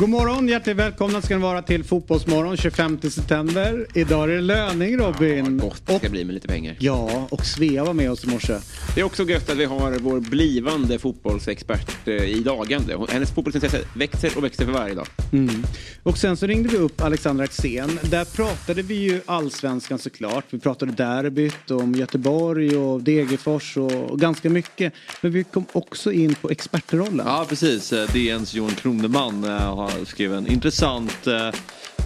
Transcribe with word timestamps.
God 0.00 0.08
morgon, 0.08 0.48
hjärtligt 0.48 0.76
välkomna 0.76 1.22
ska 1.22 1.36
ni 1.36 1.42
vara 1.42 1.62
till 1.62 1.84
Fotbollsmorgon 1.84 2.56
25 2.56 3.00
september. 3.00 3.86
Idag 3.94 4.30
är 4.30 4.34
det 4.34 4.40
löning 4.40 4.98
Robin. 4.98 5.58
Gott 5.58 5.82
det 5.86 5.98
ska 5.98 6.08
bli 6.08 6.24
med 6.24 6.34
lite 6.34 6.48
pengar. 6.48 6.76
Ja, 6.78 7.28
och 7.30 7.46
Svea 7.46 7.84
var 7.84 7.92
med 7.92 8.10
oss 8.10 8.24
i 8.24 8.26
morse. 8.26 8.58
Det 8.94 9.00
är 9.00 9.04
också 9.04 9.24
gött 9.24 9.50
att 9.50 9.56
vi 9.56 9.64
har 9.64 9.98
vår 9.98 10.20
blivande 10.20 10.98
fotbollsexpert 10.98 12.08
eh, 12.08 12.14
i 12.14 12.40
dagande. 12.40 12.98
Hennes 13.08 13.30
fotbollsintresse 13.30 13.80
växer 13.96 14.36
och 14.36 14.44
växer 14.44 14.64
för 14.64 14.72
varje 14.72 14.94
dag. 14.94 15.06
Och 16.02 16.18
sen 16.18 16.36
så 16.36 16.46
ringde 16.46 16.68
vi 16.68 16.76
upp 16.76 17.00
Alexandra 17.00 17.44
Axén. 17.44 17.98
Där 18.02 18.24
pratade 18.24 18.82
vi 18.82 18.94
ju 18.94 19.20
allsvenskan 19.26 19.98
såklart. 19.98 20.44
Vi 20.50 20.58
pratade 20.58 20.92
derbyt 20.92 21.70
om 21.70 21.94
Göteborg 21.94 22.76
och 22.76 23.02
Degerfors 23.02 23.76
och, 23.76 23.92
och 23.92 24.20
ganska 24.20 24.50
mycket. 24.50 24.92
Men 25.20 25.32
vi 25.32 25.44
kom 25.44 25.64
också 25.72 26.12
in 26.12 26.34
på 26.34 26.50
expertrollen. 26.50 27.26
Ja 27.26 27.46
precis, 27.48 27.92
Eh, 27.92 28.12
DNs 28.12 28.54
Johan 28.54 28.74
Kroneman 28.74 29.44
eh, 29.44 29.50
har 29.50 29.89
skrivit 30.06 30.38
en 30.38 30.46
intressant 30.46 31.26
eh, 31.26 31.50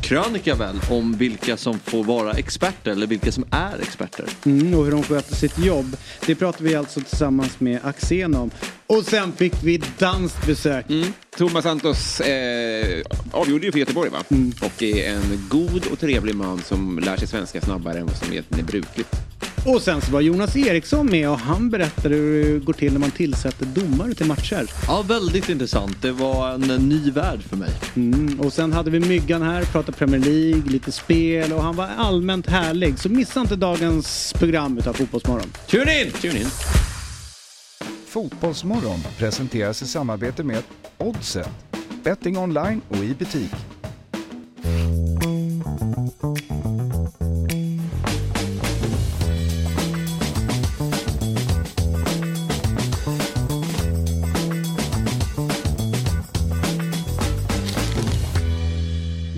krönika 0.04 0.54
väl 0.54 0.80
om 0.90 1.12
vilka 1.12 1.56
som 1.56 1.78
får 1.78 2.04
vara 2.04 2.32
experter 2.32 2.90
eller 2.90 3.06
vilka 3.06 3.32
som 3.32 3.44
är 3.50 3.78
experter. 3.82 4.26
Mm, 4.44 4.74
och 4.74 4.84
hur 4.84 4.90
de 4.90 5.02
sköter 5.02 5.34
sitt 5.34 5.58
jobb. 5.58 5.96
Det 6.26 6.34
pratade 6.34 6.64
vi 6.64 6.74
alltså 6.74 7.00
tillsammans 7.00 7.60
med 7.60 7.80
Axén 7.84 8.34
om. 8.34 8.50
Och 8.86 9.04
sen 9.04 9.32
fick 9.32 9.54
vi 9.62 9.82
danskt 9.98 10.46
besök. 10.46 10.86
Thomas 11.36 11.64
Santos 11.64 12.20
eh, 12.20 13.02
avgjorde 13.32 13.66
ju 13.66 13.72
för 13.72 13.78
Göteborg 13.78 14.10
va? 14.10 14.18
Och 14.60 14.82
är 14.82 15.14
en 15.14 15.46
god 15.48 15.86
och 15.92 15.98
trevlig 16.00 16.34
man 16.34 16.62
som 16.62 16.98
lär 16.98 17.16
sig 17.16 17.28
svenska 17.28 17.60
snabbare 17.60 17.98
än 17.98 18.06
vad 18.06 18.16
som 18.16 18.32
egentligen 18.32 18.64
är 18.64 18.68
brukligt. 18.68 19.16
Och 19.66 19.82
sen 19.82 20.00
så 20.00 20.12
var 20.12 20.20
Jonas 20.20 20.56
Eriksson 20.56 21.10
med 21.10 21.30
och 21.30 21.38
han 21.38 21.70
berättade 21.70 22.14
hur 22.14 22.54
det 22.54 22.64
går 22.64 22.72
till 22.72 22.92
när 22.92 23.00
man 23.00 23.10
tillsätter 23.10 23.66
domare 23.66 24.14
till 24.14 24.26
matcher. 24.26 24.70
Ja 24.86 25.02
väldigt 25.02 25.48
intressant, 25.48 26.02
det 26.02 26.12
var 26.12 26.50
en 26.50 26.70
eh, 26.70 26.80
ny 26.80 27.10
värld 27.10 27.42
för 27.42 27.56
mig. 27.56 27.70
Mm, 27.96 28.40
och 28.40 28.52
sen 28.52 28.72
hade 28.72 28.90
vi 28.90 29.00
Myggan 29.00 29.42
här, 29.42 29.64
pratade 29.64 29.98
Premier 29.98 30.20
League, 30.20 30.72
lite 30.72 30.92
spel 30.92 31.52
och 31.52 31.62
han 31.62 31.76
var 31.76 31.88
allmänt 31.96 32.46
härlig. 32.46 32.98
Så 32.98 33.08
missa 33.08 33.40
inte 33.40 33.56
dagens 33.56 34.32
program 34.38 34.78
utav 34.78 34.92
Fotbollsmorgon. 34.92 35.52
Tune 35.66 36.02
in! 36.02 36.12
Tune 36.12 36.40
in. 36.40 36.46
Fotbollsmorgon 38.06 39.00
presenteras 39.18 39.82
i 39.82 39.86
samarbete 39.86 40.42
med 40.42 40.62
Oddset. 40.98 41.48
Betting 42.04 42.38
online 42.38 42.80
och 42.88 43.04
i 43.04 43.14
butik. 43.14 43.50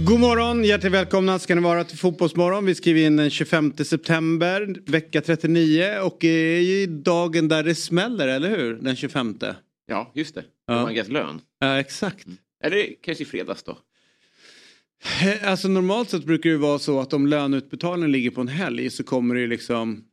God 0.07 0.21
morgon, 0.21 0.65
hjärtligt 0.65 0.93
välkomna 0.93 1.39
ska 1.39 1.55
ni 1.55 1.61
vara 1.61 1.85
till 1.85 1.99
Fotbollsmorgon. 1.99 2.67
Vi 2.67 2.75
skriver 2.75 3.01
in 3.01 3.17
den 3.17 3.31
25 3.31 3.73
september, 3.77 4.77
vecka 4.87 5.21
39 5.21 5.99
och 6.03 6.25
är 6.25 6.61
ju 6.61 6.87
dagen 6.87 7.49
där 7.49 7.63
det 7.65 7.75
smäller, 7.75 8.29
eller 8.29 8.57
hur? 8.57 8.75
Den 8.75 8.97
25. 8.97 9.39
Ja, 9.87 10.13
just 10.15 10.35
det. 10.35 10.45
Ja. 10.67 10.75
Ja. 10.75 10.83
Man 10.83 10.95
gett 10.95 11.09
lön. 11.09 11.41
Ja, 11.61 11.79
exakt. 11.81 12.27
Eller 12.65 12.87
kanske 13.03 13.23
i 13.25 13.27
fredags 13.27 13.63
då. 13.63 13.79
Eh, 15.23 15.51
Alltså 15.51 15.69
normalt 15.69 16.11
sett 16.11 16.25
brukar 16.25 16.51
det 16.51 16.57
vara 16.57 16.79
så 16.79 17.01
att 17.01 17.13
om 17.13 17.27
löneutbetalningen 17.27 18.13
ligger 18.13 18.31
på 18.31 18.41
en 18.41 18.49
helg 18.49 18.91
så 18.91 19.05
kommer 19.05 19.35
det 19.35 19.41
ju 19.41 19.47
liksom 19.47 20.05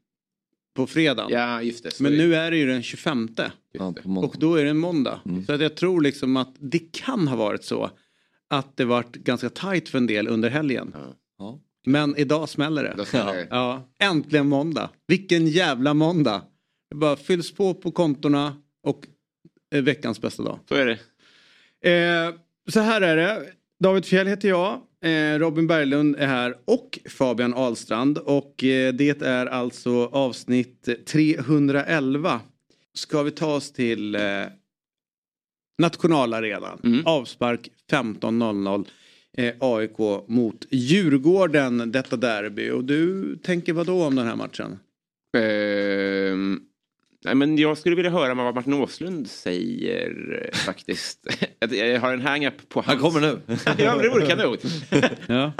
på 0.76 0.88
fredagen. 0.88 1.32
Ja, 1.32 1.62
just 1.62 1.84
det. 1.84 1.92
Så 1.92 2.04
Men 2.04 2.18
nu 2.18 2.36
är 2.36 2.52
det 2.52 2.58
ju 2.58 2.68
den 2.68 2.84
25. 2.84 3.30
just 3.38 3.52
Ja. 3.72 3.94
Och 4.06 4.36
då 4.40 4.56
är 4.56 4.64
det 4.64 4.70
en 4.70 4.78
måndag. 4.78 5.20
Så 5.48 5.54
att 5.54 5.62
jag 5.62 5.76
tror 5.76 6.02
liksom 6.02 6.38
att 6.38 6.56
det 6.60 6.92
kan 6.92 7.28
ha 7.28 7.36
varit 7.36 7.64
så 7.64 7.92
att 8.58 8.78
det 8.78 8.86
varit 8.86 9.12
ganska 9.16 9.50
tajt 9.50 9.90
för 9.90 9.98
en 9.98 10.08
del 10.08 10.28
under 10.28 10.50
helgen. 10.50 10.96
Ja. 11.38 11.60
Men 11.86 12.16
idag 12.18 12.50
smäller 12.50 12.84
det. 12.84 12.94
Det- 12.98 13.48
Ja, 13.50 13.90
äntligen 14.00 14.48
måndag. 14.50 14.90
Vilken 15.08 15.48
jävla 15.48 15.94
måndag. 15.94 16.42
Det 16.90 16.96
bara 16.96 17.16
fylls 17.16 17.52
på 17.54 17.74
på 17.74 17.92
kontorna 17.92 18.56
och 18.84 19.08
eh, 19.76 19.82
veckans 19.84 20.22
bästa 20.22 20.44
dag. 20.44 20.60
Så 20.70 20.76
är 20.76 20.86
det. 20.86 21.00
Eh, 21.92 22.34
så 22.72 22.80
här 22.80 23.02
är 23.02 23.16
det. 23.18 23.44
David 23.84 24.06
Fjell 24.06 24.28
heter 24.28 24.50
jag. 24.50 24.82
Eh, 25.06 25.40
Robin 25.40 25.68
Berglund 25.68 26.16
är 26.16 26.28
här 26.28 26.56
och 26.66 27.00
Fabian 27.10 27.54
Ahlstrand. 27.54 28.18
Och 28.18 28.64
eh, 28.64 28.94
det 28.94 29.22
är 29.22 29.46
alltså 29.46 30.06
avsnitt 30.06 30.90
311. 31.08 32.42
Ska 32.94 33.24
vi 33.24 33.32
ta 33.32 33.56
oss 33.56 33.72
till 33.74 34.16
eh, 34.16 34.22
nationalarenan. 35.78 36.80
Mm. 36.84 37.06
Avspark 37.06 37.70
15.00. 37.92 38.86
Eh, 39.38 39.54
AIK 39.60 39.98
mot 40.28 40.66
Djurgården, 40.70 41.92
detta 41.92 42.16
derby. 42.16 42.70
Och 42.70 42.84
du 42.84 43.36
tänker 43.38 43.74
vad 43.74 43.86
då 43.86 44.04
om 44.04 44.16
den 44.16 44.28
här 44.28 44.36
matchen? 44.36 44.80
Ehm, 45.38 46.60
nej, 47.26 47.36
men 47.36 47.58
jag 47.58 47.78
skulle 47.78 47.96
vilja 47.96 48.12
höra 48.12 48.34
vad 48.34 48.56
Martin 48.56 48.74
Åslund 48.74 49.28
säger 49.30 50.42
eh, 50.46 50.58
faktiskt. 50.58 51.28
Jag 51.70 52.00
har 52.00 52.14
en 52.14 52.22
hang-up 52.22 52.70
på 52.70 52.82
Han 52.82 52.98
hans... 53.00 53.02
kommer 53.02 53.22
nu. 53.28 53.42
ja, 53.78 53.96
det 53.98 54.10
vore 54.10 54.26
kanon. 54.26 54.58
Ja, 55.28 55.52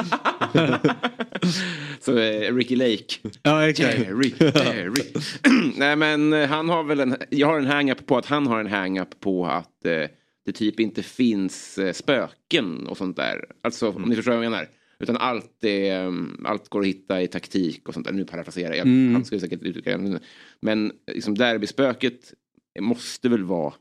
Så 2.00 2.18
eh, 2.18 2.56
Ricky 2.56 2.76
Lake. 2.76 3.30
ja 3.44 3.70
exakt. 3.70 3.98
Derry, 3.98 4.30
Derry. 4.40 5.04
Nej 5.78 5.96
men 5.96 6.34
eh, 6.34 6.50
han 6.50 6.70
har 6.70 6.84
väl 6.84 7.00
en, 7.00 7.18
jag 7.30 7.48
har 7.48 7.58
en 7.58 7.66
hang-up 7.66 8.06
på 8.06 8.18
att 8.18 8.26
han 8.26 8.48
har 8.48 8.60
en 8.60 8.68
hang-up 8.68 9.20
på 9.20 9.46
att 9.46 9.86
eh, 9.86 10.04
det 10.46 10.52
typ 10.52 10.80
inte 10.80 11.04
finns 11.04 11.78
eh, 11.78 11.94
spöken 11.94 12.88
och 12.88 12.98
sånt 12.98 13.18
där. 13.18 13.46
Alltså 13.64 13.90
om 13.90 14.02
ni 14.02 14.16
förstår 14.16 14.32
vad 14.32 14.46
jag 14.46 14.52
menar. 14.52 14.68
Utan 15.04 15.18
allt, 15.18 15.64
är, 15.64 16.06
um, 16.08 16.46
allt 16.48 16.70
går 16.70 16.80
att 16.82 16.88
hitta 16.88 17.22
i 17.22 17.28
taktik 17.28 17.88
och 17.88 17.94
sånt 17.94 18.06
där. 18.06 18.14
Nu 18.14 18.26
parafraserar 18.26 18.74
jag, 18.74 18.86
han 19.14 19.26
skulle 19.26 19.42
säkert 19.42 19.62
uttrycka 19.64 19.98
det. 19.98 20.20
Men 20.62 20.92
liksom 21.14 21.36
derbyspöket 21.38 22.34
måste 22.80 23.30
väl 23.30 23.44
vara 23.44 23.74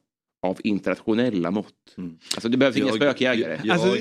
av 0.47 0.59
internationella 0.65 1.51
mått. 1.51 1.67
Alltså 2.35 2.49
det 2.49 2.57
behövs 2.57 2.77
inga 2.77 2.87
Jag- 2.87 2.97
spökjägare. 2.97 3.61
jag- 3.65 3.75
Alltså, 3.75 3.97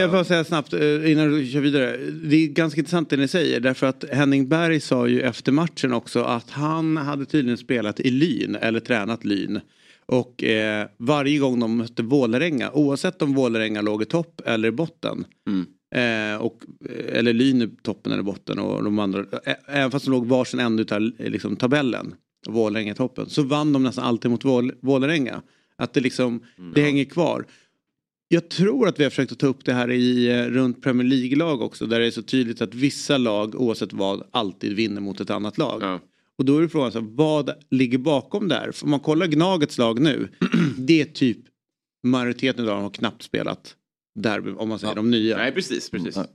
jag 0.00 0.10
får 0.10 0.24
säga 0.24 0.44
snabbt 0.44 0.72
eh, 0.72 1.12
innan 1.12 1.30
du 1.30 1.46
kör 1.46 1.60
vidare. 1.60 1.96
Det 1.96 2.36
är 2.36 2.46
ganska 2.46 2.78
intressant 2.80 3.10
det 3.10 3.16
ni 3.16 3.28
säger 3.28 3.60
därför 3.60 3.86
att 3.86 4.04
Henning 4.12 4.48
Berg 4.48 4.80
sa 4.80 5.06
ju 5.08 5.20
efter 5.20 5.52
matchen 5.52 5.92
också 5.92 6.20
att 6.22 6.50
han 6.50 6.96
hade 6.96 7.24
tydligen 7.24 7.58
spelat 7.58 8.00
i 8.00 8.10
Lyn 8.10 8.54
eller 8.54 8.80
tränat 8.80 9.24
Lyn. 9.24 9.60
Och 10.06 10.44
eh, 10.44 10.88
varje 10.96 11.38
gång 11.38 11.60
de 11.60 11.76
mötte 11.76 12.02
Vålerenga, 12.02 12.70
oavsett 12.72 13.22
om 13.22 13.34
Vålerenga 13.34 13.80
låg 13.82 14.02
i 14.02 14.04
topp 14.04 14.40
eller 14.46 14.68
i 14.68 14.72
botten. 14.72 15.24
Mm. 15.48 15.66
Eh, 15.94 16.36
och, 16.42 16.60
eller 17.08 17.32
Lyn 17.32 17.76
toppen 17.82 18.12
eller 18.12 18.22
botten 18.22 18.58
och 18.58 18.84
de 18.84 18.98
andra, 18.98 19.20
ä- 19.44 19.56
även 19.66 19.90
fast 19.90 20.04
de 20.04 20.10
låg 20.10 20.26
varsin 20.26 20.60
ände 20.60 20.82
utav 20.82 21.00
liksom, 21.18 21.56
tabellen. 21.56 22.14
Vålerenga 22.48 22.94
toppen. 22.94 23.28
Så 23.28 23.42
vann 23.42 23.72
de 23.72 23.82
nästan 23.82 24.04
alltid 24.04 24.30
mot 24.30 24.44
Vål- 24.44 24.74
Vålerenga. 24.80 25.42
Att 25.76 25.92
det 25.92 26.00
liksom, 26.00 26.40
det 26.74 26.82
hänger 26.82 27.04
kvar. 27.04 27.44
Jag 28.28 28.48
tror 28.48 28.88
att 28.88 29.00
vi 29.00 29.02
har 29.04 29.10
försökt 29.10 29.32
att 29.32 29.38
ta 29.38 29.46
upp 29.46 29.64
det 29.64 29.72
här 29.72 29.90
i 29.90 30.28
eh, 30.28 30.44
runt 30.44 30.82
Premier 30.82 31.08
League-lag 31.08 31.62
också. 31.62 31.86
Där 31.86 32.00
det 32.00 32.06
är 32.06 32.10
så 32.10 32.22
tydligt 32.22 32.60
att 32.60 32.74
vissa 32.74 33.18
lag, 33.18 33.54
oavsett 33.60 33.92
vad, 33.92 34.22
alltid 34.30 34.76
vinner 34.76 35.00
mot 35.00 35.20
ett 35.20 35.30
annat 35.30 35.58
lag. 35.58 35.82
Ja. 35.82 36.00
Och 36.38 36.44
då 36.44 36.58
är 36.58 36.62
det 36.62 36.68
frågan, 36.68 36.92
så 36.92 37.00
här, 37.00 37.06
vad 37.10 37.50
ligger 37.70 37.98
bakom 37.98 38.48
där? 38.48 38.72
För 38.72 38.84
om 38.84 38.90
man 38.90 39.00
kollar 39.00 39.26
Gnagets 39.26 39.78
lag 39.78 40.00
nu, 40.00 40.28
det 40.78 41.00
är 41.00 41.04
typ 41.04 41.38
majoriteten 42.02 42.64
av 42.68 42.70
dem 42.74 42.82
har 42.82 42.90
knappt 42.90 43.22
spelat 43.22 43.74
derby, 44.22 44.50
om 44.50 44.68
man 44.68 44.78
säger 44.78 44.94
de 44.94 45.10
nya. 45.10 45.36
Nej 45.36 45.52
precis, 45.52 45.90
precis. 45.90 46.16
Mm. 46.16 46.28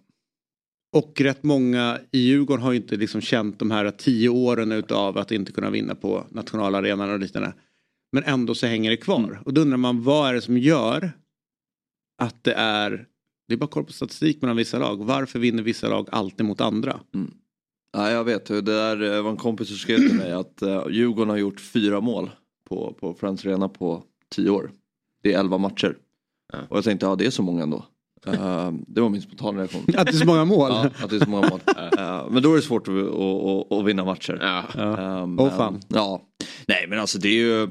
Och 0.96 1.22
rätt 1.22 1.44
många 1.44 2.00
i 2.12 2.20
Djurgården 2.20 2.64
har 2.64 2.72
ju 2.72 2.78
inte 2.78 2.96
liksom 2.96 3.22
känt 3.22 3.60
de 3.60 3.72
här 3.72 3.92
tio 3.92 4.30
åren 4.30 4.72
utav 4.72 5.18
att 5.18 5.32
inte 5.32 5.52
kunna 5.52 5.70
vinna 5.70 5.96
på 5.96 6.28
nationalarenan 6.30 7.10
och 7.10 7.20
liknande. 7.20 7.54
Men 8.12 8.24
ändå 8.24 8.56
så 8.56 8.68
hänger 8.68 8.90
det 8.90 8.98
kvar. 8.98 9.42
Och 9.46 9.54
då 9.54 9.62
undrar 9.62 9.78
man 9.78 10.04
vad 10.04 10.30
är 10.30 10.34
det 10.34 10.42
som 10.42 10.58
gör 10.58 11.12
att 12.18 12.44
det 12.44 12.54
är, 12.54 13.08
det 13.48 13.54
är 13.54 13.58
bara 13.58 13.68
koll 13.68 13.86
på 13.86 13.94
statistik 13.94 14.42
mellan 14.42 14.58
vissa 14.58 14.80
lag. 14.80 15.06
Varför 15.06 15.40
vinner 15.40 15.64
vissa 15.64 15.90
lag 15.90 16.08
alltid 16.12 16.46
mot 16.46 16.62
andra? 16.62 17.00
Ja, 17.94 18.12
jag 18.12 18.24
vet. 18.24 18.46
Det 18.46 18.62
där 18.62 19.16
eh, 19.16 19.22
var 19.22 19.32
en 19.32 19.38
kompis 19.38 19.68
som 19.68 19.78
skrev 19.78 19.98
till 19.98 20.18
mig 20.18 20.32
att 20.32 20.64
uh, 20.64 20.86
Djurgården 20.90 21.30
har 21.30 21.38
gjort 21.38 21.60
fyra 21.60 22.02
mål 22.02 22.30
på, 22.70 22.94
på 23.00 23.14
Friends 23.14 23.46
Arena 23.46 23.70
på 23.70 24.04
tio 24.36 24.50
år. 24.50 24.72
Det 25.24 25.34
är 25.34 25.40
elva 25.40 25.58
matcher. 25.58 25.98
Ja. 26.54 26.60
Och 26.70 26.78
jag 26.78 26.84
tänkte, 26.84 27.06
ja 27.06 27.16
det 27.16 27.26
är 27.26 27.30
så 27.30 27.44
många 27.44 27.64
ändå. 27.64 27.86
Eh, 28.28 28.72
det 28.88 29.02
var 29.02 29.10
min 29.10 29.22
spontana 29.22 29.60
reaktion. 29.60 29.82
Att 29.98 30.06
det 30.08 30.12
är 30.14 30.18
så 30.18 30.26
många 30.26 30.46
mål? 30.46 30.72
Ja, 30.72 30.90
att 31.04 31.10
det 31.10 31.16
är 31.16 31.20
så 31.20 31.30
många 31.30 31.50
mål. 31.50 31.60
Eh, 31.98 32.28
men 32.32 32.44
då 32.44 32.52
är 32.52 32.56
det 32.56 32.62
svårt 32.62 32.88
att, 32.88 32.94
att, 32.94 33.12
att, 33.46 33.72
att 33.80 33.86
vinna 33.86 34.06
matcher. 34.06 34.38
Ja. 34.42 34.64
Eh, 34.82 35.28
men- 35.28 35.40
Åh, 35.40 35.58
fan. 35.58 35.80
Ja. 35.88 36.22
Nej 36.68 36.86
men 36.90 37.00
alltså 37.00 37.20
det 37.20 37.30
är 37.30 37.34
ju 37.62 37.70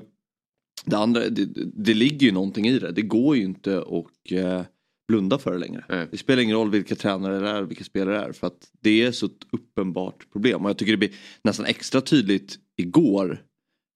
det, 0.85 0.97
andra, 0.97 1.29
det, 1.29 1.45
det 1.75 1.95
ligger 1.95 2.27
ju 2.27 2.33
någonting 2.33 2.67
i 2.67 2.79
det. 2.79 2.93
Det 2.93 3.03
går 3.03 3.37
ju 3.37 3.43
inte 3.43 3.79
att 3.79 4.33
eh, 4.33 4.63
blunda 5.09 5.39
för 5.39 5.53
det 5.53 5.59
längre. 5.59 5.85
Nej. 5.89 6.09
Det 6.11 6.17
spelar 6.19 6.43
ingen 6.43 6.57
roll 6.57 6.71
vilka 6.71 6.95
tränare 6.95 7.41
det 7.41 7.49
är, 7.49 7.63
vilka 7.63 7.85
spelare 7.85 8.17
det 8.19 8.25
är. 8.25 8.33
För 8.33 8.47
att 8.47 8.69
det 8.81 9.03
är 9.03 9.13
så 9.13 9.27
ett 9.27 9.33
uppenbart 9.53 10.33
problem. 10.33 10.65
Och 10.65 10.71
jag 10.71 10.79
tycker 10.79 10.93
det 10.93 10.99
blir 10.99 11.15
nästan 11.45 11.67
extra 11.67 12.01
tydligt 12.01 12.59
igår 12.77 13.43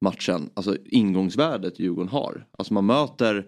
matchen. 0.05 0.51
Alltså 0.55 0.77
ingångsvärdet 0.85 1.79
Djurgården 1.81 2.09
har. 2.09 2.47
Alltså 2.59 2.75
man 2.75 2.87
möter 2.87 3.45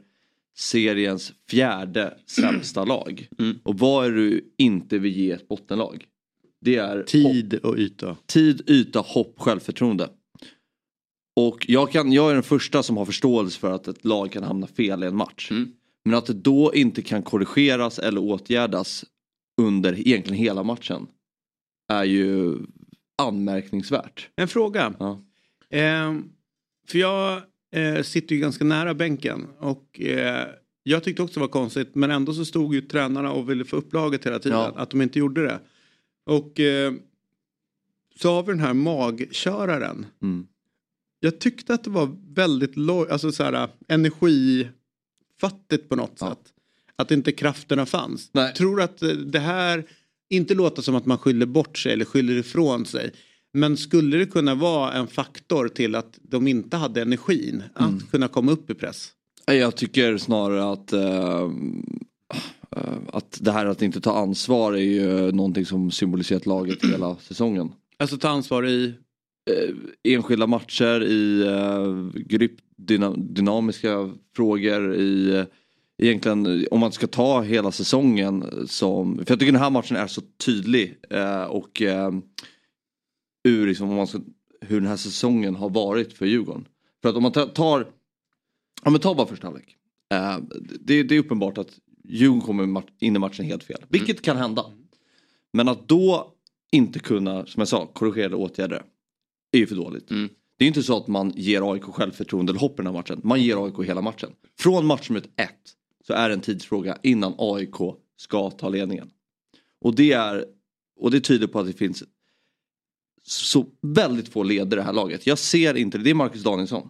seriens 0.58 1.32
fjärde 1.50 2.18
sämsta 2.26 2.84
lag. 2.84 3.28
Mm. 3.38 3.58
Och 3.62 3.78
vad 3.78 4.06
är 4.06 4.10
du 4.10 4.54
inte 4.58 4.98
vill 4.98 5.16
ge 5.16 5.30
ett 5.30 5.48
bottenlag? 5.48 6.04
Det 6.60 6.76
är 6.76 6.96
hopp 6.96 7.06
Tid 7.06 7.54
och 7.54 7.78
yta. 7.78 8.16
tid, 8.26 8.70
yta, 8.70 9.00
hopp, 9.00 9.34
självförtroende. 9.38 10.10
Och 11.36 11.64
jag, 11.68 11.92
kan, 11.92 12.12
jag 12.12 12.30
är 12.30 12.34
den 12.34 12.42
första 12.42 12.82
som 12.82 12.96
har 12.96 13.04
förståelse 13.04 13.60
för 13.60 13.72
att 13.72 13.88
ett 13.88 14.04
lag 14.04 14.32
kan 14.32 14.42
hamna 14.42 14.66
fel 14.66 15.04
i 15.04 15.06
en 15.06 15.16
match. 15.16 15.50
Mm. 15.50 15.72
Men 16.04 16.14
att 16.14 16.26
det 16.26 16.32
då 16.32 16.74
inte 16.74 17.02
kan 17.02 17.22
korrigeras 17.22 17.98
eller 17.98 18.20
åtgärdas 18.20 19.04
under 19.60 20.08
egentligen 20.08 20.42
hela 20.42 20.62
matchen 20.62 21.06
är 21.92 22.04
ju 22.04 22.56
anmärkningsvärt. 23.22 24.28
En 24.36 24.48
fråga. 24.48 24.94
Ja. 24.98 25.20
Ehm, 25.70 26.24
för 26.88 26.98
jag 26.98 27.42
eh, 27.72 28.02
sitter 28.02 28.34
ju 28.34 28.40
ganska 28.40 28.64
nära 28.64 28.94
bänken 28.94 29.46
och 29.58 30.00
eh, 30.00 30.46
jag 30.82 31.04
tyckte 31.04 31.22
också 31.22 31.34
det 31.34 31.40
var 31.40 31.48
konstigt 31.48 31.94
men 31.94 32.10
ändå 32.10 32.34
så 32.34 32.44
stod 32.44 32.74
ju 32.74 32.80
tränarna 32.80 33.32
och 33.32 33.50
ville 33.50 33.64
få 33.64 33.76
upp 33.76 33.92
laget 33.92 34.26
hela 34.26 34.38
tiden. 34.38 34.58
Ja. 34.58 34.72
Att 34.76 34.90
de 34.90 35.02
inte 35.02 35.18
gjorde 35.18 35.42
det. 35.42 35.60
Och 36.26 36.60
eh, 36.60 36.92
så 38.20 38.32
har 38.34 38.42
vi 38.42 38.52
den 38.52 38.60
här 38.60 38.74
magköraren. 38.74 40.06
Mm. 40.22 40.46
Jag 41.20 41.40
tyckte 41.40 41.74
att 41.74 41.84
det 41.84 41.90
var 41.90 42.16
väldigt 42.34 42.74
alltså 43.10 43.32
så 43.32 43.42
här, 43.44 43.68
energifattigt 43.88 45.88
på 45.88 45.96
något 45.96 46.16
Ja. 46.20 46.28
sätt. 46.30 46.52
Att 46.96 47.10
inte 47.10 47.32
krafterna 47.32 47.86
fanns. 47.86 48.30
Nej. 48.32 48.54
Tror 48.54 48.82
att 48.82 49.02
eh, 49.02 49.08
det 49.08 49.38
här 49.38 49.84
inte 50.28 50.54
låter 50.54 50.82
som 50.82 50.94
att 50.94 51.06
man 51.06 51.18
skyller 51.18 51.46
bort 51.46 51.78
sig 51.78 51.92
eller 51.92 52.04
skyller 52.04 52.36
ifrån 52.36 52.86
sig. 52.86 53.12
Men 53.58 53.76
skulle 53.76 54.16
det 54.16 54.26
kunna 54.26 54.54
vara 54.54 54.92
en 54.92 55.06
faktor 55.06 55.68
till 55.68 55.94
att 55.94 56.18
de 56.22 56.48
inte 56.48 56.76
hade 56.76 57.02
energin 57.02 57.62
att 57.74 57.88
Mm. 57.90 58.00
kunna 58.10 58.28
komma 58.28 58.52
upp 58.52 58.70
i 58.70 58.74
press? 58.74 59.12
Jag 59.46 59.76
tycker 59.76 60.18
snarare 60.18 60.72
att, 60.72 60.92
eh, 60.92 61.50
eh, 62.76 62.98
att 63.12 63.38
det 63.40 63.52
här 63.52 63.66
att 63.66 63.82
inte 63.82 64.00
ta 64.00 64.18
ansvar 64.18 64.72
är 64.72 64.76
ju 64.78 65.32
någonting 65.32 65.66
som 65.66 65.90
symboliserat 65.90 66.46
laget 66.46 66.84
hela 66.84 67.16
säsongen. 67.16 67.70
Alltså 67.98 68.16
ta 68.18 68.28
ansvar 68.28 68.66
i... 68.66 68.94
eh, 69.50 70.12
enskilda 70.14 70.46
matcher, 70.46 71.02
i 71.02 71.42
eh, 71.46 72.20
grupp, 72.22 72.52
dyna, 72.76 73.14
dynamiska 73.16 74.10
frågor, 74.36 74.94
i 74.94 75.34
eh, 75.36 75.44
egentligen 76.02 76.66
om 76.70 76.80
man 76.80 76.92
ska 76.92 77.06
ta 77.06 77.42
hela 77.42 77.72
säsongen 77.72 78.44
som, 78.68 79.14
för 79.16 79.24
jag 79.28 79.38
tycker 79.40 79.52
den 79.52 79.62
här 79.62 79.70
matchen 79.70 79.96
är 79.96 80.06
så 80.06 80.20
tydlig 80.44 80.94
eh, 81.10 81.42
och 81.44 81.82
eh, 81.82 82.10
ur 83.44 83.66
liksom, 83.66 83.90
om 83.90 83.96
man 83.96 84.06
ska, 84.06 84.20
hur 84.60 84.80
den 84.80 84.88
här 84.88 84.96
säsongen 84.96 85.54
har 85.54 85.70
varit 85.70 86.12
för 86.12 86.26
Djurgården. 86.26 86.68
För 87.02 87.08
att 87.08 87.16
om 87.16 87.22
man 87.22 87.32
ta- 87.32 87.46
tar, 87.46 87.80
om 88.82 88.92
man 88.92 89.00
tar 89.00 89.14
bara 89.14 89.26
första 89.26 89.46
halvlek. 89.46 89.76
Eh, 90.14 90.38
det, 90.80 91.02
det 91.02 91.14
är 91.14 91.18
uppenbart 91.18 91.58
att 91.58 91.78
Djurgården 92.04 92.40
kommer 92.40 92.82
in 93.00 93.16
i 93.16 93.18
matchen 93.18 93.44
helt 93.44 93.64
fel, 93.64 93.84
vilket 93.88 94.22
kan 94.22 94.36
hända. 94.36 94.64
Men 95.52 95.68
att 95.68 95.88
då 95.88 96.34
inte 96.72 96.98
kunna, 96.98 97.46
som 97.46 97.60
jag 97.60 97.68
sa, 97.68 97.86
korrigera 97.86 98.36
åtgärder 98.36 98.82
är 99.52 99.58
ju 99.58 99.66
för 99.66 99.76
dåligt. 99.76 100.10
Mm. 100.10 100.28
Det 100.58 100.64
är 100.64 100.68
inte 100.68 100.82
så 100.82 100.96
att 100.96 101.08
man 101.08 101.32
ger 101.36 101.72
AIK 101.72 101.82
självförtroende 101.82 102.50
eller 102.52 102.60
hopp 102.60 102.72
i 102.72 102.76
den 102.76 102.86
här 102.86 102.92
matchen. 102.92 103.20
Man 103.24 103.42
ger 103.42 103.64
AIK 103.64 103.88
hela 103.88 104.00
matchen. 104.00 104.30
Från 104.58 104.86
matchminut 104.86 105.24
ett 105.36 105.74
så 106.06 106.12
är 106.12 106.28
det 106.28 106.34
en 106.34 106.40
tidsfråga 106.40 106.98
innan 107.02 107.34
AIK 107.38 107.74
ska 108.16 108.50
ta 108.50 108.68
ledningen. 108.68 109.10
Och 109.80 109.94
det, 109.94 110.12
är, 110.12 110.44
och 111.00 111.10
det 111.10 111.20
tyder 111.20 111.46
på 111.46 111.60
att 111.60 111.66
det 111.66 111.72
finns 111.72 112.04
så 113.30 113.66
väldigt 113.82 114.28
få 114.28 114.42
ledare 114.42 114.80
i 114.80 114.82
det 114.82 114.82
här 114.82 114.92
laget. 114.92 115.26
Jag 115.26 115.38
ser 115.38 115.76
inte 115.76 115.98
det. 115.98 116.04
Det 116.04 116.10
är 116.10 116.14
Marcus 116.14 116.42
Danielsson. 116.42 116.88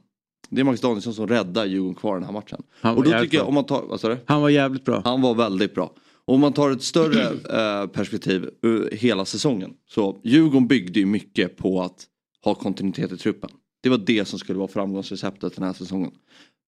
Det 0.51 0.61
är 0.61 0.65
Marcus 0.65 0.81
Danielsson 0.81 1.15
som 1.15 1.27
räddar 1.27 1.67
Djurgården 1.67 1.95
kvar 1.95 2.15
den 2.15 2.25
här 2.25 2.33
matchen. 2.33 2.63
Han 2.81 2.95
var 2.95 2.99
Och 2.99 3.05
då 3.05 3.11
tycker 3.11 3.37
jag, 3.37 3.45
bra. 3.45 3.49
om 3.49 3.55
man 3.55 3.65
tar, 3.65 3.83
vad 3.83 4.01
sa 4.01 4.09
du? 4.09 4.19
Han 4.27 4.43
var 4.43 4.49
jävligt 4.49 4.85
bra. 4.85 5.03
Han 5.05 5.23
var 5.23 5.35
väldigt 5.35 5.75
bra. 5.75 5.93
Och 6.25 6.35
om 6.35 6.41
man 6.41 6.53
tar 6.53 6.71
ett 6.71 6.83
större 6.83 7.23
eh, 7.23 7.87
perspektiv 7.87 8.51
uh, 8.67 8.87
hela 8.93 9.25
säsongen. 9.25 9.71
Så 9.89 10.21
Djurgården 10.25 10.67
byggde 10.67 11.01
ju 11.01 11.07
mycket 11.07 11.57
på 11.57 11.83
att 11.83 12.07
ha 12.45 12.55
kontinuitet 12.55 13.13
i 13.13 13.17
truppen. 13.17 13.51
Det 13.83 13.89
var 13.89 13.99
det 13.99 14.25
som 14.25 14.39
skulle 14.39 14.59
vara 14.59 14.69
framgångsreceptet 14.69 15.55
den 15.57 15.65
här 15.65 15.73
säsongen. 15.73 16.11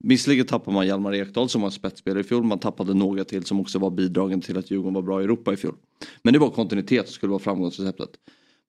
Visserligen 0.05 0.47
tappade 0.47 0.75
man 0.75 0.87
Hjalmar 0.87 1.15
Ekdal 1.15 1.49
som 1.49 1.63
var 1.63 1.71
spetsspelare 1.71 2.21
i 2.21 2.25
fjol. 2.25 2.43
Man 2.43 2.59
tappade 2.59 2.95
några 2.95 3.25
till 3.25 3.45
som 3.45 3.61
också 3.61 3.79
var 3.79 3.91
bidragen 3.91 4.41
till 4.41 4.59
att 4.59 4.71
Djurgården 4.71 4.95
var 4.95 5.03
bra 5.03 5.21
i 5.21 5.25
Europa 5.25 5.53
i 5.53 5.57
fjol. 5.57 5.75
Men 6.23 6.33
det 6.33 6.39
var 6.39 6.51
kontinuitet 6.51 7.07
som 7.07 7.15
skulle 7.15 7.31
vara 7.31 7.43
framgångsreceptet. 7.43 8.11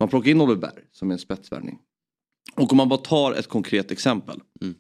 Man 0.02 0.10
plockade 0.10 0.32
in 0.32 0.42
Oliver 0.42 0.62
Berg 0.62 0.84
som 0.92 1.10
är 1.10 1.14
en 1.14 1.20
spetsvärvning. 1.20 1.80
Och 2.56 2.72
om 2.72 2.78
man 2.78 2.90
bara 2.90 3.00
tar 3.00 3.34
ett 3.34 3.48
konkret 3.48 3.92
exempel. 3.92 4.40
Mm. 4.62 4.76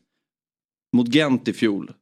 Mot 0.97 1.15
Gent 1.15 1.47
i 1.47 1.53
fjol. 1.53 1.93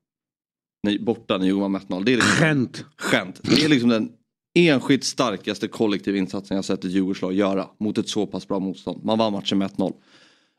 När, 0.84 1.00
borta 1.00 1.38
när 1.38 1.46
Djurgården 1.46 1.72
var 1.72 1.80
med 1.80 1.82
1-0. 1.82 2.04
Det 2.04 2.12
är 2.12 2.16
liksom 2.16 2.36
Skämt. 2.36 2.86
skämt. 2.98 3.40
Det 3.44 3.64
är 3.64 3.70
liksom 3.70 3.90
den 3.90 4.12
enskilt 4.60 5.04
starkaste 5.04 5.68
kollektiva 5.68 6.18
insatsen 6.18 6.56
jag 6.56 6.66
sett 6.66 6.86
ett 6.86 6.92
Djurgårdslag 6.92 7.34
göra 7.34 7.70
mot 7.80 7.98
ett 7.98 8.10
så 8.10 8.28
pass 8.28 8.48
bra 8.48 8.60
motstånd. 8.60 9.04
Man 9.04 9.18
vann 9.18 9.34
matchen 9.34 9.58
med 9.58 9.72
1-0. 9.72 9.94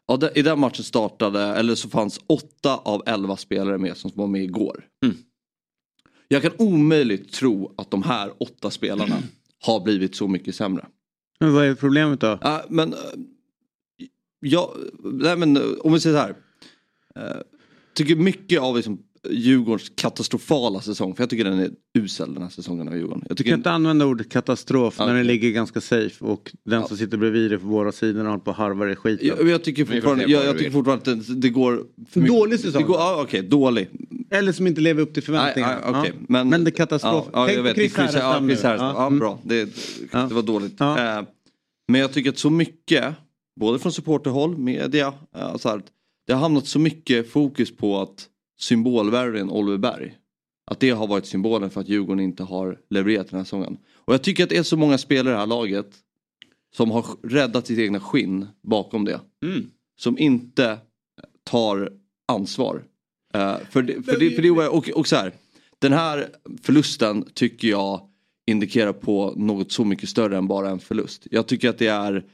Ja, 0.06 0.30
I 0.34 0.42
den 0.42 0.60
matchen 0.60 0.84
startade, 0.84 1.40
eller 1.40 1.74
så 1.74 1.88
fanns 1.88 2.20
åtta 2.26 2.76
av 2.76 3.02
elva 3.06 3.36
spelare 3.36 3.78
med 3.78 3.96
som 3.96 4.10
var 4.14 4.26
med 4.26 4.42
igår. 4.42 4.86
Mm. 5.04 5.16
Jag 6.28 6.42
kan 6.42 6.52
omöjligt 6.58 7.32
tro 7.32 7.74
att 7.76 7.90
de 7.90 8.02
här 8.02 8.32
åtta 8.38 8.70
spelarna 8.70 9.16
har 9.62 9.80
blivit 9.80 10.14
så 10.14 10.28
mycket 10.28 10.54
sämre. 10.54 10.86
Men 11.40 11.54
vad 11.54 11.66
är 11.66 11.74
problemet 11.74 12.20
då? 12.20 12.38
Ja, 12.42 12.64
men, 12.68 12.92
uh, 12.92 12.98
ja, 14.40 14.74
nej, 14.98 15.36
men 15.36 15.80
om 15.80 15.92
vi 15.92 16.00
säger 16.00 16.16
så 16.16 16.22
här. 16.22 16.34
Uh, 17.18 17.42
tycker 17.94 18.16
mycket 18.16 18.60
av 18.60 18.76
liksom, 18.76 19.02
Djurgårdens 19.30 19.92
katastrofala 19.94 20.80
säsong, 20.80 21.14
för 21.14 21.22
jag 21.22 21.30
tycker 21.30 21.44
den 21.44 21.58
är 21.58 21.70
usel 21.98 22.34
den 22.34 22.42
här 22.42 22.50
säsongen 22.50 22.88
av 22.88 22.96
Djurgården. 22.96 23.22
Jag 23.28 23.28
Du 23.28 23.34
tycker 23.34 23.50
kan 23.50 23.60
inte 23.60 23.70
använda 23.70 24.06
ordet 24.06 24.30
katastrof 24.32 24.98
när 24.98 25.14
den 25.14 25.26
ligger 25.26 25.50
ganska 25.50 25.80
safe 25.80 26.24
och 26.24 26.52
den 26.64 26.80
Ja. 26.80 26.88
som 26.88 26.96
sitter 26.96 27.16
bredvid 27.16 27.50
dig 27.50 27.58
på 27.58 27.66
båda 27.66 27.92
sidorna 27.92 28.28
håller 28.30 28.42
på 28.44 28.50
att 28.50 28.56
harva 28.56 28.90
i 28.90 28.96
skiten. 28.96 29.26
Jag, 29.26 29.48
jag 29.48 29.64
tycker 29.64 29.84
fortfarande, 29.84 30.24
jag, 30.24 30.44
jag 30.44 30.58
tycker 30.58 30.70
fortfarande 30.70 31.12
att 31.12 31.26
det, 31.26 31.34
det 31.34 31.48
går... 31.48 31.84
för 32.10 32.20
Dålig 32.20 32.60
säsong. 32.60 32.82
Det 32.82 32.86
går, 32.88 32.96
ja, 32.96 33.22
Okej, 33.22 33.42
dålig. 33.42 33.88
Eller 34.30 34.52
som 34.52 34.66
inte 34.66 34.80
lever 34.80 35.02
upp 35.02 35.14
till 35.14 35.22
förväntningarna. 35.22 35.78
Okej, 35.86 36.12
Ja. 36.18 36.24
men, 36.28 36.48
Men 36.48 36.64
det 36.64 36.70
är 36.70 36.72
katastrof. 36.72 37.24
Ja, 37.32 37.40
ja, 37.40 37.46
Tänk 37.46 37.56
jag 37.58 37.64
på 37.64 37.68
vet. 37.68 37.74
Chris 37.76 37.94
Chris, 37.94 38.10
ja, 38.14 38.20
Härenstam 38.20 38.48
Chris 38.48 38.62
nu. 38.62 38.68
Ja, 38.68 39.10
bra. 39.10 39.38
Det, 39.42 39.68
Ja. 40.12 40.18
det 40.18 40.34
var 40.34 40.42
dåligt. 40.42 40.74
Ja. 40.78 41.18
Eh, 41.18 41.24
men 41.88 42.00
jag 42.00 42.12
tycker 42.12 42.30
att 42.30 42.38
så 42.38 42.50
mycket, 42.50 43.14
både 43.60 43.78
från 43.78 43.92
supporterhåll, 43.92 44.58
media, 44.58 45.12
eh, 45.36 45.56
så 45.56 45.68
här, 45.68 45.82
det 46.26 46.32
har 46.32 46.40
hamnat 46.40 46.66
så 46.66 46.78
mycket 46.78 47.30
fokus 47.32 47.76
på 47.76 48.00
att 48.00 48.26
symbolvärvningen 48.60 49.50
Oliver 49.50 49.78
Berg, 49.78 50.16
att 50.70 50.80
det 50.80 50.90
har 50.90 51.06
varit 51.06 51.26
symbolen 51.26 51.70
för 51.70 51.80
att 51.80 51.88
Djurgården 51.88 52.20
inte 52.20 52.42
har 52.42 52.78
levererat 52.90 53.30
den 53.30 53.38
här 53.38 53.44
säsongen. 53.44 53.78
Och 53.94 54.14
jag 54.14 54.22
tycker 54.22 54.44
att 54.44 54.50
det 54.50 54.56
är 54.56 54.62
så 54.62 54.76
många 54.76 54.98
spelare 54.98 55.32
i 55.32 55.34
det 55.34 55.38
här 55.38 55.46
laget 55.46 55.90
som 56.76 56.90
har 56.90 57.04
räddat 57.22 57.66
sitt 57.66 57.78
egna 57.78 58.00
skinn 58.00 58.46
bakom 58.62 59.04
det. 59.04 59.20
Mm. 59.44 59.70
Som 60.00 60.18
inte 60.18 60.78
tar 61.44 61.92
ansvar. 62.28 62.84
Eh, 63.34 63.56
för 63.70 63.82
det, 63.82 64.02
för 64.02 64.18
det, 64.18 64.30
för 64.30 64.42
det, 64.42 64.50
och, 64.50 64.88
och 64.88 65.06
så 65.06 65.16
här, 65.16 65.32
den 65.78 65.92
här 65.92 66.28
förlusten 66.62 67.24
tycker 67.34 67.68
jag 67.68 68.00
indikerar 68.46 68.92
på 68.92 69.34
något 69.36 69.72
så 69.72 69.84
mycket 69.84 70.08
större 70.08 70.36
än 70.36 70.48
bara 70.48 70.70
en 70.70 70.78
förlust. 70.78 71.26
Jag 71.30 71.46
tycker 71.46 71.68
att 71.68 71.78
det 71.78 71.86
är 71.86 72.24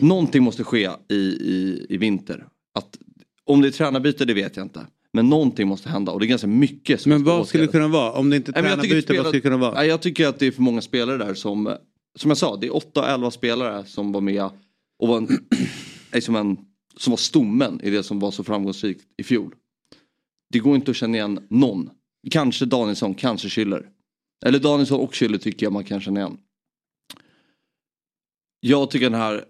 någonting 0.00 0.42
måste 0.42 0.64
ske 0.64 0.90
i, 1.08 1.14
i, 1.14 1.86
i 1.88 1.96
vinter. 1.96 2.46
Att, 2.74 2.98
om 3.44 3.60
det 3.60 3.68
är 3.68 3.72
tränarbyte 3.72 4.24
det 4.24 4.34
vet 4.34 4.56
jag 4.56 4.64
inte. 4.64 4.86
Men 5.14 5.28
någonting 5.28 5.68
måste 5.68 5.88
hända 5.88 6.12
och 6.12 6.20
det 6.20 6.26
är 6.26 6.28
ganska 6.28 6.46
mycket 6.46 7.00
som 7.00 7.10
Men 7.10 7.24
vad 7.24 7.48
skulle 7.48 7.64
det 7.64 7.72
kunna 7.72 7.88
vara? 7.88 8.12
Om 8.12 8.30
det 8.30 8.36
inte 8.36 8.52
tycker 8.52 8.62
tränarbyte, 8.62 9.12
vad 9.12 9.26
skulle 9.26 9.38
det 9.38 9.40
kunna 9.40 9.56
vara? 9.56 9.74
Nej, 9.74 9.88
jag 9.88 10.02
tycker 10.02 10.26
att 10.26 10.38
det 10.38 10.46
är 10.46 10.50
för 10.50 10.62
många 10.62 10.80
spelare 10.80 11.18
där 11.18 11.34
som, 11.34 11.76
som 12.18 12.30
jag 12.30 12.38
sa, 12.38 12.56
det 12.56 12.66
är 12.66 12.70
8-11 12.70 13.30
spelare 13.30 13.84
som 13.84 14.12
var 14.12 14.20
med 14.20 14.50
och 14.98 15.08
var 15.08 15.16
en, 15.16 15.28
liksom 16.12 16.36
en, 16.36 16.58
som 16.96 17.10
var 17.10 17.16
stommen 17.16 17.80
i 17.82 17.90
det 17.90 18.02
som 18.02 18.18
var 18.18 18.30
så 18.30 18.44
framgångsrikt 18.44 19.04
i 19.16 19.22
fjol. 19.22 19.54
Det 20.52 20.58
går 20.58 20.76
inte 20.76 20.90
att 20.90 20.96
känna 20.96 21.16
igen 21.16 21.46
någon. 21.50 21.90
Kanske 22.30 22.64
Danielsson, 22.64 23.14
kanske 23.14 23.48
Schüller. 23.48 23.86
Eller 24.46 24.58
Danielsson 24.58 25.00
och 25.00 25.12
Schüller 25.12 25.38
tycker 25.38 25.66
jag 25.66 25.72
man 25.72 25.84
kan 25.84 26.00
känna 26.00 26.20
igen. 26.20 26.36
Jag 28.60 28.90
tycker 28.90 29.10
den 29.10 29.20
här 29.20 29.44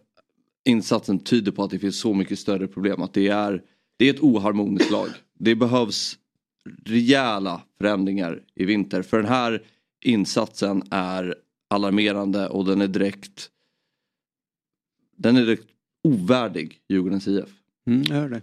insatsen 0.68 1.18
tyder 1.18 1.52
på 1.52 1.64
att 1.64 1.70
det 1.70 1.78
finns 1.78 2.00
så 2.00 2.14
mycket 2.14 2.38
större 2.38 2.66
problem. 2.66 3.02
Att 3.02 3.14
det 3.14 3.28
är, 3.28 3.62
det 3.98 4.08
är 4.08 4.14
ett 4.14 4.20
oharmoniskt 4.20 4.90
lag. 4.90 5.08
Det 5.38 5.54
behövs 5.54 6.18
rejäla 6.84 7.62
förändringar 7.78 8.42
i 8.54 8.64
vinter. 8.64 9.02
För 9.02 9.16
den 9.16 9.26
här 9.26 9.62
insatsen 10.04 10.82
är 10.90 11.34
alarmerande 11.70 12.48
och 12.48 12.64
den 12.64 12.80
är 12.80 12.88
direkt 12.88 13.50
den 15.16 15.36
är 15.36 15.46
direkt 15.46 15.66
ovärdig 16.04 16.78
Djurgårdens 16.88 17.28
IF. 17.28 17.44
Mm, 17.86 18.04
jag 18.08 18.14
hör 18.16 18.28
det. 18.28 18.40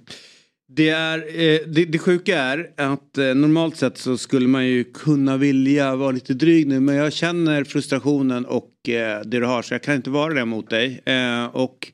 Det, 0.67 0.89
är, 0.89 1.17
eh, 1.17 1.59
det, 1.67 1.85
det 1.85 1.99
sjuka 1.99 2.39
är 2.39 2.71
att 2.77 3.17
eh, 3.17 3.35
normalt 3.35 3.77
sett 3.77 3.97
så 3.97 4.17
skulle 4.17 4.47
man 4.47 4.65
ju 4.67 4.83
kunna 4.83 5.37
vilja 5.37 5.95
vara 5.95 6.11
lite 6.11 6.33
dryg 6.33 6.67
nu 6.67 6.79
men 6.79 6.95
jag 6.95 7.13
känner 7.13 7.63
frustrationen 7.63 8.45
och 8.45 8.89
eh, 8.89 9.21
det 9.21 9.39
du 9.39 9.45
har 9.45 9.61
så 9.61 9.73
jag 9.73 9.83
kan 9.83 9.95
inte 9.95 10.09
vara 10.09 10.33
det 10.33 10.45
mot 10.45 10.69
dig. 10.69 11.01
Och 11.51 11.91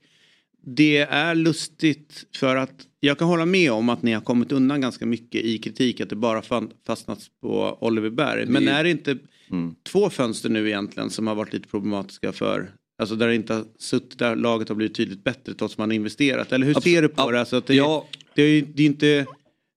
det 0.76 0.98
är 0.98 1.36
lustigt 1.36 2.26
för 2.36 2.56
att 2.56 2.88
jag 3.00 3.18
kan 3.20 3.28
hålla 3.28 3.46
med 3.46 3.72
om 3.72 3.90
att 3.90 4.02
ni 4.04 4.14
har 4.14 4.22
kommit 4.22 4.52
undan 4.52 4.82
ganska 4.82 5.06
mycket 5.06 5.42
i 5.42 5.58
kritik 5.58 6.02
att 6.02 6.10
det 6.10 6.16
bara 6.16 6.42
fastnats 6.88 7.28
på 7.42 7.78
Oliver 7.82 8.10
Berg. 8.10 8.46
Men 8.46 8.68
är 8.68 8.84
det 8.84 8.90
inte 8.92 9.18
Mm. 9.52 9.76
två 9.92 10.10
fönster 10.10 10.50
nu 10.50 10.68
egentligen 10.68 11.10
som 11.10 11.28
har 11.28 11.36
varit 11.36 11.54
lite 11.54 11.68
problematiska 11.68 12.32
för 12.32 12.72
Alltså 13.02 13.16
där 13.16 13.28
det 13.28 13.36
inte 13.36 13.54
har 13.54 13.64
suttit, 13.80 14.20
där 14.20 14.36
laget 14.36 14.70
har 14.70 14.76
blivit 14.76 14.96
tydligt 14.96 15.24
bättre 15.24 15.54
trots 15.54 15.74
att 15.74 15.78
man 15.78 15.90
har 15.90 15.96
investerat. 15.96 16.52
Eller 16.52 16.66
hur 16.66 16.74
Abs- 16.74 16.82
ser 16.82 17.02
du 17.02 17.08
på 17.08 17.32
det? 17.32 17.40
Alltså 17.40 17.62
det, 17.68 17.76
Ja. 17.76 18.08
det, 18.36 18.42
är, 18.42 18.66
det 18.76 18.84
är 18.84 18.86
inte 18.88 19.26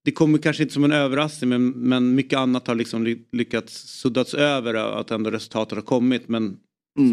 det 0.05 0.11
kommer 0.13 0.39
kanske 0.39 0.63
inte 0.63 0.73
som 0.75 0.85
en 0.85 0.93
överraskning 0.93 1.49
men, 1.51 1.69
men 1.71 2.15
mycket 2.15 2.39
annat 2.39 2.67
har 2.67 2.75
liksom 2.75 3.05
ly- 3.07 3.25
lyckats 3.33 3.75
suddats 4.01 4.35
över 4.35 4.75
att 4.75 5.11
ändå 5.11 5.31
resultatet 5.31 5.75
har 5.75 5.83
kommit 5.83 6.29
men 6.29 6.57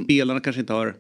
spelarna 0.04 0.40
kanske 0.40 0.60
inte 0.60 0.74
har 0.74 0.96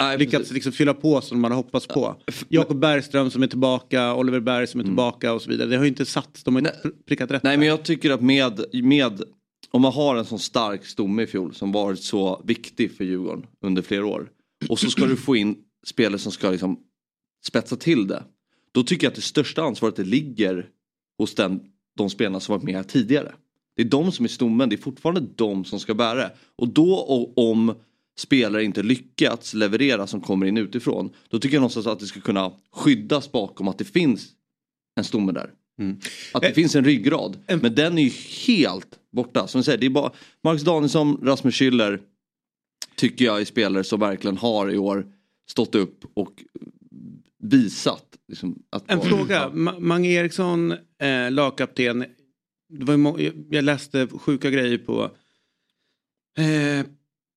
Nej, 0.00 0.18
lyckats 0.18 0.50
liksom 0.50 0.72
fylla 0.72 0.94
på 0.94 1.20
som 1.20 1.40
man 1.40 1.50
har 1.50 1.56
hoppats 1.56 1.86
på. 1.86 2.16
Jakob 2.48 2.78
Bergström 2.78 3.30
som 3.30 3.42
är 3.42 3.46
tillbaka, 3.46 4.14
Oliver 4.14 4.40
Berg 4.40 4.66
som 4.66 4.80
är 4.80 4.84
tillbaka 4.84 5.32
och 5.32 5.42
så 5.42 5.50
vidare. 5.50 5.68
Det 5.68 5.76
har 5.76 5.84
ju 5.84 5.88
inte 5.88 6.06
satt, 6.06 6.40
de 6.44 6.54
har 6.54 6.60
inte 6.60 6.80
pr- 6.84 6.92
prickat 7.06 7.30
rätt. 7.30 7.42
Nej 7.42 7.56
men 7.56 7.68
jag 7.68 7.84
tycker 7.84 8.10
att 8.10 8.20
med, 8.20 8.64
med 8.72 9.22
om 9.70 9.82
man 9.82 9.92
har 9.92 10.16
en 10.16 10.24
sån 10.24 10.38
stark 10.38 10.86
stomme 10.86 11.22
i 11.22 11.26
fjol 11.26 11.54
som 11.54 11.72
varit 11.72 12.00
så 12.00 12.42
viktig 12.44 12.96
för 12.96 13.04
Djurgården 13.04 13.46
under 13.60 13.82
flera 13.82 14.06
år. 14.06 14.30
Och 14.68 14.78
så 14.78 14.90
ska 14.90 15.06
du 15.06 15.16
få 15.16 15.36
in 15.36 15.56
spelare 15.86 16.18
som 16.18 16.32
ska 16.32 16.50
liksom 16.50 16.78
spetsa 17.46 17.76
till 17.76 18.06
det. 18.06 18.24
Då 18.72 18.82
tycker 18.82 19.06
jag 19.06 19.10
att 19.10 19.16
det 19.16 19.22
största 19.22 19.62
ansvaret 19.62 19.96
det 19.96 20.04
ligger 20.04 20.68
hos 21.18 21.34
den, 21.34 21.60
de 21.96 22.10
spelarna 22.10 22.40
som 22.40 22.52
varit 22.52 22.64
med 22.64 22.74
här 22.74 22.82
tidigare. 22.82 23.32
Det 23.76 23.82
är 23.82 23.86
de 23.86 24.12
som 24.12 24.24
är 24.24 24.28
stommen, 24.28 24.68
det 24.68 24.76
är 24.76 24.80
fortfarande 24.80 25.24
de 25.36 25.64
som 25.64 25.80
ska 25.80 25.94
bära 25.94 26.14
det. 26.14 26.32
Och 26.56 26.68
då 26.68 26.94
och 26.94 27.50
om 27.50 27.74
spelare 28.18 28.64
inte 28.64 28.82
lyckats 28.82 29.54
leverera 29.54 30.06
som 30.06 30.20
kommer 30.20 30.46
in 30.46 30.56
utifrån. 30.56 31.10
Då 31.28 31.38
tycker 31.38 31.56
jag 31.56 31.60
någonstans 31.60 31.86
att 31.86 32.00
det 32.00 32.06
ska 32.06 32.20
kunna 32.20 32.52
skyddas 32.72 33.32
bakom 33.32 33.68
att 33.68 33.78
det 33.78 33.84
finns 33.84 34.28
en 34.98 35.04
stomme 35.04 35.32
där. 35.32 35.50
Att 36.32 36.42
det 36.42 36.48
Eh, 36.48 36.54
finns 36.54 36.74
en 36.74 36.84
ryggrad. 36.84 37.38
en- 37.46 37.58
Men 37.58 37.74
den 37.74 37.98
är 37.98 38.02
ju 38.02 38.10
helt 38.54 38.98
borta. 39.12 39.46
Som 39.46 39.58
jag 39.58 39.64
säger, 39.64 39.78
det 39.78 39.86
är 39.86 39.90
bara 39.90 40.12
Marcus 40.42 40.62
Danielsson, 40.62 41.20
Rasmus 41.22 41.54
Schüller 41.54 42.00
tycker 42.96 43.24
jag 43.24 43.40
är 43.40 43.44
spelare 43.44 43.84
som 43.84 44.00
verkligen 44.00 44.36
har 44.36 44.70
i 44.74 44.78
år 44.78 45.06
stått 45.50 45.74
upp 45.74 46.04
och 46.14 46.42
visat. 47.42 48.04
Liksom, 48.28 48.62
att 48.70 48.90
En 48.90 49.00
fråga, 49.00 49.48
Mange 49.78 50.08
Eriksson, 50.08 50.72
eh, 51.00 51.30
lagkapten. 51.30 52.04
Det 52.68 52.84
var 52.84 53.20
jag 53.50 53.64
läste 53.64 54.06
sjuka 54.06 54.50
grejer 54.50 54.78
på, 54.78 55.04
eh, 56.38 56.86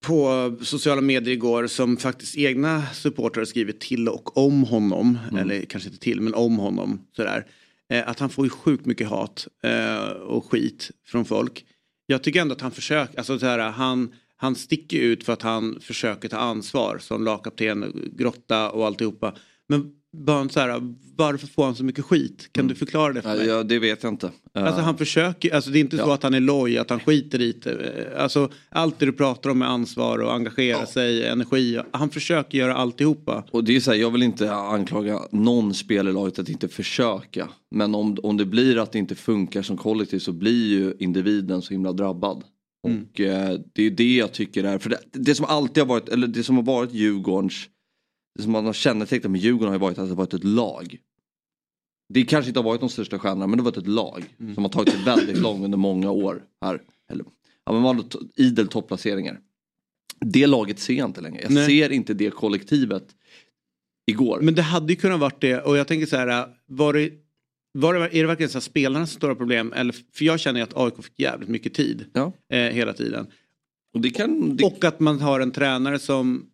på 0.02 0.56
sociala 0.62 1.02
medier 1.02 1.34
igår 1.34 1.68
som 1.68 1.98
faktiskt 1.98 2.38
egna 2.38 2.86
supportrar 2.94 3.46
skrivit 3.46 3.80
till 3.80 4.10
och 4.10 4.38
om 4.38 4.64
honom. 4.64 5.18
Eller 5.40 5.62
kanske 5.62 5.90
inte 5.90 6.02
till 6.02 6.22
men 6.22 6.34
om 6.34 6.58
honom. 6.58 7.02
Sådär. 7.16 7.46
Eh, 7.90 8.10
att 8.10 8.20
han 8.20 8.30
får 8.30 8.46
ju 8.46 8.50
sjukt 8.50 8.86
mycket 8.86 9.08
hat 9.08 9.48
eh, 9.64 10.10
och 10.10 10.52
skit 10.52 10.92
från 11.06 11.26
folk. 11.26 11.66
Jag 12.06 12.24
tycker 12.24 12.42
ändå 12.42 12.56
att 12.56 12.62
han 12.62 12.72
försöker, 12.72 13.18
alltså 13.18 13.40
så 13.40 13.46
här, 13.46 13.60
han, 13.60 14.14
han 14.36 14.56
sticker 14.56 14.98
ut 14.98 15.24
för 15.24 15.34
att 15.34 15.42
han 15.42 15.80
försöker 15.82 16.30
ta 16.30 16.38
ansvar 16.38 16.98
som 16.98 17.24
lagkapten, 17.24 18.12
grotta 18.18 18.70
och 18.72 18.86
alltihopa. 18.86 19.36
Men 19.68 19.92
bara 20.18 20.50
så 20.50 20.60
här, 20.60 20.94
varför 21.16 21.48
får 21.48 21.66
han 21.66 21.76
så 21.76 21.84
mycket 21.84 22.06
skit? 22.06 22.50
Kan 22.52 22.68
du 22.68 22.76
förklara 22.76 23.14
det 23.14 23.22
för 23.22 23.30
Ja, 23.30 23.36
mig? 23.36 23.48
ja, 23.48 23.64
det 23.64 23.80
vet 23.80 24.04
jag 24.04 24.14
inte. 24.14 24.32
Alltså 24.54 24.80
Eh, 24.80 24.86
han 24.86 24.98
försöker, 24.98 25.56
alltså 25.56 25.70
det 25.70 25.80
är 25.80 25.82
inte 25.82 25.98
så 25.98 26.04
Ja. 26.04 26.14
att 26.14 26.24
han 26.24 26.34
är 26.34 26.40
loj, 26.40 26.78
att 26.78 26.90
han 26.90 27.00
skiter 27.00 27.42
i 27.42 27.52
det. 27.52 28.14
Alltså 28.18 28.50
allt 28.70 29.00
det 29.00 29.06
du 29.06 29.12
pratar 29.12 29.50
om 29.50 29.60
med 29.60 29.70
ansvar 29.70 30.18
och 30.20 30.34
engagera 30.34 30.86
sig, 30.86 31.28
energi. 31.28 31.80
Han 31.92 32.10
försöker 32.10 32.58
göra 32.58 32.76
alltihopa. 32.76 33.44
Och 33.52 33.64
det 33.64 33.76
är 33.76 33.80
så 33.80 33.92
här, 33.92 33.98
jag 33.98 34.12
vill 34.12 34.24
inte 34.24 34.54
anklaga 34.54 35.20
någon 35.32 35.74
spelare 35.74 36.10
i 36.10 36.14
laget 36.14 36.40
att 36.40 36.50
inte 36.50 36.68
försöka. 36.68 37.50
Men 37.72 37.96
om, 37.96 38.18
om 38.24 38.38
det 38.38 38.46
blir 38.46 38.78
att 38.78 38.92
det 38.92 39.00
inte 39.00 39.16
funkar 39.16 39.62
som 39.62 39.78
kollektiv 39.78 40.20
så 40.20 40.32
blir 40.32 40.68
ju 40.68 40.94
individen 41.00 41.62
så 41.62 41.74
himla 41.74 41.94
drabbad. 41.94 42.44
Mm. 42.88 43.02
Och 43.14 43.20
eh, 43.20 43.60
det 43.74 43.84
är 43.84 43.92
det 43.92 44.16
jag 44.16 44.32
tycker 44.32 44.64
är, 44.64 44.78
för 44.78 44.90
det, 44.90 45.00
det 45.12 45.36
som 45.36 45.46
alltid 45.46 45.84
har 45.84 45.88
varit, 45.88 46.10
eller 46.10 46.28
det 46.28 46.44
som 46.44 46.56
har 46.56 46.64
varit 46.64 46.94
Djurgårdens, 46.94 47.54
det 48.36 48.44
som 48.44 48.52
man 48.52 48.66
har 48.66 48.74
kännetecknat 48.74 49.32
med 49.32 49.42
Djurgården 49.42 49.68
har 49.68 49.76
ju 49.76 49.80
varit 49.80 49.98
att 49.98 50.06
det 50.06 50.10
har 50.10 50.16
varit 50.16 50.34
ett 50.34 50.44
lag. 50.44 50.98
Det 52.14 52.24
kanske 52.24 52.50
inte 52.50 52.60
har 52.60 52.64
varit 52.66 52.80
de 52.80 52.90
största 52.90 53.20
stjärnorna 53.20 53.48
men 53.48 53.58
det 53.58 53.64
har 53.64 53.72
varit 53.72 53.78
ett 53.78 53.88
lag 53.88 54.36
Mm. 54.40 54.56
som 54.56 54.64
har 54.64 54.72
tagit 54.72 54.94
sig 54.94 55.04
väldigt 55.04 55.38
långt 55.42 55.64
under 55.66 55.78
många 55.78 56.12
år. 56.12 56.44
Här. 56.62 56.82
Eller, 57.12 57.26
ja, 57.66 57.72
men 57.72 57.82
man 57.82 57.96
har 57.96 58.06
idel 58.36 58.68
topplaceringar. 58.68 59.40
Det 60.20 60.48
laget 60.48 60.80
ser 60.80 60.94
jag 60.94 61.10
inte 61.10 61.22
längre. 61.22 61.42
Jag 61.42 61.52
Nej. 61.52 61.66
ser 61.66 61.90
inte 61.92 62.14
det 62.14 62.30
kollektivet 62.30 63.16
igår. 64.12 64.40
Men 64.42 64.56
det 64.56 64.62
hade 64.62 64.94
ju 64.94 65.00
kunnat 65.00 65.20
varit 65.20 65.42
det 65.42 65.62
och 65.62 65.78
jag 65.78 65.88
tänker 65.88 66.06
så 66.06 66.18
här, 66.18 66.48
var 66.66 66.94
det, 66.94 67.12
var 67.74 67.94
det, 67.94 68.00
är 68.18 68.22
det 68.22 68.28
verkligen 68.28 68.50
så 68.50 68.62
spelarnas 68.62 69.12
stora 69.12 69.36
problem? 69.36 69.74
Eller, 69.74 69.96
för 70.14 70.26
jag 70.26 70.40
känner 70.40 70.60
ju 70.60 70.64
att 70.64 70.78
AIK 70.78 71.04
fick 71.04 71.20
jävligt 71.20 71.50
mycket 71.50 71.74
tid 71.74 72.06
Ja. 72.14 72.34
eh, 72.50 72.60
hela 72.60 72.94
tiden. 72.94 73.28
Och 73.94 74.02
det 74.02 74.10
kan... 74.10 74.56
Det, 74.58 74.64
Och 74.64 74.84
att 74.84 75.00
man 75.00 75.20
har 75.22 75.40
en 75.40 75.52
tränare 75.52 76.00
som 76.00 76.46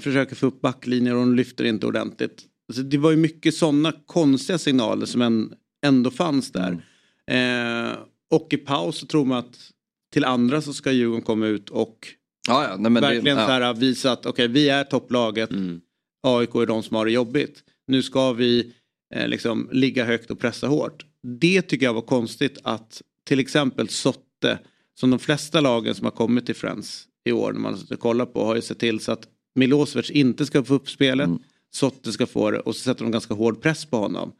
försöker 0.00 0.36
få 0.36 0.46
upp 0.46 0.60
backlinjer 0.60 1.14
och 1.14 1.20
de 1.20 1.34
lyfter 1.34 1.64
inte 1.64 1.86
ordentligt. 1.86 2.44
Alltså, 2.68 2.82
det 2.82 2.98
var 2.98 3.10
ju 3.10 3.16
mycket 3.16 3.54
sådana 3.54 3.92
konstiga 4.06 4.58
signaler 4.58 5.06
som 5.06 5.22
en, 5.22 5.54
ändå 5.86 6.10
fanns 6.10 6.52
där. 6.52 6.82
Mm. 7.26 7.90
Eh, 7.90 7.96
och 8.30 8.48
i 8.50 8.56
paus 8.56 8.98
så 8.98 9.06
tror 9.06 9.24
man 9.24 9.38
att 9.38 9.70
till 10.12 10.24
andra 10.24 10.62
så 10.62 10.72
ska 10.72 10.92
Djurgården 10.92 11.22
komma 11.22 11.46
ut 11.46 11.70
och 11.70 12.08
ja, 12.48 12.64
ja, 12.68 12.76
nej, 12.76 13.02
verkligen 13.02 13.36
det, 13.36 13.44
så 13.44 13.50
ja. 13.50 13.58
här, 13.60 13.74
visa 13.74 14.12
att 14.12 14.26
okej 14.26 14.48
vi 14.48 14.68
är 14.68 14.84
topplaget. 14.84 15.50
Mm. 15.50 15.80
AIK 16.22 16.54
är 16.54 16.66
de 16.66 16.82
som 16.82 16.96
har 16.96 17.04
det 17.04 17.12
jobbigt. 17.12 17.62
Nu 17.86 18.02
ska 18.02 18.32
vi 18.32 18.72
eh, 19.14 19.28
liksom 19.28 19.68
ligga 19.72 20.04
högt 20.04 20.30
och 20.30 20.38
pressa 20.38 20.66
hårt. 20.66 21.04
Det 21.22 21.62
tycker 21.62 21.86
jag 21.86 21.94
var 21.94 22.02
konstigt 22.02 22.58
att 22.62 23.02
till 23.24 23.40
exempel 23.40 23.88
Sotte, 23.88 24.58
som 25.00 25.10
de 25.10 25.18
flesta 25.18 25.60
lagen 25.60 25.94
som 25.94 26.04
har 26.04 26.12
kommit 26.12 26.46
till 26.46 26.54
Friends 26.54 27.06
i 27.24 27.32
år 27.32 27.52
när 27.52 27.60
man 27.60 27.78
har 27.90 27.96
kollat 27.96 28.32
på 28.34 28.44
har 28.44 28.54
ju 28.54 28.62
sett 28.62 28.78
till 28.78 29.00
så 29.00 29.12
att 29.12 29.28
Milosevic 29.54 30.10
inte 30.10 30.46
ska 30.46 30.64
få 30.64 30.74
upp 30.74 30.90
spelet. 30.90 31.26
Mm. 31.26 31.38
Sotte 31.70 32.12
ska 32.12 32.26
få 32.26 32.50
det 32.50 32.58
och 32.58 32.76
så 32.76 32.80
sätter 32.80 33.04
de 33.04 33.10
ganska 33.10 33.34
hård 33.34 33.62
press 33.62 33.84
på 33.84 33.96
honom. 33.96 34.32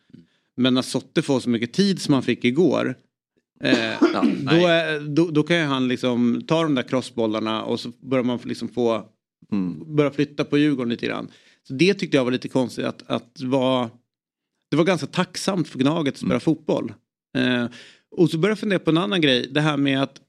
Men 0.56 0.74
när 0.74 0.82
Sotte 0.82 1.22
får 1.22 1.40
så 1.40 1.50
mycket 1.50 1.72
tid 1.72 2.02
som 2.02 2.14
han 2.14 2.22
fick 2.22 2.44
igår 2.44 2.94
eh, 3.60 4.02
då, 4.40 4.66
är, 4.66 5.00
då, 5.00 5.30
då 5.30 5.42
kan 5.42 5.56
ju 5.56 5.62
han 5.62 5.88
liksom 5.88 6.42
ta 6.46 6.62
de 6.62 6.74
där 6.74 6.82
crossbollarna 6.82 7.62
och 7.62 7.80
så 7.80 7.92
börjar 8.00 8.24
man 8.24 8.38
liksom 8.44 8.68
få 8.68 9.08
Mm. 9.52 9.96
börja 9.96 10.10
flytta 10.10 10.44
på 10.44 10.58
Djurgården 10.58 10.90
lite 10.90 11.06
grann. 11.06 11.30
Så 11.68 11.74
det 11.74 11.94
tyckte 11.94 12.16
jag 12.16 12.24
var 12.24 12.32
lite 12.32 12.48
konstigt 12.48 12.84
att, 12.84 13.02
att 13.06 13.40
vara, 13.40 13.90
det 14.70 14.76
var 14.76 14.84
ganska 14.84 15.06
tacksamt 15.06 15.68
för 15.68 15.78
Gnaget 15.78 16.14
att 16.14 16.20
spela 16.20 16.40
fotboll. 16.40 16.92
Eh, 17.36 17.66
och 18.10 18.30
så 18.30 18.38
började 18.38 18.50
jag 18.50 18.58
fundera 18.58 18.78
på 18.78 18.90
en 18.90 18.98
annan 18.98 19.20
grej, 19.20 19.48
det 19.50 19.60
här 19.60 19.76
med 19.76 20.02
att 20.02 20.20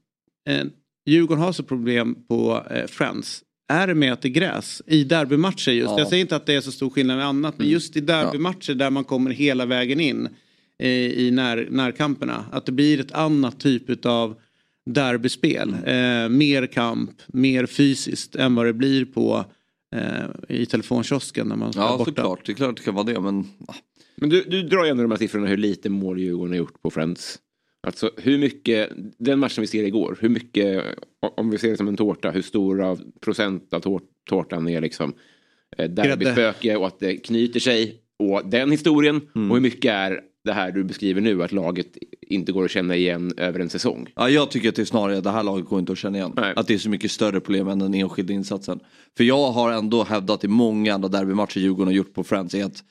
eh, 0.48 0.66
Djurgården 1.06 1.44
har 1.44 1.52
så 1.52 1.62
problem 1.62 2.16
på 2.28 2.66
eh, 2.70 2.86
Friends. 2.86 3.42
Är 3.68 3.86
det 3.86 3.94
med 3.94 4.12
att 4.12 4.22
det 4.22 4.28
är 4.28 4.30
gräs 4.30 4.82
i 4.86 5.04
derbymatcher 5.04 5.72
just? 5.72 5.90
Ja. 5.90 5.98
Jag 5.98 6.08
säger 6.08 6.20
inte 6.20 6.36
att 6.36 6.46
det 6.46 6.54
är 6.54 6.60
så 6.60 6.72
stor 6.72 6.90
skillnad 6.90 7.16
med 7.16 7.26
annat 7.26 7.58
men 7.58 7.68
just 7.68 7.96
i 7.96 8.00
derbymatcher 8.00 8.74
där 8.74 8.90
man 8.90 9.04
kommer 9.04 9.30
hela 9.30 9.66
vägen 9.66 10.00
in 10.00 10.28
eh, 10.78 10.88
i 10.90 11.30
när, 11.30 11.66
närkamperna. 11.70 12.44
Att 12.52 12.66
det 12.66 12.72
blir 12.72 13.00
ett 13.00 13.12
annat 13.12 13.60
typ 13.60 14.06
av 14.06 14.36
derbyspel. 14.86 15.76
Eh, 15.84 16.28
mer 16.28 16.66
kamp, 16.66 17.10
mer 17.26 17.66
fysiskt 17.66 18.36
än 18.36 18.54
vad 18.54 18.66
det 18.66 18.72
blir 18.72 19.04
på 19.04 19.44
eh, 19.96 20.56
i 20.58 20.66
telefonkiosken 20.66 21.48
när 21.48 21.56
man 21.56 21.72
Ja 21.74 21.96
borta. 21.98 22.04
såklart, 22.04 22.46
det 22.46 22.52
är 22.52 22.54
klart 22.54 22.76
det 22.76 22.82
kan 22.82 22.94
vara 22.94 23.04
det 23.04 23.20
men 23.20 23.48
Men 24.16 24.28
du, 24.28 24.42
du 24.42 24.62
drar 24.62 24.84
ju 24.84 24.90
ändå 24.90 25.02
de 25.02 25.10
här 25.10 25.18
siffrorna 25.18 25.46
hur 25.46 25.56
lite 25.56 25.90
mål 25.90 26.18
Djurgården 26.18 26.52
har 26.52 26.58
gjort 26.58 26.82
på 26.82 26.90
Friends. 26.90 27.38
Alltså 27.86 28.10
hur 28.16 28.38
mycket, 28.38 28.90
den 29.18 29.38
matchen 29.38 29.60
vi 29.60 29.66
ser 29.66 29.84
igår, 29.84 30.18
hur 30.20 30.28
mycket, 30.28 30.84
om 31.36 31.50
vi 31.50 31.58
ser 31.58 31.70
det 31.70 31.76
som 31.76 31.88
en 31.88 31.96
tårta, 31.96 32.30
hur 32.30 32.42
stor 32.42 32.82
av 32.82 33.00
procent 33.20 33.74
av 33.74 33.80
tår, 33.80 34.00
tårtan 34.28 34.68
är 34.68 34.80
liksom 34.80 35.14
eh, 35.78 35.90
derbyspöke 35.90 36.76
och 36.76 36.86
att 36.86 36.98
det 37.00 37.16
knyter 37.16 37.60
sig 37.60 37.96
och 38.18 38.42
den 38.44 38.70
historien 38.70 39.20
Mm. 39.34 39.50
och 39.50 39.56
hur 39.56 39.62
mycket 39.62 39.92
är 39.92 40.20
det 40.44 40.52
här 40.52 40.72
du 40.72 40.84
beskriver 40.84 41.20
nu 41.20 41.42
att 41.42 41.52
laget 41.52 41.86
inte 42.20 42.52
går 42.52 42.64
att 42.64 42.70
känna 42.70 42.96
igen 42.96 43.32
över 43.36 43.60
en 43.60 43.68
säsong. 43.68 44.12
Ja, 44.16 44.28
jag 44.30 44.50
tycker 44.50 44.68
att 44.68 44.74
det 44.74 44.82
är 44.82 44.86
snarare 44.86 45.20
det 45.20 45.30
här 45.30 45.42
laget 45.42 45.66
går 45.66 45.78
inte 45.78 45.92
att 45.92 45.98
känna 45.98 46.18
igen. 46.18 46.32
Nej. 46.36 46.52
Att 46.56 46.66
det 46.66 46.74
är 46.74 46.78
så 46.78 46.90
mycket 46.90 47.10
större 47.10 47.40
problem 47.40 47.68
än 47.68 47.78
den 47.78 47.94
enskilda 47.94 48.32
insatsen. 48.32 48.80
För 49.16 49.24
jag 49.24 49.52
har 49.52 49.72
ändå 49.72 50.04
hävdat 50.04 50.44
i 50.44 50.48
många 50.48 50.94
andra 50.94 51.08
derbymatcher 51.08 51.60
Djurgården 51.60 51.86
har 51.86 51.94
gjort 51.94 52.14
på 52.14 52.24
Friends 52.24 52.54
är 52.54 52.64
att 52.64 52.84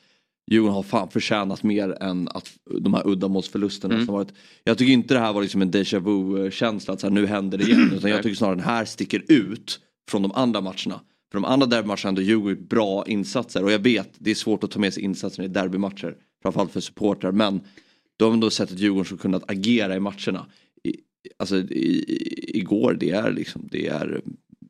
Djurgården 0.50 0.74
har 0.74 0.82
fan 0.82 1.10
förtjänat 1.10 1.62
mer 1.62 2.02
än 2.02 2.28
att 2.28 2.50
de 2.80 2.94
här 2.94 3.06
uddamålsförlusterna 3.06 3.94
Mm. 3.94 4.06
som 4.06 4.14
varit. 4.14 4.32
Jag 4.64 4.78
tycker 4.78 4.92
inte 4.92 5.14
det 5.14 5.20
här 5.20 5.32
var 5.32 5.42
liksom 5.42 5.62
en 5.62 5.70
déjà 5.72 6.00
vu 6.00 6.50
känsla 6.50 6.94
att 6.94 7.00
så 7.00 7.06
här, 7.06 7.14
nu 7.14 7.26
händer 7.26 7.58
det 7.58 7.64
igen. 7.64 7.92
Utan 7.96 8.10
jag 8.10 8.22
tycker 8.22 8.36
snarare 8.36 8.56
den 8.56 8.64
här 8.64 8.84
sticker 8.84 9.24
ut 9.28 9.80
från 10.10 10.22
de 10.22 10.32
andra 10.32 10.60
matcherna. 10.60 11.00
För 11.32 11.40
de 11.40 11.44
andra 11.44 11.66
derbymatcherna 11.66 12.02
har 12.02 12.08
ändå 12.08 12.22
Djurgården 12.22 12.66
bra 12.66 13.04
insatser 13.06 13.64
och 13.64 13.72
jag 13.72 13.78
vet 13.78 14.10
det 14.18 14.30
är 14.30 14.34
svårt 14.34 14.64
att 14.64 14.70
ta 14.70 14.78
med 14.80 14.94
sig 14.94 15.02
insatserna 15.02 15.44
i 15.44 15.48
derbymatcher. 15.48 16.16
Framförallt 16.42 16.72
för 16.72 16.80
supportrar 16.80 17.32
men 17.32 17.60
de 18.16 18.24
har 18.24 18.32
ändå 18.32 18.50
sett 18.50 18.72
att 18.72 18.78
Djurgården 18.78 19.04
som 19.04 19.18
kunnat 19.18 19.50
agera 19.50 19.96
i 19.96 20.00
matcherna. 20.00 20.46
I, 20.84 20.96
alltså 21.36 21.56
i, 21.56 21.62
i, 21.62 22.58
igår 22.58 22.96
det 23.00 23.10
är 23.10 23.32
liksom 23.32 23.68
det 23.70 23.86
är 23.88 24.20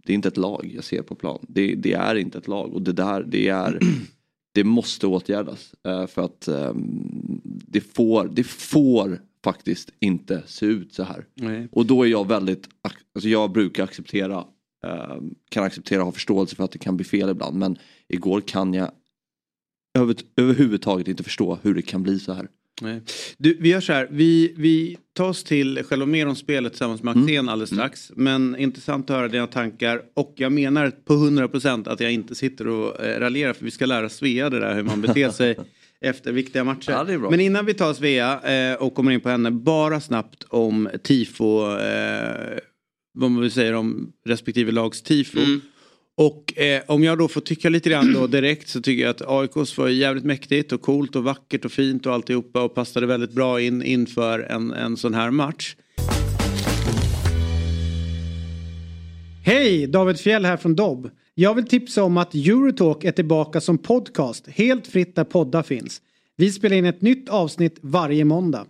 det 0.06 0.12
är 0.12 0.14
inte 0.14 0.28
ett 0.28 0.36
lag 0.36 0.70
jag 0.74 0.84
ser 0.84 1.02
på 1.02 1.14
plan. 1.14 1.46
Det, 1.48 1.74
det 1.74 1.92
är 1.92 2.14
inte 2.14 2.38
ett 2.38 2.48
lag 2.48 2.74
och 2.74 2.82
det 2.82 2.92
där 2.92 3.22
det 3.22 3.48
är 3.48 3.78
det 4.56 4.64
måste 4.64 5.06
åtgärdas. 5.06 5.74
eh, 5.84 6.06
för 6.06 6.22
att 6.24 6.48
ehm, 6.48 7.40
det, 7.44 7.80
får, 7.80 8.28
det 8.28 8.44
får 8.44 9.20
faktiskt 9.44 9.90
inte 10.00 10.42
se 10.46 10.66
ut 10.66 10.94
så 10.94 11.02
här. 11.02 11.26
Nej. 11.34 11.68
Och 11.72 11.86
då 11.86 12.02
är 12.02 12.08
jag 12.08 12.28
väldigt, 12.28 12.68
alltså 13.14 13.28
jag 13.28 13.52
brukar 13.52 13.84
acceptera, 13.84 14.44
ehm, 14.86 15.34
kan 15.48 15.64
acceptera 15.64 16.00
och 16.00 16.04
ha 16.04 16.12
förståelse 16.12 16.56
för 16.56 16.64
att 16.64 16.72
det 16.72 16.78
kan 16.78 16.96
bli 16.96 17.04
fel 17.04 17.30
ibland. 17.30 17.56
Men 17.58 17.78
igår 18.08 18.40
kan 18.40 18.74
jag 18.74 18.90
över, 19.98 20.16
överhuvudtaget 20.36 21.08
inte 21.08 21.22
förstå 21.22 21.58
hur 21.62 21.74
det 21.74 21.82
kan 21.82 22.02
bli 22.02 22.18
så 22.18 22.32
här. 22.32 22.48
Nej. 22.80 23.02
Du, 23.38 23.56
vi 23.60 23.68
gör 23.68 23.80
så 23.80 23.92
här, 23.92 24.08
vi, 24.10 24.54
vi 24.56 24.96
tar 25.12 25.28
oss 25.28 25.44
till 25.44 25.82
själva 25.84 26.06
mer 26.06 26.26
om 26.26 26.36
spelet 26.36 26.72
tillsammans 26.72 27.02
med 27.02 27.16
Axén 27.16 27.48
alldeles 27.48 27.70
strax. 27.70 28.12
Men 28.14 28.56
intressant 28.56 29.10
att 29.10 29.16
höra 29.16 29.28
dina 29.28 29.46
tankar 29.46 30.02
och 30.14 30.34
jag 30.36 30.52
menar 30.52 30.90
på 30.90 31.14
100% 31.14 31.88
att 31.88 32.00
jag 32.00 32.12
inte 32.12 32.34
sitter 32.34 32.68
och 32.68 33.04
eh, 33.04 33.20
raljerar 33.20 33.52
för 33.52 33.64
vi 33.64 33.70
ska 33.70 33.86
lära 33.86 34.08
Svea 34.08 34.50
det 34.50 34.60
där 34.60 34.74
hur 34.74 34.82
man 34.82 35.00
beter 35.00 35.30
sig 35.30 35.56
efter 36.00 36.32
viktiga 36.32 36.64
matcher. 36.64 36.90
Ja. 37.08 37.30
Men 37.30 37.40
innan 37.40 37.66
vi 37.66 37.74
tar 37.74 37.94
Svea 37.94 38.40
eh, 38.40 38.74
och 38.76 38.94
kommer 38.94 39.12
in 39.12 39.20
på 39.20 39.28
henne, 39.28 39.50
bara 39.50 40.00
snabbt 40.00 40.44
om 40.48 40.88
tifo, 41.02 41.76
eh, 41.78 42.58
vad 43.14 43.30
man 43.30 43.50
säga 43.50 43.78
om 43.78 44.12
respektive 44.26 44.72
lags 44.72 45.02
tifo. 45.02 45.40
Och 46.18 46.58
eh, 46.58 46.82
om 46.86 47.04
jag 47.04 47.18
då 47.18 47.28
får 47.28 47.40
tycka 47.40 47.68
lite 47.68 47.90
grann 47.90 48.12
då 48.12 48.26
direkt 48.26 48.68
så 48.68 48.80
tycker 48.80 49.02
jag 49.02 49.10
att 49.10 49.22
AIKs 49.28 49.78
var 49.78 49.88
jävligt 49.88 50.24
mäktigt 50.24 50.72
och 50.72 50.82
coolt 50.82 51.16
och 51.16 51.24
vackert 51.24 51.64
och 51.64 51.72
fint 51.72 52.06
och 52.06 52.12
alltihopa 52.12 52.62
och 52.62 52.74
passade 52.74 53.06
väldigt 53.06 53.32
bra 53.32 53.60
in 53.60 53.82
inför 53.82 54.38
en, 54.38 54.72
en 54.72 54.96
sån 54.96 55.14
här 55.14 55.30
match. 55.30 55.76
Hej! 59.44 59.86
David 59.86 60.20
Fjell 60.20 60.44
här 60.44 60.56
från 60.56 60.74
Dobb. 60.74 61.10
Jag 61.34 61.54
vill 61.54 61.66
tipsa 61.66 62.02
om 62.02 62.16
att 62.16 62.34
Eurotalk 62.34 63.04
är 63.04 63.12
tillbaka 63.12 63.60
som 63.60 63.78
podcast 63.78 64.48
helt 64.48 64.86
fritt 64.86 65.16
där 65.16 65.24
poddar 65.24 65.62
finns. 65.62 66.00
Vi 66.36 66.52
spelar 66.52 66.76
in 66.76 66.84
ett 66.84 67.02
nytt 67.02 67.28
avsnitt 67.28 67.78
varje 67.80 68.24
måndag. 68.24 68.66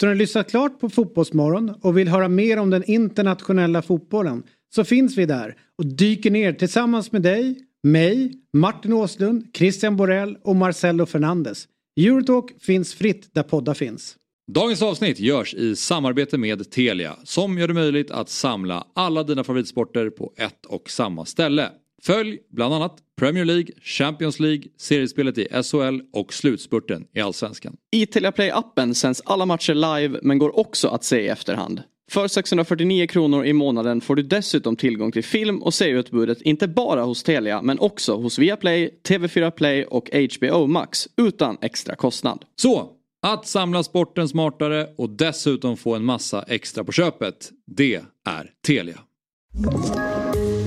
Så 0.00 0.06
när 0.06 0.12
du 0.12 0.18
lyssnat 0.18 0.50
klart 0.50 0.80
på 0.80 0.88
Fotbollsmorgon 0.88 1.74
och 1.80 1.98
vill 1.98 2.08
höra 2.08 2.28
mer 2.28 2.58
om 2.58 2.70
den 2.70 2.84
internationella 2.84 3.82
fotbollen 3.82 4.42
så 4.74 4.84
finns 4.84 5.18
vi 5.18 5.26
där 5.26 5.56
och 5.78 5.86
dyker 5.86 6.30
ner 6.30 6.52
tillsammans 6.52 7.12
med 7.12 7.22
dig, 7.22 7.58
mig, 7.82 8.32
Martin 8.52 8.92
Åslund, 8.92 9.46
Christian 9.54 9.96
Borell 9.96 10.36
och 10.42 10.56
Marcelo 10.56 11.06
Fernandes. 11.06 11.68
Eurotalk 12.00 12.62
finns 12.62 12.94
fritt 12.94 13.34
där 13.34 13.42
poddar 13.42 13.74
finns. 13.74 14.16
Dagens 14.52 14.82
avsnitt 14.82 15.20
görs 15.20 15.54
i 15.54 15.76
samarbete 15.76 16.38
med 16.38 16.70
Telia 16.70 17.16
som 17.24 17.58
gör 17.58 17.68
det 17.68 17.74
möjligt 17.74 18.10
att 18.10 18.28
samla 18.28 18.86
alla 18.94 19.22
dina 19.22 19.44
favoritsporter 19.44 20.10
på 20.10 20.32
ett 20.36 20.66
och 20.66 20.90
samma 20.90 21.24
ställe. 21.24 21.70
Följ 22.02 22.38
bland 22.50 22.74
annat 22.74 22.98
Premier 23.18 23.44
League, 23.44 23.66
Champions 23.82 24.40
League, 24.40 24.62
seriespelet 24.76 25.38
i 25.38 25.48
SHL 25.62 26.00
och 26.12 26.32
slutspurten 26.32 27.06
i 27.14 27.20
Allsvenskan. 27.20 27.76
I 27.92 28.06
Telia 28.06 28.30
Play-appen 28.30 28.94
sänds 28.94 29.22
alla 29.24 29.46
matcher 29.46 29.74
live 29.74 30.18
men 30.22 30.38
går 30.38 30.58
också 30.58 30.88
att 30.88 31.04
se 31.04 31.20
i 31.20 31.28
efterhand. 31.28 31.82
För 32.10 32.28
649 32.28 33.06
kronor 33.06 33.44
i 33.44 33.52
månaden 33.52 34.00
får 34.00 34.16
du 34.16 34.22
dessutom 34.22 34.76
tillgång 34.76 35.12
till 35.12 35.24
film 35.24 35.62
och 35.62 35.74
serieutbudet 35.74 36.40
inte 36.42 36.68
bara 36.68 37.02
hos 37.02 37.22
Telia 37.22 37.62
men 37.62 37.78
också 37.78 38.16
hos 38.16 38.38
Viaplay, 38.38 39.00
TV4 39.08 39.50
Play 39.50 39.84
och 39.84 40.10
HBO 40.12 40.66
Max 40.66 41.08
utan 41.16 41.58
extra 41.60 41.96
kostnad. 41.96 42.44
Så, 42.56 42.90
att 43.22 43.46
samla 43.46 43.82
sporten 43.82 44.28
smartare 44.28 44.86
och 44.98 45.10
dessutom 45.10 45.76
få 45.76 45.94
en 45.94 46.04
massa 46.04 46.42
extra 46.42 46.84
på 46.84 46.92
köpet, 46.92 47.50
det 47.66 47.94
är 48.28 48.50
Telia. 48.66 48.98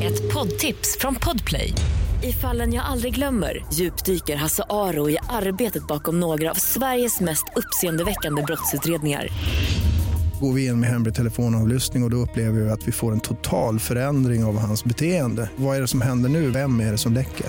Ett 0.03 0.33
poddtips 0.33 0.97
från 0.99 1.15
Podplay. 1.15 1.73
I 2.23 2.31
fallen 2.31 2.73
jag 2.73 2.85
aldrig 2.85 3.15
glömmer 3.15 3.65
djupdyker 3.73 4.35
Hasse 4.35 4.63
Aro 4.69 5.09
i 5.09 5.17
arbetet 5.29 5.87
bakom 5.87 6.19
några 6.19 6.51
av 6.51 6.55
Sveriges 6.55 7.19
mest 7.19 7.45
uppseendeväckande 7.55 8.41
brottsutredningar. 8.41 9.27
Går 10.41 10.53
vi 10.53 10.65
in 10.65 10.79
med 10.79 10.89
hemlig 10.89 11.15
telefonavlyssning 11.15 12.03
och, 12.03 12.07
och 12.07 12.11
då 12.11 12.17
upplever 12.17 12.61
vi 12.61 12.69
att 12.69 12.87
vi 12.87 12.91
får 12.91 13.11
en 13.11 13.19
total 13.19 13.79
förändring 13.79 14.43
av 14.43 14.57
hans 14.57 14.83
beteende. 14.83 15.49
Vad 15.55 15.77
är 15.77 15.81
det 15.81 15.87
som 15.87 16.01
händer 16.01 16.29
nu? 16.29 16.51
Vem 16.51 16.79
är 16.79 16.91
det 16.91 16.97
som 16.97 17.13
läcker? 17.13 17.45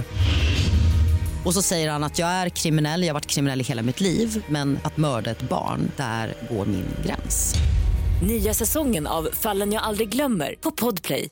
Och 1.44 1.54
så 1.54 1.62
säger 1.62 1.90
han 1.90 2.04
att 2.04 2.18
jag 2.18 2.28
är 2.28 2.48
kriminell, 2.48 3.02
jag 3.02 3.08
har 3.08 3.14
varit 3.14 3.26
kriminell 3.26 3.60
i 3.60 3.64
hela 3.64 3.82
mitt 3.82 4.00
liv 4.00 4.44
men 4.48 4.78
att 4.82 4.96
mörda 4.96 5.30
ett 5.30 5.48
barn, 5.48 5.90
där 5.96 6.34
går 6.50 6.66
min 6.66 6.84
gräns. 7.06 7.54
Nya 8.26 8.54
säsongen 8.54 9.06
av 9.06 9.28
Fallen 9.32 9.72
jag 9.72 9.82
aldrig 9.82 10.08
glömmer 10.08 10.54
på 10.60 10.70
Podplay. 10.70 11.28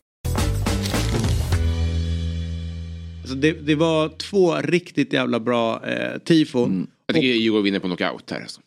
Alltså 3.21 3.35
det, 3.35 3.53
det 3.53 3.75
var 3.75 4.09
två 4.09 4.55
riktigt 4.55 5.13
jävla 5.13 5.41
bra 5.41 5.87
eh, 5.87 6.19
tifon. 6.19 6.87
Jag 7.07 7.15
tycker 7.15 7.29
Djurgården 7.29 7.65
vinner 7.65 7.79
på 7.79 7.87
knockout 7.87 8.31
här. 8.31 8.41
Alltså. 8.41 8.61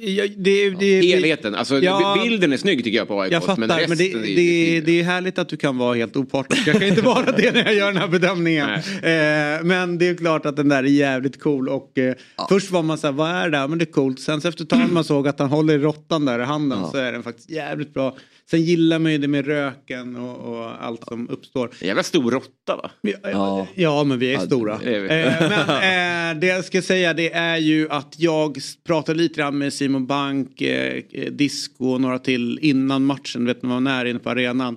Ja, 0.00 0.24
det, 0.36 0.70
det, 0.70 1.00
Helheten, 1.00 1.54
alltså 1.54 1.78
Ja. 1.78 2.18
bilden 2.24 2.52
är 2.52 2.56
snygg 2.56 2.84
tycker 2.84 2.98
jag 2.98 3.08
på 3.08 3.20
AIK. 3.20 3.32
Jag 3.32 3.44
fattar, 3.44 3.60
men, 3.60 3.78
resten 3.78 3.96
det, 3.98 4.12
är- 4.12 4.36
det, 4.36 4.80
det 4.80 5.00
är 5.00 5.04
härligt 5.04 5.38
att 5.38 5.48
du 5.48 5.56
kan 5.56 5.78
vara 5.78 5.94
helt 5.94 6.16
opartisk. 6.16 6.66
Jag 6.66 6.78
kan 6.78 6.88
inte 6.88 7.02
vara 7.02 7.32
det 7.32 7.52
när 7.54 7.64
jag 7.64 7.74
gör 7.74 7.86
den 7.92 7.96
här 7.96 8.08
bedömningen. 8.08 8.70
Eh, 8.70 9.64
men 9.64 9.98
det 9.98 10.08
är 10.08 10.14
klart 10.16 10.46
att 10.46 10.56
den 10.56 10.68
där 10.68 10.78
är 10.84 10.88
jävligt 10.88 11.40
cool. 11.40 11.68
Och, 11.68 11.98
eh, 11.98 12.14
Först 12.48 12.70
var 12.70 12.82
man 12.82 12.98
så 12.98 13.06
här, 13.06 13.12
vad 13.12 13.30
är 13.30 13.50
det 13.50 13.58
här? 13.58 13.68
Men 13.68 13.78
det 13.78 13.84
är 13.84 13.92
coolt. 13.92 14.20
Sen 14.20 14.40
så 14.40 14.48
efter 14.48 14.62
ett 14.64 14.70
tag 14.70 14.78
när 14.78 14.86
man 14.86 15.04
såg 15.04 15.28
att 15.28 15.38
han 15.38 15.48
håller 15.48 15.74
i 15.74 15.78
råttan 15.78 16.24
där 16.24 16.38
i 16.40 16.44
handen 16.44 16.78
så 16.92 16.96
är 16.98 17.12
den 17.12 17.22
faktiskt 17.22 17.50
jävligt 17.50 17.94
bra. 17.94 18.16
Sen 18.50 18.62
gillar 18.62 18.98
man 18.98 19.12
ju 19.12 19.18
det 19.18 19.28
med 19.28 19.46
röken 19.46 20.16
och, 20.16 20.36
och 20.58 20.84
allt 20.84 21.04
som 21.08 21.30
uppstår. 21.30 21.70
Jävla 21.80 22.02
stor 22.02 22.30
råtta 22.30 22.76
va? 22.76 22.90
Ja, 23.22 23.66
ja 23.74 24.04
men 24.04 24.18
vi 24.18 24.28
är 24.28 24.32
Ja, 24.32 24.40
stora. 24.40 24.78
det 24.84 24.96
är 24.96 25.00
vi. 25.00 25.08
Eh, 25.08 25.48
men 25.48 26.32
eh, 26.34 26.40
det 26.40 26.46
jag 26.46 26.64
ska 26.64 26.82
säga 26.82 27.14
det 27.14 27.32
är 27.32 27.56
ju 27.56 27.90
att 27.90 28.14
jag 28.18 28.58
pratade 28.86 29.18
lite 29.18 29.34
grann 29.34 29.58
med 29.58 29.65
Simon 29.70 30.06
Bank, 30.06 30.60
eh, 30.60 31.02
eh, 31.12 31.32
Disco 31.32 31.86
och 31.88 32.00
några 32.00 32.18
till 32.18 32.58
innan 32.62 33.04
matchen. 33.04 33.46
Vet 33.46 33.62
ni 33.62 33.68
vad 33.68 33.82
när 33.82 34.04
inne 34.04 34.18
på 34.18 34.30
arenan. 34.30 34.76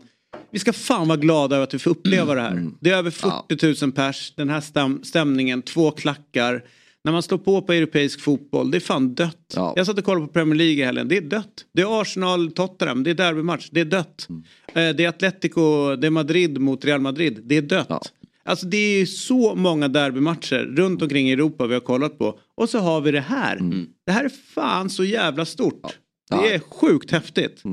Vi 0.51 0.59
ska 0.59 0.73
fan 0.73 1.07
vara 1.07 1.17
glada 1.17 1.55
över 1.55 1.63
att 1.63 1.73
vi 1.73 1.79
får 1.79 1.91
uppleva 1.91 2.35
det 2.35 2.41
här. 2.41 2.67
Det 2.79 2.89
är 2.89 2.97
över 2.97 3.11
40 3.11 3.85
000 3.85 3.91
pers. 3.91 4.33
Den 4.35 4.49
här 4.49 4.61
stäm 4.61 5.03
stämningen, 5.03 5.61
två 5.61 5.91
klackar. 5.91 6.63
När 7.03 7.11
man 7.11 7.23
står 7.23 7.37
på 7.37 7.61
på 7.61 7.73
europeisk 7.73 8.21
fotboll, 8.21 8.71
det 8.71 8.77
är 8.77 8.79
fan 8.79 9.15
dött. 9.15 9.53
Jag 9.75 9.85
satt 9.85 9.97
och 9.97 10.03
kollade 10.03 10.27
på 10.27 10.33
Premier 10.33 10.55
League 10.55 10.73
i 10.81 10.85
helgen, 10.85 11.07
det 11.07 11.17
är 11.17 11.21
dött. 11.21 11.65
Det 11.73 11.81
är 11.81 12.01
Arsenal, 12.01 12.51
Tottenham, 12.51 13.03
det 13.03 13.09
är 13.09 13.13
derbymatch, 13.15 13.69
det 13.71 13.79
är 13.81 13.85
dött. 13.85 14.27
Eh, 14.67 14.73
Det 14.73 14.99
är 15.05 15.07
Atletico, 15.09 15.95
det 15.95 16.07
är 16.07 16.11
Madrid 16.11 16.61
mot 16.61 16.85
Real 16.85 17.01
Madrid, 17.01 17.41
det 17.43 17.57
är 17.57 17.61
dött. 17.61 18.13
Alltså 18.45 18.65
det 18.65 18.77
är 18.77 19.05
så 19.05 19.55
många 19.55 19.87
derbymatcher 19.87 20.59
runt 20.75 21.01
omkring 21.01 21.29
i 21.29 21.33
Europa 21.33 21.67
vi 21.67 21.73
har 21.73 21.81
kollat 21.81 22.17
på. 22.19 22.39
Och 22.55 22.69
så 22.69 22.79
har 22.79 23.01
vi 23.01 23.11
det 23.11 23.21
här. 23.21 23.57
Det 24.09 24.13
här 24.13 24.25
är 24.25 24.29
fan 24.29 24.89
så 24.89 25.03
jävla 25.03 25.45
stort. 25.45 25.97
Det 26.29 26.53
är 26.53 26.59
sjukt 26.59 27.11
häftigt. 27.11 27.63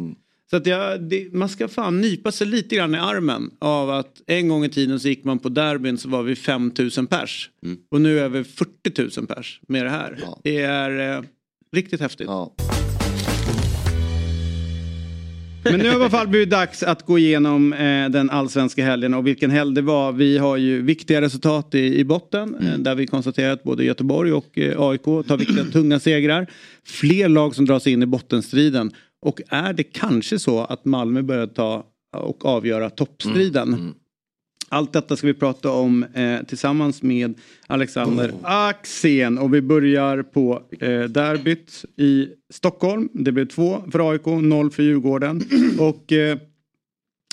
Så 0.51 0.57
att 0.57 0.66
jag, 0.66 1.03
det, 1.03 1.33
man 1.33 1.49
ska 1.49 1.68
fan 1.68 2.01
nypa 2.01 2.33
sig 2.33 2.46
lite 2.46 2.77
grann 2.77 2.94
i 2.94 2.99
armen 2.99 3.51
av 3.59 3.90
att 3.90 4.22
en 4.27 4.49
gång 4.49 4.64
i 4.64 4.68
tiden 4.68 5.01
så 5.01 5.09
gick 5.09 5.25
man 5.25 5.38
på 5.38 5.49
derbyn 5.49 5.99
så 5.99 6.09
var 6.09 6.22
vi 6.22 6.37
5000 6.37 7.07
pers. 7.07 7.51
Och 7.90 8.01
nu 8.01 8.18
är 8.18 8.29
vi 8.29 8.44
40 8.44 9.18
000 9.20 9.27
pers 9.27 9.61
med 9.68 9.85
det 9.85 9.90
här. 9.90 10.25
Det 10.42 10.62
är 10.62 11.16
eh, 11.16 11.25
riktigt 11.72 12.01
häftigt. 12.01 12.29
Men 15.70 15.81
nu 15.81 15.85
har 15.85 15.94
det 15.94 15.98
i 15.98 16.02
alla 16.02 16.11
fall 16.11 16.29
blivit 16.29 16.50
dags 16.50 16.83
att 16.83 17.07
gå 17.07 17.18
igenom 17.18 17.72
eh, 17.72 18.09
den 18.09 18.31
allsvenska 18.31 18.85
helgen 18.85 19.14
och 19.14 19.26
vilken 19.26 19.50
helg 19.50 19.74
det 19.74 19.83
var. 19.83 20.12
Vi 20.12 20.38
har 20.38 20.57
ju 20.57 20.83
viktiga 20.83 21.20
resultat 21.20 21.74
i, 21.74 21.98
i 21.98 22.05
botten 22.05 22.55
eh, 22.55 22.79
där 22.79 22.94
vi 22.94 23.07
konstaterar 23.07 23.52
att 23.52 23.62
både 23.62 23.85
Göteborg 23.85 24.33
och 24.33 24.59
eh, 24.59 24.81
AIK 24.81 25.05
tar 25.05 25.37
viktiga 25.37 25.64
tunga 25.64 25.98
segrar. 26.00 26.46
Fler 26.87 27.29
lag 27.29 27.55
som 27.55 27.64
dras 27.64 27.87
in 27.87 28.02
i 28.02 28.07
bottenstriden. 28.07 28.92
Och 29.22 29.40
är 29.48 29.72
det 29.72 29.83
kanske 29.83 30.38
så 30.38 30.64
att 30.64 30.85
Malmö 30.85 31.22
börjar 31.22 31.46
ta 31.46 31.87
och 32.16 32.46
avgöra 32.46 32.90
toppstriden? 32.90 33.94
Allt 34.68 34.92
detta 34.92 35.16
ska 35.16 35.26
vi 35.26 35.35
prata 35.35 35.70
om 35.70 36.02
eh, 36.14 36.42
tillsammans 36.42 37.02
med 37.02 37.35
Alexander 37.66 38.33
Axén 38.42 39.38
och 39.38 39.55
vi 39.55 39.61
börjar 39.61 40.22
på 40.22 40.62
eh, 40.81 41.02
derbyt 41.02 41.85
i 41.96 42.29
Stockholm. 42.50 43.09
Det 43.12 43.33
blev 43.33 43.48
två 43.48 43.83
för 43.92 44.11
AIK, 44.11 44.26
noll 44.26 44.70
för 44.70 44.83
Djurgården. 44.83 45.44
Och 45.79 46.12
eh, 46.12 46.38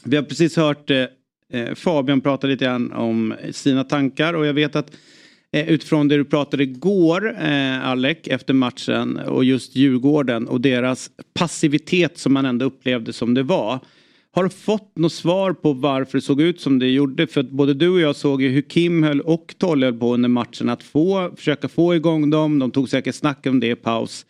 vi 0.03 0.15
har 0.15 0.23
precis 0.23 0.57
hört 0.57 0.89
eh, 0.89 1.05
eh, 1.53 1.75
Fabian 1.75 2.21
prata 2.21 2.47
lite 2.47 2.65
grann 2.65 2.91
om 2.91 3.33
sina 3.51 3.83
tankar 3.83 4.33
och 4.33 4.45
jag 4.45 4.53
vet 4.53 4.75
att 4.75 4.91
eh, 5.51 5.69
utifrån 5.69 6.07
det 6.07 6.17
du 6.17 6.25
pratade 6.25 6.63
igår, 6.63 7.35
eh, 7.41 7.87
Alec, 7.87 8.17
efter 8.23 8.53
matchen 8.53 9.17
och 9.17 9.43
just 9.43 9.75
Djurgården 9.75 10.47
och 10.47 10.61
deras 10.61 11.09
passivitet 11.33 12.17
som 12.17 12.33
man 12.33 12.45
ändå 12.45 12.65
upplevde 12.65 13.13
som 13.13 13.33
det 13.33 13.43
var. 13.43 13.79
Har 14.35 14.43
du 14.43 14.49
fått 14.49 14.97
något 14.97 15.13
svar 15.13 15.53
på 15.53 15.73
varför 15.73 16.17
det 16.17 16.21
såg 16.21 16.41
ut 16.41 16.61
som 16.61 16.79
det 16.79 16.89
gjorde? 16.89 17.27
För 17.27 17.41
att 17.41 17.49
både 17.49 17.73
du 17.73 17.89
och 17.89 17.99
jag 17.99 18.15
såg 18.15 18.41
ju 18.41 18.49
hur 18.49 18.61
Kim 18.61 19.03
höll 19.03 19.21
och 19.21 19.55
Tolle 19.57 19.85
höll 19.85 19.99
på 19.99 20.13
under 20.13 20.29
matchen 20.29 20.69
att 20.69 20.83
få, 20.83 21.31
försöka 21.35 21.67
få 21.67 21.95
igång 21.95 22.29
dem. 22.29 22.59
De 22.59 22.71
tog 22.71 22.89
säkert 22.89 23.15
snack 23.15 23.45
om 23.47 23.59
det 23.59 23.67
i 23.67 23.75
paus. 23.75 24.25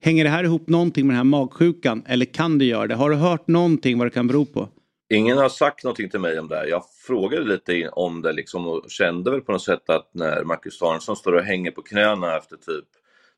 Hänger 0.00 0.24
det 0.24 0.30
här 0.30 0.44
ihop 0.44 0.68
någonting 0.68 1.06
med 1.06 1.14
den 1.14 1.16
här 1.16 1.24
magsjukan 1.24 2.02
eller 2.06 2.24
kan 2.24 2.58
det 2.58 2.64
göra 2.64 2.86
det? 2.86 2.94
Har 2.94 3.10
du 3.10 3.16
hört 3.16 3.48
någonting 3.48 3.98
vad 3.98 4.06
det 4.06 4.10
kan 4.10 4.26
bero 4.26 4.46
på? 4.46 4.68
Ingen 5.14 5.38
har 5.38 5.48
sagt 5.48 5.84
någonting 5.84 6.10
till 6.10 6.20
mig 6.20 6.38
om 6.38 6.48
det 6.48 6.56
här. 6.56 6.66
Jag 6.66 6.82
frågade 7.06 7.44
lite 7.44 7.88
om 7.88 8.22
det 8.22 8.32
liksom 8.32 8.66
och 8.66 8.84
kände 8.88 9.30
väl 9.30 9.40
på 9.40 9.52
något 9.52 9.62
sätt 9.62 9.90
att 9.90 10.10
när 10.14 10.44
Marcus 10.44 10.78
Danielsson 10.78 11.16
står 11.16 11.32
och 11.32 11.42
hänger 11.42 11.70
på 11.70 11.82
knäna 11.82 12.36
efter 12.36 12.56
typ 12.56 12.84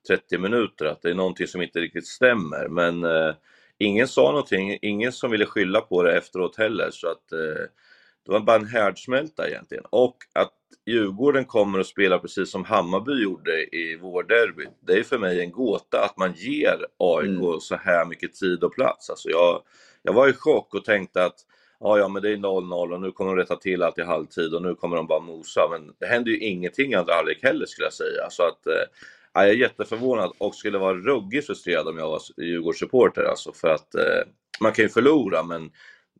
30 0.08 0.38
minuter 0.38 0.84
att 0.84 1.02
det 1.02 1.10
är 1.10 1.14
någonting 1.14 1.46
som 1.46 1.62
inte 1.62 1.78
riktigt 1.78 2.06
stämmer. 2.06 2.68
Men 2.68 3.04
eh, 3.04 3.34
ingen 3.80 4.08
sa 4.08 4.22
någonting, 4.22 4.78
ingen 4.82 5.12
som 5.12 5.30
ville 5.30 5.46
skylla 5.46 5.80
på 5.80 6.02
det 6.02 6.18
efteråt 6.18 6.56
heller 6.56 6.90
så 6.90 7.08
att 7.08 7.32
eh, 7.32 7.64
det 8.26 8.32
var 8.32 8.40
bara 8.40 8.56
en 8.56 8.66
härdsmälta 8.66 9.48
egentligen. 9.48 9.84
Och 9.90 10.16
att 10.34 10.52
Djurgården 10.86 11.44
kommer 11.44 11.78
att 11.78 11.86
spela 11.86 12.18
precis 12.18 12.50
som 12.50 12.64
Hammarby 12.64 13.22
gjorde 13.22 13.76
i 13.76 13.96
vårderbyt, 13.96 14.68
det 14.80 14.92
är 14.92 15.02
för 15.02 15.18
mig 15.18 15.40
en 15.40 15.50
gåta 15.50 16.04
att 16.04 16.16
man 16.16 16.32
ger 16.32 16.86
AIK 16.98 17.28
mm. 17.28 17.60
så 17.60 17.76
här 17.76 18.04
mycket 18.04 18.34
tid 18.34 18.64
och 18.64 18.74
plats. 18.74 19.10
Alltså 19.10 19.28
jag, 19.28 19.62
jag 20.02 20.12
var 20.12 20.28
i 20.28 20.32
chock 20.32 20.74
och 20.74 20.84
tänkte 20.84 21.24
att 21.24 21.36
ja, 21.80 21.98
ja, 21.98 22.08
men 22.08 22.22
det 22.22 22.30
är 22.30 22.36
0-0 22.36 22.92
och 22.92 23.00
nu 23.00 23.12
kommer 23.12 23.30
de 23.30 23.40
rätta 23.42 23.56
till 23.56 23.82
allt 23.82 23.98
i 23.98 24.02
halvtid 24.02 24.54
och 24.54 24.62
nu 24.62 24.74
kommer 24.74 24.96
de 24.96 25.06
bara 25.06 25.20
mosa. 25.20 25.68
Men 25.70 25.94
det 25.98 26.06
händer 26.06 26.30
ju 26.30 26.38
ingenting 26.38 26.92
i 26.92 26.94
andra 26.94 27.14
halvlek 27.14 27.42
heller 27.42 27.66
skulle 27.66 27.86
jag 27.86 27.92
säga. 27.92 28.30
Så 28.30 28.42
att, 28.42 28.66
eh, 28.66 28.84
jag 29.32 29.48
är 29.48 29.54
jätteförvånad 29.54 30.32
och 30.38 30.54
skulle 30.54 30.78
vara 30.78 30.94
ruggigt 30.94 31.46
frustrerad 31.46 31.88
om 31.88 31.98
jag 31.98 32.10
var 32.10 32.20
Djurgårdssupporter 32.36 33.22
alltså 33.22 33.52
för 33.52 33.68
att 33.68 33.94
eh, 33.94 34.22
man 34.60 34.72
kan 34.72 34.84
ju 34.84 34.88
förlora 34.88 35.42
men 35.42 35.70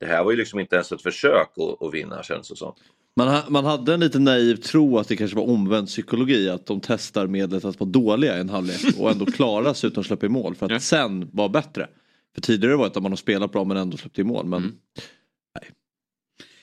det 0.01 0.07
här 0.07 0.25
var 0.25 0.31
ju 0.31 0.37
liksom 0.37 0.61
inte 0.61 0.75
ens 0.77 0.93
ett 0.93 1.03
försök 1.03 1.49
att, 1.57 1.83
att 1.83 1.95
vinna 1.95 2.23
känns 2.23 2.49
det 2.49 2.57
som. 2.57 2.75
Man, 3.17 3.43
man 3.49 3.65
hade 3.65 3.95
en 3.95 4.01
lite 4.01 4.19
naiv 4.19 4.57
tro 4.57 4.99
att 4.99 5.09
det 5.09 5.17
kanske 5.17 5.37
var 5.37 5.49
omvänd 5.49 5.87
psykologi 5.87 6.51
att 6.51 6.67
de 6.67 6.81
testar 6.81 7.27
medlet 7.27 7.65
att 7.65 7.81
vara 7.81 7.91
dåliga 7.91 8.37
i 8.37 8.41
en 8.41 8.49
halvlek 8.49 8.99
och 8.99 9.11
ändå 9.11 9.27
klara 9.27 9.75
sig 9.75 9.89
utan 9.89 10.01
att 10.01 10.07
släppa 10.07 10.27
i 10.27 10.29
mål 10.29 10.55
för 10.55 10.67
att 10.67 10.73
ja. 10.73 10.81
sen 10.81 11.31
vara 11.33 11.49
bättre. 11.49 11.89
För 12.35 12.41
tidigare 12.41 12.77
var 12.77 12.85
det 12.85 12.97
att 12.97 13.03
man 13.03 13.13
har 13.13 13.17
spelat 13.17 13.53
bra 13.53 13.65
men 13.65 13.77
ändå 13.77 13.97
släppt 13.97 14.19
i 14.19 14.25
mål. 14.25 14.47
Men 14.47 14.59
mm. 14.59 14.77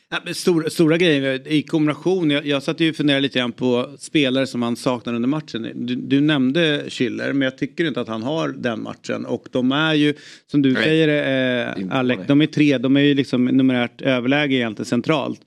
Ja, 0.10 0.34
stora, 0.34 0.70
stora 0.70 0.98
grejer 0.98 1.48
i 1.48 1.62
kombination. 1.62 2.32
Jag, 2.32 2.46
jag 2.46 2.64
satt 2.64 2.80
ju 2.80 2.90
och 2.90 2.96
funderade 2.96 3.22
lite 3.22 3.40
grann 3.40 3.52
på 3.52 3.90
spelare 4.00 4.48
som 4.48 4.62
han 4.62 4.76
saknar 4.76 5.14
under 5.14 5.30
matchen. 5.30 5.72
Du, 5.76 5.96
du 5.96 6.22
nämnde 6.22 6.86
Schiller 6.88 7.34
men 7.34 7.42
jag 7.42 7.58
tycker 7.58 7.86
inte 7.86 8.02
att 8.02 8.08
han 8.08 8.24
har 8.24 8.50
den 8.50 8.84
matchen. 8.84 9.26
Och 9.26 9.48
de 9.52 9.72
är 9.72 9.94
ju 9.94 10.14
som 10.52 10.62
du 10.62 10.74
Nej. 10.74 10.84
säger 10.84 11.78
eh, 11.78 11.98
Alec, 11.98 12.20
de 12.28 12.42
är 12.42 12.46
tre. 12.46 12.78
De 12.78 12.98
är 12.98 13.02
ju 13.02 13.14
liksom 13.14 13.46
numerärt 13.46 14.02
överläge 14.02 14.56
egentligen 14.56 14.86
centralt. 14.86 15.42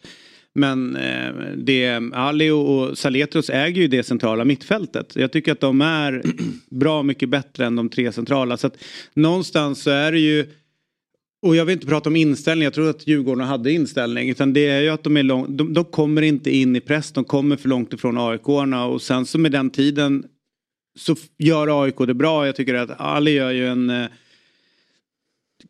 Men 0.55 0.97
eh, 0.97 1.33
det, 1.57 2.01
Ali 2.13 2.51
och 2.51 2.99
Saletros 2.99 3.51
äger 3.51 3.83
ju 3.83 3.89
det 3.89 4.03
centrala 4.03 4.45
mittfältet. 4.45 5.13
Jag 5.17 5.33
tycker 5.33 5.53
att 5.53 5.61
de 5.61 5.81
är 5.81 6.23
bra 6.71 7.03
mycket 7.03 7.29
bättre 7.29 7.67
än 7.67 7.77
de 7.77 7.89
tre 7.89 8.13
centrala. 8.13 8.57
Så 8.57 8.67
att 8.67 8.77
någonstans 9.15 9.83
så 9.83 9.91
är 9.91 10.13
det 10.13 10.21
ju 10.21 10.47
och 11.43 11.57
jag 11.57 11.65
vill 11.65 11.73
inte 11.73 11.87
prata 11.87 12.09
om 12.09 12.17
inställning, 12.17 12.65
jag 12.65 12.75
tror 12.75 12.91
att 12.91 13.07
Djurgården 13.07 13.47
hade 13.47 13.73
inställning. 13.73 14.31
Utan 14.31 14.53
det 14.53 14.67
är 14.67 14.81
ju 14.81 14.89
att 14.89 15.05
de 15.05 15.17
är 15.17 15.23
långt, 15.23 15.59
de, 15.59 15.75
de, 15.75 15.85
kommer 15.85 16.23
inte 16.23 16.51
in 16.51 16.77
i 16.77 16.81
press, 16.81 17.13
de 17.13 17.25
kommer 17.25 17.57
för 17.57 17.69
långt 17.69 17.93
ifrån 17.93 18.19
aik 18.19 18.49
och 18.49 19.03
sen 19.03 19.27
så 19.27 19.39
med 19.39 19.53
den 19.53 19.71
tiden 19.71 20.25
så 20.99 21.17
gör 21.39 21.83
AIK 21.85 21.97
det 22.07 22.15
bra. 22.15 22.47
Jag 22.47 22.57
tycker 22.57 22.75
att 22.75 23.01
Ali 23.01 23.31
gör 23.31 23.51
ju 23.51 23.69
en 23.69 23.91
eh, 23.91 24.07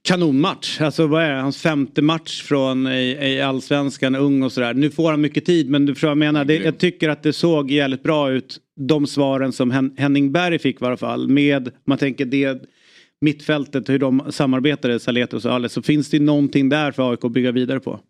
kanonmatch. 0.03 0.81
Alltså 0.81 1.07
vad 1.07 1.23
är 1.23 1.33
det, 1.33 1.41
hans 1.41 1.63
femte 1.63 2.03
match 2.03 2.43
från 2.43 2.87
i, 2.87 3.19
i 3.21 3.41
allsvenskan, 3.41 4.15
ung 4.15 4.43
och 4.43 4.53
sådär. 4.53 4.75
Nu 4.75 4.91
får 4.91 5.11
han 5.11 5.21
mycket 5.21 5.45
tid 5.45 5.71
men 5.71 5.87
du 5.87 5.95
förstår 5.95 6.09
vad 6.09 6.13
jag 6.13 6.19
menar. 6.19 6.45
Det, 6.45 6.55
jag 6.57 6.79
tycker 6.79 7.09
att 7.09 7.23
det 7.23 7.33
såg 7.33 7.71
jävligt 7.71 8.03
bra 8.03 8.31
ut. 8.31 8.59
De 8.77 9.07
svaren 9.07 9.53
som 9.53 9.93
Henning 9.97 10.33
Berg 10.33 10.59
fick 10.59 10.83
i 10.83 10.85
alla 10.85 10.97
fall. 10.97 11.29
Med, 11.29 11.71
man 11.87 11.99
tänker 11.99 12.25
det 12.25 12.63
mittfältet, 13.21 13.89
hur 13.89 13.99
de 13.99 14.33
samarbetade, 14.33 15.01
Saletros 15.01 15.45
och 15.45 15.53
Ales. 15.53 15.73
så 15.73 15.83
finns 15.83 16.11
det 16.11 16.21
någonting 16.21 16.69
där 16.69 16.93
för 16.93 17.11
AIK 17.11 17.25
att 17.25 17.33
bygga 17.33 17.53
vidare 17.53 17.81
på. 17.81 18.01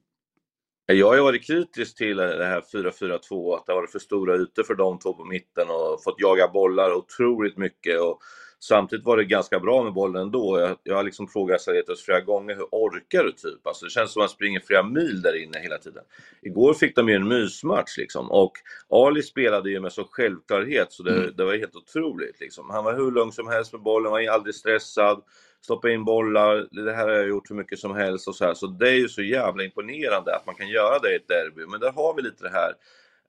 Jag 0.87 1.07
har 1.17 1.23
varit 1.23 1.47
kritisk 1.47 1.97
till 1.97 2.17
det 2.17 2.45
här 2.45 2.61
4-4-2, 2.61 3.57
att 3.57 3.67
det 3.67 3.73
har 3.73 3.81
varit 3.81 3.91
för 3.91 3.99
stora 3.99 4.37
ytor 4.37 4.63
för 4.63 4.75
de 4.75 4.99
två 4.99 5.13
på 5.13 5.25
mitten 5.25 5.69
och 5.69 6.03
fått 6.05 6.21
jaga 6.21 6.49
bollar 6.49 6.93
otroligt 6.93 7.57
mycket. 7.57 8.01
Och 8.01 8.19
Samtidigt 8.63 9.05
var 9.05 9.17
det 9.17 9.25
ganska 9.25 9.61
bra 9.61 9.83
med 9.83 9.93
bollen 9.93 10.23
ändå. 10.23 10.61
Jag, 10.61 10.77
jag 10.83 10.97
har 10.97 11.03
liksom 11.03 11.29
frågat 11.29 11.61
Saretos 11.61 12.05
flera 12.05 12.21
gånger, 12.21 12.55
hur 12.55 12.67
orkar 12.71 13.25
du 13.25 13.33
typ? 13.33 13.67
Alltså 13.67 13.85
det 13.85 13.91
känns 13.91 14.13
som 14.13 14.21
att 14.21 14.23
man 14.23 14.29
springer 14.29 14.61
flera 14.61 14.83
mil 14.83 15.23
där 15.23 15.43
inne 15.43 15.59
hela 15.59 15.79
tiden. 15.79 16.05
Igår 16.43 16.75
fick 16.75 16.97
de 16.97 17.09
ju 17.09 17.15
en 17.15 17.29
mysmatch 17.29 17.99
liksom 17.99 18.31
och 18.31 18.53
Ali 18.89 19.23
spelade 19.23 19.71
ju 19.71 19.81
med 19.81 19.93
så 19.93 20.05
självklarhet 20.11 20.93
så 20.93 21.03
det, 21.03 21.17
mm. 21.17 21.37
det 21.37 21.45
var 21.45 21.57
helt 21.57 21.77
otroligt 21.77 22.41
liksom. 22.41 22.71
Han 22.71 22.85
var 22.85 22.95
hur 22.95 23.11
lugn 23.11 23.33
som 23.33 23.49
helst 23.49 23.73
med 23.73 23.83
bollen, 23.83 24.13
var 24.13 24.29
aldrig 24.29 24.55
stressad, 24.55 25.23
stoppa 25.61 25.91
in 25.91 26.05
bollar, 26.05 26.67
det 26.71 26.93
här 26.93 27.09
har 27.09 27.15
jag 27.15 27.29
gjort 27.29 27.51
hur 27.51 27.57
mycket 27.57 27.79
som 27.79 27.95
helst 27.95 28.29
och 28.29 28.35
så 28.35 28.45
här. 28.45 28.55
Så 28.55 28.67
det 28.67 28.89
är 28.89 28.97
ju 28.97 29.09
så 29.09 29.23
jävla 29.23 29.65
imponerande 29.65 30.37
att 30.37 30.47
man 30.47 30.55
kan 30.55 30.69
göra 30.69 30.99
det 30.99 31.13
i 31.13 31.17
ett 31.17 31.29
derby. 31.29 31.67
Men 31.67 31.81
där 31.81 31.93
har 31.93 32.15
vi 32.15 32.23
lite 32.23 32.45
det 32.45 32.51
här 32.51 32.73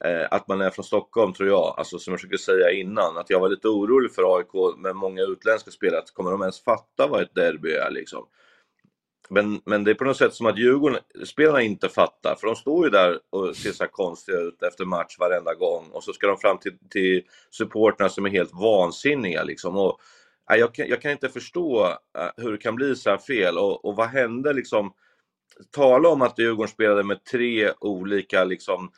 Eh, 0.03 0.27
att 0.31 0.47
man 0.47 0.61
är 0.61 0.69
från 0.69 0.85
Stockholm 0.85 1.33
tror 1.33 1.49
jag, 1.49 1.75
alltså 1.77 1.99
som 1.99 2.11
jag 2.11 2.19
försökte 2.19 2.37
säga 2.37 2.71
innan, 2.71 3.17
att 3.17 3.29
jag 3.29 3.39
var 3.39 3.49
lite 3.49 3.67
orolig 3.67 4.11
för 4.11 4.37
AIK 4.37 4.77
med 4.77 4.95
många 4.95 5.21
utländska 5.21 5.71
spelare, 5.71 5.99
att 5.99 6.13
kommer 6.13 6.31
de 6.31 6.41
ens 6.41 6.63
fatta 6.63 7.07
vad 7.07 7.21
ett 7.21 7.35
derby 7.35 7.71
är 7.71 7.91
liksom? 7.91 8.25
Men, 9.29 9.61
men 9.65 9.83
det 9.83 9.91
är 9.91 9.95
på 9.95 10.03
något 10.03 10.17
sätt 10.17 10.33
som 10.33 10.45
att 10.45 10.57
Djurgården, 10.57 10.99
spelarna 11.25 11.61
inte 11.61 11.89
fattar, 11.89 12.35
för 12.39 12.47
de 12.47 12.55
står 12.55 12.85
ju 12.85 12.89
där 12.89 13.19
och 13.29 13.55
ser 13.55 13.71
så 13.71 13.83
här 13.83 13.91
konstiga 13.91 14.37
ut 14.37 14.63
efter 14.63 14.85
match 14.85 15.15
varenda 15.19 15.53
gång 15.53 15.89
och 15.91 16.03
så 16.03 16.13
ska 16.13 16.27
de 16.27 16.37
fram 16.37 16.57
till, 16.57 16.77
till 16.89 17.23
supportrarna 17.51 18.09
som 18.09 18.25
är 18.25 18.29
helt 18.29 18.53
vansinniga 18.53 19.43
liksom. 19.43 19.77
Och, 19.77 19.99
äh, 20.51 20.57
jag, 20.57 20.73
kan, 20.73 20.87
jag 20.87 21.01
kan 21.01 21.11
inte 21.11 21.29
förstå 21.29 21.85
äh, 22.17 22.29
hur 22.37 22.51
det 22.51 22.57
kan 22.57 22.75
bli 22.75 22.95
så 22.95 23.09
här 23.09 23.17
fel 23.17 23.57
och, 23.57 23.85
och 23.85 23.95
vad 23.95 24.07
hände 24.07 24.53
liksom? 24.53 24.93
Tala 25.71 26.09
om 26.09 26.21
att 26.21 26.39
Djurgården 26.39 26.71
spelade 26.71 27.03
med 27.03 27.23
tre 27.23 27.71
olika 27.79 28.43
liksom 28.43 28.91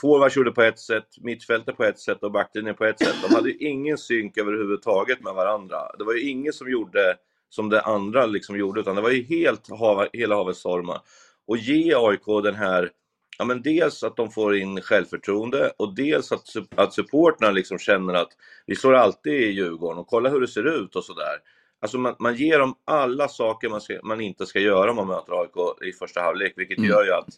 Forwards 0.00 0.36
gjorde 0.36 0.52
på 0.52 0.62
ett 0.62 0.78
sätt, 0.78 1.08
mittfältet 1.20 1.76
på 1.76 1.84
ett 1.84 1.98
sätt 1.98 2.22
och 2.22 2.32
backlinjen 2.32 2.74
på 2.74 2.84
ett 2.84 2.98
sätt. 2.98 3.16
De 3.28 3.34
hade 3.34 3.50
ju 3.50 3.56
ingen 3.56 3.98
synk 3.98 4.38
överhuvudtaget 4.38 5.22
med 5.22 5.34
varandra. 5.34 5.78
Det 5.98 6.04
var 6.04 6.14
ju 6.14 6.20
ingen 6.20 6.52
som 6.52 6.70
gjorde 6.70 7.16
som 7.48 7.68
det 7.68 7.80
andra 7.80 8.26
liksom 8.26 8.58
gjorde, 8.58 8.80
utan 8.80 8.96
det 8.96 9.02
var 9.02 9.10
ju 9.10 9.22
helt 9.22 9.70
hav, 9.70 10.08
hela 10.12 10.34
havet 10.34 10.56
stormar. 10.56 11.00
Och 11.46 11.56
ge 11.56 11.94
AIK 11.94 12.42
den 12.42 12.54
här, 12.54 12.90
ja 13.38 13.44
men 13.44 13.62
dels 13.62 14.02
att 14.02 14.16
de 14.16 14.30
får 14.30 14.56
in 14.56 14.80
självförtroende 14.80 15.72
och 15.76 15.94
dels 15.94 16.32
att, 16.32 16.46
att 16.76 16.94
supporterna 16.94 17.50
liksom 17.52 17.78
känner 17.78 18.14
att 18.14 18.30
vi 18.66 18.76
står 18.76 18.94
alltid 18.94 19.32
i 19.32 19.50
Djurgården 19.50 19.98
och 19.98 20.06
kolla 20.06 20.28
hur 20.28 20.40
det 20.40 20.48
ser 20.48 20.66
ut 20.66 20.96
och 20.96 21.04
sådär. 21.04 21.38
Alltså 21.80 21.98
man, 21.98 22.16
man 22.18 22.34
ger 22.34 22.58
dem 22.58 22.74
alla 22.84 23.28
saker 23.28 23.68
man, 23.68 23.80
ska, 23.80 23.98
man 24.02 24.20
inte 24.20 24.46
ska 24.46 24.60
göra 24.60 24.90
om 24.90 24.96
man 24.96 25.06
möter 25.06 25.42
AIK 25.42 25.82
i 25.88 25.92
första 25.92 26.20
halvlek, 26.20 26.52
vilket 26.56 26.78
mm. 26.78 26.90
gör 26.90 27.04
ju 27.04 27.12
att, 27.12 27.28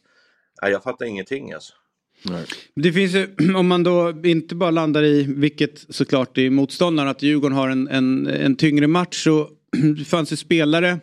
nej, 0.62 0.72
jag 0.72 0.82
fattar 0.82 1.06
ingenting 1.06 1.52
alltså. 1.52 1.74
Nej. 2.22 2.44
Det 2.74 2.92
finns 2.92 3.14
ju, 3.14 3.28
om 3.56 3.66
man 3.66 3.82
då 3.82 4.14
inte 4.24 4.54
bara 4.54 4.70
landar 4.70 5.02
i, 5.02 5.22
vilket 5.28 5.86
såklart 5.88 6.38
är 6.38 6.50
motståndaren, 6.50 7.10
att 7.10 7.22
Djurgården 7.22 7.56
har 7.56 7.68
en, 7.68 7.88
en, 7.88 8.26
en 8.26 8.56
tyngre 8.56 8.86
match. 8.86 9.24
Så 9.24 9.48
det 9.96 10.04
fanns 10.04 10.32
ju 10.32 10.36
spelare 10.36 10.98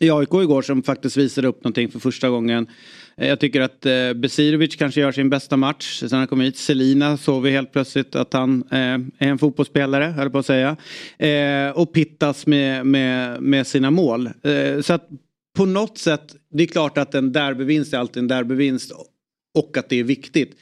i 0.00 0.10
AIK 0.10 0.34
igår 0.34 0.62
som 0.62 0.82
faktiskt 0.82 1.16
visade 1.16 1.48
upp 1.48 1.64
någonting 1.64 1.90
för 1.90 1.98
första 1.98 2.28
gången. 2.28 2.66
Eh, 3.16 3.28
jag 3.28 3.40
tycker 3.40 3.60
att 3.60 3.86
eh, 3.86 4.12
Besirovic 4.12 4.76
kanske 4.76 5.00
gör 5.00 5.12
sin 5.12 5.30
bästa 5.30 5.56
match 5.56 5.98
sen 6.00 6.18
han 6.18 6.26
kom 6.26 6.40
hit. 6.40 6.56
Selina 6.56 7.16
såg 7.16 7.42
vi 7.42 7.50
helt 7.50 7.72
plötsligt 7.72 8.14
att 8.14 8.32
han 8.32 8.64
eh, 8.70 8.78
är 8.78 9.28
en 9.28 9.38
fotbollsspelare, 9.38 10.04
höll 10.04 10.30
på 10.30 10.38
att 10.38 10.46
säga. 10.46 10.76
Eh, 11.18 11.70
och 11.70 11.92
Pittas 11.92 12.46
med, 12.46 12.86
med, 12.86 13.42
med 13.42 13.66
sina 13.66 13.90
mål. 13.90 14.26
Eh, 14.26 14.80
så 14.80 14.92
att 14.92 15.08
på 15.56 15.66
något 15.66 15.98
sätt, 15.98 16.36
det 16.52 16.62
är 16.62 16.66
klart 16.66 16.98
att 16.98 17.14
en 17.14 17.32
derbyvinst 17.32 17.94
är 17.94 17.98
alltid 17.98 18.22
en 18.22 18.28
derbyvinst 18.28 18.92
och 19.54 19.76
att 19.76 19.88
det 19.88 20.00
är 20.00 20.04
viktigt. 20.04 20.56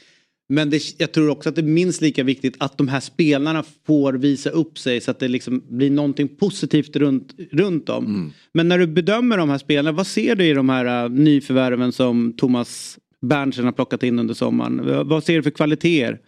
Men 0.49 0.71
det, 0.71 0.83
jag 0.99 1.13
tror 1.13 1.31
också 1.31 1.49
att 1.49 1.55
det 1.55 1.61
är 1.61 1.63
minst 1.63 2.01
lika 2.01 2.25
viktigt 2.25 2.57
att 2.59 2.79
de 2.79 2.89
här 2.89 3.01
spelarna 3.01 3.65
får 3.87 4.13
visa 4.13 4.51
upp 4.51 4.79
sig 4.79 5.01
så 5.01 5.11
att 5.11 5.19
det 5.19 5.29
liksom 5.29 5.63
blir 5.69 5.91
någonting 5.91 6.37
positivt 6.37 6.97
runt, 6.97 7.35
runt 7.51 7.89
om. 7.89 8.07
Mm. 8.07 8.33
Men 8.55 8.69
när 8.69 8.79
du 8.79 8.87
bedömer 8.87 9.37
de 9.37 9.51
här 9.51 9.59
spelarna, 9.59 9.97
vad 9.97 10.07
ser 10.07 10.35
du 10.35 10.47
i 10.47 10.53
de 10.53 10.69
här 10.69 11.05
uh, 11.05 11.11
nyförvärven 11.11 11.93
som 11.93 12.33
Thomas 12.37 12.99
Berntsen 13.21 13.65
har 13.65 13.73
plockat 13.73 14.03
in 14.03 14.19
under 14.19 14.35
sommaren? 14.35 15.09
Vad 15.09 15.25
ser 15.25 15.37
du 15.37 15.43
för 15.43 15.51
kvaliteter? 15.51 16.21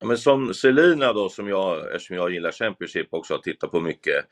Ja, 0.00 0.06
men 0.06 0.18
som 0.18 0.54
Selina 0.54 1.12
då, 1.12 1.28
som 1.28 1.48
jag, 1.48 1.94
eftersom 1.94 2.16
jag 2.16 2.32
gillar 2.32 2.52
Championship 2.52 3.06
också 3.10 3.34
har 3.34 3.38
tittat 3.38 3.70
på 3.70 3.80
mycket. 3.80 4.24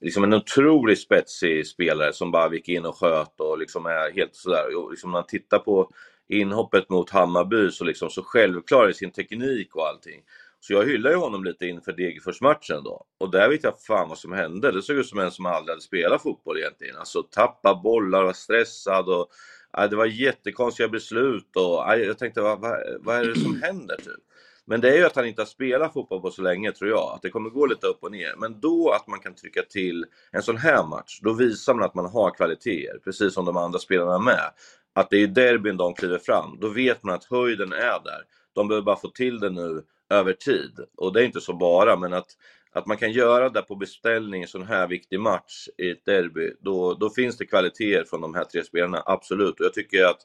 Liksom 0.00 0.24
en 0.24 0.34
otroligt 0.34 1.00
spetsig 1.00 1.66
spelare 1.66 2.12
som 2.12 2.30
bara 2.30 2.54
gick 2.54 2.68
in 2.68 2.84
och 2.84 2.96
sköt 2.96 3.40
och 3.40 3.58
liksom 3.58 3.86
är 3.86 4.14
helt 4.14 4.34
sådär. 4.34 4.76
Och 4.76 4.90
liksom 4.90 5.10
man 5.10 5.26
tittar 5.26 5.58
på 5.58 5.90
inhoppet 6.28 6.88
mot 6.90 7.10
Hammarby 7.10 7.70
så, 7.70 7.84
liksom, 7.84 8.10
så 8.10 8.22
självklar 8.22 8.88
i 8.88 8.94
sin 8.94 9.10
teknik 9.10 9.76
och 9.76 9.86
allting. 9.86 10.22
Så 10.60 10.72
jag 10.72 10.84
hyllar 10.84 11.10
ju 11.10 11.16
honom 11.16 11.44
lite 11.44 11.66
inför 11.66 11.92
Degerfors-matchen 11.92 12.84
då. 12.84 13.04
Och 13.18 13.30
där 13.30 13.48
vet 13.48 13.64
jag 13.64 13.80
fan 13.80 14.08
vad 14.08 14.18
som 14.18 14.32
hände. 14.32 14.72
Det 14.72 14.82
såg 14.82 14.96
ut 14.96 15.06
som 15.06 15.18
en 15.18 15.30
som 15.30 15.46
aldrig 15.46 15.72
hade 15.72 15.82
spelat 15.82 16.22
fotboll 16.22 16.58
egentligen. 16.58 16.96
Alltså 16.96 17.22
tappa 17.22 17.74
bollar, 17.74 18.24
var 18.24 18.32
stressad 18.32 19.08
och 19.08 19.28
ja, 19.72 19.86
det 19.86 19.96
var 19.96 20.06
jättekonstiga 20.06 20.88
beslut 20.88 21.56
och 21.56 21.62
ja, 21.62 21.96
jag 21.96 22.18
tänkte 22.18 22.40
vad, 22.40 22.60
vad, 22.60 22.78
vad 23.00 23.16
är 23.16 23.24
det 23.24 23.40
som 23.40 23.62
händer 23.62 23.96
typ? 23.96 24.24
Men 24.70 24.80
det 24.80 24.90
är 24.90 24.96
ju 24.96 25.04
att 25.04 25.16
han 25.16 25.26
inte 25.26 25.42
har 25.42 25.46
spelat 25.46 25.92
fotboll 25.92 26.20
på 26.20 26.30
så 26.30 26.42
länge 26.42 26.72
tror 26.72 26.90
jag, 26.90 27.12
att 27.14 27.22
det 27.22 27.30
kommer 27.30 27.50
gå 27.50 27.66
lite 27.66 27.86
upp 27.86 28.02
och 28.02 28.12
ner. 28.12 28.34
Men 28.38 28.60
då 28.60 28.90
att 28.90 29.06
man 29.06 29.20
kan 29.20 29.34
trycka 29.34 29.62
till 29.62 30.06
en 30.32 30.42
sån 30.42 30.56
här 30.56 30.86
match, 30.86 31.20
då 31.22 31.32
visar 31.32 31.74
man 31.74 31.84
att 31.84 31.94
man 31.94 32.06
har 32.06 32.30
kvaliteter, 32.30 32.98
precis 33.04 33.34
som 33.34 33.44
de 33.44 33.56
andra 33.56 33.78
spelarna 33.78 34.18
med. 34.18 34.50
Att 34.98 35.10
det 35.10 35.22
är 35.22 35.26
derbyn 35.26 35.76
de 35.76 35.94
kliver 35.94 36.18
fram, 36.18 36.58
då 36.60 36.68
vet 36.68 37.02
man 37.02 37.14
att 37.14 37.24
höjden 37.24 37.72
är 37.72 38.04
där. 38.04 38.22
De 38.54 38.68
behöver 38.68 38.84
bara 38.84 38.96
få 38.96 39.08
till 39.08 39.40
det 39.40 39.50
nu 39.50 39.82
över 40.10 40.32
tid. 40.32 40.80
Och 40.96 41.12
det 41.12 41.20
är 41.20 41.24
inte 41.24 41.40
så 41.40 41.52
bara, 41.52 41.96
men 41.96 42.12
att, 42.12 42.26
att 42.72 42.86
man 42.86 42.96
kan 42.96 43.12
göra 43.12 43.48
det 43.48 43.62
på 43.62 43.76
beställning 43.76 44.40
i 44.40 44.44
en 44.44 44.48
sån 44.48 44.66
här 44.66 44.86
viktig 44.86 45.20
match 45.20 45.68
i 45.78 45.90
ett 45.90 46.04
derby, 46.04 46.52
då, 46.60 46.94
då 46.94 47.10
finns 47.10 47.36
det 47.36 47.46
kvaliteter 47.46 48.04
från 48.04 48.20
de 48.20 48.34
här 48.34 48.44
tre 48.44 48.64
spelarna, 48.64 49.02
absolut. 49.06 49.60
Och 49.60 49.66
jag 49.66 49.74
tycker 49.74 50.04
att 50.04 50.20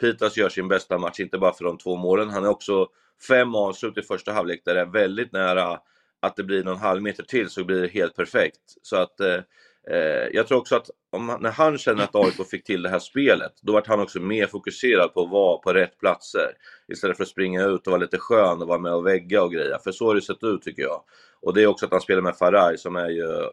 Pitas 0.00 0.36
gör 0.36 0.48
sin 0.48 0.68
bästa 0.68 0.98
match, 0.98 1.20
inte 1.20 1.38
bara 1.38 1.52
för 1.52 1.64
de 1.64 1.78
två 1.78 1.96
målen, 1.96 2.30
han 2.30 2.44
är 2.44 2.50
också 2.50 2.88
fem 3.28 3.54
avslut 3.54 3.98
i 3.98 4.02
första 4.02 4.32
halvlek 4.32 4.62
där 4.64 4.74
det 4.74 4.80
är 4.80 4.86
väldigt 4.86 5.32
nära 5.32 5.78
att 6.20 6.36
det 6.36 6.44
blir 6.44 6.64
någon 6.64 6.78
halv 6.78 7.02
meter 7.02 7.22
till 7.22 7.50
så 7.50 7.64
blir 7.64 7.82
det 7.82 7.88
helt 7.88 8.16
perfekt. 8.16 8.60
Så 8.82 8.96
att 8.96 9.20
eh, 9.20 9.28
eh 9.28 9.42
Eh, 9.90 10.28
jag 10.32 10.46
tror 10.46 10.58
också 10.58 10.76
att 10.76 10.90
om, 11.12 11.38
när 11.40 11.50
han 11.50 11.78
känner 11.78 12.04
att 12.04 12.16
AIK 12.16 12.48
fick 12.50 12.64
till 12.64 12.82
det 12.82 12.88
här 12.88 12.98
spelet, 12.98 13.52
då 13.62 13.72
vart 13.72 13.86
han 13.86 14.00
också 14.00 14.20
mer 14.20 14.46
fokuserad 14.46 15.14
på 15.14 15.22
att 15.22 15.30
vara 15.30 15.58
på 15.58 15.72
rätt 15.72 15.98
platser. 15.98 16.50
Istället 16.88 17.16
för 17.16 17.24
att 17.24 17.30
springa 17.30 17.64
ut 17.64 17.86
och 17.86 17.90
vara 17.90 18.00
lite 18.00 18.18
skön 18.18 18.62
och 18.62 18.68
vara 18.68 18.78
med 18.78 18.94
och 18.94 19.06
vägga 19.06 19.42
och 19.42 19.52
greja. 19.52 19.78
För 19.78 19.92
så 19.92 20.06
har 20.06 20.14
det 20.14 20.22
sett 20.22 20.44
ut 20.44 20.62
tycker 20.62 20.82
jag. 20.82 21.02
Och 21.40 21.54
det 21.54 21.62
är 21.62 21.66
också 21.66 21.86
att 21.86 21.92
han 21.92 22.00
spelar 22.00 22.22
med 22.22 22.36
Faraj 22.36 22.78
som 22.78 22.96
är 22.96 23.08
ju 23.08 23.50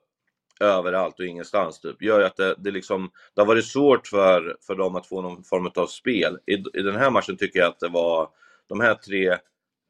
överallt 0.60 1.20
och 1.20 1.26
ingenstans 1.26 1.80
typ, 1.80 2.02
gör 2.02 2.20
ju 2.20 2.26
att 2.26 2.36
det, 2.36 2.56
det, 2.58 2.72
liksom, 2.72 3.12
det 3.36 3.42
har 3.42 3.46
varit 3.46 3.66
svårt 3.66 4.08
för, 4.08 4.58
för 4.68 4.76
dem 4.76 4.96
att 4.96 5.08
få 5.08 5.22
någon 5.22 5.44
form 5.44 5.72
av 5.76 5.88
spel. 5.88 6.38
I, 6.46 6.54
I 6.54 6.82
den 6.82 6.96
här 6.96 7.10
matchen 7.10 7.38
tycker 7.38 7.60
jag 7.60 7.68
att 7.68 7.80
det 7.80 7.88
var 7.88 8.30
de 8.70 8.80
här 8.80 8.96
tre 8.96 9.38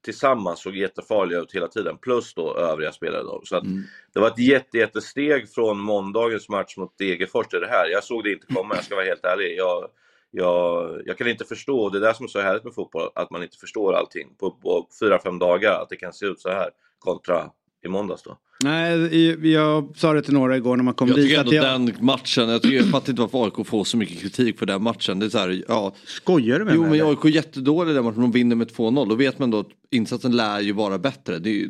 tillsammans 0.02 0.62
såg 0.62 0.76
jättefarliga 0.76 1.40
ut 1.40 1.56
hela 1.56 1.68
tiden, 1.68 1.98
plus 1.98 2.34
då 2.34 2.58
övriga 2.58 2.92
spelare. 2.92 3.24
Då. 3.24 3.42
Så 3.44 3.58
mm. 3.58 3.84
Det 4.14 4.20
var 4.20 4.28
ett 4.28 4.40
jätte, 4.40 4.78
jättesteg 4.78 5.50
från 5.50 5.80
måndagens 5.80 6.50
match 6.50 6.78
mot 6.78 6.98
Degerfors 6.98 7.48
till 7.48 7.60
det 7.60 7.68
här. 7.68 7.90
Jag 7.90 8.04
såg 8.04 8.24
det 8.24 8.32
inte 8.32 8.54
komma, 8.54 8.76
jag 8.76 8.84
ska 8.84 8.96
vara 8.96 9.06
helt 9.06 9.26
ärlig. 9.26 9.58
Jag, 9.58 9.88
jag, 10.32 11.02
jag 11.06 11.18
kan 11.18 11.28
inte 11.28 11.46
förstå, 11.46 11.90
det 11.90 11.98
är 11.98 12.02
det 12.02 12.14
som 12.14 12.24
är 12.24 12.28
så 12.28 12.42
härligt 12.42 12.64
med 12.64 12.74
fotboll, 12.74 13.10
att 13.16 13.32
man 13.32 13.44
inte 13.44 13.58
förstår 13.58 13.94
allting 13.94 14.36
på, 14.40 14.52
på 14.52 14.88
fyra, 15.00 15.20
fem 15.20 15.40
dagar, 15.40 15.82
att 15.82 15.90
det 15.90 15.96
kan 15.96 16.14
se 16.14 16.26
ut 16.26 16.40
så 16.40 16.50
här 16.50 16.70
kontra 17.00 17.52
i 17.84 17.88
måndags 17.88 18.24
då. 18.24 18.38
Nej, 18.64 19.52
jag 19.52 19.94
sa 19.96 20.14
det 20.14 20.22
till 20.22 20.34
några 20.34 20.58
igår 20.58 20.78
när 20.78 20.84
man 20.84 20.94
kom 20.94 21.08
jag 21.08 21.18
dit. 21.18 21.26
Tycker 21.26 21.36
jag 21.36 21.46
tycker 21.46 21.62
den 21.62 21.96
matchen, 22.00 22.50
jag, 22.50 22.62
tycker, 22.62 22.78
jag 22.78 22.86
fattar 22.86 23.10
inte 23.10 23.22
varför 23.22 23.46
AIK 23.46 23.68
får 23.68 23.84
så 23.84 23.98
mycket 23.98 24.20
kritik 24.20 24.60
för 24.60 24.66
den 24.66 24.84
matchen. 24.84 25.20
Det 25.20 25.26
är 25.26 25.30
så 25.30 25.38
här, 25.38 25.64
ja. 25.68 25.96
Skojar 26.06 26.60
du 26.60 26.66
med 26.66 26.76
jo, 26.76 26.82
mig? 26.82 27.00
Jo 27.00 27.06
men 27.06 27.18
AIK 27.18 27.26
är 27.26 27.30
jättedålig 27.30 27.96
den 27.96 28.04
matchen, 28.04 28.22
de 28.22 28.32
vinner 28.32 28.56
med 28.56 28.72
2-0. 28.72 29.10
Då 29.10 29.16
vet 29.16 29.40
man 29.40 29.52
då 29.52 29.60
att 29.60 29.70
insatsen 29.92 30.36
lär 30.36 30.60
ju 30.60 30.72
vara 30.72 30.98
bättre. 30.98 31.40
Det 31.40 31.68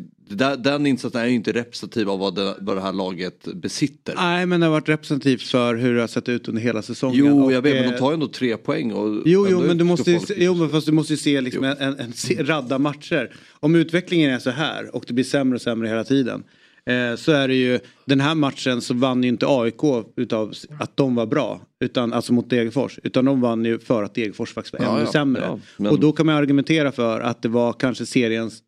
den 0.58 0.86
insatsen 0.86 1.22
är 1.22 1.26
ju 1.26 1.34
inte 1.34 1.52
representativ 1.52 2.10
av 2.10 2.20
vad 2.20 2.36
det, 2.36 2.56
vad 2.60 2.78
det 2.78 2.82
här 2.82 2.94
laget 2.94 3.48
besitter. 3.54 4.16
Nej 4.18 4.46
men 4.46 4.60
det 4.60 4.66
har 4.66 4.72
varit 4.72 4.90
representativt 4.90 5.42
för 5.42 5.76
hur 5.76 5.96
det 5.96 6.02
har 6.02 6.08
sett 6.08 6.30
ut 6.30 6.48
under 6.48 6.62
hela 6.62 6.82
säsongen. 6.82 7.18
Jo 7.18 7.52
jag 7.52 7.62
vet 7.62 7.82
men 7.82 7.92
de 7.92 8.00
tar 8.00 8.12
ju 8.12 8.14
ändå 8.14 8.28
tre 8.28 8.58
poäng. 8.58 8.94
Och 8.94 9.22
jo, 9.26 9.48
jo 9.50 9.62
men 9.62 9.78
du 9.78 9.84
måste, 9.84 10.20
jo, 10.38 10.56
men 10.56 10.70
fast 10.70 10.86
du 10.86 10.92
måste 10.92 11.14
ju 11.14 11.18
se 11.18 11.42
liksom 11.42 11.64
en, 11.64 11.78
en, 11.78 11.96
en 12.00 12.14
radda 12.48 12.80
matcher. 12.80 13.32
Om 13.60 13.76
utvecklingen 13.76 14.32
är 14.32 14.40
så 14.40 14.50
här 14.50 14.96
och 14.96 15.04
det 15.08 15.14
blir 15.14 15.26
sämre 15.26 15.56
och 15.56 15.62
sämre 15.62 15.88
hela 15.88 16.04
tiden 16.04 16.44
eh, 16.90 17.16
så 17.16 17.32
är 17.32 17.48
det 17.48 17.56
ju 17.56 17.80
den 18.06 18.20
här 18.20 18.36
matchen 18.36 18.82
så 18.82 18.94
vann 18.94 19.24
ju 19.24 19.30
inte 19.30 19.46
AIK 19.50 19.82
utav 20.16 20.54
att 20.80 20.98
de 20.98 21.16
var 21.16 21.26
bra. 21.26 21.62
Utan, 21.84 22.14
alltså 22.14 22.34
mot 22.34 22.50
Degerfors. 22.50 23.00
Utan 23.04 23.26
de 23.26 23.42
vann 23.42 23.66
ju 23.66 23.80
för 23.80 24.04
att 24.04 24.16
Degerfors 24.16 24.54
faktiskt 24.54 24.74
var 24.74 24.86
Ja, 24.86 24.92
ännu 24.96 25.06
ja, 25.06 25.12
sämre. 25.12 25.42
ja, 25.42 25.60
men- 25.78 25.92
Och 25.92 26.00
då 26.00 26.12
kan 26.12 26.26
man 26.26 26.36
argumentera 26.36 26.92
för 26.92 27.20
att 27.22 27.42
det 27.42 27.50
var 27.50 27.74
kanske 27.74 28.06
seriens 28.06 28.60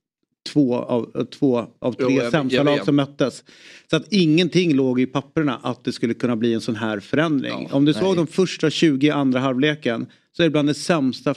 två 0.53 0.75
av, 0.75 1.25
två 1.25 1.65
av 1.79 1.93
tre 1.93 2.05
Jo, 2.09 2.21
jag- 2.21 2.31
sämsta 2.31 2.55
jag 2.55 2.65
lag 2.65 2.75
vet. 2.75 2.85
som 2.85 2.95
möttes. 2.95 3.43
Så 3.89 3.95
att 3.95 4.13
ingenting 4.13 4.73
låg 4.75 4.99
i 4.99 5.05
papperna 5.05 5.59
att 5.63 5.83
det 5.83 5.91
skulle 5.91 6.13
kunna 6.13 6.35
bli 6.35 6.53
en 6.53 6.61
sån 6.61 6.75
här 6.75 6.99
förändring. 6.99 7.67
Om 7.71 7.85
du 7.85 7.93
såg 7.93 8.03
nej. 8.03 8.15
de 8.15 8.27
första 8.27 8.69
20 8.69 9.07
i 9.07 9.09
andra 9.09 9.39
halvleken 9.39 10.05
så 10.37 10.43
är 10.43 10.45
det 10.45 10.49
bland 10.51 10.67
det 10.69 10.73
sämsta 10.73 11.35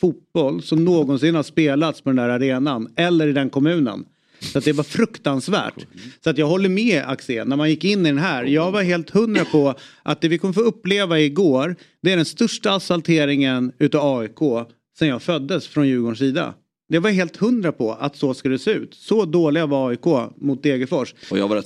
fotboll 0.00 0.62
som 0.62 0.84
någonsin 0.84 1.34
har 1.34 1.42
spelats 1.42 2.00
på 2.00 2.08
den 2.08 2.16
där 2.16 2.28
arenan 2.28 2.88
eller 2.96 3.26
i 3.26 3.32
den 3.32 3.50
kommunen. 3.50 4.04
Så 4.40 4.58
att 4.58 4.64
det 4.64 4.72
var 4.72 4.84
fruktansvärt. 4.84 5.86
Så 6.24 6.30
att 6.30 6.38
jag 6.38 6.46
håller 6.46 6.68
med 6.68 7.04
Axel, 7.06 7.48
när 7.48 7.56
man 7.56 7.70
gick 7.70 7.84
in 7.84 8.06
i 8.06 8.08
den 8.08 8.18
här. 8.18 8.44
Jag 8.44 8.70
var 8.70 8.82
helt 8.82 9.10
hundra 9.10 9.44
på 9.44 9.74
att 10.02 10.20
det 10.20 10.28
vi 10.28 10.38
kommer 10.38 10.54
få 10.54 10.60
uppleva 10.60 11.20
igår 11.20 11.76
det 12.02 12.12
är 12.12 12.16
den 12.16 12.24
största 12.24 12.72
asfalteringen 12.72 13.72
utav 13.78 14.18
AIK 14.18 14.68
sen 14.98 15.08
jag 15.08 15.22
föddes 15.22 15.66
från 15.68 15.88
Djurgårdens 15.88 16.18
sida. 16.18 16.54
Det 16.88 16.98
var 16.98 17.10
helt 17.10 17.36
hundra 17.36 17.72
på 17.72 17.92
att 17.92 18.16
så 18.16 18.34
skulle 18.34 18.54
det 18.54 18.58
se 18.58 18.70
ut. 18.70 18.94
Så 18.94 19.24
dåliga 19.24 19.66
var 19.66 19.90
AIK 19.90 20.32
mot 20.36 20.62
Degerfors. 20.62 21.14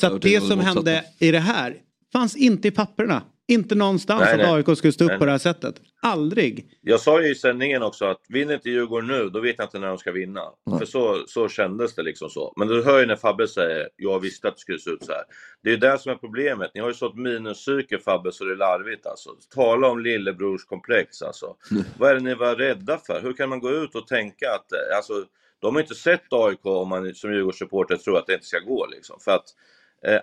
Så 0.00 0.06
att 0.06 0.22
det 0.22 0.40
om 0.40 0.48
som 0.48 0.60
hände 0.60 1.04
i 1.18 1.30
det 1.30 1.38
här 1.38 1.76
fanns 2.12 2.36
inte 2.36 2.68
i 2.68 2.70
papperna. 2.70 3.22
Inte 3.52 3.74
någonstans 3.74 4.20
Nej, 4.20 4.36
nej. 4.36 4.46
att 4.46 4.68
AIK 4.68 4.78
skulle 4.78 4.92
stå 4.92 5.04
upp 5.04 5.10
Nej, 5.10 5.18
på 5.18 5.24
det 5.24 5.30
här 5.30 5.38
sättet. 5.38 5.74
Aldrig. 6.02 6.78
Jag 6.80 7.00
sa 7.00 7.22
ju 7.22 7.30
i 7.30 7.34
sändningen 7.34 7.82
också 7.82 8.04
att 8.04 8.20
vinner 8.28 8.54
inte 8.54 8.70
Djurgården 8.70 9.08
nu, 9.08 9.28
då 9.28 9.40
vet 9.40 9.54
jag 9.58 9.66
inte 9.66 9.78
när 9.78 9.88
de 9.88 9.98
ska 9.98 10.12
vinna. 10.12 10.40
Nej. 10.66 10.78
För 10.78 10.86
så, 10.86 11.24
så 11.26 11.48
kändes 11.48 11.94
det 11.94 12.02
liksom 12.02 12.30
så. 12.30 12.52
Men 12.56 12.68
du 12.68 12.82
hör 12.82 13.00
ju 13.00 13.06
när 13.06 13.16
Fabbe 13.16 13.48
säger, 13.48 13.88
jag 13.96 14.20
visste 14.20 14.48
att 14.48 14.54
det 14.54 14.60
skulle 14.60 14.78
se 14.78 14.90
ut 14.90 15.04
så 15.04 15.12
här. 15.12 15.22
Det 15.62 15.68
är 15.68 15.72
ju 15.72 15.78
det 15.78 15.98
som 15.98 16.12
är 16.12 16.16
problemet. 16.16 16.70
Ni 16.74 16.80
har 16.80 16.88
ju 16.88 16.94
sått 16.94 17.16
minuspsyke 17.16 17.98
Fabbe 17.98 18.32
så 18.32 18.44
det 18.44 18.52
är 18.52 18.56
larvigt 18.56 19.06
alltså. 19.06 19.30
Tala 19.54 19.88
om 19.88 20.00
lillebrorskomplex 20.00 21.22
alltså. 21.22 21.56
Vad 21.98 22.10
är 22.10 22.14
det 22.14 22.20
ni 22.20 22.34
var 22.34 22.56
rädda 22.56 22.98
för? 22.98 23.20
Hur 23.22 23.32
kan 23.32 23.48
man 23.48 23.60
gå 23.60 23.70
ut 23.70 23.94
och 23.94 24.06
tänka 24.06 24.46
att, 24.46 24.72
eh, 24.72 24.96
alltså, 24.96 25.24
de 25.60 25.74
har 25.74 25.82
inte 25.82 25.94
sett 25.94 26.32
AIK 26.32 26.66
om 26.66 26.88
man 26.88 27.14
som 27.14 27.32
Djurgårdssupporter 27.32 27.96
tror 27.96 28.18
att 28.18 28.26
det 28.26 28.34
inte 28.34 28.46
ska 28.46 28.58
gå 28.58 28.86
liksom. 28.86 29.20
För 29.20 29.32
att 29.32 29.46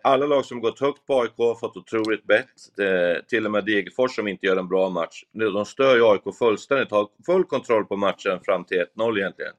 Alla 0.04 0.26
lag 0.26 0.46
som 0.46 0.60
gått 0.62 0.80
högt 0.80 1.06
på 1.08 1.22
AIK 1.22 1.32
har 1.38 1.56
fått 1.56 1.78
otroligt 1.78 2.24
bett. 2.28 2.46
Eh, 2.80 3.24
Till 3.28 3.46
och 3.46 3.52
med 3.52 3.66
Degerfors 3.66 4.16
som 4.16 4.28
inte 4.28 4.46
gör 4.46 4.58
en 4.58 4.68
bra 4.68 4.90
match. 4.90 5.24
De 5.34 5.66
stör 5.66 5.96
ju 5.96 6.06
AIK 6.06 6.22
fullständigt, 6.40 6.92
har 6.92 7.08
full 7.26 7.44
kontroll 7.44 7.86
på 7.86 7.96
matchen 7.96 8.40
fram 8.46 8.64
till 8.66 8.78
1-0 8.98 9.18
egentligen. 9.18 9.54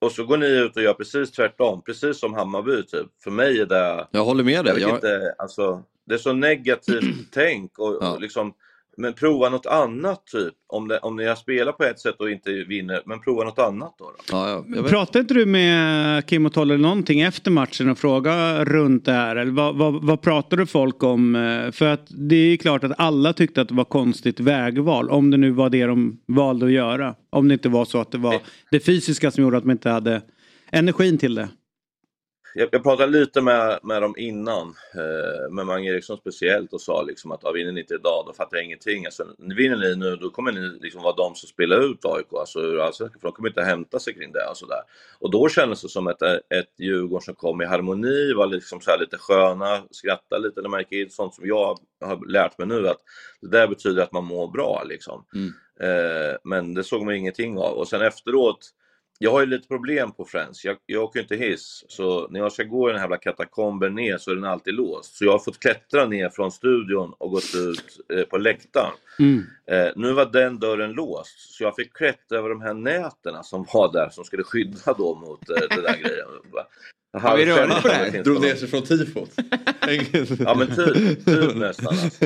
Och 0.00 0.12
så 0.12 0.24
går 0.24 0.36
ni 0.36 0.46
ut 0.46 0.76
och 0.76 0.82
gör 0.82 0.94
precis 0.94 1.30
tvärtom, 1.32 1.82
precis 1.82 2.20
som 2.20 2.34
Hammarby 2.34 2.82
typ. 2.82 3.06
För 3.24 3.30
mig 3.30 3.60
är 3.60 3.66
det... 3.66 4.06
Jag 4.10 4.24
håller 4.24 4.44
med 4.44 4.64
dig. 4.64 4.72
Jag 4.72 4.74
vet 4.74 4.82
Jag- 4.82 4.94
inte, 4.96 5.34
alltså, 5.38 5.82
det 6.06 6.14
är 6.14 6.18
så 6.18 6.32
negativt 6.32 7.32
tänk 7.32 7.78
och, 7.78 8.12
och 8.12 8.20
liksom... 8.20 8.54
Men 9.00 9.12
prova 9.12 9.48
något 9.48 9.66
annat 9.66 10.26
typ. 10.26 10.54
Om, 10.68 10.88
det, 10.88 10.98
om 10.98 11.16
ni 11.16 11.24
har 11.26 11.34
spelat 11.34 11.78
på 11.78 11.84
ett 11.84 12.00
sätt 12.00 12.14
och 12.18 12.30
inte 12.30 12.50
vinner, 12.50 13.02
men 13.06 13.20
prova 13.20 13.44
något 13.44 13.58
annat 13.58 13.94
då. 13.98 14.04
då. 14.04 14.16
Ja, 14.30 14.64
ja, 14.76 14.82
Pratade 14.82 15.18
inte 15.18 15.34
du 15.34 15.46
med 15.46 16.26
Kim 16.26 16.46
och 16.46 16.52
Tolle 16.52 16.76
någonting 16.76 17.20
efter 17.20 17.50
matchen 17.50 17.90
och 17.90 17.98
fråga 17.98 18.64
runt 18.64 19.04
det 19.04 19.12
här? 19.12 19.36
Eller 19.36 19.52
vad, 19.52 19.76
vad, 19.76 20.04
vad 20.04 20.22
pratade 20.22 20.66
folk 20.66 21.02
om? 21.02 21.36
Eh, 21.36 21.70
För 21.70 21.86
att 21.86 22.06
det 22.08 22.36
är 22.36 22.46
ju 22.50 22.56
klart 22.56 22.84
att 22.84 22.92
alla 22.98 23.32
tyckte 23.32 23.60
att 23.60 23.68
det 23.68 23.74
var 23.74 23.84
konstigt 23.84 24.40
vägval. 24.40 25.10
Om 25.10 25.30
det 25.30 25.36
nu 25.36 25.50
var 25.50 25.70
det 25.70 25.86
de 25.86 26.20
valde 26.26 26.66
att 26.66 26.72
göra. 26.72 27.14
Om 27.30 27.48
det 27.48 27.54
inte 27.54 27.68
var 27.68 27.84
så 27.84 28.00
att 28.00 28.12
det 28.12 28.18
var 28.18 28.40
det 28.70 28.80
fysiska 28.80 29.30
som 29.30 29.44
gjorde 29.44 29.56
att 29.56 29.64
de 29.64 29.70
inte 29.70 29.90
hade 29.90 30.22
energin 30.72 31.18
till 31.18 31.34
det. 31.34 31.48
Jag, 32.54 32.68
jag 32.72 32.82
pratade 32.82 33.12
lite 33.12 33.40
med, 33.40 33.78
med 33.82 34.02
dem 34.02 34.14
innan, 34.18 34.74
eh, 34.94 35.50
med 35.50 35.66
Mange 35.66 35.90
Eriksson 35.90 36.16
speciellt 36.16 36.72
och 36.72 36.80
sa 36.80 37.02
liksom 37.02 37.32
att 37.32 37.40
ja, 37.42 37.52
vinner 37.52 37.72
ni 37.72 37.80
inte 37.80 37.94
idag 37.94 38.24
då 38.26 38.32
fattar 38.32 38.56
jag 38.56 38.64
ingenting. 38.66 39.06
Alltså, 39.06 39.26
vinner 39.38 39.76
ni 39.76 39.96
nu 39.96 40.16
då 40.16 40.30
kommer 40.30 40.52
ni 40.52 40.78
liksom 40.80 41.02
vara 41.02 41.14
de 41.16 41.34
som 41.34 41.48
spelar 41.48 41.90
ut 41.90 42.04
AIK, 42.04 42.26
alltså 42.32 42.60
ur 42.60 42.80
allsvenskan, 42.80 43.20
för 43.20 43.28
de 43.28 43.32
kommer 43.32 43.48
inte 43.48 43.62
hämta 43.62 43.98
sig 43.98 44.14
kring 44.14 44.32
det 44.32 44.46
och 44.50 44.56
sådär. 44.56 44.80
Och 45.18 45.30
då 45.30 45.48
kändes 45.48 45.82
det 45.82 45.88
som 45.88 46.06
ett, 46.08 46.22
ett 46.22 46.72
Djurgården 46.78 47.22
som 47.22 47.34
kom 47.34 47.62
i 47.62 47.66
harmoni, 47.66 48.32
var 48.32 48.46
liksom 48.46 48.80
så 48.80 48.90
här 48.90 48.98
lite 48.98 49.18
sköna, 49.18 49.82
skrattade 49.90 50.42
lite 50.42 50.62
när 50.62 50.68
man 50.68 50.80
gick 50.80 50.92
in, 50.92 51.10
sånt 51.10 51.34
som 51.34 51.46
jag 51.46 51.78
har 52.00 52.30
lärt 52.30 52.58
mig 52.58 52.66
nu 52.66 52.88
att 52.88 53.00
det 53.40 53.48
där 53.48 53.68
betyder 53.68 54.02
att 54.02 54.12
man 54.12 54.24
mår 54.24 54.48
bra 54.48 54.82
liksom. 54.84 55.24
Eh, 55.80 56.36
men 56.44 56.74
det 56.74 56.84
såg 56.84 57.04
man 57.04 57.14
ingenting 57.14 57.58
av. 57.58 57.72
Och 57.72 57.88
sen 57.88 58.02
efteråt, 58.02 58.70
jag 59.22 59.30
har 59.30 59.40
ju 59.40 59.46
lite 59.46 59.68
problem 59.68 60.12
på 60.12 60.24
Friends. 60.24 60.64
Jag, 60.64 60.76
jag 60.86 61.04
åker 61.04 61.20
inte 61.20 61.36
hiss, 61.36 61.84
så 61.88 62.28
när 62.28 62.40
jag 62.40 62.52
ska 62.52 62.62
gå 62.62 62.88
i 62.88 62.92
den 62.92 63.00
här 63.00 63.06
jävla 63.06 63.16
katakomben 63.16 63.94
ner 63.94 64.18
så 64.18 64.30
är 64.30 64.34
den 64.34 64.44
alltid 64.44 64.74
låst. 64.74 65.14
Så 65.16 65.24
jag 65.24 65.32
har 65.32 65.38
fått 65.38 65.60
klättra 65.60 66.06
ner 66.06 66.28
från 66.28 66.52
studion 66.52 67.14
och 67.18 67.30
gått 67.30 67.54
ut 67.54 68.00
eh, 68.14 68.24
på 68.24 68.38
läktaren. 68.38 68.92
Eh, 69.66 69.92
nu 69.96 70.12
var 70.12 70.26
den 70.26 70.58
dörren 70.58 70.92
låst, 70.92 71.40
så 71.40 71.64
jag 71.64 71.76
fick 71.76 71.92
klättra 71.92 72.38
över 72.38 72.48
de 72.48 72.60
här 72.60 72.74
nätena 72.74 73.42
som 73.42 73.66
var 73.72 73.92
där 73.92 74.08
som 74.10 74.24
skulle 74.24 74.44
skydda 74.44 74.92
då 74.98 75.14
mot 75.14 75.50
eh, 75.50 75.76
det 75.76 75.82
där 75.82 75.96
grejen. 75.96 76.28
Har 77.12 77.36
vi 77.36 77.46
rörligt 77.46 77.82
på 77.82 77.88
det 77.88 77.94
här? 77.94 78.22
Drog 78.24 78.40
ner 78.40 78.54
sig 78.54 78.68
från 78.68 78.82
tifot. 78.82 79.30
Ja 80.38 80.54
men 80.54 80.66
typ, 80.66 81.24
typ 81.24 81.54
nästan. 81.56 81.86
Alltså. 81.86 82.24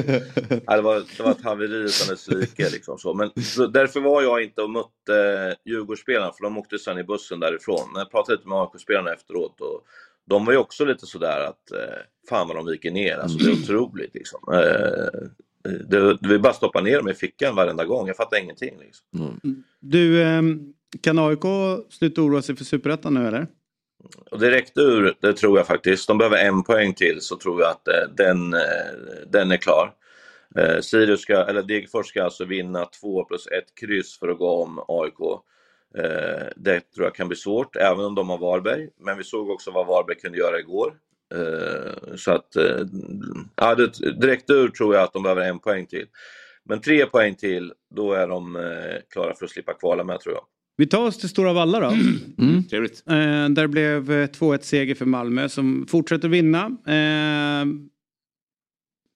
Ja, 0.66 0.76
det, 0.76 0.82
var, 0.82 0.94
det 1.16 1.22
var 1.22 1.30
ett 1.30 1.44
haveri 1.44 1.74
utan 1.74 2.08
dess 2.08 2.28
like. 2.28 2.70
Liksom, 2.70 2.98
så. 2.98 3.14
Men, 3.14 3.30
så 3.42 3.66
därför 3.66 4.00
var 4.00 4.22
jag 4.22 4.42
inte 4.42 4.62
och 4.62 4.70
mötte 4.70 5.16
eh, 5.16 5.72
Djurgårdsspelarna 5.72 6.32
för 6.32 6.44
de 6.44 6.58
åkte 6.58 6.78
sen 6.78 6.98
i 6.98 7.04
bussen 7.04 7.40
därifrån. 7.40 7.88
Men 7.92 8.00
jag 8.00 8.10
pratade 8.10 8.36
lite 8.36 8.48
med 8.48 8.58
AIK-spelarna 8.58 9.12
efteråt 9.12 9.60
och 9.60 9.84
de 10.26 10.44
var 10.44 10.52
ju 10.52 10.58
också 10.58 10.84
lite 10.84 11.06
sådär 11.06 11.46
att 11.48 11.72
eh, 11.72 11.98
fan 12.28 12.48
vad 12.48 12.56
de 12.56 12.66
viker 12.66 12.90
ner. 12.90 13.18
Alltså, 13.18 13.38
det 13.38 13.50
är 13.50 13.52
otroligt 13.52 14.14
liksom. 14.14 14.40
Eh, 14.52 15.28
det, 15.88 16.18
vi 16.20 16.38
bara 16.38 16.52
stoppa 16.52 16.80
ner 16.80 16.96
dem 16.96 17.08
i 17.08 17.14
fickan 17.14 17.56
varenda 17.56 17.84
gång. 17.84 18.06
Jag 18.06 18.16
fattar 18.16 18.42
ingenting. 18.42 18.78
Liksom. 18.80 19.40
Du, 19.80 20.22
ehm, 20.22 20.72
kan 21.00 21.18
AIK 21.18 21.42
sluta 21.90 22.22
oroa 22.22 22.42
sig 22.42 22.56
för 22.56 22.64
Superettan 22.64 23.14
nu 23.14 23.28
eller? 23.28 23.46
Och 24.30 24.38
direkt 24.38 24.78
ur, 24.78 25.14
det 25.20 25.32
tror 25.32 25.58
jag 25.58 25.66
faktiskt. 25.66 26.08
De 26.08 26.18
behöver 26.18 26.36
en 26.36 26.62
poäng 26.62 26.94
till 26.94 27.20
så 27.20 27.36
tror 27.36 27.62
jag 27.62 27.70
att 27.70 27.88
eh, 27.88 28.08
den, 28.16 28.54
eh, 28.54 28.60
den 29.26 29.52
är 29.52 29.56
klar. 29.56 29.92
Eh, 30.56 30.80
Sirius 30.80 31.20
ska, 31.20 31.44
eller 31.44 31.62
Degerfors 31.62 32.06
ska 32.06 32.24
alltså 32.24 32.44
vinna 32.44 32.84
2 32.84 33.24
plus 33.24 33.46
1 33.46 33.64
kryss 33.80 34.18
för 34.18 34.28
att 34.28 34.38
gå 34.38 34.62
om 34.62 34.84
AIK. 34.88 35.20
Eh, 35.98 36.46
det 36.56 36.80
tror 36.80 37.06
jag 37.06 37.14
kan 37.14 37.28
bli 37.28 37.36
svårt, 37.36 37.76
även 37.76 38.04
om 38.04 38.14
de 38.14 38.28
har 38.28 38.38
Varberg. 38.38 38.88
Men 39.00 39.18
vi 39.18 39.24
såg 39.24 39.50
också 39.50 39.70
vad 39.70 39.86
Varberg 39.86 40.16
kunde 40.16 40.38
göra 40.38 40.58
igår. 40.58 40.94
Eh, 41.34 42.16
så 42.16 42.32
att, 42.32 42.56
eh, 42.56 42.86
ja, 43.56 43.74
det, 43.74 44.20
direkt 44.20 44.50
ur 44.50 44.68
tror 44.68 44.94
jag 44.94 45.04
att 45.04 45.12
de 45.12 45.22
behöver 45.22 45.42
en 45.42 45.58
poäng 45.58 45.86
till. 45.86 46.06
Men 46.64 46.80
tre 46.80 47.06
poäng 47.06 47.34
till, 47.34 47.72
då 47.90 48.12
är 48.12 48.28
de 48.28 48.56
eh, 48.56 48.96
klara 49.10 49.34
för 49.34 49.44
att 49.44 49.50
slippa 49.50 49.74
kvala 49.74 50.04
med 50.04 50.20
tror 50.20 50.34
jag. 50.34 50.44
Vi 50.76 50.86
tar 50.86 51.06
oss 51.06 51.18
till 51.18 51.28
Stora 51.28 51.52
Valla 51.52 51.80
då. 51.80 51.90
Trevligt. 52.70 53.02
Eh, 53.06 53.48
där 53.48 53.66
blev 53.66 54.12
eh, 54.12 54.28
2-1 54.28 54.58
seger 54.62 54.94
för 54.94 55.04
Malmö 55.04 55.48
som 55.48 55.86
fortsätter 55.88 56.28
vinna. 56.28 56.64
Eh, 56.86 57.66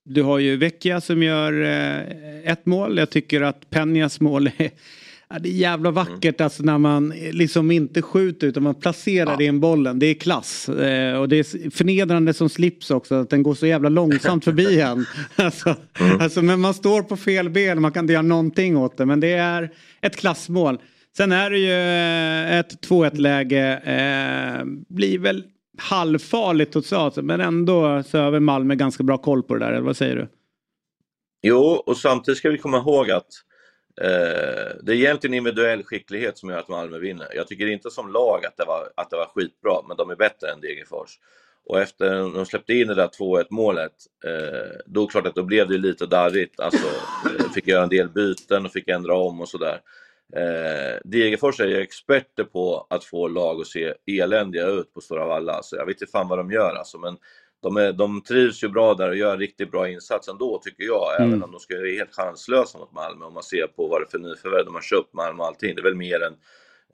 du 0.05 0.23
har 0.23 0.39
ju 0.39 0.57
Vecchia 0.57 1.01
som 1.01 1.23
gör 1.23 1.63
eh, 1.63 2.53
ett 2.53 2.67
mål. 2.67 2.99
Jag 2.99 3.11
tycker 3.11 3.41
att 3.41 3.71
Penjas 3.71 4.21
mål 4.21 4.47
är, 4.47 4.71
ja, 5.29 5.39
det 5.39 5.49
är 5.49 5.53
jävla 5.53 5.91
vackert 5.91 6.41
alltså 6.41 6.63
när 6.63 6.79
man 6.79 7.09
liksom 7.33 7.71
inte 7.71 8.03
skjuter 8.03 8.47
utan 8.47 8.63
man 8.63 8.75
placerar 8.75 9.43
in 9.43 9.61
bollen. 9.61 9.99
Det 9.99 10.07
är 10.07 10.15
klass. 10.15 10.69
Eh, 10.69 11.21
och 11.21 11.29
det 11.29 11.37
är 11.37 11.71
förnedrande 11.71 12.35
som 12.35 12.49
slips 12.49 12.91
också 12.91 13.15
att 13.15 13.31
den 13.31 13.43
går 13.43 13.55
så 13.55 13.67
jävla 13.67 13.89
långsamt 13.89 14.45
förbi 14.45 14.81
en. 14.81 15.07
Alltså, 15.37 15.77
alltså, 16.21 16.43
men 16.43 16.61
man 16.61 16.75
står 16.75 17.03
på 17.03 17.17
fel 17.17 17.51
ben 17.51 17.83
man 17.83 17.93
kan 17.93 18.05
inte 18.05 18.13
göra 18.13 18.23
någonting 18.23 18.77
åt 18.77 18.97
det. 18.97 19.07
Men 19.07 19.21
det 19.21 19.33
är 19.33 19.71
ett 20.01 20.17
klassmål. 20.17 20.79
Sen 21.19 21.33
är 21.33 21.51
det 21.51 21.59
ju 21.59 21.73
eh, 21.73 22.59
ett 22.59 22.89
2-1 22.89 23.17
läge. 23.17 23.77
Eh, 23.77 24.65
blir 24.89 25.19
väl 25.19 25.45
halvfarligt 25.79 26.73
totalt 26.73 27.17
men 27.17 27.41
ändå 27.41 28.03
så 28.03 28.19
har 28.19 28.31
väl 28.31 28.41
Malmö 28.41 28.75
ganska 28.75 29.03
bra 29.03 29.19
koll 29.19 29.43
på 29.43 29.55
det 29.55 29.65
där. 29.65 29.73
Eller 29.73 29.87
vad 29.87 29.97
säger 29.97 30.17
du? 30.17 30.29
Jo, 31.43 31.57
och 31.87 31.97
samtidigt 31.97 32.39
ska 32.39 32.51
vi 32.51 32.59
komma 32.59 32.79
ihåg 32.79 33.11
att 33.11 33.27
eh, 34.01 34.77
det 34.83 34.93
är 34.93 34.97
egentligen 34.97 35.35
individuell 35.35 35.85
skicklighet 35.85 36.39
som 36.39 36.51
gör 36.51 36.59
att 36.59 36.69
Malmö 36.69 36.99
vinner. 36.99 37.29
Jag 37.35 37.47
tycker 37.47 37.67
inte 37.67 37.91
som 37.91 38.13
lag 38.13 38.47
att 38.47 38.57
det 38.57 38.65
var, 38.65 38.89
att 38.95 39.11
det 39.11 39.17
var 39.17 39.27
skitbra, 39.27 39.83
men 39.89 39.97
de 39.97 40.11
är 40.11 40.17
bättre 40.17 40.51
än 40.51 40.61
Degerfors. 40.61 41.19
Och 41.67 41.81
efter 41.81 42.35
de 42.35 42.47
släppte 42.47 42.75
in 42.75 42.89
det 42.89 42.95
där 42.95 43.09
2-1 43.09 43.45
målet, 43.51 43.93
eh, 44.25 44.79
då 44.87 45.07
klart 45.07 45.27
att 45.27 45.35
då 45.35 45.43
blev 45.43 45.69
det 45.69 45.79
lite 45.79 46.07
darrigt. 46.07 46.61
Alltså, 46.61 46.87
eh, 47.39 47.53
fick 47.55 47.67
göra 47.67 47.83
en 47.83 47.89
del 47.89 48.09
byten 48.09 48.67
och 48.67 48.73
fick 48.73 48.89
ändra 48.89 49.15
om 49.15 49.41
och 49.41 49.49
sådär. 49.49 49.75
Eh, 49.75 49.81
Degerfors 51.05 51.61
är 51.61 51.67
ju 51.67 51.81
experter 51.81 52.45
på 52.45 52.87
att 52.91 53.05
få 53.05 53.29
lag 53.29 53.61
att 53.61 53.67
se 53.67 53.95
eländiga 54.07 54.67
ut 54.67 54.95
på 54.95 55.01
Stora 55.01 55.27
Valla. 55.27 55.63
Så 55.63 55.77
jag 55.77 55.87
vet 55.87 56.01
inte 56.01 56.13
fan 56.13 56.29
vad 56.29 56.39
de 56.39 56.51
gör 56.51 56.75
alltså, 56.75 56.99
men 56.99 57.17
de, 57.63 57.77
är, 57.77 57.93
de 57.93 58.21
trivs 58.21 58.65
ju 58.65 58.69
bra 58.69 58.95
där 58.95 59.09
och 59.09 59.17
gör 59.17 59.33
en 59.33 59.39
riktigt 59.39 59.71
bra 59.71 59.89
insats 59.89 60.29
ändå 60.29 60.61
tycker 60.65 60.85
jag. 60.85 61.17
Mm. 61.17 61.29
Även 61.29 61.43
om 61.43 61.53
de 61.53 61.61
skulle 61.61 61.81
vara 61.81 61.91
helt 61.91 62.15
chanslösa 62.15 62.79
mot 62.79 62.93
Malmö 62.93 63.25
om 63.25 63.35
man 63.35 63.43
ser 63.43 63.67
på 63.67 63.87
vad 63.87 64.01
det 64.01 64.05
är 64.05 64.11
för 64.11 64.19
nyförvärv 64.19 64.65
de 64.65 64.75
har 64.75 64.83
köpt 64.83 65.15
Malmö 65.15 65.43
och 65.43 65.47
allting. 65.47 65.75
Det 65.75 65.81
är 65.81 65.85
väl 65.85 65.95
mer 65.95 66.23
än, 66.23 66.35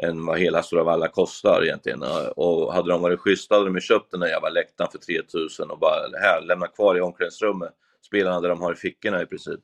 än 0.09 0.27
vad 0.27 0.39
hela 0.39 0.63
Stora 0.63 0.85
Valla 0.85 1.09
kostar 1.09 1.65
egentligen. 1.65 2.03
Och 2.37 2.73
hade 2.73 2.89
de 2.89 3.03
varit 3.03 3.21
schyssta 3.21 3.55
hade 3.55 3.71
de 3.71 3.81
köpt 3.81 4.11
den 4.11 4.21
där 4.21 4.29
jävla 4.29 4.49
läktaren 4.49 4.91
för 4.91 4.99
3000 4.99 5.71
och 5.71 5.79
bara 5.79 6.19
här, 6.21 6.43
lämna 6.43 6.67
kvar 6.67 6.97
i 6.97 7.01
omklädningsrummet 7.01 7.73
spelarna 8.07 8.41
där 8.41 8.49
de 8.49 8.61
har 8.61 8.73
i 8.73 8.77
fickorna 8.77 9.23
i 9.23 9.27
princip. 9.27 9.61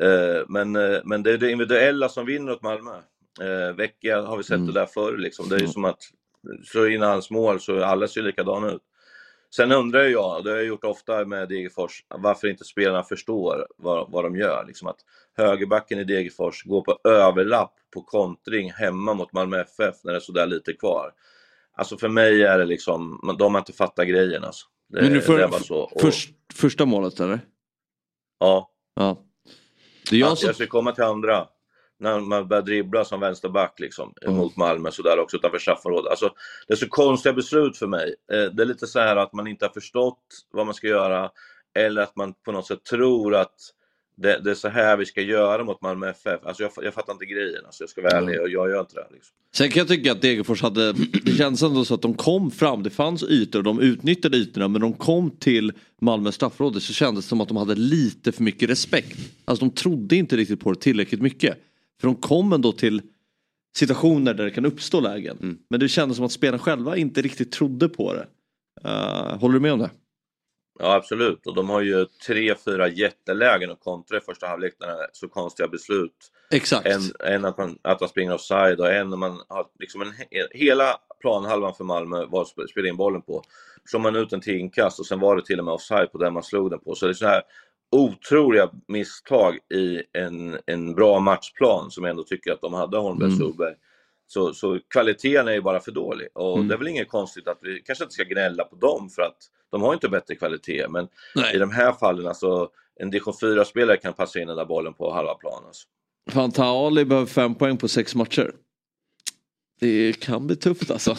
Eh, 0.00 0.44
Men, 0.48 0.76
eh, 0.76 0.98
men 1.04 1.22
det 1.22 1.32
är 1.32 1.38
det 1.38 1.50
individuella 1.50 2.08
som 2.08 2.26
vinner 2.26 2.52
åt 2.52 2.62
Malmö. 2.62 2.94
Eh, 3.40 3.76
Vecchia 3.76 4.22
har 4.22 4.36
vi 4.36 4.44
sett 4.44 4.66
det 4.66 4.72
där 4.72 4.86
förr 4.86 5.18
liksom. 5.18 5.48
Det 5.48 5.54
är 5.54 5.60
ju 5.60 5.68
som 5.68 5.84
att 5.84 6.02
slå 6.64 6.86
in 6.86 7.02
hans 7.02 7.30
mål 7.30 7.60
så 7.60 7.84
alla 7.84 8.08
ser 8.08 8.22
likadana 8.22 8.70
ut. 8.70 8.82
Sen 9.54 9.72
undrar 9.72 10.02
jag, 10.04 10.36
och 10.36 10.44
det 10.44 10.50
har 10.50 10.56
jag 10.56 10.66
gjort 10.66 10.84
ofta 10.84 11.24
med 11.24 11.48
Degerfors, 11.48 12.04
varför 12.08 12.48
inte 12.48 12.64
spelarna 12.64 13.02
förstår 13.02 13.66
vad, 13.76 14.10
vad 14.10 14.24
de 14.24 14.36
gör. 14.36 14.64
Liksom 14.66 14.88
att 14.88 14.96
högerbacken 15.36 15.98
i 15.98 16.04
Degerfors 16.04 16.64
går 16.64 16.82
på 16.82 16.98
överlapp 17.04 17.74
på 17.94 18.02
kontring 18.02 18.72
hemma 18.72 19.14
mot 19.14 19.32
Malmö 19.32 19.60
FF 19.60 19.94
när 20.04 20.12
det 20.12 20.18
är 20.18 20.20
sådär 20.20 20.46
lite 20.46 20.72
kvar. 20.72 21.12
Alltså 21.76 21.96
för 21.96 22.08
mig 22.08 22.42
är 22.42 22.58
det 22.58 22.64
liksom, 22.64 23.34
de 23.38 23.54
har 23.54 23.60
inte 23.60 23.72
fattat 23.72 24.08
grejen 24.08 24.44
alltså. 24.44 24.66
Det, 24.88 25.02
Men 25.02 25.12
nu 25.12 25.20
för, 25.20 25.38
det 25.38 25.46
var 25.46 25.58
så. 25.58 25.78
Och, 25.78 26.00
först, 26.00 26.30
första 26.54 26.86
målet 26.86 27.20
eller? 27.20 27.40
ja. 28.38 28.70
Ja. 28.94 29.24
Det 30.10 30.16
är 30.16 30.20
jag 30.20 30.30
Jag, 30.30 30.38
som... 30.38 30.46
jag 30.46 30.54
ska 30.54 30.66
komma 30.66 30.92
till 30.92 31.04
andra. 31.04 31.48
När 31.98 32.20
man 32.20 32.48
börjar 32.48 32.62
dribbla 32.62 33.04
som 33.04 33.20
vänsterback 33.20 33.80
liksom, 33.80 34.14
Mm. 34.22 34.36
mot 34.36 34.56
Malmö 34.56 34.90
sådär 34.90 35.18
också 35.18 35.36
utanför 35.36 35.58
straffområdet. 35.58 36.10
Alltså, 36.10 36.34
det 36.66 36.74
är 36.74 36.76
så 36.76 36.88
konstiga 36.88 37.32
beslut 37.32 37.76
för 37.76 37.86
mig. 37.86 38.14
Eh, 38.32 38.44
det 38.44 38.62
är 38.62 38.66
lite 38.66 38.86
så 38.86 39.00
här 39.00 39.16
att 39.16 39.32
man 39.32 39.46
inte 39.46 39.64
har 39.64 39.72
förstått 39.72 40.22
vad 40.50 40.66
man 40.66 40.74
ska 40.74 40.86
göra 40.86 41.30
eller 41.74 42.02
att 42.02 42.16
man 42.16 42.34
på 42.44 42.52
något 42.52 42.66
sätt 42.66 42.84
tror 42.84 43.34
att 43.34 43.54
det, 44.16 44.40
det 44.44 44.50
är 44.50 44.54
så 44.54 44.68
här 44.68 44.96
vi 44.96 45.06
ska 45.06 45.20
göra 45.22 45.64
mot 45.64 45.82
Malmö 45.82 46.10
FF. 46.10 46.40
Alltså 46.46 46.62
jag, 46.62 46.72
jag 46.82 46.94
fattar 46.94 47.12
inte 47.12 47.26
grejen, 47.26 47.66
alltså 47.66 47.82
jag 47.82 47.90
ska 47.90 48.02
vara 48.02 48.12
ärlig 48.12 48.40
och 48.40 48.48
jag 48.48 48.70
gör 48.70 48.80
inte 48.80 48.94
det. 48.94 49.06
Liksom. 49.12 49.34
Sen 49.54 49.70
kan 49.70 49.80
jag 49.80 49.88
tycka 49.88 50.12
att 50.12 50.22
Degerfors 50.22 50.62
hade, 50.62 50.92
det 51.24 51.32
känns 51.32 51.62
ändå 51.62 51.84
så 51.84 51.94
att 51.94 52.02
de 52.02 52.14
kom 52.14 52.50
fram, 52.50 52.82
det 52.82 52.90
fanns 52.90 53.22
ytor 53.22 53.58
och 53.58 53.64
de 53.64 53.80
utnyttjade 53.80 54.36
ytorna 54.36 54.68
men 54.68 54.80
de 54.80 54.92
kom 54.92 55.30
till 55.30 55.72
Malmö 56.00 56.32
straffområde 56.32 56.80
så 56.80 56.92
kändes 56.92 57.24
det 57.24 57.28
som 57.28 57.40
att 57.40 57.48
de 57.48 57.56
hade 57.56 57.74
lite 57.74 58.32
för 58.32 58.42
mycket 58.42 58.70
respekt. 58.70 59.18
Alltså 59.44 59.64
de 59.64 59.70
trodde 59.70 60.16
inte 60.16 60.36
riktigt 60.36 60.60
på 60.60 60.72
det 60.72 60.80
tillräckligt 60.80 61.22
mycket. 61.22 61.58
För 62.00 62.08
de 62.08 62.16
kom 62.16 62.52
ändå 62.52 62.72
till 62.72 63.02
situationer 63.76 64.34
där 64.34 64.44
det 64.44 64.50
kan 64.50 64.66
uppstå 64.66 65.00
lägen. 65.00 65.58
Men 65.70 65.80
det 65.80 65.88
kändes 65.88 66.16
som 66.16 66.26
att 66.26 66.32
spelarna 66.32 66.58
själva 66.58 66.96
inte 66.96 67.22
riktigt 67.22 67.52
trodde 67.52 67.88
på 67.88 68.14
det. 68.14 68.26
Eh, 68.84 69.38
håller 69.38 69.54
du 69.54 69.60
med 69.60 69.72
om 69.72 69.78
det? 69.78 69.90
Ja 70.82 70.94
absolut, 70.94 71.46
och 71.46 71.54
de 71.54 71.70
har 71.70 71.80
ju 71.80 72.06
tre, 72.26 72.54
fyra 72.64 72.88
jättelägen 72.88 73.70
att 73.70 73.80
kontra 73.80 74.16
i 74.16 74.20
första 74.20 74.46
halvlek 74.46 74.74
när 74.80 74.96
så 75.12 75.28
konstiga 75.28 75.68
beslut. 75.68 76.16
Exakt. 76.50 76.86
En, 76.86 77.00
en 77.32 77.44
att, 77.44 77.58
man, 77.58 77.78
att 77.82 78.00
man 78.00 78.08
springer 78.08 78.34
offside 78.34 78.80
och 78.80 78.92
en 78.92 79.10
när 79.10 79.16
man 79.16 79.40
har 79.48 79.66
liksom 79.78 80.02
en, 80.02 80.08
he- 80.08 80.48
hela 80.50 80.96
planhalvan 81.20 81.74
för 81.74 81.84
Malmö 81.84 82.24
var 82.26 82.42
att 82.42 82.48
sp- 82.48 82.66
spela 82.66 82.88
in 82.88 82.96
bollen 82.96 83.22
på. 83.22 83.42
Slår 83.84 84.00
man 84.00 84.16
ut 84.16 84.32
en 84.32 84.40
till 84.40 84.54
inkast 84.56 85.00
och 85.00 85.06
sen 85.06 85.20
var 85.20 85.36
det 85.36 85.44
till 85.44 85.58
och 85.58 85.64
med 85.64 85.74
offside 85.74 86.12
på 86.12 86.18
den 86.18 86.32
man 86.32 86.42
slog 86.42 86.70
den 86.70 86.78
på. 86.80 86.94
Så 86.94 87.06
det 87.06 87.12
är 87.12 87.14
så 87.14 87.26
här 87.26 87.42
otroliga 87.92 88.70
misstag 88.88 89.58
i 89.74 90.02
en, 90.12 90.58
en 90.66 90.94
bra 90.94 91.20
matchplan 91.20 91.90
som 91.90 92.04
jag 92.04 92.10
ändå 92.10 92.24
tycker 92.24 92.52
att 92.52 92.60
de 92.60 92.74
hade 92.74 92.98
Holmberg 92.98 93.26
och 93.26 93.32
Mm. 93.34 93.46
Solberg. 93.46 93.74
Så, 94.32 94.54
så 94.54 94.78
kvaliteten 94.88 95.48
är 95.48 95.52
ju 95.52 95.60
bara 95.60 95.80
för 95.80 95.92
dålig 95.92 96.28
och 96.34 96.56
Mm. 96.56 96.68
det 96.68 96.74
är 96.74 96.78
väl 96.78 96.88
inget 96.88 97.08
konstigt 97.08 97.48
att 97.48 97.58
vi 97.62 97.82
kanske 97.82 98.04
inte 98.04 98.14
ska 98.14 98.24
gnälla 98.24 98.64
på 98.64 98.76
dem 98.76 99.10
för 99.10 99.22
att 99.22 99.36
de 99.70 99.82
har 99.82 99.94
inte 99.94 100.08
bättre 100.08 100.34
kvalitet 100.34 100.88
men 100.88 101.08
i 101.54 101.58
de 101.58 101.70
här 101.70 101.92
fallen 101.92 102.26
alltså 102.26 102.70
en 103.00 103.10
division 103.10 103.34
4-spelare 103.34 103.96
kan 103.96 104.12
passa 104.12 104.40
in 104.40 104.48
den 104.48 104.56
där 104.56 104.64
bollen 104.64 104.94
på 104.94 105.12
halva 105.12 105.34
planen. 105.34 105.66
Alltså. 105.66 105.88
Fanta 106.30 106.64
Ali 106.64 107.04
behöver 107.04 107.26
fem 107.26 107.54
poäng 107.54 107.76
på 107.76 107.88
sex 107.88 108.14
matcher. 108.14 108.52
Det 109.80 110.20
kan 110.20 110.46
bli 110.46 110.56
tufft 110.56 110.90
alltså. 110.90 111.16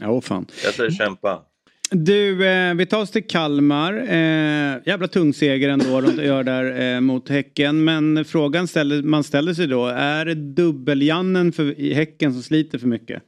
Ja, 0.00 0.20
fan. 0.20 0.46
Jag 0.64 0.74
säger 0.74 0.90
kämpa. 0.90 1.42
Du, 1.94 2.46
eh, 2.46 2.74
vi 2.74 2.86
tar 2.86 3.00
oss 3.00 3.10
till 3.10 3.26
Kalmar. 3.26 3.92
Eh, 3.94 4.78
jävla 4.86 5.08
tung 5.08 5.34
seger 5.34 5.68
ändå 5.68 6.00
de 6.00 6.24
gör 6.24 6.42
där 6.42 6.94
eh, 6.94 7.00
mot 7.00 7.28
Häcken. 7.28 7.84
Men 7.84 8.24
frågan 8.24 8.68
ställer, 8.68 9.02
man 9.02 9.24
ställer 9.24 9.54
sig 9.54 9.66
då, 9.66 9.86
är 9.86 10.24
det 10.24 10.34
dubbeljannen 10.34 11.52
för, 11.52 11.80
i 11.80 11.94
Häcken 11.94 12.32
som 12.32 12.42
sliter 12.42 12.78
för 12.78 12.86
mycket? 12.86 13.22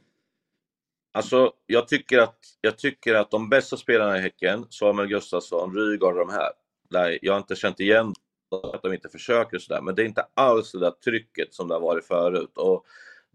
Alltså, 1.13 1.51
jag 1.65 1.87
tycker, 1.87 2.19
att, 2.19 2.39
jag 2.61 2.77
tycker 2.77 3.15
att 3.15 3.31
de 3.31 3.49
bästa 3.49 3.77
spelarna 3.77 4.17
i 4.17 4.21
Häcken, 4.21 4.65
Samuel 4.69 5.07
Gustafsson, 5.07 5.75
Rygaard 5.75 6.13
och 6.13 6.27
de 6.27 6.33
här, 6.33 6.49
där 6.89 7.19
jag 7.21 7.33
har 7.33 7.37
inte 7.37 7.55
känt 7.55 7.79
igen 7.79 8.13
att 8.73 8.81
de 8.81 8.93
inte 8.93 9.09
försöker 9.09 9.59
sådär, 9.59 9.81
men 9.81 9.95
det 9.95 10.01
är 10.01 10.05
inte 10.05 10.25
alls 10.33 10.71
det 10.71 10.79
där 10.79 10.91
trycket 10.91 11.53
som 11.53 11.67
det 11.67 11.73
har 11.73 11.81
varit 11.81 12.05
förut. 12.05 12.51
Och 12.55 12.85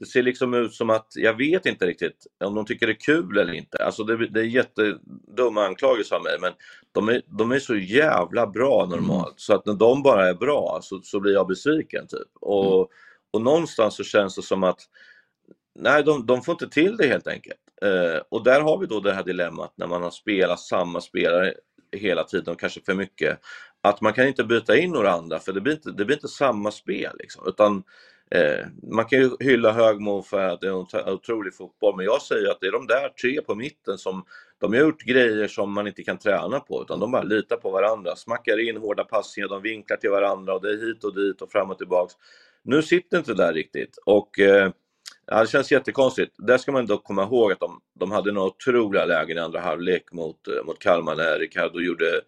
det 0.01 0.07
ser 0.07 0.23
liksom 0.23 0.55
ut 0.55 0.75
som 0.75 0.91
att, 0.91 1.07
jag 1.15 1.35
vet 1.37 1.67
inte 1.67 1.87
riktigt 1.87 2.27
om 2.45 2.55
de 2.55 2.65
tycker 2.65 2.87
det 2.87 2.93
är 2.93 3.01
kul 3.01 3.39
eller 3.39 3.53
inte. 3.53 3.85
Alltså 3.85 4.05
det, 4.05 4.27
det 4.27 4.41
är 4.41 4.45
jättedumma 4.45 5.65
anklagelser 5.65 6.17
av 6.17 6.23
mig, 6.23 6.37
men 6.41 6.53
de 6.93 7.09
är, 7.09 7.23
de 7.27 7.53
är 7.53 7.59
så 7.59 7.77
jävla 7.77 8.47
bra 8.47 8.87
normalt, 8.87 9.35
så 9.37 9.55
att 9.55 9.67
när 9.67 9.75
de 9.75 10.03
bara 10.03 10.29
är 10.29 10.35
bra 10.35 10.79
så, 10.83 11.01
så 11.03 11.21
blir 11.21 11.33
jag 11.33 11.47
besviken 11.47 12.07
typ. 12.07 12.29
Och, 12.41 12.91
och 13.31 13.43
någonstans 13.43 13.97
så 13.97 14.05
känns 14.05 14.37
det 14.37 14.43
som 14.43 14.65
att 14.65 14.81
Nej, 15.75 16.05
de, 16.05 16.27
de 16.27 16.43
får 16.43 16.53
inte 16.53 16.69
till 16.69 16.97
det 16.97 17.07
helt 17.07 17.27
enkelt. 17.27 17.61
Eh, 17.83 18.21
och 18.29 18.45
där 18.45 18.61
har 18.61 18.79
vi 18.79 18.87
då 18.87 19.01
det 19.01 19.13
här 19.13 19.25
dilemmat 19.25 19.73
när 19.77 19.87
man 19.87 20.03
har 20.03 20.11
spelat 20.11 20.61
samma 20.61 21.01
spelare 21.01 21.55
hela 21.93 22.25
tiden 22.25 22.55
och 22.55 22.61
kanske 22.61 22.81
för 22.81 22.95
mycket. 22.95 23.41
Att 23.83 24.01
man 24.01 24.13
kan 24.13 24.27
inte 24.27 24.45
byta 24.45 24.77
in 24.77 24.91
några 24.91 25.13
andra 25.13 25.39
för 25.39 25.53
det 25.53 25.61
blir 25.61 25.73
inte, 25.73 25.91
det 25.91 26.05
blir 26.05 26.17
inte 26.17 26.29
samma 26.29 26.71
spel. 26.71 27.17
Liksom, 27.19 27.49
utan 27.49 27.83
eh, 28.35 28.67
Man 28.83 29.05
kan 29.05 29.19
ju 29.19 29.31
hylla 29.41 29.73
Högmo 29.73 30.23
för 30.23 30.49
att 30.49 30.61
det 30.61 30.67
är 30.67 31.09
en 31.09 31.15
otrolig 31.15 31.55
fotboll 31.55 31.97
men 31.97 32.05
jag 32.05 32.23
säger 32.23 32.51
att 32.51 32.61
det 32.61 32.67
är 32.67 32.73
de 32.73 32.87
där 32.87 33.09
tre 33.09 33.41
på 33.43 33.55
mitten 33.55 33.99
som 33.99 34.25
de 34.61 34.73
har 34.73 34.81
gjort 34.81 35.03
grejer 35.03 35.49
som 35.49 35.73
man 35.73 35.87
inte 35.87 36.03
kan 36.03 36.19
träna 36.19 36.61
på 36.61 36.83
utan 36.83 37.01
de 37.01 37.11
bara 37.11 37.23
litar 37.23 37.57
på 37.57 37.71
varandra. 37.71 38.17
Smackar 38.17 38.69
in 38.69 38.77
hårda 38.77 39.05
passningar, 39.05 39.49
de 39.49 39.63
vinklar 39.63 39.97
till 39.97 40.11
varandra 40.11 40.55
och 40.55 40.63
det 40.63 40.71
är 40.71 40.87
hit 40.87 41.05
och 41.05 41.15
dit 41.15 41.43
och 41.43 41.53
fram 41.53 41.71
och 41.71 41.79
tillbaks. 41.79 42.15
Nu 42.63 42.83
sitter 42.83 43.19
inte 43.19 43.33
det 43.33 43.43
där 43.43 43.53
riktigt 43.53 43.99
och 44.05 44.39
eh, 44.39 44.71
Ja, 45.27 45.41
det 45.41 45.47
känns 45.47 45.73
jättekonstigt. 45.73 46.35
Där 46.39 46.59
ska 46.59 46.73
man 46.73 46.87
dock 46.87 47.05
komma 47.05 47.23
ihåg 47.23 47.53
att 47.53 47.61
de, 47.61 47.81
de 48.01 48.11
hade 48.11 48.33
några 48.33 48.47
otroliga 48.47 49.05
lägen 49.05 49.39
i 49.39 49.41
andra 49.41 49.61
halvlek 49.61 50.13
mot, 50.13 50.49
eh, 50.49 50.65
mot 50.65 50.79
Kalmar 50.79 51.17
när 51.17 51.39
Ricardo 51.39 51.81
gjorde 51.81 52.21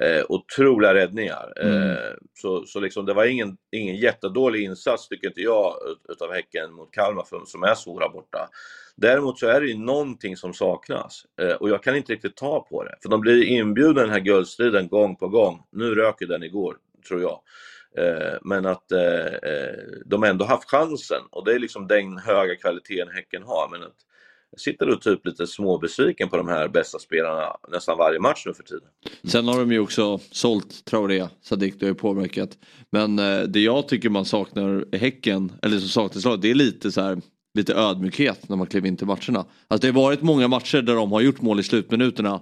eh, 0.00 0.24
otroliga 0.28 0.94
räddningar. 0.94 1.52
Mm. 1.60 1.90
Eh, 1.90 1.96
så 2.34 2.64
så 2.66 2.80
liksom, 2.80 3.06
det 3.06 3.14
var 3.14 3.24
ingen, 3.24 3.56
ingen 3.72 3.96
jättedålig 3.96 4.62
insats 4.64 5.08
tycker 5.08 5.26
inte 5.28 5.40
jag 5.40 5.74
ut- 5.90 6.10
utav 6.12 6.32
Häcken 6.32 6.72
mot 6.72 6.92
Kalmar 6.92 7.24
för, 7.24 7.40
som 7.46 7.62
är 7.62 7.74
svåra 7.74 8.08
borta. 8.08 8.48
Däremot 8.96 9.38
så 9.38 9.46
är 9.46 9.60
det 9.60 9.66
ju 9.66 9.78
någonting 9.78 10.36
som 10.36 10.54
saknas 10.54 11.22
eh, 11.40 11.52
och 11.54 11.68
jag 11.68 11.82
kan 11.82 11.96
inte 11.96 12.12
riktigt 12.12 12.36
ta 12.36 12.66
på 12.70 12.84
det. 12.84 12.94
För 13.02 13.08
de 13.08 13.20
blir 13.20 13.44
inbjudna 13.44 14.00
i 14.00 14.04
den 14.04 14.12
här 14.12 14.20
guldstriden 14.20 14.88
gång 14.88 15.16
på 15.16 15.28
gång. 15.28 15.62
Nu 15.72 15.94
röker 15.94 16.26
den 16.26 16.42
igår, 16.42 16.76
tror 17.08 17.20
jag. 17.22 17.40
Eh, 17.98 18.38
Men 18.42 18.66
att 18.66 18.92
eh, 18.92 19.26
eh, 19.26 19.78
de 20.06 20.24
ändå 20.24 20.44
haft 20.44 20.70
chansen 20.70 21.22
och 21.30 21.44
det 21.44 21.54
är 21.54 21.58
liksom 21.58 21.86
den 21.86 22.18
höga 22.18 22.56
kvaliteten 22.56 23.08
Häcken 23.14 23.42
har. 23.42 23.68
Men 23.70 23.82
att 23.82 23.96
jag 24.52 24.60
sitter 24.60 24.86
du 24.86 24.96
typ 24.96 25.26
lite 25.26 25.46
småbesviken 25.46 26.28
på 26.28 26.36
de 26.36 26.48
här 26.48 26.68
bästa 26.68 26.98
spelarna 26.98 27.56
nästan 27.68 27.98
varje 27.98 28.20
match 28.20 28.42
nu 28.46 28.54
för 28.54 28.62
tiden. 28.62 28.88
Mm. 29.04 29.30
Sen 29.30 29.48
har 29.48 29.58
de 29.58 29.72
ju 29.72 29.78
också 29.78 30.18
sålt 30.30 30.84
Traoré, 30.84 31.28
Sadik 31.42 31.74
det 31.80 31.86
har 31.86 31.90
ju 31.90 31.94
påverkat. 31.94 32.58
Men 32.90 33.18
eh, 33.18 33.40
det 33.40 33.60
jag 33.60 33.88
tycker 33.88 34.08
man 34.08 34.24
saknar 34.24 34.84
i 34.94 34.98
Häcken, 34.98 35.52
eller 35.62 35.78
som 35.78 35.88
saknas 35.88 36.24
i 36.24 36.28
laget, 36.28 36.42
det 36.42 36.50
är 36.50 36.54
lite 36.54 36.92
så 36.92 37.00
här 37.00 37.20
lite 37.54 37.74
ödmjukhet 37.74 38.48
när 38.48 38.56
man 38.56 38.66
kliver 38.66 38.88
in 38.88 38.96
till 38.96 39.06
matcherna. 39.06 39.44
Alltså 39.68 39.86
det 39.86 39.98
har 39.98 40.02
varit 40.02 40.22
många 40.22 40.48
matcher 40.48 40.82
där 40.82 40.94
de 40.94 41.12
har 41.12 41.20
gjort 41.20 41.40
mål 41.40 41.60
i 41.60 41.62
slutminuterna. 41.62 42.40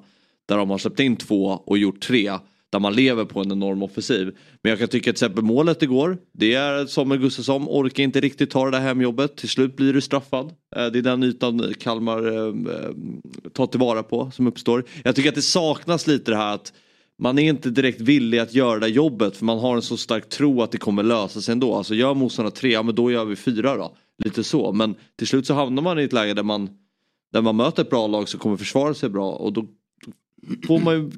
Där 0.48 0.56
de 0.56 0.70
har 0.70 0.78
släppt 0.78 1.00
in 1.00 1.16
två 1.16 1.44
och 1.66 1.78
gjort 1.78 2.00
tre. 2.00 2.30
Där 2.71 2.79
man 2.81 2.95
lever 2.95 3.25
på 3.25 3.41
en 3.41 3.53
enorm 3.53 3.83
offensiv. 3.83 4.37
Men 4.62 4.71
jag 4.71 4.79
kan 4.79 4.89
tycka 4.89 5.11
att 5.11 5.16
till 5.16 5.27
exempel 5.27 5.45
målet 5.45 5.83
igår. 5.83 6.18
Det 6.33 6.55
är 6.55 6.87
Samuel 6.87 7.21
Gustafsson 7.21 7.64
orkar 7.68 8.03
inte 8.03 8.21
riktigt 8.21 8.51
ta 8.51 8.64
det 8.64 8.71
där 8.71 8.81
hemjobbet. 8.81 9.37
Till 9.37 9.49
slut 9.49 9.77
blir 9.77 9.93
du 9.93 10.01
straffad. 10.01 10.47
Eh, 10.77 10.87
det 10.87 10.99
är 10.99 11.03
den 11.03 11.23
ytan 11.23 11.75
Kalmar 11.81 12.27
eh, 12.27 12.75
eh, 12.75 12.91
tar 13.53 13.66
tillvara 13.66 14.03
på 14.03 14.31
som 14.31 14.47
uppstår. 14.47 14.85
Jag 15.05 15.16
tycker 15.16 15.29
att 15.29 15.35
det 15.35 15.43
saknas 15.43 16.07
lite 16.07 16.31
det 16.31 16.37
här 16.37 16.55
att 16.55 16.73
man 17.18 17.39
är 17.39 17.49
inte 17.49 17.71
direkt 17.71 18.01
villig 18.01 18.39
att 18.39 18.55
göra 18.55 18.75
det 18.75 18.87
där 18.87 18.95
jobbet 18.95 19.37
för 19.37 19.45
man 19.45 19.59
har 19.59 19.77
en 19.77 19.83
så 19.83 19.97
stark 19.97 20.29
tro 20.29 20.62
att 20.62 20.71
det 20.71 20.79
kommer 20.79 21.03
lösa 21.03 21.41
sig 21.41 21.53
ändå. 21.53 21.75
Alltså 21.75 21.95
gör 21.95 22.14
motståndarna 22.14 22.51
tre, 22.51 22.73
ja 22.73 22.83
men 22.83 22.95
då 22.95 23.11
gör 23.11 23.25
vi 23.25 23.37
fyra 23.37 23.77
då. 23.77 23.97
Lite 24.25 24.45
så. 24.45 24.73
Men 24.73 24.95
till 25.16 25.27
slut 25.27 25.47
så 25.47 25.55
hamnar 25.55 25.83
man 25.83 25.99
i 25.99 26.03
ett 26.03 26.12
läge 26.12 26.35
där 26.35 26.43
man, 26.43 26.71
där 27.33 27.43
man 27.43 27.57
möter 27.57 27.83
ett 27.83 27.91
bra 27.91 28.07
lag 28.07 28.29
som 28.29 28.41
kommer 28.41 28.57
försvara 28.57 28.95
sig 28.95 29.09
bra 29.09 29.33
och 29.33 29.53
då 29.53 29.66
får 30.66 30.79
man 30.79 30.95
ju 30.95 31.11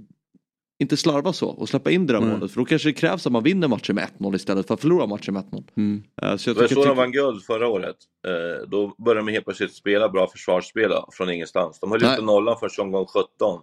inte 0.82 0.96
slarva 0.96 1.32
så 1.32 1.48
och 1.48 1.68
släppa 1.68 1.90
in 1.90 2.06
det 2.06 2.12
där 2.12 2.18
Mm. 2.20 2.30
målet. 2.30 2.50
För 2.52 2.60
då 2.60 2.64
kanske 2.64 2.88
det 2.88 2.92
krävs 2.92 3.26
att 3.26 3.32
man 3.32 3.42
vinner 3.42 3.68
matchen 3.68 3.94
med 3.94 4.04
1-0 4.18 4.34
istället 4.36 4.66
för 4.66 4.74
att 4.74 4.80
förlora 4.80 5.06
matchen 5.06 5.34
med 5.34 5.42
1-0. 5.44 6.02
Eh, 6.22 6.36
Så 6.36 6.50
jag 6.50 6.56
Det 6.56 6.60
var 6.60 6.68
så 6.68 6.84
de 6.84 6.90
att- 6.90 6.96
vann 6.96 7.12
guld 7.12 7.44
förra 7.44 7.68
året. 7.68 7.96
Eh, 8.26 8.68
då 8.68 8.94
började 9.04 9.26
de 9.26 9.32
helt 9.32 9.44
plötsligt 9.44 9.74
spela 9.74 10.08
bra 10.08 10.26
försvarsspel 10.30 10.92
från 11.12 11.30
ingenstans. 11.30 11.80
De 11.80 11.90
höll 11.90 12.04
inte 12.04 12.22
nollan 12.22 12.56
förrän 12.60 12.86
omgång 12.86 13.06
17. 13.06 13.60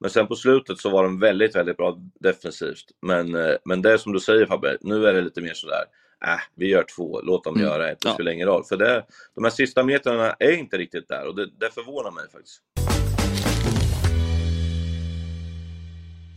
Men 0.00 0.10
sen 0.10 0.26
på 0.26 0.34
slutet 0.36 0.78
så 0.78 0.90
var 0.90 1.02
de 1.02 1.20
väldigt, 1.20 1.54
väldigt 1.56 1.76
bra 1.76 1.98
defensivt. 2.20 2.84
Men, 3.06 3.34
eh, 3.34 3.54
men 3.64 3.82
det 3.82 3.92
är 3.92 3.96
som 3.96 4.12
du 4.12 4.20
säger 4.20 4.46
Fabbe, 4.46 4.76
nu 4.80 5.06
är 5.06 5.12
det 5.12 5.20
lite 5.20 5.40
mer 5.40 5.54
sådär, 5.54 5.84
äh, 6.26 6.40
vi 6.56 6.68
gör 6.68 6.84
två, 6.96 7.20
låt 7.22 7.44
dem 7.44 7.54
Mm. 7.56 7.66
göra 7.66 7.90
ett, 7.90 8.00
det 8.00 8.08
Ja. 8.08 8.14
spelar 8.14 8.32
ingen 8.32 8.48
roll. 8.48 8.64
För 8.64 8.76
det, 8.76 9.04
de 9.34 9.44
här 9.44 9.50
sista 9.50 9.82
metrarna 9.84 10.32
är 10.38 10.52
inte 10.58 10.78
riktigt 10.78 11.08
där 11.08 11.26
och 11.28 11.36
det, 11.36 11.46
det 11.60 11.74
förvånar 11.74 12.10
mig 12.10 12.24
faktiskt. 12.32 12.60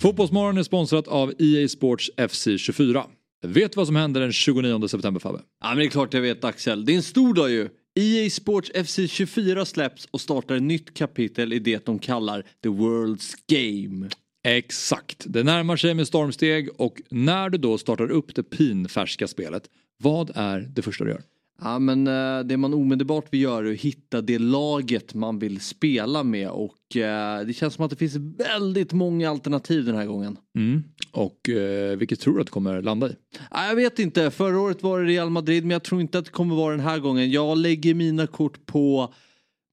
Fotbollsmorgon 0.06 0.58
är 0.58 0.64
sponsrat 0.64 1.08
av 1.08 1.34
EA 1.40 1.68
Sports 1.68 2.12
FC 2.30 2.48
24. 2.58 3.06
Vet 3.44 3.72
du 3.72 3.76
vad 3.76 3.88
som 3.88 3.96
händer 3.96 4.22
den 4.22 4.32
29 4.32 4.88
september 4.88 5.20
Fabbe? 5.20 5.42
Ja 5.62 5.70
men 5.70 5.78
det 5.78 5.86
är 5.86 5.90
klart 5.90 6.14
jag 6.14 6.22
vet 6.22 6.44
Axel. 6.44 6.86
Det 6.86 6.92
är 6.92 6.96
en 6.96 7.04
stor 7.04 7.34
dag 7.34 7.50
ju. 7.52 7.70
EA 8.00 8.30
Sports 8.30 8.72
FC 8.86 9.00
24 9.10 9.66
släpps 9.66 10.08
och 10.12 10.22
startar 10.22 10.56
ett 10.56 10.64
nytt 10.64 10.94
kapitel 10.94 11.54
i 11.54 11.60
det 11.60 11.86
de 11.86 12.00
kallar 12.00 12.42
The 12.42 12.70
World's 12.70 13.34
Game. 13.48 14.10
Exakt, 14.48 15.24
det 15.26 15.44
närmar 15.44 15.78
sig 15.78 15.94
med 15.94 16.08
stormsteg 16.08 16.70
och 16.78 17.02
när 17.10 17.50
du 17.50 17.58
då 17.58 17.78
startar 17.78 18.12
upp 18.12 18.36
det 18.36 18.44
pinfärska 18.44 19.28
spelet, 19.28 19.64
vad 20.04 20.32
är 20.36 20.60
det 20.60 20.82
första 20.82 21.04
du 21.04 21.10
gör? 21.10 21.22
Ja 21.62 21.80
men 21.80 22.08
eh, 22.08 22.40
det 22.46 22.58
man 22.58 22.74
omedelbart 22.74 23.34
vill 23.34 23.42
göra 23.42 23.68
är 23.68 23.74
att 23.74 23.80
hitta 23.80 24.22
det 24.22 24.40
laget 24.40 25.14
man 25.14 25.40
vill 25.40 25.60
spela 25.60 26.24
med 26.24 26.50
och 26.50 26.96
eh, 26.96 27.46
det 27.46 27.54
känns 27.54 27.74
som 27.74 27.86
att 27.86 27.92
det 27.92 27.98
finns 27.98 28.16
väldigt 28.16 28.94
många 28.94 29.30
alternativ 29.30 29.86
den 29.86 29.96
här 29.96 30.06
gången. 30.06 30.38
Mm. 30.58 30.84
Och 31.12 31.50
eh, 31.50 31.98
vilket 31.98 32.20
tror 32.20 32.34
du 32.34 32.40
att 32.42 32.48
det 32.48 32.52
kommer 32.52 32.82
landa 32.82 33.10
i? 33.10 33.16
Ja, 33.52 33.68
jag 33.68 33.76
vet 33.76 34.00
inte, 34.00 34.32
förra 34.32 34.60
året 34.60 34.84
var 34.84 35.00
det 35.00 35.06
Real 35.06 35.30
Madrid 35.30 35.64
men 35.64 35.72
jag 35.72 35.84
tror 35.84 36.02
inte 36.02 36.20
att 36.20 36.26
det 36.26 36.32
kommer 36.32 36.56
vara 36.56 36.76
den 36.76 36.86
här 36.86 37.00
gången. 37.00 37.32
Jag 37.32 37.58
lägger 37.58 37.94
mina 37.94 38.28
kort 38.28 38.66
på 38.66 39.14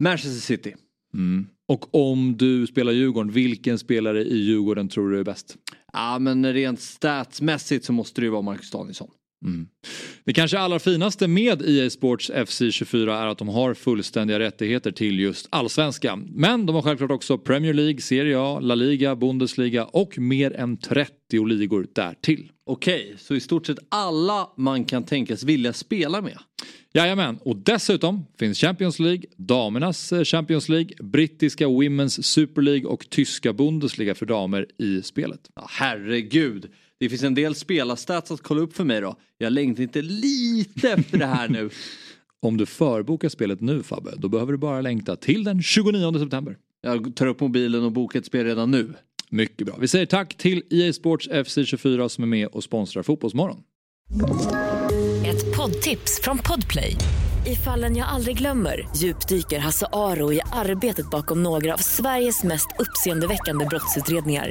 Manchester 0.03 0.41
City. 0.41 0.75
Mm. 1.15 1.47
Och 1.69 1.95
om 1.95 2.37
du 2.37 2.67
spelar 2.67 2.93
Djurgården, 2.93 3.33
vilken 3.33 3.79
spelare 3.79 4.25
i 4.25 4.37
Djurgården 4.37 4.89
tror 4.89 5.11
du 5.11 5.19
är 5.19 5.25
bäst? 5.25 5.57
Ja 5.93 6.19
men 6.19 6.53
rent 6.53 6.81
statsmässigt 6.81 7.85
så 7.85 7.93
måste 7.93 8.21
det 8.21 8.25
ju 8.25 8.31
vara 8.31 8.43
Marcus 8.43 8.71
Danielsson. 8.71 9.11
Mm. 9.45 9.67
Det 10.25 10.33
kanske 10.33 10.59
allra 10.59 10.79
finaste 10.79 11.29
med 11.29 11.63
EA 11.63 11.91
Sports 11.91 12.31
FC 12.47 12.63
24 12.71 13.19
är 13.19 13.27
att 13.27 13.39
de 13.39 13.49
har 13.49 13.75
fullständiga 13.75 14.39
rättigheter 14.39 14.93
till 14.93 15.21
just 15.21 15.49
allsvenskan. 15.51 16.29
Men 16.35 16.67
de 16.67 16.75
har 16.75 16.83
självklart 16.83 17.11
också 17.11 17.39
Premier 17.39 17.75
League, 17.75 18.01
Serie 18.01 18.39
A, 18.39 18.61
La 18.61 18.75
Liga, 18.75 19.17
Bundesliga 19.17 19.85
och 19.85 20.19
mer 20.19 20.53
än 20.53 20.77
30 20.77 21.47
ligor 21.47 21.87
därtill. 21.95 22.51
Okej, 22.67 23.15
så 23.19 23.35
i 23.35 23.41
stort 23.41 23.67
sett 23.67 23.79
alla 23.89 24.49
man 24.57 24.85
kan 24.85 25.05
tänkas 25.05 25.43
vilja 25.43 25.73
spela 25.73 26.23
med. 26.23 26.39
Jajamän, 26.95 27.39
och 27.45 27.57
dessutom 27.57 28.27
finns 28.39 28.59
Champions 28.59 28.99
League, 28.99 29.23
damernas 29.37 30.13
eh, 30.13 30.25
Champions 30.25 30.69
League, 30.69 30.91
brittiska 31.01 31.67
Women's 31.67 32.23
Super 32.23 32.63
League 32.63 32.85
och 32.85 33.11
tyska 33.11 33.53
Bundesliga 33.53 34.15
för 34.15 34.27
damer 34.27 34.67
i 34.79 35.03
spelet. 35.03 35.41
Ja, 35.55 35.67
herregud, 35.71 36.71
det 37.03 37.09
finns 37.09 37.23
en 37.23 37.35
del 37.35 37.55
spelarstats 37.55 38.31
att 38.31 38.43
kolla 38.43 38.61
upp 38.61 38.77
för 38.77 38.85
mig 38.85 39.01
då. 39.01 39.17
Jag 39.39 39.53
längtar 39.53 39.83
inte 39.83 40.03
lite 40.03 40.91
efter 40.91 41.19
det 41.19 41.27
här 41.27 41.49
nu. 41.49 41.71
Om 42.43 42.57
du 42.57 42.67
förbokar 42.67 43.29
spelet 43.29 43.61
nu 43.61 43.83
Fabbe, 43.83 44.11
då 44.17 44.29
behöver 44.29 44.53
du 44.53 44.59
bara 44.59 44.81
längta 44.81 45.17
till 45.17 45.45
den 45.45 45.63
29 45.63 46.19
september. 46.19 46.57
Jag 46.83 47.17
tar 47.17 47.27
upp 47.27 47.41
mobilen 47.41 47.85
och 47.85 47.93
bokar 47.93 48.19
ett 48.19 48.27
spel 48.27 48.45
redan 48.45 48.71
nu. 48.71 48.95
Mycket 49.29 49.67
bra. 49.67 49.77
Vi 49.79 49.89
säger 49.89 50.07
tack 50.07 50.37
till 50.37 50.63
EA 50.71 50.93
Sports 50.93 51.29
FC 51.47 51.59
24 51.65 52.09
som 52.09 52.25
är 52.25 52.29
med 52.29 52.47
och 52.47 52.65
sponsrar 52.65 53.03
Fotbollsmorgon. 53.03 53.63
Ett 55.27 55.57
poddtips 55.57 56.21
från 56.23 56.39
Podplay. 56.39 56.97
I 57.47 57.55
fallen 57.55 57.97
jag 57.97 58.09
aldrig 58.09 58.39
glömmer 58.39 58.89
djupdyker 58.97 59.59
Hasse 59.59 59.87
Aro 59.93 60.33
i 60.33 60.41
arbetet 60.53 61.11
bakom 61.11 61.43
några 61.43 61.75
av 61.75 61.79
Sveriges 61.79 62.43
mest 62.43 62.69
uppseendeväckande 62.79 63.65
brottsutredningar. 63.65 64.51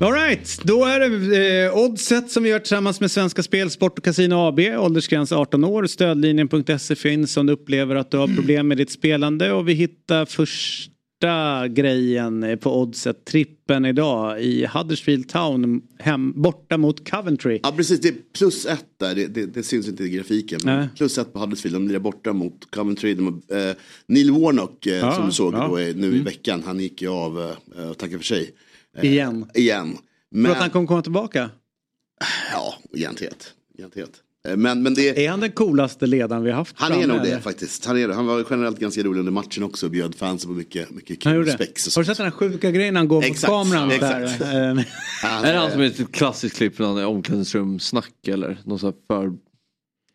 Alright, 0.00 0.60
då 0.64 0.84
är 0.84 1.00
det 1.00 1.64
eh, 1.66 1.76
Oddset 1.78 2.30
som 2.30 2.42
vi 2.42 2.48
gör 2.48 2.58
tillsammans 2.58 3.00
med 3.00 3.10
Svenska 3.10 3.42
Spel, 3.42 3.70
Sport 3.70 3.98
och 3.98 4.04
Casino 4.04 4.34
AB. 4.34 4.60
Åldersgräns 4.78 5.32
18 5.32 5.64
år. 5.64 5.86
Stödlinjen.se 5.86 6.94
finns 6.94 7.36
om 7.36 7.46
du 7.46 7.52
upplever 7.52 7.94
att 7.96 8.10
du 8.10 8.16
har 8.16 8.26
problem 8.28 8.68
med 8.68 8.76
ditt 8.76 8.90
spelande. 8.90 9.52
Och 9.52 9.68
vi 9.68 9.72
hittar 9.72 10.24
första 10.24 11.68
grejen 11.68 12.58
på 12.60 12.80
Oddset, 12.80 13.24
trippen 13.24 13.84
idag 13.84 14.42
i 14.42 14.66
Huddersfield 14.66 15.28
Town, 15.28 15.82
hem, 15.98 16.32
borta 16.42 16.78
mot 16.78 17.10
Coventry. 17.10 17.60
Ja 17.62 17.72
precis, 17.76 18.00
det 18.00 18.08
är 18.08 18.14
plus 18.38 18.66
ett 18.66 18.84
där. 19.00 19.14
Det, 19.14 19.26
det, 19.26 19.46
det 19.46 19.62
syns 19.62 19.88
inte 19.88 20.04
i 20.04 20.08
grafiken. 20.08 20.60
Men 20.64 20.78
Nej. 20.78 20.88
plus 20.96 21.18
ett 21.18 21.32
på 21.32 21.38
Huddersfield. 21.38 21.76
De 21.76 21.88
lirar 21.88 21.98
borta 22.00 22.32
mot 22.32 22.70
Coventry. 22.70 23.14
De, 23.14 23.42
eh, 23.50 23.76
Neil 24.06 24.30
Warnock 24.30 24.86
eh, 24.86 24.94
Ja, 24.94 25.12
som 25.12 25.26
du 25.26 25.32
såg 25.32 25.54
ja. 25.54 25.66
då, 25.68 25.78
eh, 25.78 25.96
nu 25.96 26.06
i 26.06 26.10
Mm. 26.10 26.24
veckan. 26.24 26.62
Han 26.66 26.80
gick 26.80 27.02
ju 27.02 27.08
av 27.08 27.40
eh, 27.78 27.90
och 27.90 27.98
tackade 27.98 28.18
för 28.18 28.24
sig. 28.24 28.50
Eh, 28.96 29.04
Igen. 29.12 29.46
Igen. 29.54 29.92
Tror 29.92 30.02
Men, 30.30 30.50
att 30.52 30.58
han 30.58 30.70
kommer 30.70 30.86
komma 30.86 31.02
tillbaka? 31.02 31.50
ja, 32.52 32.74
egentligen. 32.96 33.34
Garanterat. 33.78 34.10
Eh, 34.48 34.56
Men, 34.56 34.82
men 34.82 34.94
det, 34.94 35.24
Är 35.26 35.30
han 35.30 35.40
den 35.40 35.52
coolaste 35.52 36.06
ledaren 36.06 36.42
vi 36.42 36.50
har 36.50 36.56
haft? 36.58 36.74
han 36.78 36.92
är 36.92 37.06
nog 37.06 37.22
det 37.22 37.40
faktiskt. 37.40 37.84
Han, 37.86 37.98
är, 37.98 38.08
han 38.08 38.26
var 38.26 38.44
generellt 38.50 38.78
ganska 38.78 39.02
rolig 39.02 39.18
under 39.18 39.32
matchen 39.32 39.62
också 39.62 39.86
och 39.86 39.92
bjöd 39.92 40.14
fansen 40.14 40.50
på 40.50 40.54
mycket, 40.56 40.90
mycket 40.90 41.24
Han 41.24 41.34
kul 41.34 41.52
spex. 41.52 41.96
Har 41.96 42.02
du 42.02 42.06
sett 42.06 42.16
den 42.16 42.26
här 42.26 42.30
sjuka 42.30 42.70
grejen 42.70 42.96
han 42.96 43.08
går 43.08 43.16
mot 43.16 43.24
Exakt, 43.24 43.50
kameran? 43.50 43.90
exakt. 43.90 44.38
Där? 44.38 44.70
Eh, 44.70 44.84
Är 45.44 45.52
det 45.52 45.58
han 45.58 45.70
som 45.70 45.80
är 45.80 45.84
ett 45.86 46.12
klassiskt 46.12 46.56
klipp 46.56 46.76
från 46.76 47.04
omklädningsrumsnack 47.04 48.28
eller? 48.28 48.58
Någon 48.64 48.78
sån 48.78 48.92
här 49.08 49.16
för... 49.16 49.32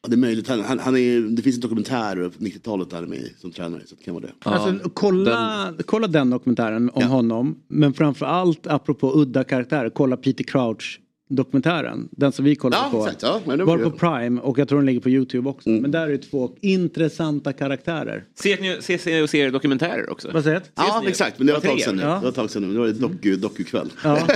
Ja, 0.02 0.10
det 0.10 0.16
är 0.16 0.18
möjligt. 0.18 0.48
Han, 0.48 0.62
han, 0.62 0.80
han 0.80 0.98
är, 0.98 1.22
det 1.22 1.42
finns 1.42 1.56
en 1.56 1.62
dokumentär 1.62 2.30
på 2.30 2.44
90-talet 2.44 2.90
där 2.90 2.98
han 2.98 3.06
är 3.06 3.10
med 3.10 3.30
som 3.38 3.52
tränare. 3.52 3.82
Så 3.86 3.96
det 3.96 4.04
kan 4.04 4.14
vara 4.14 4.26
det. 4.26 4.34
Alltså, 4.50 4.90
kolla, 4.90 5.32
den... 5.32 5.84
kolla 5.86 6.08
den 6.08 6.30
dokumentären 6.30 6.90
om 6.94 7.04
honom. 7.04 7.60
Men 7.68 7.94
framförallt 7.94 8.68
apropå 8.68 9.12
udda 9.16 9.44
karaktärer, 9.44 9.90
kolla 9.90 10.18
Peter 10.18 10.44
Crouch 10.44 11.00
dokumentären. 11.30 12.08
Den 12.12 12.32
som 12.32 12.46
vi 12.46 12.56
kollade 12.56 12.84
Ja, 12.86 12.90
på. 12.92 13.04
exakt. 13.06 13.22
Ja, 13.22 13.42
men 13.46 13.66
var 13.66 13.78
på 13.78 13.92
Prime 13.92 14.42
och 14.42 14.60
jag 14.60 14.68
tror 14.70 14.80
den 14.80 14.86
ligger 14.86 15.00
på 15.00 15.10
YouTube 15.10 15.50
också. 15.50 15.70
Men 15.70 15.92
där 15.92 16.08
är 16.08 16.12
det 16.12 16.18
två 16.18 16.52
intressanta 16.62 17.54
karaktärer. 17.54 18.24
Ser 18.36 18.58
ni 18.62 18.70
ses 18.70 19.06
ni 19.06 19.22
och 19.22 19.30
ser 19.30 19.52
dokumentärer 19.52 20.10
också? 20.10 20.30
Vad 20.34 20.44
säger 20.44 20.60
du? 20.60 20.66
Ja, 20.76 21.04
exakt. 21.08 21.38
Men 21.38 21.48
det 21.48 21.54
var 21.54 21.60
ett 21.60 21.66
tag 21.66 21.82
sedan 21.82 21.96
nu. 21.96 22.02
Ja. 22.02 22.08
Det 22.16 22.20
var 22.22 22.30
ett 22.30 22.36
tag 22.36 22.50
sedan 22.50 22.62
nu. 22.68 22.74
Det 22.74 22.80
var 22.80 22.88
ett 22.88 23.00
doku, 23.00 23.36
dokukväll. 23.36 23.90
Ja. 24.04 24.28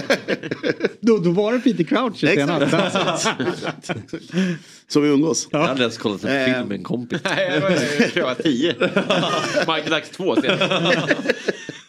då, 0.99 1.17
då 1.17 1.31
var 1.31 1.53
det 1.53 1.59
Peter 1.59 1.83
Crouch 1.83 2.17
senast. 2.19 3.27
Så 4.87 4.99
vi 4.99 5.09
umgås. 5.09 5.47
Jag 5.51 5.59
hade 5.59 5.79
ens 5.81 5.97
kollat 5.97 6.23
en 6.23 6.37
Eh. 6.37 6.45
film 6.55 6.67
med 6.67 6.77
en 6.77 6.83
kompis. 6.83 7.21
Nej, 7.23 7.61
jag 8.15 8.23
var- 8.25 8.35
tio. 8.43 8.75
Michael 9.59 9.89
Dags 9.89 10.09
2 10.09 10.35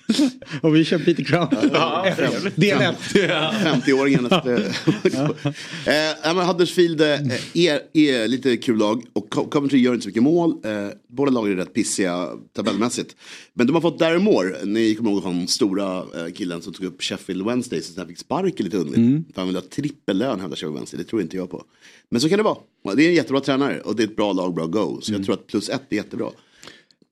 och 0.63 0.77
vi 0.77 0.85
kör 0.85 0.99
Peter 0.99 1.25
Crouch. 1.25 1.49
Ja, 1.73 2.15
Del 2.55 2.81
ett. 2.81 2.97
50-åringen. 3.15 4.27
eh, 5.87 6.47
Huddersfield 6.47 7.01
eh, 7.01 7.09
är, 7.55 7.81
är 7.93 8.29
lite 8.29 8.57
kul 8.57 8.79
lag 8.79 9.05
och 9.13 9.31
Co- 9.31 9.45
Coventry 9.49 9.79
gör 9.79 9.93
inte 9.93 10.03
så 10.03 10.09
mycket 10.09 10.23
mål. 10.23 10.51
Eh, 10.65 10.89
båda 11.09 11.31
lagen 11.31 11.53
är 11.53 11.57
rätt 11.57 11.75
pissiga 11.75 12.29
tabellmässigt. 12.53 13.17
Men 13.55 13.67
de 13.67 13.73
har 13.73 13.81
fått 13.81 13.99
Darren 13.99 14.23
Moore, 14.25 14.65
ni 14.65 14.95
kommer 14.95 15.11
ihåg 15.11 15.23
honom, 15.23 15.47
stora 15.47 15.97
eh, 15.99 16.33
killen 16.35 16.63
som 16.63 16.73
tog 16.73 16.87
upp 16.87 17.03
Sheffield 17.03 17.47
Wednesday 17.47 17.83
så 17.83 18.01
han 18.01 18.09
fick 18.09 18.19
sparken 18.19 18.65
lite 18.65 18.77
underligt. 18.77 18.99
Mm. 18.99 19.25
För 19.35 19.41
han 19.41 19.47
vill 19.49 19.57
ha 19.57 19.63
trippellön 19.63 20.41
hävdar 20.41 20.57
Sheffield 20.57 20.75
Wednesday, 20.75 20.99
det 20.99 21.05
tror 21.05 21.23
inte 21.23 21.37
jag 21.37 21.51
på. 21.51 21.65
Men 22.11 22.21
så 22.21 22.29
kan 22.29 22.39
det 22.39 22.43
vara. 22.43 22.57
Det 22.97 23.03
är 23.05 23.09
en 23.09 23.15
jättebra 23.15 23.41
tränare 23.41 23.81
och 23.81 23.97
det 23.97 24.03
är 24.03 24.07
ett 24.07 24.17
bra 24.17 24.33
lag, 24.33 24.55
bra 24.55 24.67
go. 24.67 25.01
Så 25.03 25.11
Mm. 25.13 25.21
jag 25.21 25.27
tror 25.27 25.35
att 25.35 25.47
plus 25.47 25.69
ett 25.69 25.83
är 25.91 25.97
jättebra. 25.97 26.31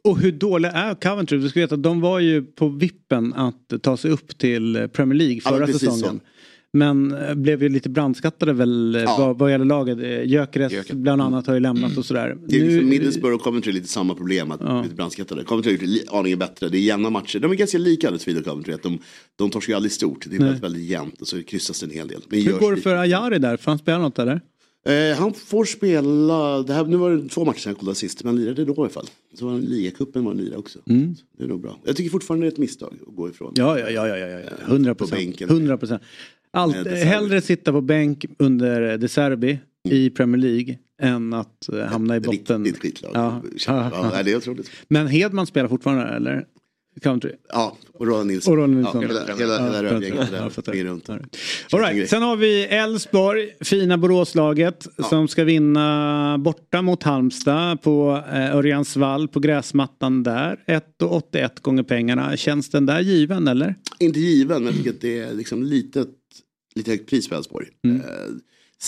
Och 0.08 0.18
hur 0.18 0.32
dåliga 0.32 0.70
är 0.72 0.94
Coventry? 0.94 1.38
Du 1.38 1.48
ska 1.48 1.60
veta 1.60 1.74
att 1.74 1.82
de 1.82 2.00
var 2.00 2.20
ju 2.20 2.42
på 2.42 2.68
vippen 2.68 3.34
att 3.34 3.72
ta 3.82 3.96
sig 3.96 4.10
upp 4.10 4.38
till 4.38 4.88
Premier 4.92 5.18
League 5.18 5.40
Ja, 5.44 5.50
förra 5.50 5.66
precis 5.66 5.80
säsongen. 5.80 6.20
Men 6.74 7.12
eh, 7.14 7.34
blev 7.34 7.62
ju 7.62 7.68
lite 7.68 7.90
brandskattade 7.90 8.52
väl 8.52 8.94
eh, 8.94 9.18
vad, 9.18 9.38
vad 9.38 9.50
gäller 9.50 9.64
laget. 9.64 9.98
Eh, 9.98 10.22
Gyökeres 10.24 10.90
bland 10.92 11.22
annat 11.22 11.46
har 11.46 11.54
ju 11.54 11.60
lämnat 11.60 11.96
och 11.96 12.04
sådär. 12.04 12.36
Det 12.48 12.56
är 12.56 12.60
liksom 12.60 12.78
Nu- 12.78 12.84
Middlesbrough 12.84 13.34
och 13.36 13.42
Coventry 13.42 13.70
är 13.70 13.74
lite 13.74 13.88
samma 13.88 14.14
problem, 14.14 14.50
att 14.50 14.60
Ja. 14.60 14.82
lite 14.82 14.94
brandskattade. 14.94 15.44
Coventry 15.44 15.76
har 15.76 15.84
gjort 15.84 16.02
aningen 16.12 16.38
bättre, 16.38 16.68
det 16.68 16.78
är 16.78 16.80
jämna 16.80 17.10
matcher. 17.10 17.38
De 17.38 17.50
är 17.50 17.54
ganska 17.54 17.78
lika 17.78 18.06
Huddersfield 18.06 18.38
och 18.40 18.44
Coventry, 18.46 18.74
att 18.74 18.82
de, 18.82 18.98
de 19.38 19.50
torskar 19.50 19.72
ju 19.72 19.76
aldrig 19.76 19.92
stort. 19.92 20.26
Det 20.30 20.36
är 20.36 20.40
väldigt, 20.40 20.62
väldigt 20.62 20.82
jämnt 20.82 21.20
och 21.20 21.28
så 21.28 21.42
kryssas 21.42 21.80
det 21.80 21.86
en 21.86 21.90
hel 21.92 22.08
del. 22.08 22.20
Men 22.28 22.40
Hur 22.42 22.58
går 22.58 22.74
det 22.74 22.80
för 22.80 22.94
Ajari 22.96 23.38
där? 23.38 23.56
Får 23.56 23.70
han 23.70 23.78
spela 23.78 23.98
något 23.98 24.18
eller? 24.18 24.40
Eh, 24.84 25.16
han 25.18 25.34
får 25.34 25.64
spela, 25.64 26.62
det 26.62 26.72
här, 26.74 26.84
nu 26.84 26.96
var 26.96 27.10
det 27.10 27.28
två 27.28 27.44
matcher 27.44 27.58
sedan 27.58 27.70
jag 27.70 27.78
kollade 27.78 27.94
sist, 27.94 28.24
men 28.24 28.34
han 28.34 28.44
lirade 28.44 28.64
då 28.64 28.72
i 28.72 28.76
alla 28.78 28.88
fall. 28.88 29.06
Så 29.38 29.46
var 29.46 29.58
ligacupen 29.58 30.24
var 30.24 30.30
han 30.32 30.40
lirade 30.42 30.56
också. 30.56 30.78
Mm. 30.88 31.14
Det 31.38 31.44
är 31.44 31.48
nog 31.48 31.60
bra. 31.62 31.78
Jag 31.84 31.96
tycker 31.96 32.10
fortfarande 32.10 32.46
det 32.46 32.48
är 32.48 32.52
ett 32.52 32.58
misstag 32.58 32.94
att 33.08 33.16
gå 33.16 33.28
ifrån. 33.28 33.52
Ja, 33.56 33.78
ja, 33.78 33.90
ja, 33.90 34.08
ja, 34.08 34.16
ja, 34.16 34.40
ja. 34.40 34.50
100 34.66 34.94
På 34.94 34.98
procent. 34.98 35.20
bänken. 35.20 35.48
100 35.50 35.78
procent. 35.78 36.02
Allt, 36.50 36.76
Eh, 36.86 36.92
hellre 36.92 37.40
sitta 37.40 37.72
på 37.72 37.80
bänk 37.80 38.24
under 38.38 38.98
De 38.98 39.08
Serbi 39.08 39.58
i 39.88 40.10
Premier 40.10 40.40
League 40.42 40.78
än 41.02 41.32
att 41.32 41.68
eh, 41.68 41.78
hamna 41.84 42.16
i 42.16 42.20
botten. 42.20 42.64
Riktigt 42.64 42.82
skitlag. 42.82 43.10
Ja. 43.14 43.42
Ja, 43.66 44.22
det 44.24 44.32
är 44.32 44.36
otroligt. 44.36 44.70
Men 44.88 45.06
Hedman 45.06 45.46
spelar 45.46 45.68
fortfarande 45.68 46.04
eller? 46.04 46.44
Country? 47.00 47.32
Ja, 47.48 47.76
och 47.92 48.06
Roland 48.06 48.26
Nilsson. 48.30 48.52
Och 48.52 48.56
Roland 48.56 48.76
Nilsson. 48.76 49.02
Ja, 49.02 49.08
hela 49.08 49.20
hela, 49.20 49.64
hela 49.64 49.76
Ja, 49.76 49.82
rövgänget 49.82 50.28
ja, 50.32 50.62
där 50.64 50.84
runt. 50.84 51.08
All 51.72 51.80
right. 51.80 52.10
Sen 52.10 52.22
har 52.22 52.36
vi 52.36 52.62
Elfsborg, 52.64 53.56
fina 53.60 53.98
Boråslaget 53.98 54.86
som 55.10 55.28
ska 55.28 55.44
vinna 55.44 56.38
borta 56.38 56.82
mot 56.82 57.02
Halmstad 57.02 57.82
på 57.82 58.22
eh, 58.32 58.56
Örjansvall 58.56 59.28
på 59.28 59.40
gräsmattan 59.40 60.22
där. 60.22 60.64
1,81 60.66 61.62
gånger 61.62 61.82
pengarna. 61.82 62.36
Känns 62.36 62.70
den 62.70 62.86
där 62.86 63.00
given 63.00 63.48
eller? 63.48 63.74
Inte 63.98 64.20
given, 64.20 64.64
men 64.64 64.66
jag 64.66 64.76
tycker 64.76 64.90
att 64.90 65.00
det 65.00 65.18
är 65.18 65.34
liksom 65.34 65.62
litet, 65.62 66.08
lite 66.74 66.90
högt 66.90 67.10
pris 67.10 67.28
för 67.28 67.36
Elfsborg. 67.36 67.66
Mm. 67.84 68.00
Eh, 68.00 68.06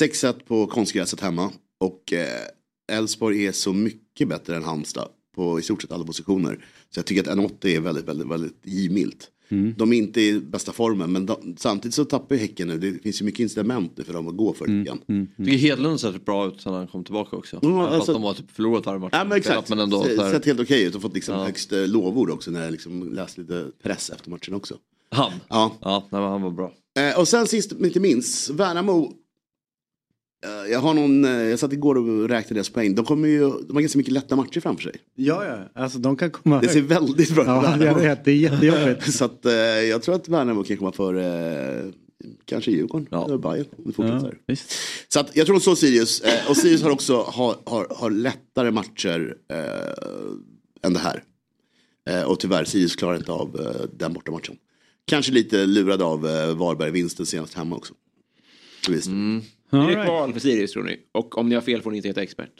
6-1 0.00 0.34
på 0.46 0.66
konstgräset 0.66 1.20
hemma. 1.20 1.50
Och 1.80 2.12
eh, 2.12 2.96
Elfsborg 2.98 3.46
är 3.46 3.52
så 3.52 3.72
mycket 3.72 4.28
bättre 4.28 4.57
än 4.57 4.64
Halmstad 4.64 5.09
på 5.34 5.59
i 5.59 5.62
stort 5.62 5.82
sett 5.82 5.92
alla 5.92 6.05
positioner. 6.05 6.64
Så 6.95 6.99
jag 6.99 7.07
tycker 7.07 7.30
att 7.30 7.38
1,80 7.38 7.66
är 7.76 7.80
väldigt, 7.80 8.05
väldigt, 8.09 8.28
väldigt 8.28 8.57
givmilt. 8.62 9.30
Mm. 9.49 9.74
De 9.78 9.92
är 9.92 9.97
inte 9.97 10.20
i 10.20 10.40
bästa 10.40 10.72
formen, 10.72 11.12
men 11.12 11.26
de, 11.26 11.57
samtidigt 11.59 11.95
så 11.95 12.05
tappar 12.05 12.34
ju 12.34 12.40
Häcken 12.40 12.68
nu. 12.68 12.78
Det 12.78 13.03
finns 13.03 13.20
ju 13.20 13.24
mycket 13.24 13.40
incitament 13.40 13.92
nu 13.97 14.05
för 14.05 14.12
dem 14.12 14.28
att 14.28 14.36
gå 14.36 14.53
för 14.53 14.64
Mm. 14.64 14.84
det 14.84 14.90
igen. 14.90 15.28
Jag 15.36 15.47
tycker 15.47 15.59
Hedlund 15.59 15.90
har 15.90 16.12
sett 16.12 16.24
bra 16.24 16.47
ut 16.49 16.61
sen 16.61 16.72
han 16.74 16.86
kom 16.86 17.05
tillbaka 17.05 17.36
också. 17.36 17.61
Fast 17.61 17.92
alltså- 17.92 18.12
de 18.12 18.22
har 18.22 18.34
typ 18.34 18.51
förlorat 18.51 18.86
varje 18.86 18.99
match. 18.99 19.11
Ja 19.12 19.24
men 19.24 19.38
exakt, 19.38 19.68
Men 19.68 19.78
ändå, 19.78 20.03
här- 20.03 20.30
sett 20.32 20.45
helt 20.47 20.61
okej 20.61 20.82
ut 20.84 20.95
och 20.95 21.03
fått 21.03 21.14
liksom 21.14 21.34
Ja. 21.34 21.45
högst 21.45 21.72
eh, 21.72 21.86
lovord 21.88 22.30
också 22.30 22.51
när 22.51 22.62
jag 22.62 22.72
liksom 22.72 23.12
läst 23.12 23.38
lite 23.38 23.66
press 23.82 24.11
efter 24.11 24.30
matchen 24.30 24.55
också. 24.55 24.76
Han? 25.11 25.32
Ja. 25.49 25.76
Ja, 25.80 26.09
nej, 26.11 26.20
men 26.20 26.30
han 26.30 26.42
var 26.42 26.51
bra. 26.51 26.72
Eh, 26.99 27.18
och 27.20 27.28
sen 27.28 27.47
sist 27.47 27.72
men 27.72 27.84
inte 27.84 28.01
minst, 28.01 28.51
Värnamo. 28.51 29.12
Eh, 30.45 30.72
jag 30.72 30.80
har 30.80 30.95
någon, 30.95 31.24
eh, 31.24 31.30
jag 31.30 31.59
satt 31.59 31.72
igår 31.72 31.99
och 31.99 32.28
räknade 32.28 32.55
deras 32.55 32.70
poäng. 32.70 32.95
De, 32.95 33.05
kommer 33.05 33.28
ju, 33.28 33.38
de 33.38 33.74
har 33.74 33.80
ganska 33.80 33.99
mycket 33.99 34.12
lätta 34.12 34.36
matcher 34.36 34.61
framför 34.61 34.82
sig. 34.82 34.95
Ja, 35.14 35.45
ja. 35.45 35.82
Alltså 35.82 35.99
de 35.99 36.16
kan 36.16 36.30
komma 36.30 36.61
Det 36.61 36.68
ser 36.68 36.82
väldigt 36.82 37.34
bra 37.34 37.42
ut. 37.42 37.80
Ja, 37.80 37.84
jag 37.84 37.95
vet. 37.95 38.24
Det 38.24 38.30
är 38.30 38.36
jättejobbigt. 38.36 39.12
Så 39.14 39.24
att, 39.24 39.47
eh, 39.47 39.53
jag 39.55 40.03
tror 40.03 40.14
att 40.14 40.28
Värnamo 40.28 40.64
kan 40.64 40.76
komma 40.76 40.92
för 40.92 41.14
eh, 41.14 41.90
kanske 42.45 42.70
Djurgården 42.70 43.07
eller 43.12 43.38
Bayern 43.38 43.66
om 43.76 43.84
det 43.86 43.92
fortsätter. 43.92 44.38
Ja, 44.47 44.57
så 45.09 45.20
att 45.20 45.36
jag 45.36 45.47
tror 45.47 45.57
de 45.57 45.61
slår 45.61 45.74
Sirius. 45.74 46.22
Och 46.49 46.57
Sirius 46.57 46.82
har 46.82 46.90
också 46.90 47.22
har, 47.22 47.57
har, 47.64 47.86
har 47.90 48.11
lättare 48.11 48.70
matcher 48.70 49.36
eh, 49.51 50.86
än 50.86 50.92
det 50.92 50.99
här. 50.99 51.22
Och 52.26 52.40
tyvärr, 52.40 52.64
Sirius 52.64 52.97
klarar 52.97 53.16
inte 53.16 53.32
av 53.32 53.61
eh, 53.61 53.86
den 53.99 54.12
bortamatchen. 54.12 54.57
Kanske 55.07 55.32
lite 55.32 55.66
lurad 55.66 56.03
av 56.03 56.26
eh, 56.26 56.55
Varberg-vinsten 56.57 57.26
senast 57.26 57.55
hemma 57.55 57.76
också. 57.76 57.95
Blir 58.88 59.01
All 59.71 59.87
det 59.87 59.95
right. 59.95 60.05
kval 60.05 60.33
för 60.33 60.41
Sirius 60.41 60.73
tror 60.73 60.83
ni? 60.83 60.97
Och 61.12 61.39
om 61.39 61.49
ni 61.49 61.55
har 61.55 61.62
fel 61.62 61.83
får 61.83 61.91
ni 61.91 61.97
inte 61.97 62.09
heta 62.09 62.23
expert. 62.23 62.53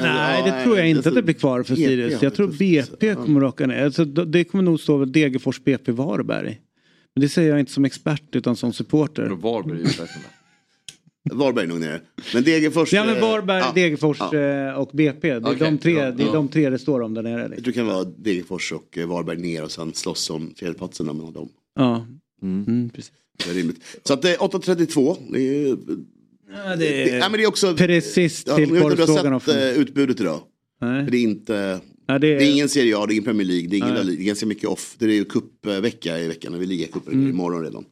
Nej, 0.00 0.42
det 0.44 0.64
tror 0.64 0.78
jag 0.78 0.88
inte 0.88 1.08
att 1.08 1.14
det 1.14 1.22
blir 1.22 1.34
kvar 1.34 1.62
för 1.62 1.74
Sirius. 1.74 2.22
Jag 2.22 2.34
tror 2.34 2.48
BP 2.48 3.14
kommer 3.14 3.40
att 3.40 3.48
åka 3.54 3.66
ner. 3.66 3.84
Alltså, 3.84 4.04
det 4.04 4.44
kommer 4.44 4.64
nog 4.64 4.80
stå 4.80 5.04
Degerfors 5.04 5.64
BP 5.64 5.92
Varberg. 5.92 6.60
Men 7.14 7.20
det 7.20 7.28
säger 7.28 7.50
jag 7.50 7.60
inte 7.60 7.72
som 7.72 7.84
expert 7.84 8.36
utan 8.36 8.56
som 8.56 8.72
supporter. 8.72 9.26
Varberg 9.28 9.82
är 9.82 10.08
Varberg 11.34 11.64
är 11.64 11.68
nog 11.68 11.80
nere. 11.80 12.00
Men 12.34 12.44
Degerfors... 12.44 12.92
Ja 12.92 13.04
men 13.04 13.16
eh, 13.16 13.20
Varberg, 13.20 13.58
ja, 13.58 13.72
Degerfors 13.74 14.18
ja. 14.20 14.38
eh, 14.38 14.74
och 14.74 14.90
BP. 14.92 15.28
Det 15.28 15.34
är, 15.34 15.40
Okej, 15.40 15.58
de, 15.58 15.78
tre, 15.78 15.94
bra, 15.94 16.10
det 16.10 16.22
är 16.22 16.26
ja. 16.26 16.32
de 16.32 16.48
tre 16.48 16.70
det 16.70 16.78
står 16.78 17.00
om 17.00 17.14
där 17.14 17.22
nere. 17.22 17.40
Jag 17.40 17.50
Liksom. 17.50 17.64
tror 17.64 17.72
det 17.72 17.78
kan 17.78 17.86
vara 17.86 18.04
Degerfors 18.04 18.72
och 18.72 18.98
eh, 18.98 19.08
Varberg 19.08 19.38
ner 19.38 19.64
och 19.64 19.70
sen 19.70 19.94
slåss 19.94 20.30
om 20.30 20.54
tredjeplatsen 20.54 21.06
mellan 21.06 21.32
dem. 21.32 21.48
Ja. 21.74 22.06
Mm, 22.42 22.90
precis. 22.94 23.12
Det 23.44 23.50
är 23.50 23.54
rimligt. 23.54 23.98
Så 24.04 24.12
att 24.12 24.22
det 24.22 24.34
är 24.34 24.38
8.32. 24.38 25.16
Det 25.32 25.40
är, 25.40 25.76
Ja, 26.66 26.76
det 26.76 27.02
är, 27.02 27.10
nej, 27.20 27.30
men 27.30 27.32
det 27.32 27.42
är 27.42 27.46
också... 27.48 27.76
precis 27.76 28.44
Ja, 28.46 28.56
till 28.56 28.62
jag 28.68 28.74
vet 28.74 28.76
inte 29.00 29.12
om 29.12 29.22
du 29.24 29.30
har 29.30 29.40
sett 29.40 29.76
eh, 29.76 29.80
utbudet 29.82 30.20
idag. 30.20 30.40
Nej. 30.80 31.06
Det 31.10 31.16
är 31.18 31.22
inte... 31.22 31.80
Ja, 32.06 32.18
det, 32.18 32.18
det 32.18 32.34
är... 32.34 32.40
är- 32.40 32.52
ingen 32.52 32.68
Serie 32.68 32.96
A, 32.98 33.06
det 33.06 33.12
är 33.12 33.14
ingen 33.14 33.24
Premier 33.24 33.46
League, 33.46 33.68
det 33.68 33.76
är, 33.76 33.78
ingen 33.78 34.06
det 34.06 34.12
är 34.12 34.16
ganska 34.24 34.46
mycket 34.46 34.68
off. 34.68 34.94
Det 34.98 35.04
är 35.04 35.08
ju 35.10 35.24
cupvecka 35.24 36.18
i 36.18 36.28
veckan, 36.28 36.52
när 36.52 36.58
vi 36.58 36.66
ligacupen 36.66 37.12
Mm. 37.14 37.30
imorgon 37.30 37.62
redan. 37.64 37.84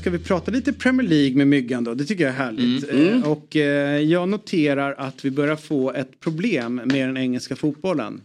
Ska 0.00 0.10
vi 0.10 0.18
prata 0.18 0.50
lite 0.50 0.72
Premier 0.72 1.08
League 1.08 1.36
med 1.36 1.48
Myggan 1.48 1.84
då? 1.84 1.94
Det 1.94 2.04
tycker 2.04 2.24
jag 2.24 2.32
är 2.32 2.36
härligt. 2.36 2.90
Mm. 2.90 3.22
Eh, 3.22 3.30
Och 3.30 3.56
eh, 3.56 4.00
jag 4.00 4.28
noterar 4.28 4.94
att 4.98 5.24
vi 5.24 5.30
börjar 5.30 5.56
få 5.56 5.92
ett 5.92 6.20
problem 6.20 6.74
med 6.74 7.08
den 7.08 7.16
engelska 7.16 7.56
fotbollen. 7.56 8.20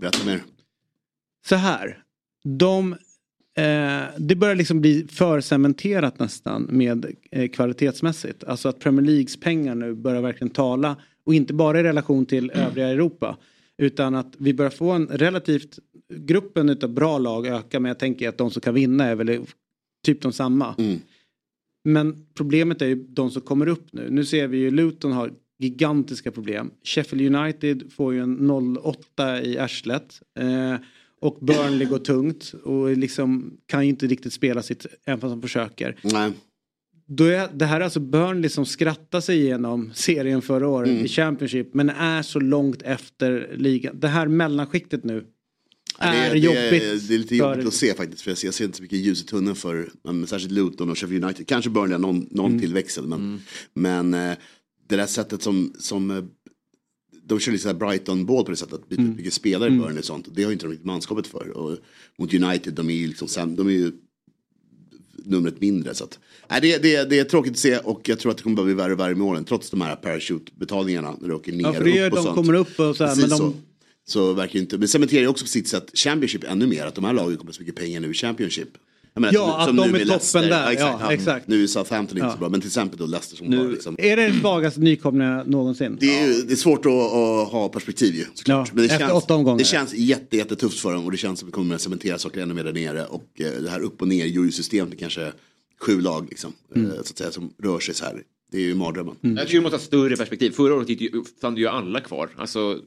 Berätta 0.00 0.24
mer. 0.26 0.42
Så 1.48 1.54
här. 1.56 1.99
De, 2.44 2.92
eh, 3.56 4.02
det 4.18 4.34
börjar 4.36 4.54
liksom 4.54 4.80
bli 4.80 5.06
för 5.08 5.40
cementerat 5.40 6.18
nästan 6.18 6.62
med 6.62 7.14
eh, 7.30 7.48
kvalitetsmässigt. 7.48 8.44
Alltså 8.44 8.68
att 8.68 8.80
Premier 8.80 9.06
Leagues 9.06 9.40
pengar 9.40 9.74
nu 9.74 9.94
börjar 9.94 10.22
verkligen 10.22 10.50
tala. 10.50 10.96
Och 11.24 11.34
inte 11.34 11.54
bara 11.54 11.80
i 11.80 11.82
relation 11.82 12.26
till 12.26 12.50
övriga 12.50 12.88
Europa. 12.88 13.36
Utan 13.78 14.14
att 14.14 14.34
vi 14.38 14.54
börjar 14.54 14.70
få 14.70 14.90
en 14.90 15.06
relativt, 15.06 15.78
gruppen 16.08 16.68
utav 16.68 16.90
bra 16.90 17.18
lag 17.18 17.46
öka. 17.46 17.80
Men 17.80 17.88
jag 17.88 17.98
tänker 17.98 18.28
att 18.28 18.38
de 18.38 18.50
som 18.50 18.60
kan 18.60 18.74
vinna 18.74 19.04
är 19.04 19.14
väl 19.14 19.40
typ 20.04 20.22
de 20.22 20.32
samma. 20.32 20.74
Men 21.84 22.26
problemet 22.34 22.82
är 22.82 22.86
ju 22.86 22.94
de 22.94 23.30
som 23.30 23.42
kommer 23.42 23.66
upp 23.66 23.92
nu. 23.92 24.10
Nu 24.10 24.24
ser 24.24 24.46
vi 24.46 24.58
ju 24.58 24.70
Luton 24.70 25.12
har 25.12 25.32
gigantiska 25.58 26.30
problem. 26.30 26.70
Sheffield 26.84 27.36
United 27.36 27.92
får 27.92 28.14
ju 28.14 28.20
en 28.20 28.38
0-8 28.50 29.42
i 29.42 29.58
arslet. 29.58 30.22
Eh, 30.38 30.74
och 31.20 31.38
Burnley 31.40 31.86
går 31.88 31.98
tungt 31.98 32.54
och 32.64 32.96
liksom 32.96 33.56
kan 33.66 33.82
ju 33.84 33.88
inte 33.90 34.06
riktigt 34.06 34.32
spela 34.32 34.62
sitt, 34.62 34.86
även 35.04 35.20
fast 35.20 35.32
de 35.32 35.42
försöker. 35.42 35.98
Nej. 36.02 36.32
Då 37.06 37.24
är, 37.24 37.48
det 37.54 37.64
här 37.66 37.80
är 37.80 37.84
alltså 37.84 38.00
Burnley 38.00 38.48
som 38.50 38.66
skrattar 38.66 39.20
sig 39.20 39.38
igenom 39.40 39.90
serien 39.94 40.42
förra 40.42 40.68
året 40.68 40.88
Mm. 40.90 41.04
i 41.04 41.08
Championship 41.08 41.74
men 41.74 41.90
är 41.90 42.22
så 42.22 42.40
långt 42.40 42.82
efter 42.82 43.54
ligan. 43.56 44.00
Det 44.00 44.08
här 44.08 44.28
mellanskiktet 44.28 45.04
nu 45.04 45.24
är 45.98 46.30
det, 46.32 46.38
jobbigt. 46.38 46.70
Det, 46.70 47.08
det 47.08 47.14
är 47.14 47.18
lite 47.18 47.36
jobbigt 47.36 47.60
för- 47.62 47.68
att 47.68 47.74
se 47.74 47.94
faktiskt. 47.94 48.22
För 48.22 48.30
jag 48.30 48.38
ser, 48.38 48.46
jag 48.48 48.54
ser 48.54 48.64
inte 48.64 48.76
så 48.76 48.82
mycket 48.82 48.98
ljus 48.98 49.22
i 49.22 49.26
tunneln 49.26 49.56
för 49.56 49.90
men, 50.04 50.26
särskilt 50.26 50.52
Luton 50.52 50.90
och 50.90 50.98
Sheffield 50.98 51.24
United. 51.24 51.46
Kanske 51.46 51.70
Burnley 51.70 51.92
har 51.92 51.98
någon, 51.98 52.26
någon 52.30 52.46
Mm. 52.50 52.60
tillväxel. 52.60 53.06
Men, 53.06 53.40
men 53.74 54.14
eh, 54.14 54.36
det 54.88 54.96
där 54.96 55.06
sättet 55.06 55.42
som, 55.42 55.74
som 55.78 56.10
eh, 56.10 56.24
de 57.34 57.40
kör 57.40 57.52
lite 57.52 57.62
så 57.62 57.68
här 57.68 57.74
Brighton-bål 57.76 58.44
på 58.44 58.50
det 58.50 58.56
sättet. 58.56 58.88
Byter 58.88 58.98
Mm. 59.00 59.16
mycket 59.16 59.32
spelare 59.32 59.68
i 59.68 59.72
Mm. 59.72 59.80
Burnley 59.82 59.98
och 59.98 60.04
sånt. 60.04 60.26
Det 60.34 60.42
har 60.42 60.50
ju 60.50 60.52
inte 60.52 60.66
de 60.66 60.70
riktigt 60.70 60.86
manskapet 60.86 61.26
för. 61.26 61.48
Och 61.56 61.78
mot 62.18 62.34
United, 62.34 62.72
de 62.74 62.90
är 62.90 62.94
ju 62.94 63.06
liksom 63.06 63.56
de 63.56 63.66
är 63.66 63.70
ju 63.72 63.92
numret 65.24 65.60
mindre. 65.60 65.94
Så 65.94 66.04
att, 66.04 66.18
nej, 66.50 66.60
det, 66.60 66.82
det, 66.82 67.10
det 67.10 67.18
är 67.18 67.24
tråkigt 67.24 67.52
att 67.52 67.58
se 67.58 67.78
och 67.78 68.08
jag 68.08 68.18
tror 68.18 68.30
att 68.32 68.36
det 68.38 68.42
kommer 68.42 68.56
bara 68.56 68.64
bli 68.66 68.74
värre 68.74 68.92
och 68.92 69.00
värre 69.00 69.14
med 69.14 69.26
åren. 69.26 69.44
Trots 69.44 69.70
de 69.70 69.80
här 69.80 69.96
parachute-betalningarna 69.96 71.16
när 71.20 71.28
du 71.28 71.34
åker 71.34 71.52
ner 71.52 71.62
Ja, 71.64 71.72
för 71.72 71.84
det 71.84 71.90
gör 71.90 72.06
upp 72.06 72.12
och 72.12 72.16
de 72.18 72.22
sånt. 72.24 72.36
kommer 72.36 72.54
upp 72.54 72.80
och 72.80 72.96
så 72.96 73.04
här, 73.04 73.14
Precis 73.14 73.30
men 73.30 73.38
de- 73.38 73.52
så. 73.52 73.52
Så 74.06 74.32
verkar 74.32 74.58
inte, 74.58 74.78
men 74.78 74.88
cementerar 74.88 75.20
ju 75.22 75.28
också 75.28 75.44
på 75.44 75.48
sitt 75.48 75.68
sätt 75.68 75.90
Championship 75.94 76.44
ännu 76.44 76.66
mer. 76.66 76.86
Att 76.86 76.94
de 76.94 77.04
här 77.04 77.12
lagen 77.12 77.36
kommer 77.36 77.52
så 77.52 77.60
mycket 77.62 77.76
pengar 77.76 78.00
nu 78.00 78.10
i 78.10 78.14
Championship. 78.14 78.68
Menar, 79.14 79.34
Ja, 79.34 79.58
att 79.58 79.76
de 79.76 79.94
är 79.94 80.04
toppen 80.04 80.50
där. 80.50 80.72
Ja, 80.78 81.12
exakt. 81.12 81.48
Nu 81.48 81.62
är 81.62 81.66
Southampton 81.66 82.16
inte 82.18 82.26
Ja. 82.26 82.32
så 82.32 82.38
bra, 82.38 82.48
men 82.48 82.60
till 82.60 82.68
exempel 82.68 82.98
då 82.98 83.06
Leicester 83.06 83.36
som 83.36 83.46
Nu- 83.46 83.56
var 83.64 83.70
liksom. 83.70 83.96
Är 83.98 84.16
det 84.16 84.22
den 84.28 84.40
svagaste 84.40 84.80
nykomlingar 84.80 85.44
någonsin? 85.44 85.96
Det 86.00 86.18
är, 86.20 86.26
ju, 86.26 86.42
det 86.42 86.52
är 86.52 86.56
svårt 86.56 86.86
att, 86.86 86.92
att 86.92 87.48
ha 87.52 87.68
perspektiv 87.68 88.14
ju. 88.14 88.24
såklart. 88.34 88.68
Ja, 88.68 88.72
men 88.74 88.86
det 88.86 88.92
efter 88.92 88.98
känns, 89.08 89.22
åtta 89.24 89.34
omgångar. 89.34 89.58
Det 89.58 89.64
känns 89.64 89.94
jätte, 89.94 90.36
jättetufft 90.36 90.80
för 90.80 90.92
dem 90.92 91.04
och 91.04 91.10
det 91.10 91.16
känns 91.16 91.38
som 91.38 91.46
att 91.46 91.48
vi 91.48 91.52
kommer 91.52 91.74
att 91.74 91.80
cementera 91.80 92.18
saker 92.18 92.40
ännu 92.40 92.54
mer 92.54 92.64
där 92.64 92.72
nere. 92.72 93.04
Och 93.06 93.24
eh, 93.38 93.62
det 93.62 93.70
här 93.70 93.80
upp 93.80 94.02
och 94.02 94.08
ner 94.08 94.26
jurysystemet, 94.26 94.98
kanske 94.98 95.32
sju 95.80 96.00
lag 96.00 96.26
liksom, 96.30 96.52
Mm. 96.76 96.90
eh, 96.90 96.94
så 96.94 97.00
att 97.00 97.18
säga, 97.18 97.30
som 97.30 97.50
rör 97.62 97.80
sig 97.80 97.94
så 97.94 98.04
här. 98.04 98.22
Det 98.52 98.58
är 98.58 98.62
ju 98.62 98.74
mardrömmen. 98.74 99.14
Jag 99.20 99.38
tycker 99.38 99.54
du 99.54 99.60
måste 99.60 99.76
ha 99.76 99.82
större 99.82 100.16
perspektiv. 100.16 100.50
Förra 100.50 100.74
året 100.74 100.88
gick 100.88 101.00
ju- 101.00 101.22
fann 101.40 101.54
du 101.54 101.60
ju 101.60 101.66
alla 101.68 102.00
kvar. 102.00 102.28
Alltså, 102.36 102.78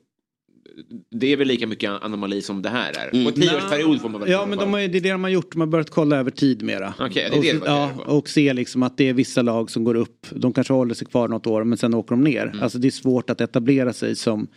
det 1.11 1.33
är 1.33 1.37
väl 1.37 1.47
lika 1.47 1.67
mycket 1.67 1.91
anomali 1.91 2.41
som 2.41 2.61
det 2.61 2.69
här 2.69 2.91
är. 2.97 3.13
Mm. 3.13 3.23
På 3.23 3.29
en 3.29 3.35
tioårsperiod 3.41 4.01
får 4.01 4.09
man 4.09 4.21
väl 4.21 4.29
Ja 4.31 4.45
men 4.45 4.57
de 4.57 4.73
har, 4.73 4.79
det 4.79 4.97
är 4.97 5.01
det 5.01 5.11
de 5.11 5.23
har 5.23 5.31
gjort, 5.31 5.51
de 5.51 5.59
har 5.59 5.67
börjat 5.67 5.89
kolla 5.89 6.17
över 6.17 6.31
tid 6.31 6.63
mera. 6.63 6.93
Okej, 6.99 7.27
det 7.31 7.35
är 7.35 7.37
och, 7.37 7.43
det 7.43 7.67
var 7.67 7.67
ja, 7.67 7.91
och 8.05 8.29
se 8.29 8.53
liksom 8.53 8.83
att 8.83 8.97
det 8.97 9.09
är 9.09 9.13
vissa 9.13 9.41
lag 9.41 9.71
som 9.71 9.83
går 9.83 9.95
upp. 9.95 10.27
De 10.29 10.53
kanske 10.53 10.73
håller 10.73 10.93
sig 10.95 11.07
kvar 11.07 11.27
något 11.27 11.47
år 11.47 11.63
men 11.63 11.77
sen 11.77 11.93
åker 11.93 12.09
de 12.09 12.23
ner. 12.23 12.47
Mm. 12.47 12.63
Alltså 12.63 12.77
det 12.77 12.87
är 12.87 12.91
svårt 12.91 13.29
att 13.29 13.41
etablera 13.41 13.93
sig 13.93 14.15
som, 14.15 14.47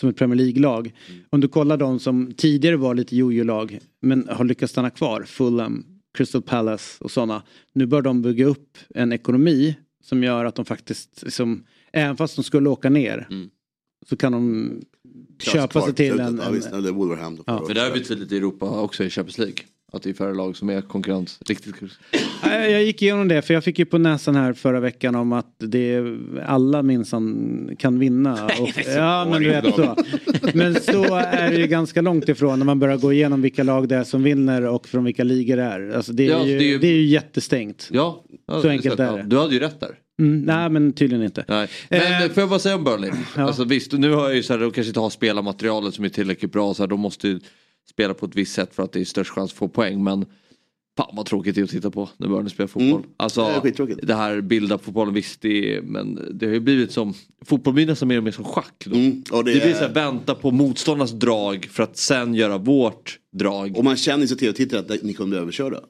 som 0.00 0.08
ett 0.08 0.16
Premier 0.16 0.36
League-lag. 0.36 0.92
Om 1.30 1.40
du 1.40 1.48
kollar 1.48 1.76
de 1.76 1.98
som 1.98 2.32
tidigare 2.36 2.76
var 2.76 2.94
lite 2.94 3.16
jojo-lag 3.16 3.78
men 4.02 4.28
har 4.28 4.44
lyckats 4.44 4.72
stanna 4.72 4.90
kvar. 4.90 5.22
Fulham, 5.22 5.84
Crystal 6.18 6.42
Palace 6.42 7.04
och 7.04 7.10
sådana. 7.10 7.42
Nu 7.72 7.86
bör 7.86 8.02
de 8.02 8.22
bygga 8.22 8.46
upp 8.46 8.78
en 8.94 9.12
ekonomi 9.12 9.76
som 10.04 10.22
gör 10.24 10.44
att 10.44 10.54
de 10.54 10.64
faktiskt, 10.64 11.22
liksom, 11.22 11.64
även 11.92 12.16
fast 12.16 12.36
de 12.36 12.42
skulle 12.42 12.68
åka 12.68 12.90
ner 12.90 13.26
Mm. 13.30 13.50
så 14.08 14.16
kan 14.16 14.32
de 14.32 14.70
köpa 15.42 15.66
kvar 15.68 15.82
sig 15.82 15.94
till 15.94 16.20
en... 16.20 16.40
Ja, 16.44 16.50
visst, 16.50 16.72
eller 16.72 16.90
Wolverhampton. 16.92 17.44
Ja. 17.46 17.64
Men 17.66 17.74
det 17.74 17.80
har 17.80 17.90
blivit 17.90 18.08
tydligt 18.08 18.32
i 18.32 18.36
Europa 18.36 18.80
också 18.80 19.04
i 19.04 19.10
Champions 19.10 19.38
League. 19.38 19.56
Att 19.92 20.02
det 20.02 20.10
är 20.10 20.14
färre 20.14 20.34
lag 20.34 20.56
som 20.56 20.70
är 20.70 20.80
konkurrens. 20.80 21.38
Riktigt 21.46 21.74
Nej, 22.44 22.72
Jag 22.72 22.84
gick 22.84 23.02
igenom 23.02 23.28
det 23.28 23.42
för 23.42 23.54
jag 23.54 23.64
fick 23.64 23.78
ju 23.78 23.84
på 23.84 23.98
näsan 23.98 24.36
här 24.36 24.52
förra 24.52 24.80
veckan 24.80 25.14
om 25.14 25.32
att 25.32 25.54
det 25.58 26.02
alla 26.46 26.82
minsann 26.82 27.70
kan 27.78 27.98
vinna. 27.98 28.44
Och, 28.60 28.68
ja 28.96 29.26
men 29.30 29.42
du 29.42 29.48
vet 29.48 29.74
så. 29.74 29.96
Men 30.54 30.74
så 30.74 31.14
är 31.14 31.50
det 31.50 31.56
ju 31.56 31.66
ganska 31.66 32.00
långt 32.00 32.28
ifrån 32.28 32.58
när 32.58 32.66
man 32.66 32.78
börjar 32.78 32.96
gå 32.96 33.12
igenom 33.12 33.42
vilka 33.42 33.62
lag 33.62 33.88
det 33.88 33.96
är 33.96 34.04
som 34.04 34.22
vinner 34.22 34.62
och 34.66 34.88
från 34.88 35.04
vilka 35.04 35.24
ligor 35.24 35.56
det 35.56 35.62
är. 35.62 35.90
Alltså 35.96 36.12
det 36.12 36.26
är, 36.26 36.30
Ja, 36.30 36.44
ju, 36.46 36.58
det 36.58 36.64
är 36.64 36.68
ju- 36.68 36.78
det 36.78 36.86
är 36.86 36.92
ju 36.96 37.04
jättestängt. 37.06 37.88
Ja, 37.92 38.24
ja, 38.46 38.62
Så 38.62 38.68
enkelt 38.68 39.00
är 39.00 39.04
ja, 39.04 39.12
det. 39.12 39.22
Du 39.22 39.38
hade 39.38 39.54
ju 39.54 39.60
rätt 39.60 39.80
där. 39.80 39.90
Mm, 40.22 40.40
nej 40.42 40.70
men 40.70 40.92
tydligen 40.92 41.24
inte. 41.24 41.44
Nej. 41.48 41.68
Men 41.90 42.22
Eh, 42.22 42.28
får 42.32 42.40
jag 42.40 42.48
bara 42.50 42.58
säga 42.58 42.74
om 42.74 42.84
Burnley? 42.84 43.10
Alltså, 43.36 43.64
visst, 43.64 43.92
nu 43.92 44.10
har 44.10 44.24
jag 44.24 44.36
ju 44.36 44.42
så 44.42 44.52
här, 44.52 44.60
de 44.60 44.70
kanske 44.70 44.88
inte 44.88 45.00
har 45.00 45.10
spelarmaterialet 45.10 45.94
som 45.94 46.04
är 46.04 46.08
tillräckligt 46.08 46.52
bra. 46.52 46.74
Så 46.74 46.82
här, 46.82 46.88
de 46.88 47.00
måste 47.00 47.28
ju 47.28 47.40
spela 47.90 48.14
på 48.14 48.26
ett 48.26 48.36
visst 48.36 48.54
sätt 48.54 48.74
för 48.74 48.82
att 48.82 48.92
det 48.92 49.00
är 49.00 49.04
störst 49.04 49.30
chans 49.30 49.50
att 49.52 49.56
få 49.58 49.68
poäng. 49.68 50.04
Men 50.04 50.26
fan 50.96 51.16
vad 51.16 51.26
tråkigt 51.26 51.54
det 51.54 51.60
är 51.60 51.64
att 51.64 51.70
titta 51.70 51.90
på 51.90 52.08
när 52.16 52.28
Burnley 52.28 52.50
spelar 52.50 52.68
fotboll. 52.68 52.88
Mm. 52.90 53.02
Det 53.02 53.08
är 53.08 53.24
Alltså, 53.24 53.60
skittråkigt. 53.62 54.00
det 54.02 54.14
här 54.14 54.40
bilda 54.40 54.78
fotbollen, 54.78 55.14
visst 55.14 55.40
det 55.40 55.76
är, 55.76 55.82
men 55.82 56.28
det 56.38 56.46
har 56.46 56.52
ju 56.52 56.60
blivit 56.60 56.92
som, 56.92 57.14
fotboll 57.44 57.74
blir 57.74 57.86
nästan 57.86 58.08
mer 58.08 58.18
och 58.18 58.24
mer 58.24 58.30
som 58.30 58.44
schack. 58.44 58.84
Då. 58.86 58.96
Mm, 58.96 59.22
och 59.30 59.44
det, 59.44 59.54
det 59.54 59.60
blir 59.60 59.70
är- 59.70 59.74
så 59.78 59.84
här, 59.84 59.92
vänta 59.94 60.34
på 60.34 60.50
motståndarnas 60.50 61.12
drag 61.12 61.64
för 61.70 61.82
att 61.82 61.96
sen 61.96 62.34
göra 62.34 62.58
vårt 62.58 63.18
drag. 63.32 63.76
Och 63.76 63.84
man 63.84 63.96
känner 63.96 64.20
ju 64.20 64.28
som 64.28 64.36
tv-tittare 64.38 64.80
att 64.80 65.02
ni 65.02 65.14
kommer 65.14 65.30
bli 65.30 65.38
överkörda. 65.38 65.80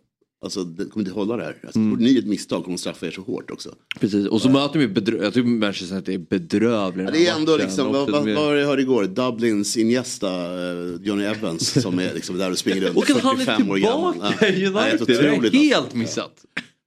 Alltså 0.44 0.64
det 0.64 0.84
kommer 0.84 1.06
inte 1.06 1.14
hålla 1.14 1.36
det 1.36 1.42
här. 1.44 1.56
Alltså, 1.62 1.78
Mm. 1.78 1.90
Gjorde 1.90 2.04
ni 2.04 2.18
ett 2.18 2.26
misstag 2.26 2.64
kommer 2.64 2.76
de 2.76 2.80
straffa 2.80 3.06
er 3.06 3.10
så 3.10 3.20
hårt 3.22 3.50
också. 3.50 3.74
Precis, 4.00 4.26
och 4.26 4.42
så 4.42 4.50
möter 4.50 4.72
de 4.78 4.80
ju 4.80 4.88
bedrö- 4.94 5.22
jag 5.22 5.34
tycker 5.34 5.48
Manchester 5.48 5.94
United 5.96 6.14
är 6.14 6.18
bedrövliga 6.18 7.06
Ja, 7.06 7.12
det 7.12 7.26
är 7.28 7.36
ändå 7.36 7.52
matchen. 7.52 7.66
liksom, 7.66 7.92
vad, 7.92 8.10
vad, 8.10 8.28
är- 8.28 8.34
vad 8.34 8.44
var 8.44 8.54
det 8.54 8.60
jag 8.60 8.68
hörde 8.68 8.82
igår? 8.82 9.04
Dublins 9.04 9.76
Iniesta, 9.76 10.28
eh, 10.34 11.00
Johnny 11.02 11.24
Evans 11.24 11.82
som 11.82 11.98
är 11.98 12.14
liksom 12.14 12.38
där 12.38 12.50
och 12.50 12.58
springer 12.58 12.80
runt. 12.80 12.96
Och 12.96 13.10
att 13.10 13.20
han 13.20 13.40
är 13.40 13.44
45 13.44 13.70
år 13.70 13.76
gammal. 13.76 14.12
tillbaka 14.12 14.48
i 14.48 14.62
Ja, 14.62 14.70
det 14.70 14.78
är 14.80 14.92
United. 14.92 15.06
Det 15.06 15.14
är 15.28 15.32
alltså. 15.38 15.56
helt 15.56 15.94
missat. 15.94 16.32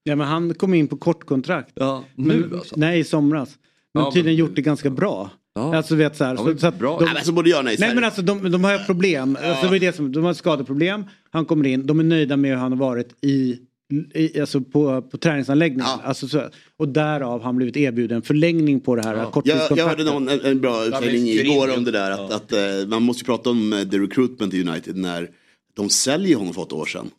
Ja 0.04 0.16
men 0.16 0.28
han 0.28 0.54
kom 0.54 0.74
in 0.74 0.88
på 0.88 0.98
kortkontrakt. 0.98 1.72
Ja, 1.76 2.04
men, 2.16 2.38
nu 2.38 2.58
alltså. 2.58 2.76
Nej 2.78 3.00
i 3.00 3.04
somras. 3.04 3.50
Men 3.94 4.04
Ja, 4.04 4.12
tydligen 4.12 4.38
gjort 4.38 4.56
det 4.56 4.62
ganska 4.62 4.90
bra. 4.90 5.32
Alltså 5.62 5.96
vet 5.96 6.16
så 6.18 6.24
här. 6.24 6.32
Ja, 6.32 6.38
så, 6.38 6.44
men 6.44 6.60
så 6.60 6.68
att 6.68 6.80
bra. 6.80 7.00
de, 7.00 7.06
Nej, 7.06 7.14
men 7.14 7.24
så 7.24 7.32
borde 7.32 7.50
göra 7.50 7.62
nej, 7.62 7.76
nej 7.80 7.96
men 7.96 8.04
alltså 8.04 8.22
de, 8.22 8.52
de 8.52 8.64
har 8.64 8.86
problem. 8.86 9.38
Alltså, 9.44 9.68
det 9.70 9.80
det 9.80 9.96
som, 9.96 10.12
de 10.12 10.24
har 10.24 10.34
skadeproblem. 10.34 11.04
Han 11.32 11.46
kommer 11.46 11.68
in. 11.68 11.88
De 11.88 12.00
är 12.00 12.04
nöjda 12.04 12.38
med 12.38 12.52
hur 12.52 12.58
han 12.58 12.72
har 12.72 12.80
varit 12.80 13.10
i, 13.22 13.58
i 14.14 14.40
alltså 14.40 14.62
på, 14.62 15.02
på 15.02 15.18
träningsanläggningen. 15.18 15.86
Alltså, 16.04 16.28
så, 16.28 16.42
och 16.78 16.88
därav 16.90 17.32
har 17.32 17.40
han 17.40 17.56
blivit 17.58 17.78
erbjuden 17.78 18.22
förlängning 18.22 18.80
på 18.80 18.96
det 18.96 19.02
här 19.04 19.14
Jag, 19.14 19.24
jag 19.24 19.32
korttidskontraktet. 19.32 19.86
hörde 19.86 20.04
någon, 20.04 20.30
en, 20.30 20.42
en 20.46 20.62
bra 20.62 20.86
utläggning 20.86 21.28
igår 21.28 21.78
om 21.78 21.84
det 21.84 21.92
där. 21.92 22.12
Att, 22.12 22.32
att, 22.32 22.54
eh, 22.54 22.60
man 22.88 23.04
måste 23.04 23.22
ju 23.22 23.26
prata 23.26 23.50
om 23.50 23.74
eh, 23.74 23.84
the 23.84 23.98
recruitment 23.98 24.54
i 24.54 24.62
United 24.62 24.96
när 24.96 25.30
de 25.76 25.90
säljer 25.90 26.38
honom 26.38 26.54
för 26.54 26.62
åtta 26.62 26.76
år 26.76 26.86
sedan. 26.86 27.10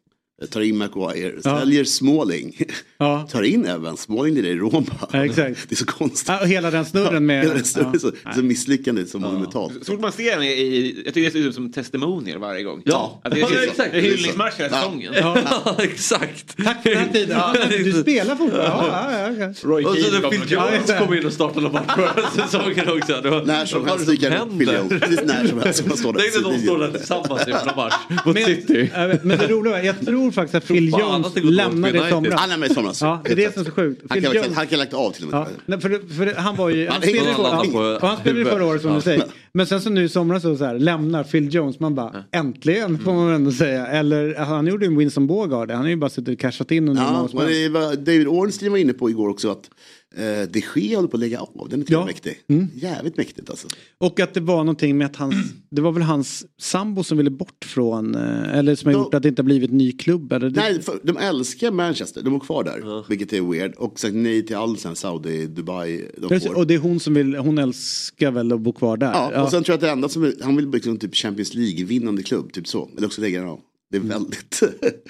Tar 0.51 0.61
in 0.61 0.77
Maguire, 0.79 1.33
Ja. 1.45 1.59
säljer 1.61 1.85
Smalling. 1.85 2.57
Ja. 2.99 3.29
Tar 3.33 3.43
in 3.43 3.67
Evans, 3.67 4.01
Smalling 4.01 4.35
lirar 4.35 4.49
i 4.49 4.57
Roma. 4.57 4.85
Ja, 5.13 5.25
exakt. 5.25 5.59
Det 5.69 5.75
är 5.75 5.77
så 5.77 5.87
konstigt. 5.87 6.29
Ja, 6.29 6.41
och 6.41 6.49
hela 6.49 6.71
den 6.71 6.85
snurren 6.85 7.27
med... 7.27 7.43
Hela 7.43 7.55
den 7.55 7.65
snurren 7.65 7.95
är 7.95 7.99
så, 7.99 8.13
Ja. 8.25 8.33
så 8.33 8.43
misslyckande 8.43 9.07
som 9.07 9.21
monumentalt. 9.23 9.73
Så 9.83 9.93
fort 9.93 10.01
man 10.01 10.13
ser 10.13 10.31
den 10.31 10.43
i, 10.43 11.03
jag 11.05 11.15
tycker 11.15 11.27
det 11.27 11.31
ser 11.31 11.49
ut 11.49 11.55
som 11.55 11.73
testimonier 11.73 12.37
varje 12.39 12.63
gång. 12.63 12.83
Ja. 12.85 13.21
Att 13.25 13.33
det 13.35 13.41
är, 13.41 13.55
Ja, 13.55 13.63
exakt. 13.63 13.93
det 13.93 13.99
är 13.99 14.03
hyllningsmarsch 14.03 14.55
hela 14.59 14.69
Ja. 14.77 14.83
säsongen. 14.83 15.13
Ja, 15.65 15.77
exakt. 15.79 16.57
Tack 16.65 16.83
för 16.83 16.91
den 16.91 16.99
här 16.99 17.13
tiden. 17.13 17.37
Ja, 17.39 17.55
du 17.79 17.93
spelar 17.93 18.37
fotboll? 18.37 18.61
Ja, 18.61 18.89
ja, 19.13 19.29
ja, 19.29 19.33
ja. 19.39 19.53
Roy 19.63 19.85
Och 19.85 19.95
så 19.97 20.03
Keane 20.03 20.21
när 20.21 20.31
Phil 20.31 20.41
kommer- 20.57 20.73
Jones 20.73 20.99
kom 21.07 21.15
in 21.15 21.27
och 21.27 21.33
startade 21.33 21.61
någon 21.61 21.73
match 21.73 21.95
förra 21.97 22.31
säsongen 22.47 22.89
också. 22.89 23.43
När 23.47 23.67
som 23.67 23.87
helst 23.87 24.07
dyker 24.07 24.39
som 24.39 24.49
upp 24.51 24.59
Phil 24.59 24.69
hände? 24.69 24.95
Jones. 24.95 25.03
Precis 25.03 25.21
när 25.27 25.47
som 25.47 25.61
helst. 25.61 25.83
Tänk 25.85 26.03
på 26.03 26.09
när 26.49 26.53
de 26.53 26.59
står 26.63 26.79
där 26.79 26.91
tillsammans 26.99 27.49
i 27.49 27.51
en 27.51 27.77
match 27.77 27.95
mot 28.27 28.35
Men, 28.35 28.45
City. 28.45 28.91
men 29.23 29.39
det 29.39 29.47
roliga 29.49 29.85
jag 29.85 30.01
tror 30.07 30.28
faktiskt 30.33 30.55
att 30.55 30.67
Phil 30.67 30.89
Jones 30.89 31.27
lämnade 31.43 31.99
i 31.99 32.11
somras. 32.11 32.35
Han 32.41 32.49
lämnade 32.49 32.73
i 32.73 32.75
somras. 32.75 33.03
Ja, 33.03 33.23
det 33.25 33.33
är 33.33 33.37
det 33.37 33.53
som 33.53 33.61
är 33.61 33.65
så 33.67 33.71
sjukt. 33.71 34.03
Han 34.09 34.23
kan, 34.23 34.33
Jones- 34.33 34.55
han 34.55 34.67
kan 34.67 34.79
lagt 34.79 34.95
av 34.95 35.11
till 35.11 35.25
och 35.25 35.31
med. 35.31 35.41
Ja, 35.41 35.47
nej, 35.67 35.81
för, 35.81 36.15
för 36.17 36.35
han 36.35 36.57
var 36.57 36.69
ju, 36.69 36.89
han 36.89 36.93
Han 36.93 37.03
spelade, 37.03 37.97
och 37.97 38.09
han 38.09 38.17
spelade 38.17 38.45
förra 38.45 38.65
året 38.67 38.83
som 38.83 38.95
du 38.95 39.01
säger. 39.01 39.25
Men 39.53 39.67
sen 39.67 39.81
så 39.81 39.91
nu 39.91 40.05
i 40.05 40.09
somras 40.09 40.43
så, 40.43 40.57
så 40.57 40.65
här, 40.65 40.79
lämnar 40.79 41.25
Phil 41.25 41.55
Jones, 41.55 41.81
man 41.81 41.95
bara 41.95 42.25
äntligen 42.33 42.99
får 42.99 43.13
man 43.13 43.29
ändå 43.29 43.53
säga. 43.53 43.87
Eller 43.87 44.35
han 44.35 44.67
gjorde 44.67 44.85
ju 44.87 44.91
en 44.93 44.99
Winston 44.99 45.27
Bågard, 45.27 45.71
han 45.71 45.81
har 45.81 45.89
ju 45.89 45.97
bara 45.97 46.11
suttit 46.11 46.35
och 46.35 46.41
cashat 46.41 46.71
in 46.71 46.89
under 46.89 47.03
Ja, 47.03 47.97
David 47.97 48.27
Ornstein 48.29 48.71
var 48.73 48.79
inne 48.79 48.93
på 48.93 49.11
igår 49.11 49.29
också 49.29 49.51
att 49.51 49.71
eh, 50.17 50.49
de 50.51 50.63
Gea 50.77 50.97
håller 50.97 51.09
på 51.09 51.17
att 51.17 51.21
lägga 51.21 51.41
av. 51.41 51.67
Den 51.71 51.81
är 51.81 51.85
Ja. 51.89 51.99
ja. 52.01 52.07
mäktig. 52.07 52.41
Mm. 52.49 52.67
Jävligt 52.75 53.17
mäktigt 53.17 53.51
alltså. 53.51 53.69
Och 53.99 54.21
att 54.21 54.35
det 54.35 54.41
var 54.41 54.57
någonting 54.57 54.99
med 54.99 55.07
att 55.07 55.17
hans, 55.17 55.35
det 55.71 55.83
var 55.83 55.93
väl 55.93 56.03
hans 56.03 56.47
sambo 56.61 57.05
som 57.05 57.19
ville 57.19 57.31
bort 57.31 57.65
från, 57.65 58.15
eh, 58.15 58.59
eller 58.59 58.75
som 58.75 58.93
har 58.95 59.01
gjort 59.01 59.15
att 59.15 59.23
det 59.23 59.29
inte 59.29 59.43
har 59.43 59.45
blivit 59.45 59.71
ny 59.73 59.93
klubb. 59.93 60.33
Eller 60.33 60.51
det, 60.51 60.61
Nej, 60.61 60.83
för, 60.83 61.01
de 61.03 61.17
älskar 61.17 61.71
Manchester, 61.71 62.23
de 62.23 62.35
är 62.35 62.39
kvar 62.41 62.65
där. 62.65 63.09
Vilket 63.09 63.33
är 63.33 63.41
weird. 63.53 63.75
Och 63.75 64.01
sagt 64.01 64.15
nej 64.15 64.47
till 64.47 64.57
all 64.57 64.77
sen 64.79 64.97
Saudi, 64.97 65.47
Dubai 65.47 66.05
de 66.17 66.29
Precis, 66.29 66.49
får. 66.49 66.57
och 66.57 66.67
det 66.67 66.75
är 66.75 66.79
hon 66.79 67.01
som 67.01 67.15
vill, 67.15 67.37
hon 67.37 67.59
älskar 67.59 68.31
väl 68.31 68.53
att 68.53 68.61
bo 68.61 68.73
kvar 68.73 68.97
där. 68.97 69.13
Ja, 69.13 69.43
och 69.43 69.51
sen 69.51 69.65
tror 69.65 69.73
jag 69.73 69.77
att 69.77 69.81
det 69.81 69.91
enda 69.91 70.09
som 70.09 70.33
han 70.43 70.57
vill 70.57 70.71
liksom 70.71 70.99
typ 70.99 71.15
Champions 71.15 71.55
League-vinnande 71.55 72.23
klubb, 72.23 72.53
typ 72.53 72.69
så. 72.69 72.89
Eller 72.97 73.07
också 73.07 73.21
lägga 73.21 73.41
den 73.41 73.49
av. 73.49 73.61
Det 73.91 73.97
är 73.97 74.01
väldigt 74.01 74.63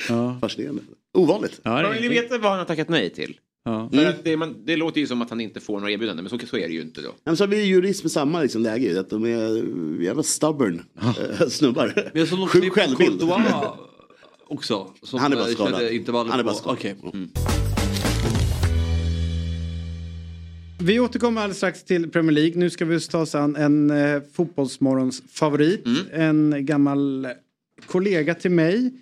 fascinerande. 0.40 0.82
Ovanligt. 1.18 1.60
Ja, 1.62 1.82
Man 1.82 1.92
vill 1.92 2.02
ju 2.02 2.08
veta 2.08 2.38
vad 2.38 2.50
han 2.50 2.58
har 2.58 2.66
tackat 2.66 2.88
nej 2.88 3.10
till. 3.10 3.36
Ja. 3.68 3.90
För 3.92 4.06
att 4.06 4.24
det, 4.24 4.36
man, 4.36 4.56
det 4.64 4.76
låter 4.76 5.00
ju 5.00 5.06
som 5.06 5.22
att 5.22 5.30
han 5.30 5.40
inte 5.40 5.60
får 5.60 5.80
några 5.80 5.92
erbjudanden, 5.92 6.24
men 6.24 6.40
så, 6.40 6.46
så 6.46 6.56
är 6.56 6.68
det 6.68 6.74
ju 6.74 6.80
inte 6.80 7.00
då. 7.00 7.14
Men 7.24 7.36
så 7.36 7.42
har 7.44 7.48
vi 7.48 7.64
jurist 7.64 8.04
med 8.04 8.12
samma 8.12 8.42
liksom, 8.42 8.62
läge, 8.62 8.86
ju, 8.86 8.98
att 8.98 9.10
de 9.10 9.24
är 9.24 10.02
jävla 10.02 10.22
stubborn 10.22 10.82
eh, 11.02 11.48
snubbar. 11.48 12.10
Men 12.14 12.26
som 12.26 12.38
de 12.38 12.48
Sjuk 12.48 12.72
självbild. 12.72 13.22
Också. 14.48 14.92
Som 15.02 15.18
Han 15.18 15.32
är 15.32 15.36
bara 15.36 15.46
skadad. 15.46 16.28
Han 16.30 16.40
är 16.40 16.44
bara 16.44 16.54
skadad. 16.54 16.78
Okej. 16.78 16.96
Mm. 17.12 17.28
Vi 20.80 21.00
återkommer 21.00 21.40
alldeles 21.40 21.56
strax 21.56 21.84
till 21.84 22.10
Premier 22.10 22.32
League. 22.32 22.56
Nu 22.56 22.70
ska 22.70 22.84
vi 22.84 23.00
ta 23.00 23.18
oss 23.18 23.34
an 23.34 23.56
en 23.56 23.90
eh, 23.90 24.22
fotbollsmorgons 24.32 25.22
favorit. 25.30 25.84
En 26.12 26.66
gammal 26.66 27.28
kollega 27.86 28.34
till 28.34 28.50
mig. 28.50 28.92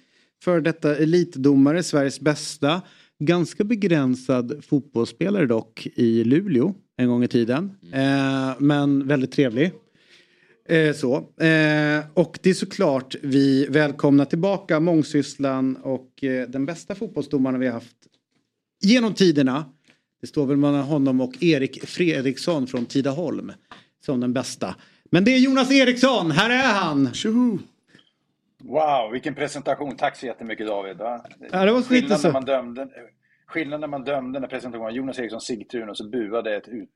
För 0.42 0.60
detta 0.60 0.96
elitdomare, 0.96 1.82
Sveriges 1.82 2.20
bästa. 2.20 2.82
Ganska 3.18 3.64
begränsad 3.64 4.64
fotbollsspelare 4.64 5.46
dock 5.46 5.86
i 5.94 6.24
Luleå 6.24 6.74
en 6.96 7.08
gång 7.08 7.24
i 7.24 7.28
tiden. 7.28 7.70
Eh, 7.92 8.54
men 8.58 9.06
väldigt 9.06 9.32
trevlig. 9.32 9.72
Eh, 10.68 10.94
så. 10.94 11.16
Eh, 11.16 12.04
och 12.14 12.38
det 12.42 12.50
är 12.50 12.54
såklart 12.54 13.14
vi 13.22 13.66
välkomnar 13.66 14.24
tillbaka 14.24 14.80
mångsysslan 14.80 15.76
och 15.76 16.24
eh, 16.24 16.48
den 16.48 16.66
bästa 16.66 16.94
fotbollsdomaren 16.94 17.60
vi 17.60 17.66
har 17.66 17.74
haft 17.74 17.96
genom 18.84 19.14
tiderna. 19.14 19.64
Det 20.20 20.26
står 20.26 20.46
väl 20.46 20.56
mellan 20.56 20.82
honom 20.82 21.20
och 21.20 21.42
Erik 21.42 21.84
Fredriksson 21.84 22.66
från 22.66 22.86
Tidaholm 22.86 23.52
som 24.04 24.20
den 24.20 24.32
bästa. 24.32 24.74
Men 25.10 25.24
det 25.24 25.30
är 25.30 25.38
Jonas 25.38 25.72
Eriksson, 25.72 26.30
här 26.30 26.50
är 26.50 26.74
han! 26.74 27.14
Tjoho! 27.14 27.58
Wow, 28.64 29.12
vilken 29.12 29.34
presentation. 29.34 29.96
Tack 29.96 30.16
så 30.16 30.26
jättemycket 30.26 30.66
David. 30.66 30.96
Va? 30.96 31.20
Ja, 31.52 31.64
det 31.64 31.72
var 31.72 31.82
Skillnad 31.82 32.10
lite 32.10 32.20
så. 32.22 32.28
när 32.28 32.32
man 32.32 32.44
dömde, 32.44 32.88
skillnad 33.46 33.80
när 33.80 33.86
man 33.88 34.04
dömde 34.04 34.40
när 34.40 34.48
presentationen 34.48 34.94
Jonas 34.94 35.18
Eriksson 35.18 35.40
Sigtuna 35.40 35.90
och 35.90 35.96
så 35.96 36.08
buade 36.10 36.56
ett 36.56 36.68
ut, 36.68 36.88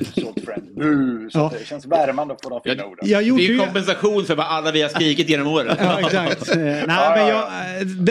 utsålt 0.00 0.40
friend. 0.44 0.74
Bu! 0.76 1.30
Så 1.30 1.38
Ja. 1.38 1.52
det 1.58 1.64
känns 1.66 1.86
värmande 1.86 2.34
att 2.34 2.42
få 2.42 2.48
de 2.48 2.60
fina 2.70 2.84
orden. 2.86 3.08
jag 3.08 3.22
gjorde 3.22 3.42
det 3.42 3.46
är 3.48 3.52
ju- 3.52 3.58
kompensation 3.58 4.24
för 4.24 4.34
vad 4.36 4.46
alla 4.46 4.72
vi 4.72 4.82
har 4.82 4.88
skrikit 4.88 5.28
genom 5.28 5.46
åren. 5.46 5.76
Ja, 5.80 6.00
exakt. 6.00 6.52
Nej, 6.56 6.84
men 6.86 7.26
jag, 7.28 7.48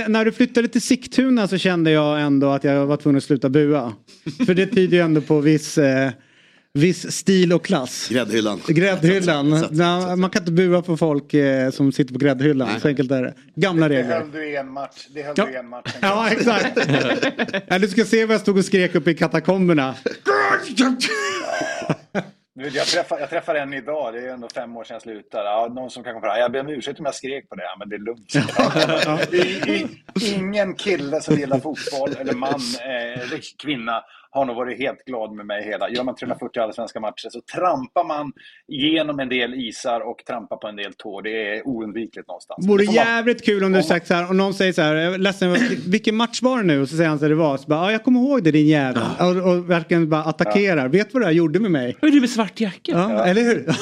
när 0.10 0.26
du 0.26 0.32
flyttade 0.32 0.68
till 0.68 0.82
Sigtuna 0.82 1.48
så 1.48 1.58
kände 1.58 1.92
jag 1.92 2.22
ändå 2.22 2.50
att 2.50 2.64
jag 2.64 2.86
var 2.86 2.98
tvungen 2.98 3.18
att 3.18 3.24
sluta 3.24 3.50
bua. 3.50 3.94
För 4.46 4.54
det 4.54 4.66
tyder 4.68 4.98
ju 4.98 5.04
ändå 5.04 5.22
på 5.22 5.40
viss, 5.40 5.78
eh, 5.78 6.10
viss 6.76 7.12
stil 7.12 7.54
och 7.54 7.66
klass. 7.66 8.08
Gräddhyllan. 8.12 8.62
Gräddhyllan. 8.68 9.68
Nej, 9.72 10.16
man 10.16 10.30
kan 10.30 10.42
inte 10.42 10.52
bua 10.52 10.82
på 10.82 10.98
folk 10.98 11.34
eh, 11.34 11.70
som 11.72 11.92
sitter 11.92 12.14
på 12.14 12.20
gräddhyllan. 12.20 12.80
Så 12.80 12.88
enkelt 12.88 13.12
är 13.12 13.24
det. 13.24 13.34
Gamla 13.56 13.88
Det 13.90 13.96
regler. 13.98 14.20
höll 14.20 14.32
du 14.32 14.46
i 14.50 14.56
en 14.56 14.72
match. 14.72 15.08
Det 15.14 15.22
höll 15.24 15.34
Ja. 15.38 15.46
du 15.46 15.52
i 15.52 15.56
en 15.56 15.70
match. 15.70 15.96
Ja, 16.02 16.30
exakt. 16.32 16.78
ja, 17.68 17.80
du 17.80 17.88
ska 17.88 18.06
se 18.06 18.26
vad 18.26 18.34
jag 18.34 18.42
stod 18.42 18.58
och 18.58 18.66
skrek 18.66 18.96
upp 18.96 19.08
i 19.08 19.14
katakomberna. 19.14 19.96
Jag 22.74 22.86
träffar, 22.88 23.20
jag 23.20 23.30
träffar 23.30 23.56
en 23.56 23.74
idag, 23.74 24.14
det 24.14 24.20
är 24.20 24.34
ändå 24.34 24.48
fem 24.56 24.78
år 24.78 24.84
sedan 24.84 24.96
jag 24.96 25.02
slutade. 25.02 25.44
Ja, 25.44 25.72
någon 25.76 25.90
som 25.90 26.04
kan 26.04 26.14
komma 26.14 26.26
fram. 26.26 26.40
Jag 26.40 26.52
ber 26.52 26.60
om 26.60 26.70
ursäkt 26.70 27.00
om 27.00 27.06
jag 27.06 27.16
skrek 27.16 27.50
på 27.50 27.56
det. 27.56 27.64
Ja, 27.64 27.76
men 27.80 27.90
det 27.90 27.96
är 27.96 28.00
lugnt. 28.00 28.34
Det 29.32 29.38
i- 29.72 30.36
Ingen 30.36 30.76
kille 30.76 31.22
som 31.22 31.36
gillar 31.36 31.60
fotboll, 31.60 32.16
eller 32.20 32.34
man, 32.34 32.54
eh, 32.54 33.22
eller 33.22 33.40
kvinna, 33.64 34.02
har 34.36 34.46
nog 34.46 34.56
varit 34.56 34.78
helt 34.78 35.06
glad 35.06 35.32
med 35.32 35.46
mig 35.46 35.64
hela. 35.64 35.90
Gör 35.90 36.04
man 36.04 36.16
340 36.16 36.60
allsvenska 36.62 37.00
matcher 37.00 37.30
så 37.32 37.42
trampar 37.56 38.04
man 38.08 38.32
genom 38.68 39.20
en 39.20 39.30
del 39.30 39.54
isar 39.54 40.00
och 40.10 40.18
trampar 40.28 40.58
på 40.58 40.68
en 40.68 40.76
del 40.76 40.94
tår. 40.94 41.22
Det 41.22 41.58
är 41.58 41.68
oundvikligt 41.68 42.28
någonstans. 42.28 42.68
Vore 42.68 42.82
Det 42.84 42.86
får 42.86 42.94
man- 42.96 43.06
jävligt 43.06 43.46
kul 43.46 43.64
om 43.64 43.72
du 43.72 43.84
sagt 43.84 44.08
så 44.08 44.14
här 44.14 44.30
och 44.30 44.36
någon 44.36 44.54
säger 44.54 44.74
så 44.74 44.82
här, 44.82 44.96
jag 44.96 45.14
är 45.14 45.18
ledsen, 45.18 45.56
vilken 45.88 46.16
match 46.16 46.42
var 46.42 46.58
det 46.58 46.64
nu? 46.64 46.82
Och 46.82 46.90
så 46.90 46.96
säger 46.98 47.10
han 47.10 47.20
så 47.20 47.26
här, 47.26 47.30
det 47.30 47.36
var. 47.36 47.58
Så 47.58 47.68
bara, 47.68 47.80
ja, 47.86 47.92
jag 47.92 48.04
kommer 48.04 48.20
ihåg 48.20 48.44
det 48.44 48.52
din 48.52 48.68
jävel. 48.68 49.04
Och, 49.20 49.50
och 49.52 49.70
verkligen 49.70 50.10
bara 50.10 50.24
attackerar. 50.24 50.88
Vet 50.88 51.08
du 51.08 51.14
vad 51.14 51.22
det 51.22 51.26
här 51.26 51.34
gjorde 51.34 51.60
med 51.60 51.72
mig? 51.72 51.98
Är 52.02 52.08
du 52.08 52.22
med 52.22 52.30
svart 52.30 52.60
jacka? 52.60 52.92
Ja, 52.92 53.26
eller 53.26 53.42
hur? 53.42 53.66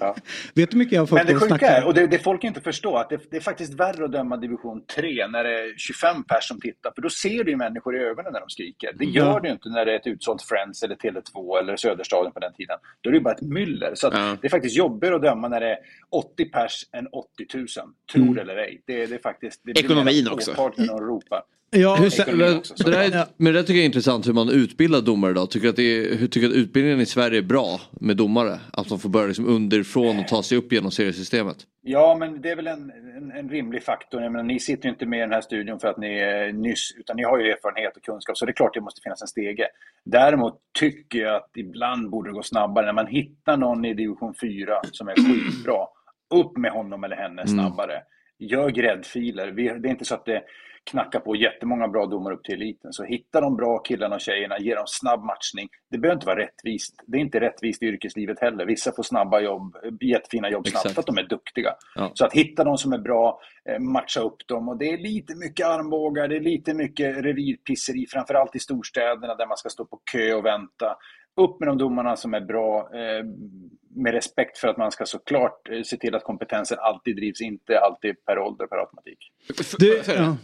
Vet 0.54 0.70
du 0.70 0.74
hur 0.74 0.78
mycket 0.78 0.92
jag 0.92 1.00
har 1.02 1.06
fått 1.06 1.16
Men 1.18 1.26
det 1.26 1.34
sjuka 1.34 1.66
är, 1.68 1.86
och 1.86 1.94
det, 1.94 2.06
det 2.06 2.18
folk 2.18 2.44
inte 2.44 2.60
förstår, 2.60 3.00
att 3.00 3.10
det, 3.10 3.20
det 3.30 3.36
är 3.36 3.40
faktiskt 3.40 3.74
värre 3.74 4.04
att 4.04 4.12
döma 4.12 4.36
division 4.36 4.84
3 4.96 5.26
när 5.26 5.44
det 5.44 5.50
är 5.60 5.74
25 5.78 6.24
pers 6.24 6.44
som 6.48 6.60
tittar. 6.60 6.92
För 6.94 7.02
då 7.02 7.10
ser 7.10 7.44
du 7.44 7.50
ju 7.50 7.56
människor 7.56 7.96
i 7.96 7.98
ögonen 7.98 8.32
när 8.32 8.40
de 8.40 8.48
skriker. 8.48 8.92
Det 8.98 9.04
gör 9.04 9.26
Ja. 9.26 9.40
du 9.42 9.48
inte 9.50 9.68
när 9.68 9.84
det 9.86 9.92
är 9.92 9.96
ett 9.96 10.06
utsålt 10.06 10.42
Friends 10.42 10.82
eller 10.82 10.94
Tele2 10.96 11.58
eller 11.58 11.76
Söderstaden 11.76 12.32
på 12.32 12.40
den 12.40 12.52
tiden. 12.54 12.78
Då 13.00 13.10
är 13.10 13.12
det 13.12 13.18
ju 13.18 13.24
bara 13.24 13.34
ett 13.34 13.42
myller. 13.42 13.94
Så 13.94 14.06
att 14.06 14.40
det 14.40 14.46
är 14.46 14.50
faktiskt 14.50 14.76
jobbigare 14.76 15.16
att 15.16 15.22
döma 15.22 15.48
när 15.48 15.60
det 15.60 15.68
är 15.70 15.78
80 16.10 16.44
pers 16.44 16.86
än 16.92 17.06
80 17.06 17.28
000. 17.54 17.66
Tror 18.12 18.22
Mm. 18.22 18.38
eller 18.38 18.56
ej. 18.56 18.82
Det, 18.86 19.06
det 19.06 19.14
är 19.14 19.18
faktiskt... 19.18 19.60
Det 19.64 19.80
Ekonomin 19.80 20.28
också. 20.28 20.70
när 20.76 20.86
de 20.86 21.00
ropar. 21.00 21.42
Ja, 21.74 21.96
Hur, 21.96 22.06
också, 22.06 22.22
det 22.24 22.36
där, 22.36 22.60
såklart. 22.62 23.28
men 23.36 23.52
det 23.52 23.58
där 23.58 23.62
tycker 23.62 23.74
jag 23.74 23.80
är 23.82 23.86
intressant 23.86 24.26
hur 24.28 24.32
man 24.32 24.48
utbildar 24.48 25.00
domare 25.00 25.30
idag. 25.30 25.50
Tycker 25.50 25.68
att, 25.68 25.76
det 25.76 25.82
är, 25.82 26.16
hur 26.16 26.26
tycker 26.26 26.48
att 26.48 26.54
utbildningen 26.54 27.00
i 27.00 27.06
Sverige 27.06 27.38
är 27.38 27.42
bra 27.42 27.80
med 28.00 28.16
domare? 28.16 28.60
Att 28.72 28.88
de 28.88 28.98
får 28.98 29.08
börja 29.08 29.26
liksom 29.26 29.46
underifrån 29.46 30.18
och 30.18 30.28
ta 30.28 30.42
sig 30.42 30.58
upp 30.58 30.72
genom 30.72 30.90
seriesystemet. 30.90 31.56
Ja, 31.82 32.16
men 32.20 32.40
det 32.42 32.50
är 32.50 32.56
väl 32.56 32.66
en, 32.66 32.90
en, 33.16 33.30
en 33.32 33.48
rimlig 33.48 33.82
faktor. 33.82 34.22
Jag 34.22 34.32
menar, 34.32 34.44
ni 34.44 34.60
sitter 34.60 34.84
ju 34.84 34.90
inte 34.90 35.06
med 35.06 35.16
i 35.18 35.20
den 35.20 35.32
här 35.32 35.40
studion 35.40 35.78
för 35.80 35.88
att 35.88 35.98
ni 35.98 36.18
är 36.18 36.52
nyss, 36.52 36.94
utan 36.98 37.16
ni 37.16 37.22
har 37.22 37.38
ju 37.38 37.50
erfarenhet 37.50 37.96
och 37.96 38.02
kunskap, 38.02 38.36
så 38.36 38.46
det 38.46 38.50
är 38.50 38.54
klart 38.54 38.74
det 38.74 38.80
måste 38.80 39.00
finnas 39.02 39.22
en 39.22 39.28
stege. 39.28 39.66
Däremot 40.04 40.54
tycker 40.78 41.18
jag 41.18 41.34
att 41.34 41.50
ibland 41.56 42.10
borde 42.10 42.30
det 42.30 42.34
gå 42.34 42.42
snabbare. 42.42 42.86
När 42.86 42.92
man 42.92 43.06
hittar 43.06 43.56
någon 43.56 43.84
i 43.84 43.94
division 43.94 44.34
4 44.40 44.80
som 44.92 45.08
är 45.08 45.14
skitbra, 45.14 45.86
upp 46.34 46.56
med 46.56 46.70
honom 46.70 47.04
eller 47.04 47.16
henne 47.16 47.42
Mm. 47.42 47.64
Gör 48.38 48.70
gräddfiler. 48.70 49.48
Vi, 49.48 49.68
det 49.68 49.88
är 49.88 49.90
inte 49.90 50.04
så 50.04 50.14
att 50.14 50.24
det 50.24 50.42
knackar 50.90 51.20
på 51.20 51.36
jättemånga 51.36 51.88
bra 51.88 52.06
domare 52.06 52.34
upp 52.34 52.44
till 52.44 52.54
eliten. 52.54 52.92
Så 52.92 53.04
hitta 53.04 53.40
de 53.40 53.56
bra 53.56 53.78
killarna 53.78 54.14
och 54.14 54.20
tjejerna, 54.20 54.58
ge 54.58 54.74
dem 54.74 54.84
snabb 54.86 55.24
matchning. 55.24 55.68
Det 55.90 55.98
behöver 55.98 56.16
inte 56.16 56.26
vara 56.26 56.40
rättvist. 56.40 57.02
Det 57.06 57.18
är 57.18 57.20
inte 57.20 57.40
rättvist 57.40 57.82
i 57.82 57.86
yrkeslivet 57.86 58.40
heller. 58.40 58.66
Vissa 58.66 58.92
får 58.92 59.02
snabba 59.02 59.40
jobb, 59.40 59.76
jättefina 60.00 60.50
jobb 60.50 60.68
snabbt 60.68 60.86
Exakt. 60.86 60.94
för 60.94 61.00
att 61.00 61.06
de 61.06 61.18
är 61.18 61.28
duktiga. 61.28 61.74
Ja. 61.94 62.10
Så 62.14 62.24
att 62.24 62.32
hitta 62.32 62.64
de 62.64 62.78
som 62.78 62.92
är 62.92 62.98
bra, 62.98 63.40
eh, 63.68 63.78
matcha 63.78 64.20
upp 64.20 64.46
dem. 64.46 64.68
Och 64.68 64.78
det 64.78 64.92
är 64.92 64.98
lite 64.98 65.36
mycket 65.36 65.66
armbågar, 65.66 66.28
det 66.28 66.36
är 66.36 66.40
lite 66.40 66.74
mycket 66.74 67.16
revirpisseri, 67.24 68.06
framförallt 68.06 68.56
i 68.56 68.58
storstäderna 68.58 69.34
där 69.34 69.46
man 69.46 69.56
ska 69.56 69.68
stå 69.68 69.84
på 69.84 70.00
kö 70.12 70.34
och 70.34 70.44
vänta. 70.44 70.96
Upp 71.40 71.60
med 71.60 71.68
de 71.68 71.78
domarna 71.78 72.16
som 72.16 72.34
är 72.34 72.40
bra, 72.40 72.88
eh, 72.94 73.24
med 73.94 74.12
respekt 74.14 74.58
för 74.58 74.68
att 74.68 74.76
man 74.76 74.90
ska 74.92 75.06
såklart 75.06 75.68
eh, 75.70 75.82
se 75.82 75.96
till 75.96 76.14
att 76.14 76.24
kompetensen 76.24 76.78
alltid 76.80 77.16
drivs, 77.16 77.40
inte 77.40 77.78
alltid 77.80 78.24
per 78.24 78.38
ålder, 78.38 78.66
per 78.66 78.76
automatik. 78.76 79.18
Du, 79.78 80.00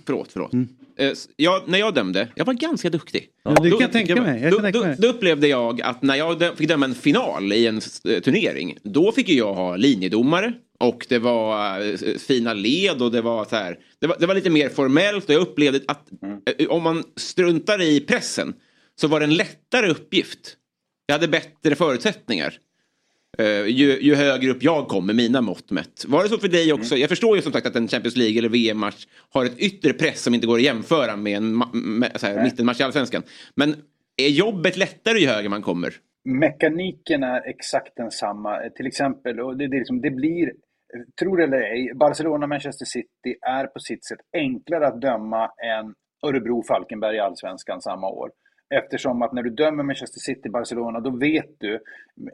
Förlåt, 0.06 0.32
förlåt. 0.32 0.52
Eh, 0.96 1.12
Jag, 1.36 1.68
när 1.68 1.78
jag 1.78 1.94
dömde, 1.94 2.28
jag 2.34 2.44
var 2.44 2.54
ganska 2.54 2.90
duktig. 2.90 3.28
Ja, 3.42 3.50
det 3.50 3.70
kan 3.70 3.78
jag 3.80 3.92
tänka 3.92 4.22
mig. 4.22 4.42
Jag 4.42 4.52
då, 4.52 4.58
tänka 4.60 4.78
då, 4.78 4.84
mig. 4.84 4.96
då 4.98 5.08
upplevde 5.08 5.48
jag 5.48 5.82
att 5.82 6.02
när 6.02 6.14
jag 6.14 6.56
fick 6.58 6.68
döma 6.68 6.84
en 6.84 6.94
final 6.94 7.52
i 7.52 7.66
en 7.66 7.80
turnering, 8.24 8.78
då 8.82 9.12
fick 9.12 9.28
jag 9.28 9.54
ha 9.54 9.76
linjedomare 9.76 10.52
och 10.80 11.06
det 11.08 11.18
var 11.18 12.18
fina 12.18 12.54
led 12.54 13.02
och 13.02 13.10
det 13.12 13.20
var 13.20 13.44
så 13.44 13.56
här. 13.56 13.78
Det 14.00 14.06
var, 14.06 14.16
det 14.20 14.26
var 14.26 14.34
lite 14.34 14.50
mer 14.50 14.68
formellt 14.68 15.24
och 15.28 15.34
jag 15.34 15.42
upplevde 15.42 15.80
att 15.88 16.08
eh, 16.58 16.68
om 16.68 16.82
man 16.82 17.04
struntar 17.16 17.82
i 17.82 18.00
pressen 18.00 18.54
så 19.00 19.08
var 19.08 19.20
det 19.20 19.26
en 19.26 19.34
lättare 19.36 19.90
uppgift. 19.90 20.54
Jag 21.10 21.14
hade 21.14 21.28
bättre 21.28 21.74
förutsättningar. 21.74 22.54
Eh, 23.38 23.66
ju, 23.66 24.00
ju 24.00 24.14
högre 24.14 24.50
upp 24.50 24.62
jag 24.62 24.88
kom 24.88 25.06
med 25.06 25.16
mina 25.16 25.40
mått 25.40 25.70
mätt. 25.70 26.04
Var 26.08 26.22
det 26.22 26.28
så 26.28 26.38
för 26.38 26.48
dig 26.48 26.72
också? 26.72 26.96
Jag 26.96 27.08
förstår 27.08 27.36
ju 27.36 27.42
som 27.42 27.52
sagt 27.52 27.66
att 27.66 27.76
en 27.76 27.88
Champions 27.88 28.16
League 28.16 28.38
eller 28.38 28.48
VM-match 28.48 29.06
har 29.30 29.44
ett 29.44 29.58
yttre 29.58 29.92
press 29.92 30.22
som 30.22 30.34
inte 30.34 30.46
går 30.46 30.56
att 30.56 30.62
jämföra 30.62 31.16
med 31.16 31.36
en 31.36 31.58
med, 31.72 32.10
här, 32.22 32.42
mittenmatch 32.42 32.80
i 32.80 32.82
Allsvenskan. 32.82 33.22
Men 33.54 33.76
är 34.16 34.28
jobbet 34.28 34.76
lättare 34.76 35.18
ju 35.18 35.26
högre 35.26 35.48
man 35.48 35.62
kommer? 35.62 35.94
Mekaniken 36.24 37.22
är 37.22 37.48
exakt 37.48 37.96
densamma. 37.96 38.58
Till 38.76 38.86
exempel, 38.86 39.40
och 39.40 39.56
det, 39.56 39.68
det, 39.68 39.78
liksom, 39.78 40.00
det 40.00 40.10
blir, 40.10 40.52
tror 41.20 41.36
det 41.36 41.44
eller 41.44 41.60
ej, 41.60 41.92
Barcelona-Manchester 41.94 42.84
City 42.84 43.38
är 43.46 43.66
på 43.66 43.80
sitt 43.80 44.04
sätt 44.04 44.20
enklare 44.32 44.86
att 44.86 45.00
döma 45.00 45.44
än 45.44 45.94
Örebro-Falkenberg 46.26 47.16
i 47.16 47.18
Allsvenskan 47.18 47.80
samma 47.80 48.08
år. 48.08 48.30
Eftersom 48.70 49.22
att 49.22 49.32
när 49.32 49.42
du 49.42 49.50
dömer 49.50 49.84
Manchester 49.84 50.20
City-Barcelona, 50.20 51.00
då 51.00 51.10
vet 51.10 51.50
du 51.58 51.80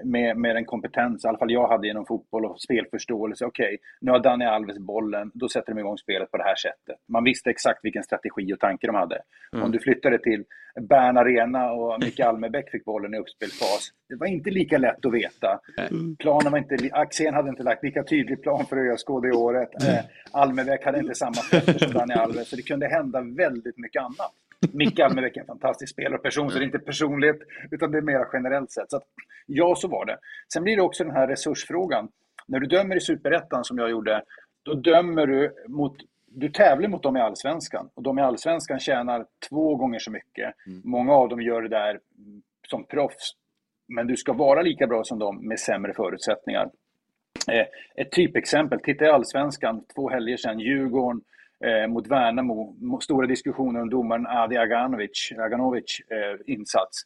med, 0.05 0.37
med 0.37 0.57
den 0.57 0.64
kompetens, 0.64 1.24
i 1.24 1.28
alla 1.28 1.39
fall 1.39 1.51
jag 1.51 1.68
hade 1.68 1.89
inom 1.89 2.07
fotboll 2.07 2.45
och 2.45 2.61
spelförståelse, 2.61 3.45
okej, 3.45 3.78
nu 4.01 4.11
har 4.11 4.18
Dani 4.18 4.45
Alves 4.45 4.78
bollen, 4.78 5.30
då 5.35 5.49
sätter 5.49 5.74
de 5.74 5.80
igång 5.80 5.99
spelet 5.99 6.30
på 6.30 6.37
det 6.37 6.45
här 6.45 6.57
sättet. 6.57 7.01
Man 7.09 7.24
visste 7.24 7.51
exakt 7.51 7.85
vilken 7.85 8.03
strategi 8.03 8.55
och 8.55 8.61
tanke 8.61 8.87
de 8.87 8.97
hade. 8.97 9.22
Mm. 9.53 9.64
Om 9.64 9.72
du 9.72 9.78
flyttade 9.78 10.18
till 10.18 10.45
Bern 10.80 11.16
Arena 11.16 11.72
och 11.72 12.01
Micke 12.01 12.20
Almebäck 12.28 12.70
fick 12.70 12.85
bollen 12.85 13.14
i 13.14 13.18
uppspelsfas, 13.18 13.91
det 14.09 14.16
var 14.16 14.26
inte 14.26 14.51
lika 14.51 14.78
lätt 14.78 15.07
att 15.07 15.12
veta. 15.12 15.61
Planen 16.18 16.53
var 16.53 16.59
inte, 16.59 16.76
Axén 16.93 17.35
hade 17.35 17.49
inte 17.49 17.62
lagt 17.62 17.85
lika 17.85 18.03
tydlig 18.03 18.43
plan 18.43 18.66
för 18.66 18.76
ÖSK 18.76 19.07
det 19.22 19.37
året. 19.37 19.68
Eh, 19.89 20.05
Almebäck 20.32 20.85
hade 20.85 20.99
inte 20.99 21.14
samma 21.14 21.35
fötter 21.35 21.78
som 21.78 21.93
Dani 21.93 22.14
Alves, 22.14 22.49
så 22.49 22.57
det 22.57 22.62
kunde 22.62 22.87
hända 22.87 23.20
väldigt 23.20 23.78
mycket 23.78 24.03
annat. 24.03 24.32
Micke 24.72 25.00
Almebäck 25.00 25.36
är 25.36 25.40
en 25.40 25.46
fantastisk 25.46 25.92
spelare 25.92 26.16
och 26.16 26.22
person, 26.22 26.50
så 26.50 26.58
det 26.58 26.64
är 26.64 26.66
inte 26.66 26.78
personligt, 26.78 27.42
utan 27.70 27.90
det 27.90 27.98
är 27.98 28.02
mer 28.02 28.26
generellt 28.32 28.72
sett. 28.72 28.90
Så 28.90 28.96
att, 28.96 29.04
ja, 29.46 29.74
så 29.74 29.88
var 29.88 30.06
det. 30.06 30.18
Sen 30.52 30.64
blir 30.64 30.76
det 30.76 30.82
också 30.82 31.04
den 31.04 31.12
här 31.12 31.28
resursfrågan. 31.28 32.08
När 32.46 32.60
du 32.60 32.66
dömer 32.66 32.96
i 32.96 33.00
Superettan, 33.00 33.64
som 33.64 33.78
jag 33.78 33.90
gjorde, 33.90 34.22
då 34.62 34.74
dömer 34.74 35.26
du 35.26 35.52
mot 35.68 35.96
du 36.36 36.48
tävlar 36.48 36.88
mot 36.88 37.02
dem 37.02 37.16
i 37.16 37.20
Allsvenskan 37.20 37.88
och 37.94 38.02
de 38.02 38.18
i 38.18 38.22
Allsvenskan 38.22 38.80
tjänar 38.80 39.26
två 39.48 39.76
gånger 39.76 39.98
så 39.98 40.10
mycket. 40.10 40.54
Många 40.84 41.12
av 41.12 41.28
dem 41.28 41.42
gör 41.42 41.62
det 41.62 41.68
där 41.68 41.90
mm, 41.90 42.42
som 42.68 42.84
proffs. 42.84 43.32
Men 43.88 44.06
du 44.06 44.16
ska 44.16 44.32
vara 44.32 44.62
lika 44.62 44.86
bra 44.86 45.04
som 45.04 45.18
dem 45.18 45.48
med 45.48 45.60
sämre 45.60 45.94
förutsättningar. 45.94 46.70
Eh, 47.48 47.66
ett 47.96 48.12
typexempel, 48.12 48.80
titta 48.80 49.04
i 49.04 49.08
Allsvenskan, 49.08 49.84
två 49.94 50.10
helger 50.10 50.36
sedan, 50.36 50.60
Djurgården 50.60 51.20
eh, 51.64 51.88
mot 51.88 52.07
Värnamo, 52.07 52.76
stora 53.00 53.26
diskussioner 53.26 53.82
om 53.82 53.90
domaren 53.90 54.26
Adi 54.26 54.57
Aganovic, 54.57 55.32
Aganovic 55.38 56.00
eh, 56.11 56.55
insats. 56.55 57.02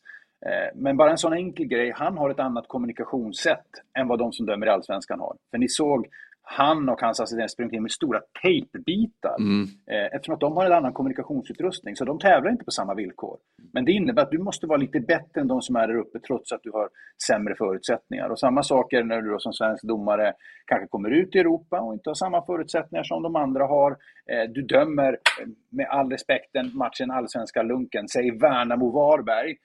Eh, 0.47 0.75
men 0.75 0.97
bara 0.97 1.11
en 1.11 1.19
sån 1.19 1.33
enkel 1.33 1.67
grej, 1.67 1.93
han 1.95 2.19
har 2.19 2.31
ett 2.31 2.39
annat 2.39 2.69
kommunikationssätt 2.69 3.67
än 3.99 4.09
vad 4.09 4.19
de 4.19 4.33
som 4.33 4.47
dömer 4.47 4.67
i 4.67 4.71
Allsvenskan 4.71 5.21
har. 5.21 5.37
För 5.51 5.59
ni 5.59 5.69
såg 5.69 6.07
han 6.51 6.89
och 6.89 7.01
hans 7.01 7.21
assistent 7.21 7.51
sprungit 7.51 7.73
in 7.75 7.83
med 7.83 7.91
stora 7.91 8.21
tejpbitar. 8.43 9.37
Mm. 9.39 9.63
Eh, 9.91 10.15
Eftersom 10.15 10.35
att 10.35 10.41
de 10.41 10.57
har 10.57 10.67
en 10.67 10.73
annan 10.73 10.93
kommunikationsutrustning, 10.93 11.97
så 11.97 12.05
de 12.05 12.19
tävlar 12.19 12.51
inte 12.51 12.65
på 12.65 12.71
samma 12.71 12.95
villkor. 12.95 13.37
Men 13.73 13.85
det 13.85 13.93
innebär 13.93 14.23
att 14.23 14.31
du 14.31 14.39
måste 14.39 14.67
vara 14.67 14.77
lite 14.79 15.01
bättre 15.01 15.41
än 15.41 15.49
de 15.49 15.63
som 15.63 15.77
är 15.77 15.89
där 15.89 15.97
uppe, 15.97 16.21
trots 16.21 16.53
att 16.53 16.63
du 16.63 16.71
har 16.71 16.89
sämre 17.27 17.55
förutsättningar. 17.55 18.29
Och 18.29 18.39
samma 18.39 18.63
sak 18.63 18.93
är 18.93 19.03
när 19.05 19.23
du 19.23 19.31
då 19.31 19.39
som 19.39 19.53
svensk 19.53 19.83
domare 19.85 20.33
kanske 20.67 20.87
kommer 20.89 21.11
ut 21.11 21.37
i 21.37 21.39
Europa 21.39 21.81
och 21.81 21.93
inte 21.93 22.11
har 22.11 22.15
samma 22.15 22.47
förutsättningar 22.47 23.03
som 23.03 23.23
de 23.23 23.37
andra 23.37 23.67
har. 23.67 23.91
Eh, 24.33 24.51
Du 24.51 24.63
dömer, 24.63 25.13
eh, 25.13 25.47
med 25.71 25.87
all 25.87 26.11
respekt, 26.11 26.51
den 26.53 26.71
matchen 26.77 27.11
allsvenska 27.11 27.63
lunken, 27.63 28.09
säg 28.09 28.31
Värnamo-Varberg, 28.31 29.57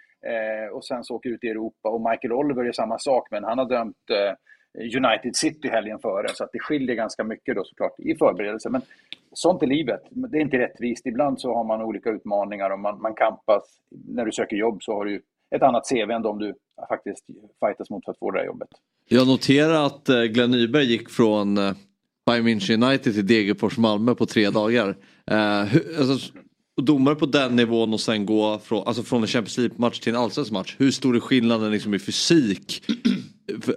och 0.72 0.86
sen 0.86 1.04
så 1.04 1.16
åker 1.16 1.30
ut 1.30 1.44
i 1.44 1.48
Europa. 1.50 1.90
Och 1.90 2.02
Michael 2.10 2.34
Oliver 2.34 2.66
är 2.66 2.72
samma 2.72 2.98
sak, 3.00 3.28
men 3.32 3.44
han 3.44 3.58
har 3.58 3.66
dömt 3.66 3.98
United 4.80 5.36
City 5.36 5.68
helgen 5.68 6.00
före. 6.00 6.28
Så 6.34 6.44
att 6.44 6.50
det 6.54 6.60
skiljer 6.60 6.96
ganska 6.96 7.24
mycket 7.24 7.56
då 7.56 7.64
såklart 7.64 8.00
i 8.00 8.16
förberedelse. 8.16 8.70
Men 8.70 8.82
sånt 9.34 9.64
är 9.64 9.68
livet. 9.68 10.02
Det 10.10 10.38
är 10.38 10.42
inte 10.42 10.58
rättvist. 10.58 11.06
Ibland 11.06 11.42
så 11.42 11.54
har 11.56 11.64
man 11.64 11.82
olika 11.82 12.10
utmaningar 12.10 12.70
och 12.70 12.80
man, 12.80 13.02
man 13.02 13.14
kampas. 13.14 13.64
När 14.08 14.26
du 14.26 14.32
söker 14.32 14.56
jobb 14.56 14.84
så 14.84 14.94
har 14.94 15.06
du 15.06 15.12
ju 15.12 15.22
ett 15.56 15.64
annat 15.64 15.90
CV 15.90 16.12
än 16.12 16.22
de 16.22 16.40
du 16.40 16.54
faktiskt 16.90 17.26
fightas 17.66 17.90
mot 17.90 18.06
för 18.06 18.12
att 18.12 18.20
få 18.20 18.32
det 18.32 18.40
här 18.40 18.46
jobbet. 18.46 18.68
Jag 19.10 19.28
noterar 19.28 19.86
att 19.86 20.10
eh, 20.10 20.24
Glenn 20.24 20.52
Nyberg 20.52 20.86
gick 20.86 21.10
från 21.10 21.58
eh, 21.58 21.74
Bayern 22.26 22.48
München 22.48 22.84
United 22.84 23.14
till 23.14 23.28
Degerfors 23.28 23.78
Malmö 23.78 24.16
på 24.16 24.26
tre 24.26 24.50
dagar. 24.50 24.98
Eh, 25.32 25.64
hur, 25.64 26.00
alltså, 26.00 26.32
domare 26.82 27.16
på 27.16 27.26
den 27.26 27.56
nivån 27.56 27.94
och 27.94 28.00
sen 28.00 28.26
gå 28.26 28.60
från, 28.60 28.88
alltså 28.88 29.04
från 29.04 29.22
en 29.22 29.28
Champions 29.28 29.58
League-match 29.58 30.00
till 30.00 30.16
en 30.16 30.22
allsvensk 30.22 30.52
match. 30.52 30.76
Hur 30.80 30.92
stor 30.92 31.16
är 31.16 31.20
skillnaden 31.20 31.72
liksom 31.72 31.94
i 31.94 32.00
fysik? 32.00 32.84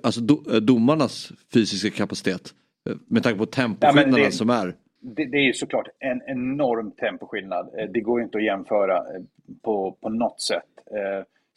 Alltså 0.03 0.21
do, 0.21 0.43
eh, 0.53 0.57
domarnas 0.57 1.33
fysiska 1.55 1.91
kapacitet. 1.91 2.55
eh, 2.91 2.97
Med 3.09 3.23
tanke 3.23 3.39
på 3.39 3.47
temposkillnaderna 3.47 4.17
det- 4.25 4.33
som 4.33 4.51
är. 4.51 4.75
Det, 5.01 5.25
det 5.25 5.37
är 5.39 5.43
ju 5.43 5.53
såklart 5.53 5.89
en 5.99 6.23
enorm 6.27 6.91
temposkillnad. 6.91 7.69
Eh, 7.79 7.89
Det 7.91 8.01
går 8.01 8.21
ju 8.21 8.25
inte 8.25 8.39
att 8.39 8.45
jämföra 8.45 9.03
på, 9.65 9.93
på 10.01 10.09
något 10.09 10.41
sätt. 10.41 10.63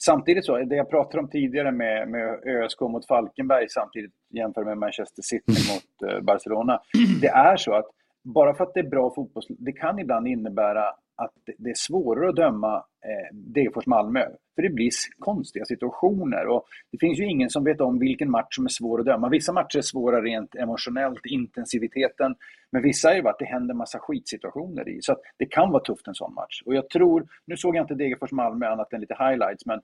Samtidigt 0.03 0.45
så, 0.45 0.57
det 0.57 0.75
jag 0.75 0.89
pratade 0.89 1.19
om 1.19 1.29
tidigare 1.29 1.71
med, 1.71 2.09
med 2.09 2.39
ÖSK 2.47 2.81
mot 2.81 3.07
Falkenberg 3.07 3.65
samtidigt 3.69 4.11
jämför 4.29 4.63
med 4.65 4.77
Manchester 4.77 5.21
City 5.21 5.43
mot 5.73 6.11
eh, 6.11 6.21
Barcelona. 6.21 6.79
Det 7.21 7.27
är 7.27 7.57
så 7.57 7.73
att 7.73 7.85
bara 8.23 8.53
för 8.53 8.63
att 8.63 8.73
det 8.73 8.79
är 8.79 8.89
bra 8.89 9.13
fotboll, 9.15 9.43
det 9.49 9.71
kan 9.71 9.99
ibland 9.99 10.27
innebära 10.27 10.83
att 11.23 11.31
det- 11.57 11.69
är 11.69 11.73
svårare 11.75 12.29
att 12.29 12.35
döma 12.35 12.75
eh, 12.77 13.35
Degerfors-Malmö. 13.35 14.25
För 14.55 14.61
det 14.61 14.69
blir 14.69 14.89
konstiga 15.19 15.65
situationer 15.65 16.47
och 16.47 16.65
det 16.91 16.97
finns 16.97 17.19
ju 17.19 17.25
ingen 17.25 17.49
som 17.49 17.63
vet 17.63 17.81
om 17.81 17.99
vilken 17.99 18.31
match 18.31 18.55
som 18.55 18.65
är 18.65 18.69
svår 18.69 18.99
att 18.99 19.05
döma. 19.05 19.29
Vissa 19.29 19.53
matcher 19.53 19.77
är 19.77 19.81
svåra 19.81 20.21
rent 20.21 20.55
emotionellt, 20.55 21.25
intensiviteten. 21.25 22.35
Men 22.71 22.81
vissa 22.81 23.11
är 23.11 23.15
ju 23.15 23.21
bara 23.21 23.33
att 23.33 23.39
det 23.39 23.45
händer 23.45 23.73
massa 23.73 23.99
skitsituationer 23.99 24.89
i. 24.89 25.01
Så 25.01 25.11
att 25.11 25.21
det 25.37 25.45
kan 25.45 25.71
vara 25.71 25.83
tufft 25.83 26.07
en 26.07 26.15
sån 26.15 26.33
match. 26.33 26.61
Och 26.65 26.75
jag 26.75 26.89
tror, 26.89 27.27
nu 27.45 27.57
såg 27.57 27.75
jag 27.75 27.83
inte 27.83 27.93
Degerfors-Malmö 27.95 28.65
annat 28.67 28.93
än 28.93 29.01
lite 29.01 29.15
highlights, 29.19 29.65
men 29.65 29.79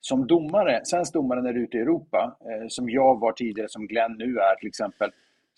som 0.00 0.26
domare, 0.26 0.80
svensk 0.84 1.12
domare 1.12 1.42
när 1.42 1.52
du 1.52 1.60
är 1.60 1.64
ute 1.64 1.76
i 1.76 1.80
Europa, 1.80 2.36
eh, 2.40 2.66
som 2.68 2.90
jag 2.90 3.20
var 3.20 3.32
tidigare, 3.32 3.68
som 3.68 3.86
Glenn 3.86 4.12
nu 4.18 4.38
är 4.38 4.54
till 4.58 4.68
exempel. 4.68 5.10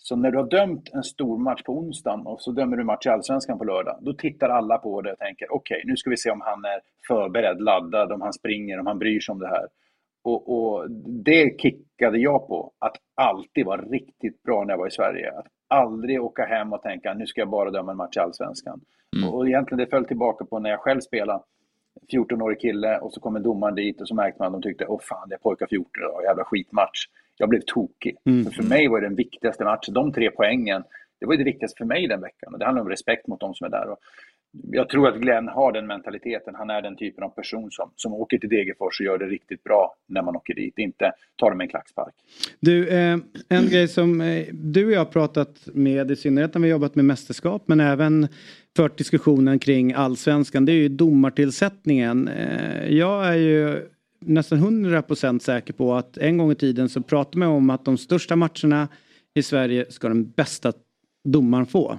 Så 0.05 0.15
när 0.15 0.31
du 0.31 0.37
har 0.37 0.47
dömt 0.47 0.89
en 0.93 1.03
stor 1.03 1.37
match 1.37 1.63
på 1.63 1.73
onsdagen 1.77 2.25
och 2.25 2.41
så 2.41 2.51
dömer 2.51 2.77
du 2.77 2.83
match 2.83 3.05
i 3.05 3.09
Allsvenskan 3.09 3.57
på 3.57 3.63
lördag, 3.63 3.97
då 4.01 4.13
tittar 4.13 4.49
alla 4.49 4.77
på 4.77 5.01
det 5.01 5.11
och 5.11 5.19
tänker 5.19 5.53
okej, 5.53 5.81
nu 5.85 5.95
ska 5.97 6.09
vi 6.09 6.17
se 6.17 6.31
om 6.31 6.41
han 6.41 6.65
är 6.65 6.79
förberedd, 7.07 7.61
laddad, 7.61 8.11
om 8.11 8.21
han 8.21 8.33
springer, 8.33 8.79
om 8.79 8.87
han 8.87 8.99
bryr 8.99 9.19
sig 9.19 9.33
om 9.33 9.39
det 9.39 9.47
här. 9.47 9.67
Och, 10.23 10.41
och 10.55 10.91
det 11.25 11.61
kickade 11.61 12.17
jag 12.17 12.47
på, 12.47 12.71
att 12.79 12.97
alltid 13.15 13.65
vara 13.65 13.81
riktigt 13.81 14.43
bra 14.43 14.63
när 14.63 14.73
jag 14.73 14.77
var 14.77 14.87
i 14.87 14.91
Sverige. 14.91 15.31
Att 15.31 15.47
aldrig 15.67 16.21
åka 16.21 16.45
hem 16.45 16.73
och 16.73 16.81
tänka 16.81 17.13
nu 17.13 17.25
ska 17.25 17.41
jag 17.41 17.49
bara 17.49 17.71
döma 17.71 17.91
en 17.91 17.97
match 17.97 18.17
i 18.17 18.19
Allsvenskan. 18.19 18.81
Och, 19.25 19.35
och 19.35 19.47
egentligen 19.47 19.79
det 19.79 19.89
föll 19.89 20.05
tillbaka 20.05 20.45
på 20.45 20.59
när 20.59 20.69
jag 20.69 20.79
själv 20.79 20.99
spelade. 20.99 21.43
14-årig 22.11 22.59
kille 22.61 22.97
och 22.97 23.13
så 23.13 23.19
kommer 23.19 23.39
domaren 23.39 23.75
dit 23.75 24.01
och 24.01 24.07
så 24.07 24.15
märkte 24.15 24.41
man 24.41 24.47
att 24.47 24.61
de 24.61 24.69
tyckte 24.69 24.85
åh 24.85 24.99
fan 25.01 25.29
det 25.29 25.35
är 25.35 25.39
pojkar 25.39 25.67
14 25.67 25.89
idag, 25.97 26.23
jävla 26.23 26.43
skitmatch. 26.43 27.05
Jag 27.37 27.49
blev 27.49 27.61
tokig. 27.65 28.17
Mm. 28.25 28.43
För, 28.43 28.51
för 28.51 28.63
mig 28.63 28.87
var 28.87 29.01
det 29.01 29.07
den 29.07 29.15
viktigaste 29.15 29.63
matchen, 29.63 29.93
de 29.93 30.13
tre 30.13 30.31
poängen, 30.31 30.83
det 31.19 31.25
var 31.25 31.37
det 31.37 31.43
viktigaste 31.43 31.77
för 31.77 31.85
mig 31.85 32.07
den 32.07 32.21
veckan. 32.21 32.53
Och 32.53 32.59
det 32.59 32.65
handlar 32.65 32.81
om 32.81 32.89
respekt 32.89 33.27
mot 33.27 33.39
de 33.39 33.53
som 33.53 33.65
är 33.65 33.69
där. 33.69 33.89
Och 33.89 33.99
jag 34.71 34.89
tror 34.89 35.07
att 35.07 35.15
Glenn 35.15 35.47
har 35.47 35.71
den 35.71 35.87
mentaliteten. 35.87 36.55
Han 36.55 36.69
är 36.69 36.81
den 36.81 36.95
typen 36.95 37.23
av 37.23 37.29
person 37.29 37.71
som, 37.71 37.91
som 37.95 38.13
åker 38.13 38.37
till 38.37 38.49
Degerfors 38.49 38.99
och 38.99 39.05
gör 39.05 39.17
det 39.17 39.25
riktigt 39.25 39.63
bra 39.63 39.95
när 40.07 40.21
man 40.21 40.35
åker 40.35 40.53
dit. 40.55 40.77
Inte 40.77 41.11
tar 41.35 41.51
det 41.51 41.57
med 41.57 41.65
en 41.65 41.69
klackspark. 41.69 42.13
Du, 42.59 42.87
eh, 42.87 43.17
en 43.49 43.67
grej 43.67 43.87
som 43.87 44.21
eh, 44.21 44.45
du 44.51 44.85
och 44.85 44.91
jag 44.91 44.99
har 44.99 45.05
pratat 45.05 45.67
med, 45.73 46.11
i 46.11 46.15
synnerhet 46.15 46.53
när 46.53 46.61
vi 46.61 46.67
har 46.67 46.71
jobbat 46.71 46.95
med 46.95 47.05
mästerskap, 47.05 47.63
men 47.65 47.79
även 47.79 48.27
fört 48.75 48.97
diskussionen 48.97 49.59
kring 49.59 49.93
allsvenskan, 49.93 50.65
det 50.65 50.71
är 50.71 50.77
ju 50.77 50.89
domartillsättningen. 50.89 52.27
Eh, 52.27 52.93
jag 52.93 53.27
är 53.27 53.37
ju 53.37 53.89
nästan 54.19 54.59
100% 54.59 55.39
säker 55.39 55.73
på 55.73 55.93
att 55.93 56.17
en 56.17 56.37
gång 56.37 56.51
i 56.51 56.55
tiden 56.55 56.89
så 56.89 57.01
pratade 57.01 57.37
man 57.37 57.47
om 57.47 57.69
att 57.69 57.85
de 57.85 57.97
största 57.97 58.35
matcherna 58.35 58.87
i 59.33 59.43
Sverige 59.43 59.85
ska 59.89 60.07
den 60.07 60.31
bästa 60.31 60.73
domaren 61.23 61.65
få. 61.65 61.97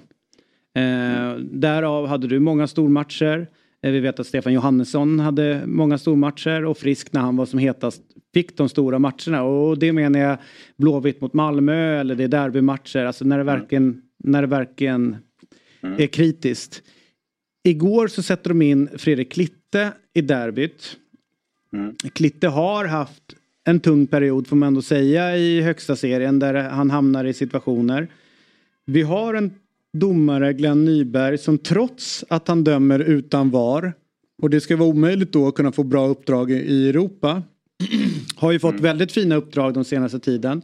Eh, 0.75 1.37
därav 1.37 2.07
hade 2.07 2.27
du 2.27 2.39
många 2.39 2.66
stormatcher. 2.66 3.49
Eh, 3.83 3.93
vi 3.93 4.01
vet 4.01 4.20
att 4.20 4.27
Stefan 4.27 4.53
Johannesson 4.53 5.20
hade 5.20 5.62
många 5.66 5.99
stormatcher 5.99 6.64
och 6.64 6.79
Frisk 6.79 7.12
när 7.12 7.20
han 7.20 7.37
var 7.37 7.47
som 7.47 7.59
hetast 7.59 8.03
fick 8.35 8.57
de 8.57 8.68
stora 8.68 8.99
matcherna. 8.99 9.43
Och 9.43 9.79
det 9.79 9.93
menar 9.93 10.20
jag 10.20 10.39
Blåvitt 10.77 11.20
mot 11.20 11.33
Malmö 11.33 12.01
eller 12.01 12.14
det 12.14 12.25
är 12.25 12.29
derbymatcher. 12.29 13.05
Alltså 13.05 13.25
när 13.25 13.39
det 13.39 13.45
verkligen, 13.45 14.03
när 14.25 14.41
det 14.41 14.49
verkligen 14.49 15.16
är 15.99 16.07
kritiskt. 16.07 16.83
Igår 17.64 18.09
så 18.09 18.22
sätter 18.22 18.49
de 18.49 18.62
in 18.62 18.89
Fredrik 18.97 19.33
Klitte 19.33 19.93
i 20.14 20.20
derbyt. 20.20 20.97
Klitte 22.12 22.49
har 22.49 22.85
haft 22.85 23.22
en 23.64 23.81
tung 23.81 24.07
period 24.07 24.47
får 24.47 24.57
man 24.57 24.66
ändå 24.66 24.83
säga 24.83 25.37
i 25.37 25.61
högsta 25.61 25.97
serien 25.97 26.39
där 26.39 26.55
han 26.55 26.91
hamnar 26.91 27.25
i 27.25 27.33
situationer. 27.33 28.09
Vi 28.87 29.03
har 29.03 29.35
en 29.35 29.55
domare, 29.95 30.53
Glenn 30.53 30.85
Nyberg, 30.85 31.39
som 31.39 31.59
trots 31.59 32.25
att 32.29 32.49
han 32.49 32.65
dömer 32.65 32.99
utan 32.99 33.51
VAR 33.51 33.93
och 34.43 34.51
det 34.51 34.61
ska 34.61 34.77
vara 34.77 34.89
omöjligt 34.89 35.33
då 35.33 35.49
att 35.49 35.55
kunna 35.55 35.73
få 35.73 35.83
bra 35.83 36.07
uppdrag 36.07 36.51
i- 36.51 36.89
Europa. 36.89 37.43
Har 38.37 38.53
ju 38.53 38.59
fått 38.59 38.81
väldigt 38.81 39.13
fina 39.13 39.35
uppdrag 39.37 39.75
de 39.75 39.85
senaste 39.85 40.19
tiden. 40.19 40.63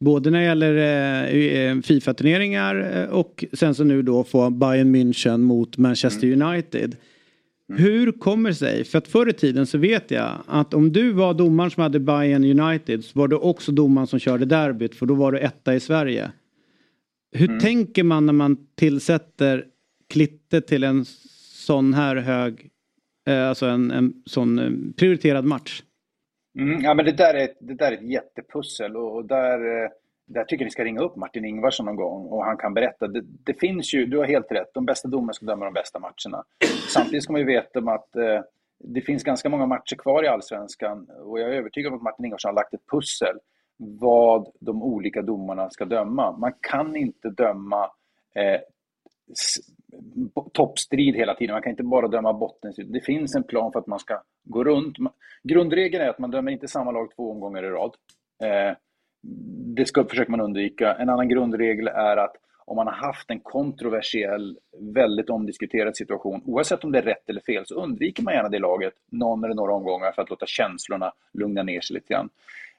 Både 0.00 0.30
när 0.30 0.38
det 0.38 0.44
gäller 0.44 0.76
eh, 0.76 1.70
eh, 1.70 1.80
Fifa-turneringar 1.80 3.00
eh, 3.02 3.08
och 3.08 3.44
sen 3.52 3.74
så 3.74 3.84
nu 3.84 4.02
då 4.02 4.24
få 4.24 4.50
Bayern 4.50 4.96
München 4.96 5.38
mot 5.38 5.78
Manchester 5.78 6.42
United. 6.42 6.96
Hur 7.74 8.12
kommer 8.12 8.48
det 8.48 8.54
sig? 8.54 8.84
För 8.84 8.98
att 8.98 9.08
förr 9.08 9.28
i 9.28 9.32
tiden 9.32 9.66
så 9.66 9.78
vet 9.78 10.10
jag 10.10 10.30
att 10.46 10.74
om 10.74 10.92
du 10.92 11.12
var 11.12 11.34
domaren 11.34 11.70
som 11.70 11.82
hade 11.82 12.00
Bayern 12.00 12.60
United 12.60 13.04
så 13.04 13.18
var 13.18 13.28
du 13.28 13.36
också 13.36 13.72
domaren 13.72 14.06
som 14.06 14.18
körde 14.18 14.44
derbyt 14.44 14.94
för 14.94 15.06
då 15.06 15.14
var 15.14 15.32
du 15.32 15.38
etta 15.38 15.74
i 15.74 15.80
Sverige. 15.80 16.30
Hur 17.32 17.60
tänker 17.60 18.04
man 18.04 18.26
när 18.26 18.32
man 18.32 18.56
tillsätter 18.74 19.66
Klitte 20.08 20.60
till 20.60 20.84
en 20.84 21.04
sån 21.66 21.94
här 21.94 22.16
hög, 22.16 22.70
eh, 23.28 23.48
alltså 23.48 23.66
en, 23.66 23.90
en 23.90 24.22
sån 24.26 24.58
eh, 24.58 24.94
prioriterad 24.96 25.44
match? 25.44 25.82
Mm, 26.58 26.80
ja, 26.80 26.94
men 26.94 27.04
det 27.04 27.12
där 27.12 27.34
är, 27.34 27.48
det 27.60 27.74
där 27.74 27.92
är 27.92 27.96
ett 27.96 28.10
jättepussel 28.10 28.96
och, 28.96 29.16
och 29.16 29.24
där, 29.24 29.84
eh, 29.84 29.90
där 30.26 30.44
tycker 30.44 30.62
jag 30.62 30.66
ni 30.66 30.70
ska 30.70 30.84
ringa 30.84 31.00
upp 31.00 31.16
Martin 31.16 31.44
Ingvarsson 31.44 31.86
någon 31.86 31.96
gång 31.96 32.26
och 32.26 32.44
han 32.44 32.56
kan 32.56 32.74
berätta. 32.74 33.08
Det, 33.08 33.22
det 33.24 33.60
finns 33.60 33.94
ju, 33.94 34.06
du 34.06 34.18
har 34.18 34.24
helt 34.24 34.52
rätt, 34.52 34.74
de 34.74 34.86
bästa 34.86 35.08
domarna 35.08 35.32
ska 35.32 35.46
döma 35.46 35.64
de 35.64 35.74
bästa 35.74 35.98
matcherna. 35.98 36.44
Samtidigt 36.88 37.22
ska 37.22 37.32
man 37.32 37.40
ju 37.40 37.46
veta 37.46 37.78
om 37.78 37.88
att 37.88 38.16
eh, 38.16 38.40
det 38.84 39.00
finns 39.00 39.22
ganska 39.22 39.48
många 39.48 39.66
matcher 39.66 39.96
kvar 39.96 40.24
i 40.24 40.28
Allsvenskan 40.28 41.08
och 41.24 41.40
jag 41.40 41.48
är 41.48 41.52
övertygad 41.52 41.92
om 41.92 41.98
att 41.98 42.02
Martin 42.02 42.24
Ingvarsson 42.24 42.48
har 42.48 42.54
lagt 42.54 42.74
ett 42.74 42.86
pussel 42.90 43.36
vad 43.76 44.48
de 44.60 44.82
olika 44.82 45.22
domarna 45.22 45.70
ska 45.70 45.84
döma. 45.84 46.36
Man 46.38 46.52
kan 46.60 46.96
inte 46.96 47.30
döma 47.30 47.90
eh, 48.34 48.60
toppstrid 50.52 51.14
hela 51.14 51.34
tiden. 51.34 51.52
Man 51.52 51.62
kan 51.62 51.70
inte 51.70 51.82
bara 51.82 52.08
döma 52.08 52.32
bottenstrid. 52.32 52.92
Det 52.92 53.00
finns 53.00 53.34
en 53.34 53.44
plan 53.44 53.72
för 53.72 53.78
att 53.78 53.86
man 53.86 53.98
ska 53.98 54.22
gå 54.44 54.64
runt. 54.64 54.96
Grundregeln 55.42 56.04
är 56.04 56.08
att 56.08 56.18
man 56.18 56.30
dömer 56.30 56.52
inte 56.52 56.68
samma 56.68 56.90
lag 56.90 57.10
två 57.16 57.30
omgångar 57.30 57.64
i 57.64 57.68
rad. 57.70 57.94
Eh, 58.42 58.76
det 59.76 59.86
ska, 59.86 60.04
försöker 60.04 60.30
man 60.30 60.40
undvika. 60.40 60.94
En 60.94 61.08
annan 61.08 61.28
grundregel 61.28 61.88
är 61.88 62.16
att 62.16 62.36
om 62.64 62.76
man 62.76 62.86
har 62.86 62.94
haft 62.94 63.30
en 63.30 63.40
kontroversiell, 63.40 64.58
väldigt 64.94 65.30
omdiskuterad 65.30 65.96
situation, 65.96 66.42
oavsett 66.46 66.84
om 66.84 66.92
det 66.92 66.98
är 66.98 67.02
rätt 67.02 67.30
eller 67.30 67.40
fel, 67.40 67.66
så 67.66 67.82
undviker 67.82 68.22
man 68.22 68.34
gärna 68.34 68.48
det 68.48 68.58
laget 68.58 68.94
någon 69.10 69.44
eller 69.44 69.54
några 69.54 69.74
omgångar 69.74 70.12
för 70.12 70.22
att 70.22 70.30
låta 70.30 70.46
känslorna 70.46 71.12
lugna 71.32 71.62
ner 71.62 71.80
sig 71.80 71.94
lite 71.94 72.14
grann. 72.14 72.28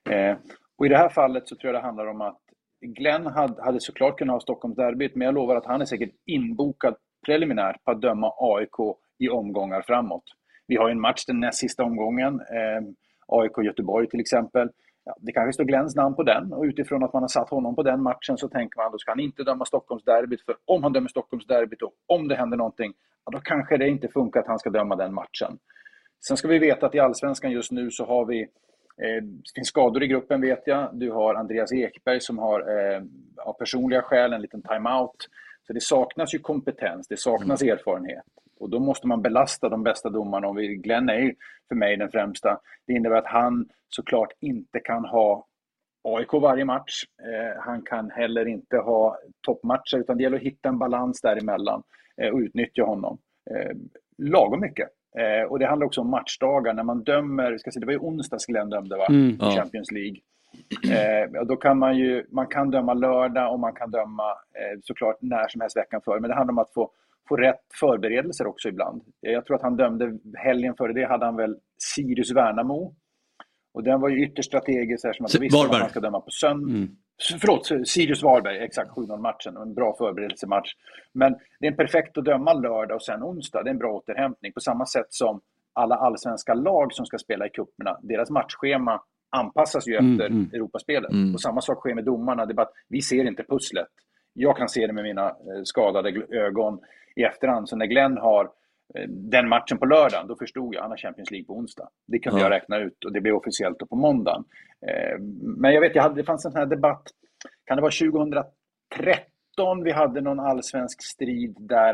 Eh, 0.10 0.38
och 0.78 0.86
i 0.86 0.90
det 0.90 0.98
här 0.98 1.10
fallet 1.10 1.48
så 1.48 1.56
tror 1.56 1.74
jag 1.74 1.82
det 1.82 1.86
handlar 1.86 2.08
om 2.08 2.22
att 2.22 2.40
Glenn 2.82 3.26
hade, 3.28 3.64
hade 3.64 3.80
såklart 3.80 4.18
kunnat 4.18 4.34
ha 4.34 4.40
Stockholmsderbyt, 4.40 5.16
men 5.16 5.26
jag 5.26 5.36
lovar 5.36 5.56
att 5.56 5.66
han 5.66 5.82
är 5.82 5.86
säkert 5.86 6.12
inbokad 6.26 6.96
preliminärt 7.26 7.84
på 7.84 7.92
att 7.92 8.02
döma 8.02 8.34
AIK 8.38 8.98
i 9.20 9.30
omgångar 9.30 9.82
framåt. 9.82 10.24
Vi 10.68 10.76
har 10.76 10.88
ju 10.88 10.92
en 10.92 11.02
match 11.02 11.26
den 11.26 11.40
näst 11.40 11.58
sista 11.58 11.84
omgången, 11.84 12.40
eh, 12.40 12.82
AIK-Göteborg 13.28 14.10
till 14.10 14.20
exempel. 14.20 14.70
Ja, 15.06 15.16
det 15.20 15.32
kanske 15.32 15.54
står 15.54 15.64
Glenns 15.64 15.96
namn 15.96 16.16
på 16.16 16.24
den 16.24 16.54
och 16.54 16.64
utifrån 16.64 17.04
att 17.04 17.14
man 17.14 17.24
har 17.24 17.28
satt 17.28 17.50
honom 17.50 17.76
på 17.76 17.84
den 17.84 18.04
matchen 18.04 18.38
så 18.38 18.50
tänker 18.50 18.78
man 18.78 18.92
då 18.92 18.98
ska 18.98 19.12
han 19.12 19.20
inte 19.20 19.44
döma 19.44 19.66
Stockholmsderbyt 19.66 20.46
för 20.46 20.56
om 20.66 20.84
han 20.84 20.94
dömer 20.94 21.08
Stockholmsderbyt 21.08 21.82
och 21.82 21.94
om 22.08 22.28
det 22.28 22.36
händer 22.36 22.58
någonting, 22.58 22.94
ja, 23.26 23.32
då 23.32 23.40
kanske 23.40 23.78
det 23.78 23.88
inte 23.88 24.08
funkar 24.08 24.40
att 24.40 24.48
han 24.48 24.60
ska 24.60 24.70
döma 24.70 24.96
den 24.96 25.14
matchen. 25.14 25.58
Sen 26.28 26.38
ska 26.38 26.48
vi 26.48 26.60
veta 26.60 26.86
att 26.86 26.96
i 26.96 27.00
Allsvenskan 27.00 27.52
just 27.52 27.72
nu 27.72 27.92
så 27.92 28.06
har 28.06 28.26
vi 28.26 28.48
det 28.98 29.52
finns 29.56 29.68
skador 29.68 30.04
i 30.04 30.08
gruppen 30.08 30.42
vet 30.42 30.68
jag. 30.68 30.90
Du 30.94 31.12
har 31.12 31.36
Andreas 31.36 31.74
Ekberg 31.74 32.22
som 32.22 32.38
har 32.38 32.60
eh, 32.60 33.02
av 33.38 33.54
personliga 33.54 34.02
skäl 34.02 34.34
en 34.34 34.42
liten 34.42 34.62
timeout. 34.62 35.28
Så 35.68 35.74
det 35.74 35.82
saknas 35.84 36.34
ju 36.34 36.40
kompetens, 36.40 37.08
det 37.08 37.18
saknas 37.20 37.62
Mm. 37.62 37.74
erfarenhet. 37.74 38.24
Och 38.60 38.70
då 38.70 38.80
måste 38.80 39.08
man 39.08 39.22
belasta 39.22 39.70
de 39.70 39.84
bästa 39.84 40.10
domarna. 40.10 40.48
Och 40.48 40.56
Glenn 40.58 41.10
är 41.10 41.20
ju 41.20 41.36
för 41.68 41.76
mig 41.76 41.98
den 41.98 42.12
främsta. 42.12 42.60
Det 42.88 42.94
innebär 42.94 43.16
att 43.18 43.28
han 43.28 43.70
såklart 43.90 44.32
inte 44.40 44.80
kan 44.80 45.06
ha 45.06 45.48
AIK 46.04 46.34
varje 46.34 46.66
match. 46.66 47.04
Eh, 47.24 47.62
han 47.62 47.82
kan 47.82 48.12
heller 48.12 48.48
inte 48.48 48.78
ha 48.78 49.18
toppmatcher 49.42 49.98
utan 49.98 50.18
det 50.18 50.24
gäller 50.24 50.38
att 50.38 50.44
hitta 50.44 50.70
en 50.70 50.80
balans 50.80 51.22
däremellan 51.22 51.84
eh, 52.22 52.30
och 52.30 52.40
utnyttja 52.40 52.84
honom. 52.84 53.18
Eh, 53.52 53.72
lagom 54.18 54.60
mycket. 54.60 54.90
Eh, 55.20 55.44
och 55.50 55.60
det 55.60 55.66
handlar 55.68 55.86
också 55.88 56.02
om 56.02 56.10
matchdagar. 56.10 56.74
När 56.74 56.84
man 56.84 57.04
dömer, 57.04 57.58
ska 57.58 57.72
se, 57.72 57.80
det 57.80 57.86
var 57.86 57.94
ju 57.94 58.00
onsdags 58.00 58.46
Glenn 58.46 58.70
dömde 58.70 58.98
va? 58.98 59.06
Mm. 59.10 59.30
I 59.30 59.38
Ja. 59.40 59.52
Champions 59.52 59.92
League. 59.92 60.18
Eh, 60.92 61.46
då 61.46 61.56
kan 61.56 61.78
man 61.80 61.98
ju, 61.98 62.26
man 62.32 62.48
kan 62.48 62.72
döma 62.72 62.94
lördag 62.94 63.54
och 63.54 63.60
man 63.60 63.74
kan 63.74 63.92
döma 63.92 64.30
eh, 64.32 64.80
såklart 64.84 65.18
när 65.22 65.48
som 65.48 65.62
helst 65.62 65.78
veckan 65.78 66.02
före. 66.06 66.20
Men 66.20 66.30
det 66.30 66.36
handlar 66.36 66.52
om 66.52 66.58
att 66.60 66.74
få, 66.74 66.92
få 67.30 67.36
rätt 67.36 67.62
förberedelser 67.80 68.48
också 68.48 68.70
ibland. 68.70 69.02
Eh, 69.28 69.32
Jag 69.32 69.46
tror 69.46 69.56
att 69.56 69.62
han 69.64 69.76
dömde 69.78 70.18
helgen 70.38 70.76
före 70.76 70.94
det 70.94 71.06
hade 71.06 71.26
han 71.26 71.36
väl 71.36 71.56
Sirius 71.96 72.32
Värnamo. 72.32 72.96
Och 73.74 73.84
den 73.84 74.02
var 74.02 74.10
ju 74.10 74.24
ytterst 74.26 74.48
strategisk 74.50 75.02
så 75.02 75.08
här 75.08 75.14
som 75.14 75.26
att 75.26 75.30
S- 75.30 75.36
då 75.38 75.42
visste 75.42 75.58
man 75.58 75.66
att 75.76 75.82
man 75.82 75.90
ska 75.90 76.00
döma 76.00 76.20
på 76.20 76.32
söndag. 76.32 76.68
Förlåt, 77.42 77.88
Sirius 77.88 78.24
Varberg, 78.24 78.58
exakt 78.58 78.92
7-0 78.92 79.18
matchen. 79.18 79.58
En 79.58 79.74
bra 79.74 79.96
förberedelsematch. 79.98 80.74
Men 81.14 81.36
det 81.60 81.68
är 81.68 81.72
en 81.72 81.78
perfekt 81.78 82.18
att 82.18 82.26
döma 82.26 82.54
lördag 82.54 82.96
och 82.96 83.04
sen 83.04 83.24
onsdag. 83.24 83.64
Det 83.64 83.70
är 83.70 83.74
en 83.74 83.78
bra 83.78 83.94
återhämtning. 83.94 84.54
På 84.54 84.60
samma 84.60 84.86
sätt 84.86 85.08
som 85.10 85.42
alla 85.74 85.96
allsvenska 85.96 86.54
lag 86.54 86.94
som 86.94 87.06
ska 87.06 87.18
spela 87.18 87.46
i 87.46 87.50
cuperna, 87.50 88.00
deras 88.02 88.30
matchschema 88.30 89.02
anpassas 89.30 89.88
ju 89.88 89.98
Mm, 89.98 90.12
efter 90.12 90.26
mm. 90.26 90.50
Europaspelet. 90.54 91.12
Mm. 91.12 91.34
Och 91.34 91.42
samma 91.42 91.62
sak 91.62 91.80
sker 91.80 91.96
med 91.96 92.06
domarna. 92.06 92.46
Det 92.46 92.52
är 92.52 92.56
bara 92.56 92.66
att 92.66 92.74
vi 92.90 93.02
ser 93.02 93.28
inte 93.28 93.44
pusslet. 93.44 93.88
Jag 94.34 94.58
kan 94.58 94.70
se 94.70 94.88
det 94.88 94.94
med 94.94 95.04
mina 95.04 95.28
eh, 95.28 95.64
skadade 95.64 96.10
ögon 96.30 96.80
i 97.16 97.24
efterhand. 97.24 97.70
Så 97.70 97.76
när 97.76 97.86
Glenn 97.86 98.18
har 98.18 98.50
den 99.08 99.48
matchen 99.50 99.78
på 99.78 99.86
lördagen, 99.86 100.28
då 100.28 100.36
förstod 100.36 100.76
jag 100.76 100.82
han 100.82 100.90
har 100.92 100.98
Champions 100.98 101.32
League 101.32 101.46
på 101.46 101.54
onsdag. 101.54 101.90
Det 102.08 102.20
kunde 102.20 102.40
Ja. 102.40 102.46
jag 102.46 102.52
räkna 102.52 102.78
ut 102.80 103.06
och 103.06 103.14
det 103.14 103.22
blev 103.22 103.36
officiellt 103.36 103.78
på 103.90 103.96
måndagen. 103.96 104.44
Eh, 104.88 105.20
Men 105.58 105.74
jag 105.74 105.82
vet, 105.82 105.96
jag 105.96 106.04
hade, 106.04 106.16
det 106.16 106.24
fanns 106.24 106.46
en 106.46 106.52
sån 106.52 106.60
här 106.60 106.66
debatt, 106.66 107.04
kan 107.66 107.78
det 107.78 107.82
vara 107.82 107.92
2013 107.92 109.84
vi 109.84 109.92
hade 109.92 110.22
någon 110.22 110.40
allsvensk 110.40 111.04
strid 111.04 111.56
där 111.60 111.94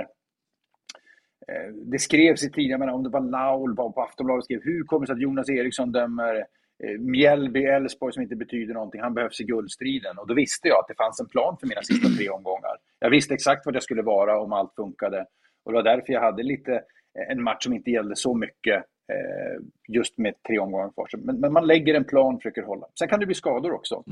eh, 1.47 1.73
det 1.73 1.99
skrevs 1.99 2.43
i 2.43 2.51
tidningar, 2.51 2.71
jag 2.73 2.79
menar, 2.79 2.93
om 2.93 3.03
det 3.03 3.09
var 3.09 3.21
Laul 3.21 3.75
var 3.75 3.89
på 3.91 4.01
Aftonbladet 4.01 4.43
skrev 4.45 4.61
hur 4.63 4.83
kommer 4.83 5.01
det 5.01 5.07
sig 5.07 5.13
att 5.13 5.21
Jonas 5.21 5.49
Eriksson 5.49 5.91
dömer 5.91 6.35
eh, 6.83 6.99
Mjällby, 6.99 7.63
Elfsborg 7.63 8.13
som 8.13 8.23
inte 8.23 8.35
betyder 8.35 8.73
någonting, 8.73 9.01
han 9.01 9.13
behövs 9.13 9.41
i 9.41 9.43
guldstriden. 9.43 10.17
Och 10.17 10.27
då 10.27 10.33
visste 10.33 10.67
jag 10.67 10.79
att 10.79 10.87
det 10.87 10.95
fanns 10.95 11.19
en 11.19 11.27
plan 11.27 11.57
för 11.59 11.67
mina 11.67 11.81
sista 11.81 12.07
tre 12.17 12.29
omgångar. 12.29 12.77
Jag 12.99 13.09
visste 13.09 13.33
exakt 13.33 13.65
vad 13.65 13.73
det 13.73 13.81
skulle 13.81 14.01
vara 14.01 14.39
om 14.41 14.53
allt 14.53 14.75
funkade. 14.75 15.25
Och 15.65 15.71
det 15.71 15.75
var 15.75 15.83
därför 15.83 16.13
jag 16.13 16.21
hade 16.21 16.43
lite 16.43 16.73
eh, 16.73 17.31
en 17.31 17.43
match 17.43 17.63
som 17.63 17.73
inte 17.73 17.91
gällde 17.91 18.15
så 18.15 18.33
mycket 18.35 18.75
eh, 19.13 19.63
just 19.87 20.17
med 20.17 20.33
tre 20.47 20.59
omgångar 20.59 20.89
kvar. 20.89 21.07
Men, 21.17 21.39
men 21.39 21.53
man 21.53 21.67
lägger 21.67 21.93
en 21.93 22.03
plan 22.03 22.35
och 22.35 22.41
försöker 22.41 22.61
hålla. 22.61 22.85
Sen 22.99 23.07
kan 23.07 23.19
det 23.19 23.25
bli 23.25 23.35
skador 23.35 23.71
också. 23.71 24.03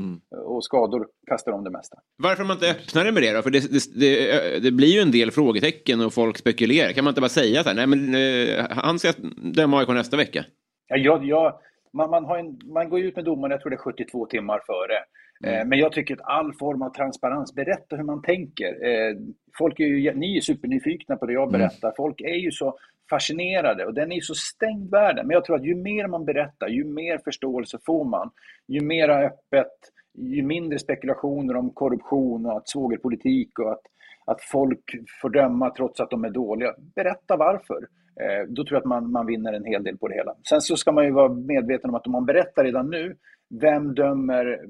Och 0.45 0.63
skador 0.63 1.07
kastar 1.27 1.51
om 1.51 1.63
det 1.63 1.69
mesta. 1.69 1.97
Varför 2.17 2.43
man 2.43 2.55
inte 2.55 2.71
öppnare 2.71 3.11
med 3.11 3.23
det 3.23 3.33
då? 3.33 3.41
För 3.41 3.49
det, 3.49 3.71
det, 3.71 3.99
det, 3.99 4.59
det 4.59 4.71
blir 4.71 4.93
ju 4.93 4.99
en 4.99 5.11
del 5.11 5.31
frågetecken 5.31 6.01
och 6.01 6.13
folk 6.13 6.37
spekulerar. 6.37 6.91
Kan 6.91 7.03
man 7.03 7.11
inte 7.11 7.21
bara 7.21 7.29
säga 7.29 7.63
så 7.63 7.69
här, 7.69 7.75
nej 7.75 7.87
men 7.87 8.15
eh, 8.15 8.65
han 8.69 8.99
ska 8.99 9.13
döma 9.53 9.79
AIK 9.79 9.89
nästa 9.89 10.17
vecka? 10.17 10.45
Ja, 10.87 10.97
jag, 10.97 11.25
jag, 11.25 11.59
man, 11.93 12.09
man, 12.09 12.25
har 12.25 12.37
en, 12.37 12.59
man 12.65 12.89
går 12.89 12.99
ut 12.99 13.15
med 13.15 13.25
domaren, 13.25 13.51
jag 13.51 13.61
tror 13.61 13.69
det 13.69 13.75
är 13.75 13.77
72 13.77 14.25
timmar 14.25 14.61
före. 14.65 14.97
Eh, 15.43 15.65
men 15.65 15.79
jag 15.79 15.91
tycker 15.91 16.13
att 16.13 16.21
all 16.23 16.53
form 16.53 16.81
av 16.81 16.89
transparens, 16.89 17.55
berätta 17.55 17.95
hur 17.95 18.03
man 18.03 18.21
tänker. 18.21 18.85
Eh, 18.85 19.15
folk 19.57 19.79
är 19.79 19.85
ju, 19.85 20.13
ni 20.13 20.37
är 20.37 20.41
supernyfikna 20.41 21.15
på 21.15 21.25
det 21.25 21.33
jag 21.33 21.51
berättar. 21.51 21.93
Folk 21.97 22.21
är 22.21 22.35
ju 22.35 22.51
så 22.51 22.77
fascinerade 23.09 23.85
och 23.85 23.93
den 23.93 24.11
är 24.11 24.15
ju 24.15 24.21
så 24.21 24.35
stängd 24.35 24.91
världen. 24.91 25.27
Men 25.27 25.33
jag 25.33 25.45
tror 25.45 25.55
att 25.55 25.65
ju 25.65 25.75
mer 25.75 26.07
man 26.07 26.25
berättar, 26.25 26.67
ju 26.67 26.83
mer 26.83 27.17
förståelse 27.23 27.77
får 27.85 28.05
man. 28.05 28.31
Ju 28.67 28.81
mer 28.81 29.09
öppet, 29.09 29.73
ju 30.17 30.43
mindre 30.43 30.79
spekulationer 30.79 31.55
om 31.55 31.69
korruption 31.69 32.45
och 32.45 32.57
att 32.57 32.69
svågerpolitik 32.69 33.59
och 33.59 33.71
att, 33.71 33.81
att 34.25 34.41
folk 34.41 34.83
får 35.21 35.29
döma 35.29 35.69
trots 35.69 35.99
att 35.99 36.09
de 36.09 36.25
är 36.25 36.29
dåliga. 36.29 36.73
Berätta 36.95 37.37
varför. 37.37 37.87
Eh, 38.19 38.47
då 38.47 38.65
tror 38.65 38.75
jag 38.75 38.79
att 38.79 38.85
man, 38.85 39.11
man 39.11 39.25
vinner 39.25 39.53
en 39.53 39.65
hel 39.65 39.83
del 39.83 39.97
på 39.97 40.07
det 40.07 40.15
hela. 40.15 40.35
Sen 40.49 40.61
så 40.61 40.75
ska 40.75 40.91
man 40.91 41.05
ju 41.05 41.11
vara 41.11 41.33
medveten 41.33 41.89
om 41.89 41.95
att 41.95 42.05
om 42.05 42.11
man 42.11 42.25
berättar 42.25 42.63
redan 42.63 42.89
nu, 42.89 43.15
vem 43.61 43.95
dömer 43.95 44.65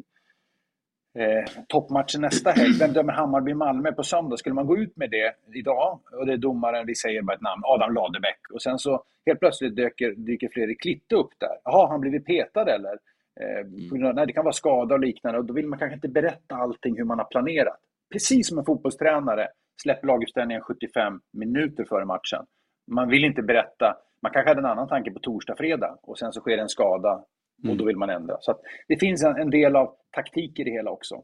eh, 1.20 1.44
toppmatchen 1.68 2.22
nästa 2.22 2.52
helg? 2.52 2.78
Vem 2.80 2.94
dömer 2.94 3.14
Hammarby-Malmö 3.14 3.92
på 3.92 4.04
söndag? 4.04 4.38
Skulle 4.38 4.56
man 4.56 4.68
gå 4.68 4.78
ut 4.78 4.98
med 4.98 5.10
det 5.12 5.34
idag 5.54 6.00
och 6.20 6.26
det 6.26 6.34
är 6.34 6.38
domaren, 6.38 6.86
vi 6.86 6.96
säger 6.96 7.22
bara 7.22 7.36
ett 7.36 7.42
namn, 7.42 7.62
Adam 7.66 7.94
Ladebäck 7.94 8.40
och 8.54 8.62
sen 8.62 8.80
så 8.80 9.04
helt 9.26 9.40
plötsligt 9.40 9.76
dyker, 9.76 10.12
dyker 10.12 10.50
Fredrik 10.54 10.82
Klitte 10.82 11.16
upp 11.16 11.32
där. 11.38 11.58
Jaha, 11.64 11.82
har 11.82 11.88
han 11.88 12.02
blivit 12.02 12.26
petad 12.26 12.70
eller? 12.70 12.98
Eh, 13.40 14.14
nej, 14.14 14.28
det 14.28 14.34
kan 14.34 14.44
vara 14.44 14.54
skada 14.54 14.96
och 14.96 15.02
liknande 15.02 15.40
och 15.40 15.46
då 15.46 15.54
vill 15.54 15.68
man 15.68 15.80
kanske 15.80 15.96
inte 15.96 16.10
berätta 16.10 16.56
allting 16.56 16.98
hur 16.98 17.06
man 17.06 17.20
har 17.20 17.26
planerat. 17.26 17.80
Precis 18.12 18.48
som 18.48 18.58
en 18.58 18.66
fotbollstränare 18.66 19.48
släpper 19.82 20.08
laguppställningen 20.08 20.62
75 20.62 21.20
minuter 21.34 21.86
före 21.86 22.06
matchen. 22.06 22.46
Man 22.92 23.10
vill 23.10 23.26
inte 23.26 23.42
berätta, 23.42 23.98
man 24.22 24.32
kanske 24.32 24.50
hade 24.50 24.60
en 24.60 24.66
annan 24.66 24.88
tanke 24.88 25.12
på 25.12 25.20
torsdag, 25.20 25.56
fredag 25.58 25.98
och 26.02 26.18
sen 26.20 26.34
så 26.34 26.40
sker 26.40 26.58
en 26.58 26.70
skada 26.70 27.24
och 27.70 27.78
då 27.78 27.86
vill 27.86 27.98
man 27.98 28.10
ändra. 28.10 28.38
Så 28.42 28.52
att 28.52 28.62
det 28.88 28.98
finns 28.98 29.24
en, 29.24 29.36
en 29.36 29.50
del 29.50 29.76
av 29.76 29.94
taktik 30.16 30.60
i 30.60 30.64
det 30.64 30.72
hela 30.72 30.92
också. 30.92 31.16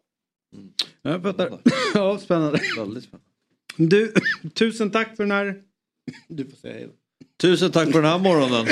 Jag 1.01 1.24
fattar. 1.24 1.49
Ja, 1.93 2.18
spännande. 2.18 2.59
Väldigt 2.78 3.03
spännande. 3.03 3.30
Du, 3.78 4.14
tusen 4.53 4.91
tack 4.91 5.16
för 5.16 5.24
den 5.24 5.32
här... 5.32 5.55
Du 6.28 6.45
får 6.45 6.57
säga 6.57 6.74
hej 6.74 6.88
då. 6.88 6.93
Tusen 7.41 7.72
tack 7.72 7.91
för 7.91 8.01
den 8.01 8.11
här 8.11 8.20
morgonen. 8.20 8.66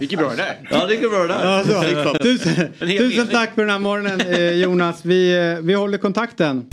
gick 0.00 0.18
bra 0.18 0.30
det 0.30 0.36
där. 0.36 0.68
Ja, 0.70 0.86
det 0.86 0.94
gick 0.94 1.10
bra 1.10 1.18
det 1.18 1.28
där. 1.28 1.64
Ja. 2.04 2.14
Tusen, 2.22 2.72
tusen 2.98 3.26
tack 3.26 3.54
för 3.54 3.62
den 3.62 3.70
här 3.70 3.78
morgonen 3.78 4.20
eh, 4.20 4.52
Jonas. 4.52 5.04
Vi, 5.04 5.36
eh, 5.38 5.60
vi 5.60 5.74
håller 5.74 5.98
kontakten. 5.98 6.66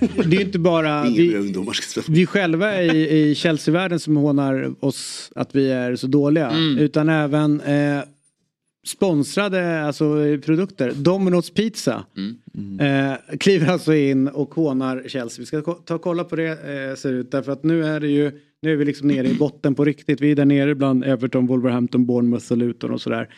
Det 0.00 0.36
är 0.36 0.40
inte 0.40 0.58
bara 0.58 1.02
vi, 1.02 1.52
vi 2.08 2.26
själva 2.26 2.82
i, 2.82 3.30
i 3.30 3.34
Chelsea-världen 3.34 4.00
som 4.00 4.16
hånar 4.16 4.74
oss 4.80 5.32
att 5.34 5.54
vi 5.54 5.70
är 5.70 5.96
så 5.96 6.06
dåliga. 6.06 6.50
Mm. 6.50 6.78
Utan 6.78 7.08
även 7.08 7.60
eh, 7.60 8.02
sponsrade 8.86 9.84
alltså, 9.84 10.04
produkter. 10.44 10.90
Domino's 10.90 11.54
Pizza. 11.54 12.04
Eh, 12.80 13.36
kliver 13.38 13.72
alltså 13.72 13.94
in 13.94 14.28
och 14.28 14.54
hånar 14.54 15.04
Chelsea. 15.06 15.40
Vi 15.40 15.46
ska 15.46 15.62
ta 15.62 15.94
och 15.94 16.02
kolla 16.02 16.24
på 16.24 16.36
det 16.36 16.48
eh, 16.50 16.96
ser 16.96 17.12
ut. 17.12 17.30
Därför 17.30 17.52
att 17.52 17.64
nu 17.64 17.84
är 17.84 18.00
det 18.00 18.08
ju 18.08 18.32
nu 18.62 18.72
är 18.72 18.76
vi 18.76 18.84
liksom 18.84 19.08
nere 19.08 19.28
i 19.28 19.34
botten 19.34 19.74
på 19.74 19.84
riktigt. 19.84 20.20
Vi 20.20 20.30
är 20.30 20.36
där 20.36 20.44
nere 20.44 20.74
bland 20.74 21.04
Everton, 21.04 21.46
Wolverhampton, 21.46 22.06
Bournemouth 22.06 22.52
och 22.52 22.58
Luton 22.58 22.90
och 22.90 23.00
sådär. 23.00 23.28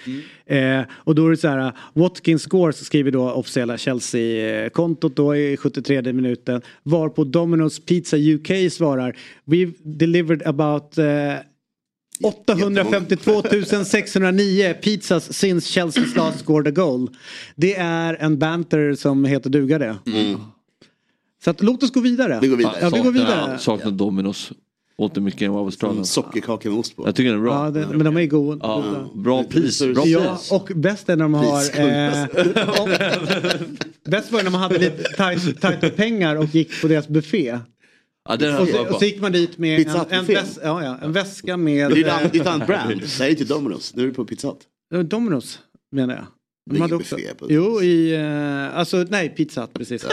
Eh, 0.47 0.83
och 0.91 1.15
då 1.15 1.27
är 1.27 1.31
det 1.31 1.37
så 1.37 1.49
här. 1.49 1.73
Watkins 1.93 2.43
scores 2.43 2.85
skriver 2.85 3.11
då 3.11 3.31
officiella 3.31 3.79
Chelsea-kontot 3.79 5.17
då 5.17 5.37
i 5.37 5.57
73 5.57 6.13
minuten. 6.13 6.63
Varpå 6.83 7.25
Domino's 7.25 7.85
Pizza 7.87 8.17
UK 8.17 8.73
svarar. 8.73 9.17
We've 9.45 9.75
delivered 9.83 10.43
about 10.47 10.99
eh, 10.99 11.35
852 12.23 13.43
609 13.85 14.75
pizzas 14.83 15.33
since 15.33 15.81
Chelsea's 15.81 16.17
last 16.17 16.41
scored 16.41 16.69
a 16.69 16.71
goal. 16.71 17.09
Det 17.57 17.75
är 17.77 18.17
en 18.21 18.39
banter 18.39 18.95
som 18.95 19.25
heter 19.25 19.51
duga 19.51 19.79
det. 19.79 19.97
Så 21.45 21.51
att, 21.51 21.63
låt 21.63 21.83
oss 21.83 21.93
gå 21.93 22.01
vidare. 22.01 22.39
Vi 22.43 22.49
går 22.49 22.57
vidare. 22.57 22.77
Ja, 22.81 22.91
vi 22.91 23.01
går 23.01 23.13
vidare. 23.13 23.41
Saknar, 23.41 23.59
saknar 23.59 23.91
Dominos. 23.91 24.53
Åt 25.01 25.17
mycket 25.17 25.51
av 25.51 25.57
Australien. 25.57 26.05
Sockerkaka 26.05 26.69
med 26.71 26.79
ost 26.79 26.97
på. 26.97 27.07
Jag 27.07 27.15
tycker 27.15 27.31
den 27.31 27.39
är 27.39 27.43
bra. 27.45 27.65
Ja, 27.65 27.71
det, 27.71 27.87
men 27.87 28.05
de 28.05 28.17
är 28.17 28.27
goda. 28.27 28.59
Ja, 28.63 29.11
bra 29.15 29.45
pris. 29.45 29.83
Bra 29.83 30.07
Ja, 30.07 30.41
och 30.51 30.71
bäst 30.75 31.09
är 31.09 31.17
när 31.17 31.25
de 31.25 31.35
har... 31.35 31.63
Eh, 31.81 32.27
bäst 34.11 34.33
var 34.33 34.43
när 34.43 34.51
man 34.51 34.61
hade 34.61 34.79
lite 34.79 35.03
tajt, 35.03 35.61
tajt 35.61 35.83
med 35.83 35.97
pengar 35.97 36.37
och 36.37 36.45
gick 36.45 36.81
på 36.81 36.89
deras 36.89 37.09
buffé. 37.09 37.59
Ja, 38.29 38.37
den 38.37 38.59
Och 38.59 38.69
så, 38.69 38.89
och 38.89 38.99
så 38.99 39.05
gick 39.05 39.21
man 39.21 39.33
dit 39.33 39.59
med 39.59 39.81
en, 39.89 39.97
en, 40.11 40.25
väs, 40.25 40.59
ja, 40.63 40.85
ja, 40.85 40.99
en 41.03 41.13
väska 41.13 41.57
med... 41.57 41.91
Det 41.91 42.01
är 42.01 42.05
ett 42.05 42.47
annat- 42.47 42.61
det 42.61 42.67
brand. 42.67 43.03
Det 43.19 43.25
är 43.25 43.31
inte 43.31 43.45
Domino's. 43.45 43.93
Nu 43.95 44.03
är 44.03 44.07
du 44.07 44.15
på 44.15 44.25
Pizza 44.25 44.49
Hut. 44.49 44.59
Domino's 45.11 45.59
menar 45.93 46.15
jag. 46.15 46.25
Det 46.71 46.77
De 46.77 46.81
hade 46.81 46.95
också, 46.95 47.17
jo, 47.49 47.83
i... 47.83 48.15
Eh, 48.15 48.79
alltså 48.79 49.07
nej, 49.09 49.29
Pizza 49.29 49.61
Hut, 49.61 49.73
precis. 49.73 50.07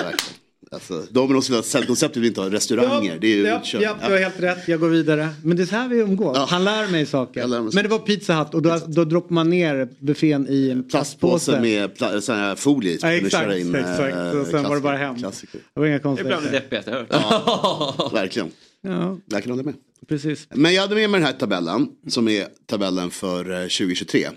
Ja. 0.72 0.76
Alltså, 0.76 1.06
Domino's 1.12 1.50
hela 1.52 1.64
säljkonceptet 1.64 2.18
vill 2.22 2.28
inte 2.28 2.42
ha 2.42 2.50
restauranger. 2.50 3.18
det 3.22 3.28
är 3.28 3.36
ju 3.36 3.44
ja, 3.44 3.62
ja, 3.74 3.96
du 4.08 4.12
har 4.14 4.20
helt 4.20 4.40
rätt, 4.40 4.68
jag 4.68 4.80
går 4.80 4.90
vidare. 4.90 5.30
Men 5.44 5.58
det 5.58 5.64
är 5.64 5.68
så 5.68 5.76
här 5.76 5.90
vi 5.90 5.98
umgås. 5.98 6.38
Han 6.50 6.64
lär 6.64 6.88
mig 6.92 7.06
saker. 7.06 7.48
Men 7.48 7.84
det 7.84 7.88
var 7.88 8.00
Pizza 8.00 8.34
Hut 8.44 8.54
och 8.54 8.62
då, 8.62 8.80
då 8.88 9.04
droppar 9.06 9.34
man 9.36 9.50
ner 9.50 9.90
buffén 10.00 10.48
i 10.50 10.70
en 10.72 10.84
Plastpåse 10.84 11.52
plastpåse. 11.52 11.62
med 11.62 11.92
pla- 11.98 12.20
sån 12.20 12.36
här 12.36 12.56
folie. 12.56 12.98
Ja, 13.02 13.12
exakt, 13.14 13.32
köra 13.44 13.58
in, 13.58 13.76
exakt. 13.76 14.16
eh, 14.16 14.30
Och 14.40 14.48
sen 14.48 14.64
var 14.64 14.76
det 14.76 14.82
bara 14.82 14.98
hem. 14.98 15.16
klassiker. 15.18 15.60
Det 15.74 15.80
var 15.80 15.88
inga 15.88 15.98
Det 15.98 16.00
är 16.00 16.02
bland 16.04 16.18
det 16.28 16.32
konstigheter. 16.34 16.60
deppigaste 16.62 16.92
jag 16.92 16.98
hört. 16.98 18.14
Verkligen. 18.14 18.52
Ja, 18.82 19.18
Jag 19.26 19.44
kan 19.44 19.52
hålla 19.52 19.64
med. 19.64 19.74
precis. 20.08 20.48
Men 20.56 20.74
jag 20.74 20.82
hade 20.82 20.96
med 20.96 21.10
mig 21.10 21.20
den 21.20 21.28
här 21.28 21.34
tabellen 21.40 21.88
som 22.08 22.28
är 22.28 22.48
tabellen 22.66 23.10
för 23.12 23.52
eh, 23.52 23.62
2023. 23.62 24.28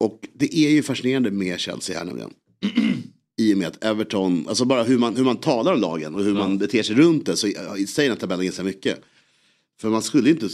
Och 0.00 0.20
det 0.34 0.54
är 0.58 0.70
ju 0.70 0.82
fascinerande 0.82 1.30
med 1.30 1.60
Chelsea 1.60 1.98
här 1.98 2.04
nämligen. 2.04 2.30
I 3.40 3.54
och 3.54 3.58
med 3.58 3.68
att 3.68 3.84
Everton, 3.84 4.48
alltså 4.48 4.64
bara 4.64 4.82
hur 4.82 4.98
man, 4.98 5.16
hur 5.16 5.24
man 5.24 5.36
talar 5.36 5.74
om 5.74 5.80
lagen 5.80 6.14
och 6.14 6.24
hur 6.24 6.34
man 6.34 6.58
beter 6.58 6.82
sig 6.82 6.96
runt 6.96 7.26
det 7.26 7.36
så 7.36 7.46
säger 7.46 7.96
den 7.96 8.10
här 8.10 8.16
tabellen 8.16 8.44
ganska 8.44 8.62
mycket. 8.62 9.00
För 9.80 9.88
man 9.88 10.02
skulle 10.02 10.30
inte, 10.30 10.48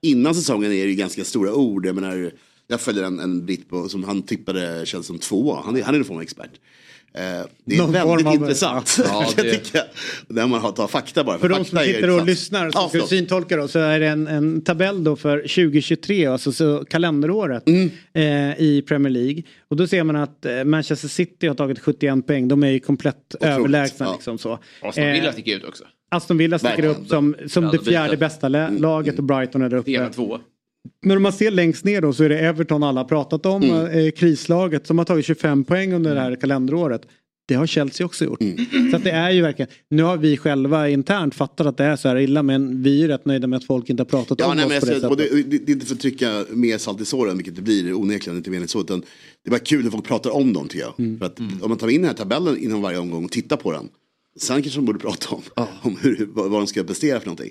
innan 0.00 0.34
säsongen 0.34 0.72
är 0.72 0.84
det 0.84 0.90
ju 0.90 0.94
ganska 0.94 1.24
stora 1.24 1.54
ord. 1.54 1.86
Jag 1.86 1.94
menar, 1.94 2.32
jag 2.66 2.80
följer 2.80 3.02
en, 3.02 3.20
en 3.20 3.46
britt 3.46 3.68
på, 3.68 3.88
som 3.88 4.04
han 4.04 4.22
tippade 4.22 4.86
Chelsea 4.86 5.02
som 5.02 5.18
två. 5.18 5.54
Han 5.64 5.76
är, 5.76 5.82
han 5.82 5.94
är 5.94 6.10
av 6.12 6.22
expert. 6.22 6.60
Eh, 7.14 7.20
det 7.64 7.74
är 7.74 7.78
Någon 7.78 7.92
form 7.92 8.08
väldigt 8.08 8.26
av- 8.26 8.34
intressant. 8.34 8.96
Ja, 9.04 9.26
det-. 9.36 9.86
När 10.28 10.46
man 10.46 10.60
har, 10.60 10.72
tar 10.72 10.86
fakta 10.86 11.24
bara. 11.24 11.38
För 11.38 11.48
de 11.48 11.64
som 11.64 11.78
sitter 11.78 12.10
och 12.20 12.26
lyssnar 12.26 12.66
och 12.66 12.72
Ja, 12.74 12.80
som 12.80 12.88
ska 12.88 12.90
förlåt. 12.90 13.08
syntolka 13.08 13.56
då 13.56 13.68
så 13.68 13.78
är 13.78 14.00
det 14.00 14.06
en, 14.06 14.26
en 14.26 14.60
tabell 14.64 15.04
då 15.04 15.16
för 15.16 15.38
2023, 15.38 16.26
alltså 16.26 16.52
så 16.52 16.84
kalenderåret 16.84 17.68
Mm. 17.68 17.90
eh, 18.14 18.60
i 18.60 18.84
Premier 18.88 19.10
League. 19.12 19.42
Och 19.68 19.76
då 19.76 19.86
ser 19.86 20.04
man 20.04 20.16
att 20.16 20.46
eh, 20.46 20.64
Manchester 20.64 21.08
City 21.08 21.46
har 21.46 21.54
tagit 21.54 21.78
71 21.78 22.26
poäng, 22.26 22.48
de 22.48 22.62
är 22.62 22.68
ju 22.70 22.80
komplett 22.80 23.34
överlägsna 23.40 24.06
ja. 24.06 24.12
liksom 24.12 24.38
så. 24.38 24.58
Aston 24.82 25.04
Eh, 25.04 25.12
Villa 25.12 25.32
sticker 25.32 25.56
ut 25.56 25.64
också. 25.64 25.84
Aston 26.10 26.38
Villa 26.38 26.58
sticker 26.58 26.70
Verkligen. 26.76 26.96
upp 26.96 27.08
som, 27.08 27.36
som 27.48 27.64
Ja, 27.64 27.70
det 27.70 27.78
de 27.78 27.84
fjärde 27.84 28.16
bästa 28.16 28.48
laget 28.48 29.18
och 29.18 29.24
Brighton 29.24 29.62
är 29.62 29.68
där 29.68 29.76
uppe. 29.76 29.90
Fyra 29.90 30.08
två. 30.08 30.38
Men 31.06 31.16
om 31.16 31.22
man 31.22 31.32
ser 31.32 31.50
längst 31.50 31.84
ner 31.84 32.00
då 32.00 32.12
så 32.12 32.24
är 32.24 32.28
det 32.28 32.38
Everton 32.38 32.82
alla 32.82 33.04
pratat 33.04 33.46
om, 33.46 33.62
eh, 33.86 34.10
krislaget 34.10 34.86
som 34.86 34.98
har 34.98 35.04
tagit 35.04 35.24
25 35.26 35.64
poäng 35.64 35.92
under 35.92 36.14
det 36.14 36.20
här 36.20 36.36
kalenderåret. 36.36 37.02
Det 37.48 37.54
har 37.54 37.66
Chelsea 37.66 38.06
också 38.06 38.24
gjort. 38.24 38.38
Så 38.90 38.96
att 38.96 39.04
det 39.04 39.10
är 39.10 39.30
ju 39.30 39.42
verkligen, 39.42 39.70
nu 39.88 40.02
har 40.02 40.16
vi 40.16 40.36
själva 40.36 40.88
internt 40.88 41.34
fattat 41.34 41.66
att 41.66 41.76
det 41.76 41.84
är 41.84 41.96
så 41.96 42.08
här 42.08 42.16
illa 42.16 42.42
men 42.42 42.82
vi 42.82 43.04
är 43.04 43.08
rätt 43.08 43.24
nöjda 43.24 43.46
med 43.46 43.56
att 43.56 43.64
folk 43.64 43.90
inte 43.90 44.00
har 44.00 44.06
pratat 44.06 44.40
Ja, 44.40 44.50
om 44.50 44.56
nej, 44.56 44.64
oss 44.66 44.70
men 44.70 44.80
på 44.80 44.86
det 44.86 45.00
sättet. 45.00 45.18
det, 45.18 45.42
det, 45.42 45.58
det 45.66 45.72
är 45.72 45.74
inte 45.74 45.86
för 45.86 45.94
att 45.94 46.00
trycka 46.00 46.44
mer 46.50 46.78
salt 46.78 47.00
i 47.00 47.04
såren, 47.04 47.36
vilket 47.36 47.56
det 47.56 47.62
blir 47.62 47.94
onekligen, 47.94 48.36
inte 48.36 48.50
meningen 48.50 48.68
så. 48.68 48.80
Utan 48.80 49.00
det 49.00 49.48
är 49.48 49.50
bara 49.50 49.58
kul 49.58 49.84
när 49.84 49.90
folk 49.90 50.04
pratar 50.04 50.30
om 50.30 50.52
dem 50.52 50.68
tycker 50.68 50.84
jag. 50.84 51.18
För 51.18 51.26
att 51.26 51.40
om 51.40 51.68
man 51.68 51.78
tar 51.78 51.88
in 51.88 52.00
den 52.00 52.08
här 52.08 52.16
tabellen 52.16 52.58
inom 52.58 52.82
varje 52.82 52.98
omgång 52.98 53.24
och 53.24 53.30
tittar 53.32 53.56
på 53.56 53.72
den. 53.72 53.88
Sen 54.40 54.62
kanske 54.62 54.78
de 54.78 54.84
borde 54.86 54.98
prata 54.98 55.34
om, 55.34 55.42
om 55.82 55.96
hur, 56.00 56.28
vad, 56.34 56.50
vad 56.50 56.60
de 56.60 56.66
ska 56.66 56.84
prestera 56.84 57.20
för 57.20 57.26
någonting. 57.26 57.50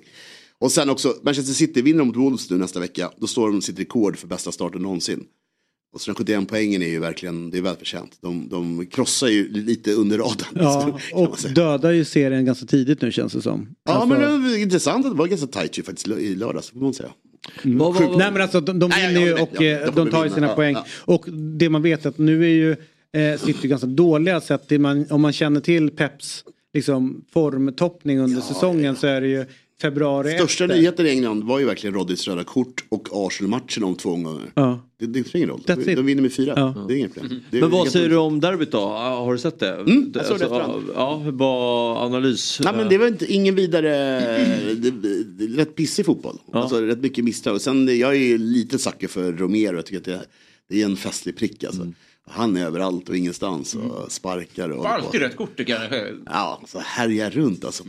Och 0.61 0.71
sen 0.71 0.89
också, 0.89 1.15
Manchester 1.23 1.53
City 1.53 1.81
vinner 1.81 2.03
mot 2.03 2.15
Wolves 2.15 2.49
nu 2.49 2.57
nästa 2.57 2.79
vecka. 2.79 3.11
Då 3.17 3.27
står 3.27 3.47
de 3.51 3.61
sitt 3.61 3.79
rekord 3.79 4.17
för 4.17 4.27
bästa 4.27 4.51
starten 4.51 4.81
någonsin. 4.81 5.23
Och 5.93 6.01
så 6.01 6.11
den 6.11 6.15
71 6.15 6.47
poängen 6.49 6.81
är 6.81 6.87
ju 6.87 6.99
verkligen, 6.99 7.49
det 7.49 7.57
är 7.57 7.61
välförtjänt. 7.61 8.17
De, 8.21 8.49
de 8.49 8.85
krossar 8.85 9.27
ju 9.27 9.51
lite 9.51 9.91
under 9.93 10.17
radarn. 10.17 10.49
Ja, 10.53 10.99
och 11.13 11.37
dödar 11.55 11.91
ju 11.91 12.05
serien 12.05 12.45
ganska 12.45 12.65
tidigt 12.65 13.01
nu 13.01 13.11
känns 13.11 13.33
det 13.33 13.41
som. 13.41 13.67
Ja 13.85 13.93
Alltså- 13.93 14.07
men 14.07 14.21
det 14.21 14.49
var 14.49 14.57
intressant 14.57 15.05
att 15.05 15.11
det 15.11 15.17
var 15.17 15.27
ganska 15.27 15.47
tajt 15.47 15.79
ju 15.79 15.83
faktiskt 15.83 16.07
i 16.07 16.35
lördags, 16.35 16.69
får 16.69 16.79
man 16.79 16.93
säga. 16.93 17.09
Mm. 17.63 17.93
Sjukt. 17.93 18.11
Nej 18.17 18.31
men 18.31 18.41
alltså 18.41 18.61
de, 18.61 18.79
de 18.79 18.89
Nej, 18.89 19.07
vinner 19.13 19.25
ju 19.27 19.33
och. 19.33 19.49
Ja, 19.53 19.63
eh, 19.63 19.85
de 19.85 20.05
de 20.05 20.09
tar 20.11 20.25
ju 20.25 20.31
sina 20.31 20.47
Ja, 20.47 20.55
poäng. 20.55 20.73
ja. 20.73 20.85
Och 20.99 21.25
det 21.31 21.69
man 21.69 21.81
vet 21.81 22.05
att 22.05 22.17
nu 22.17 22.43
är 22.43 22.49
ju 22.49 22.71
eh, 23.21 23.39
City 23.39 23.67
ganska 23.67 23.87
dåliga 23.87 24.39
till 24.39 24.81
man, 24.81 25.05
om 25.09 25.21
man 25.21 25.33
känner 25.33 25.61
till 25.61 25.89
Peps 25.89 26.43
liksom, 26.73 27.25
formtoppning 27.33 28.19
under 28.19 28.41
säsongen 28.41 28.95
så 28.95 29.07
är 29.07 29.21
det 29.21 29.27
ju 29.27 29.45
februari 29.81 30.31
Största 30.37 30.63
efter. 30.63 30.75
nyheten 30.77 31.05
i 31.05 31.09
England 31.09 31.43
var 31.43 31.59
ju 31.59 31.65
verkligen 31.65 31.93
Roddys 31.93 32.27
röda 32.27 32.43
kort 32.43 32.83
och 32.89 33.07
Arsenal-matchen 33.11 33.83
om 33.83 33.95
två 33.95 34.09
omgångar. 34.09 34.51
Ja. 34.53 34.79
Det, 34.99 35.05
det 35.05 35.23
spelar 35.23 35.37
ingen 35.37 35.49
roll. 35.49 35.61
That's 35.65 35.95
De, 35.95 36.01
vinner 36.01 36.21
med 36.21 36.33
fyra. 36.33 36.53
Ja. 36.55 36.85
Det 36.87 36.93
är 36.93 36.97
inget 36.97 37.13
problem. 37.13 37.41
Det 37.51 37.57
är 37.57 37.61
Men 37.61 37.71
vad 37.71 37.91
säger 37.91 38.09
du 38.09 38.17
om 38.17 38.39
derbyt 38.39 38.71
då? 38.71 38.79
Har 38.79 39.31
du 39.33 39.39
sett 39.39 39.59
det? 39.59 39.75
Mm, 39.75 40.11
jag 40.15 40.25
såg 40.25 40.39
det 40.39 40.45
Alltså, 40.45 40.59
efterhand. 40.59 40.83
Ja, 40.95 41.21
var 41.25 42.05
analys? 42.05 42.61
Nej 42.63 42.73
men 42.75 42.89
det 42.89 42.97
var 42.97 43.07
inte, 43.07 43.33
ingen 43.33 43.55
vidare, 43.55 44.19
det, 44.75 44.91
det, 44.91 45.61
rätt 45.61 45.75
pissig 45.75 46.05
fotboll. 46.05 46.37
Alltså 46.53 46.81
rätt 46.81 46.99
mycket 46.99 47.23
misstag. 47.23 47.55
Och 47.55 47.61
sen, 47.61 47.97
jag 47.97 48.11
är 48.11 48.19
ju 48.19 48.37
lite 48.37 48.79
sucker 48.79 49.07
för 49.07 49.31
Romero, 49.31 49.75
jag 49.75 49.85
tycker 49.85 49.97
att 49.97 50.05
det, 50.05 50.25
det 50.69 50.81
är 50.81 50.85
en 50.85 50.97
festlig 50.97 51.37
prick 51.37 51.63
alltså. 51.63 51.93
Han 52.31 52.57
är 52.57 52.65
överallt 52.65 53.09
och 53.09 53.17
ingenstans 53.17 53.75
och 53.75 54.11
sparkar. 54.11 54.69
Och, 54.69 54.89
alltid 54.89 55.21
rött 55.21 55.35
kort 55.35 55.57
tycker 55.57 55.73
jag. 55.73 56.17
Ja, 56.25 56.61
så 56.67 56.79
härjar 56.79 57.29
runt 57.31 57.65
alltså. 57.65 57.83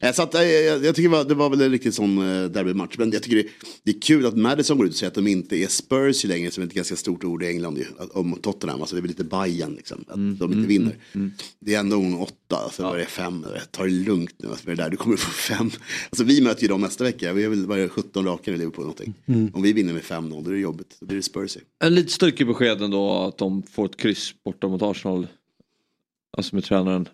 Eh, 0.00 0.12
Så 0.12 0.22
att, 0.22 0.34
eh, 0.34 0.42
jag, 0.42 0.84
jag 0.84 0.94
tycker 0.94 1.08
det 1.08 1.16
var, 1.16 1.24
det 1.24 1.34
var 1.34 1.50
väl 1.50 1.60
en 1.60 1.70
riktigt 1.70 1.94
sån 1.94 2.18
eh, 2.18 2.44
derbymatch. 2.44 2.94
Men 2.98 3.10
jag 3.12 3.22
tycker 3.22 3.36
det, 3.36 3.46
det 3.82 3.90
är 3.96 4.00
kul 4.00 4.26
att 4.26 4.36
Madison 4.36 4.76
går 4.78 4.86
ut 4.86 4.92
och 4.92 4.98
säger 4.98 5.08
att 5.10 5.14
de 5.14 5.26
inte 5.26 5.56
är 5.56 5.66
Spurs 5.66 6.24
ju 6.24 6.28
längre, 6.28 6.50
som 6.50 6.62
är 6.62 6.66
ett 6.66 6.74
ganska 6.74 6.96
stort 6.96 7.24
ord 7.24 7.42
i 7.42 7.46
England 7.46 7.78
ju, 7.78 7.84
att- 7.98 8.10
om 8.10 8.38
Tottenham. 8.42 8.80
Alltså 8.80 8.94
det 8.96 9.00
är 9.00 9.02
väl 9.02 9.08
lite 9.08 9.24
Bayern 9.24 9.74
liksom, 9.74 10.04
att 10.08 10.38
de 10.38 10.52
inte 10.52 10.68
vinner. 10.68 10.96
Det 11.60 11.74
är 11.74 11.80
ändå 11.80 12.00
en 12.00 12.14
åtta, 12.14 12.70
så 12.72 12.82
var 12.82 12.96
det 12.98 13.04
fem. 13.06 13.46
Ta 13.70 13.82
det 13.84 13.90
lugnt 13.90 14.34
nu, 14.36 14.48
alltså, 14.48 14.68
med 14.68 14.76
det 14.76 14.82
där. 14.82 14.90
du 14.90 14.96
kommer 14.96 15.16
få 15.16 15.30
fem. 15.30 15.70
Alltså 16.10 16.24
vi 16.24 16.40
möter 16.40 16.62
ju 16.62 16.68
dem 16.68 16.80
nästa 16.80 17.04
vecka, 17.04 17.32
vi 17.32 17.42
har 17.42 17.50
väl 17.50 17.66
bara 17.66 17.88
17 17.88 18.24
raka 18.24 18.50
i 18.52 18.56
Liverpool 18.56 18.84
någonting. 18.84 19.14
Mm. 19.26 19.50
Om 19.54 19.62
vi 19.62 19.72
vinner 19.72 19.92
med 19.92 20.02
5-0, 20.02 20.44
då 20.44 20.50
är 20.50 20.54
det 20.54 20.60
jobbigt. 20.60 20.96
Då 21.00 21.06
blir 21.06 21.16
det 21.16 21.22
Spurs. 21.22 21.56
En 21.84 21.94
lite 21.94 22.12
stökig 22.12 22.46
besked 22.46 22.82
ändå 22.82 23.12
att 23.22 23.38
de 23.38 23.62
får 23.62 23.79
ett 23.84 23.96
kryss 23.96 24.34
borta 24.44 24.68
mot 24.68 24.82
Arsenal. 24.82 25.26
Alltså 26.36 26.54
med 26.54 26.64
tränaren. 26.64 27.08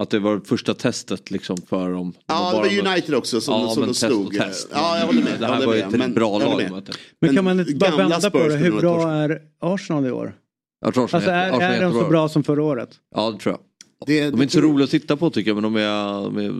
Att 0.00 0.10
det 0.10 0.18
var 0.18 0.40
första 0.44 0.74
testet 0.74 1.30
liksom 1.30 1.56
för 1.56 1.90
dem. 1.92 2.12
De 2.12 2.18
Ja, 2.26 2.50
det 2.52 2.58
var 2.58 2.64
mött- 2.82 2.86
United 2.94 3.14
också 3.14 3.40
som, 3.40 3.54
ja, 3.60 3.68
som 3.70 3.80
men 3.80 3.88
de 3.88 3.94
test 3.94 4.04
och 4.04 4.10
slog. 4.10 4.34
test. 4.34 4.68
Ja, 4.72 4.98
jag 4.98 5.06
håller 5.06 5.22
med. 5.22 5.40
Det 5.40 5.46
här 5.46 5.54
håller 5.54 5.66
var 5.66 5.74
ju 5.74 5.80
ett 5.80 5.90
Men- 5.90 6.14
bra 6.14 6.38
lag. 6.38 6.70
mötte. 6.70 6.92
Men 7.20 7.34
kan 7.34 7.44
man 7.44 7.60
inte 7.60 7.74
bara 7.74 7.96
vända 7.96 8.16
på 8.30 8.38
Spurs 8.38 8.52
det? 8.52 8.56
Hur 8.58 8.80
bra 8.80 9.10
är 9.12 9.42
Arsenal 9.60 10.06
i 10.06 10.10
år? 10.10 10.34
Jag 10.80 10.94
tror 10.94 11.04
Arsenal 11.04 11.18
Alltså 11.22 11.30
är, 11.30 11.48
Arsenal 11.50 11.72
är 11.74 11.82
de 11.82 11.92
så 11.92 12.08
bra 12.08 12.28
som 12.28 12.44
förra 12.44 12.62
året? 12.62 12.90
Ja 13.14 13.30
det 13.30 13.38
tror 13.38 13.52
jag. 13.52 13.60
Det, 14.06 14.30
De 14.30 14.38
är 14.38 14.42
inte 14.42 14.54
så 14.54 14.60
roliga 14.60 14.84
att 14.84 14.90
titta 14.90 15.16
på 15.16 15.30
tycker 15.30 15.50
jag 15.50 15.54
men 15.62 15.62
de 15.62 15.76
är... 15.76 16.22
De 16.24 16.36
är 16.38 16.52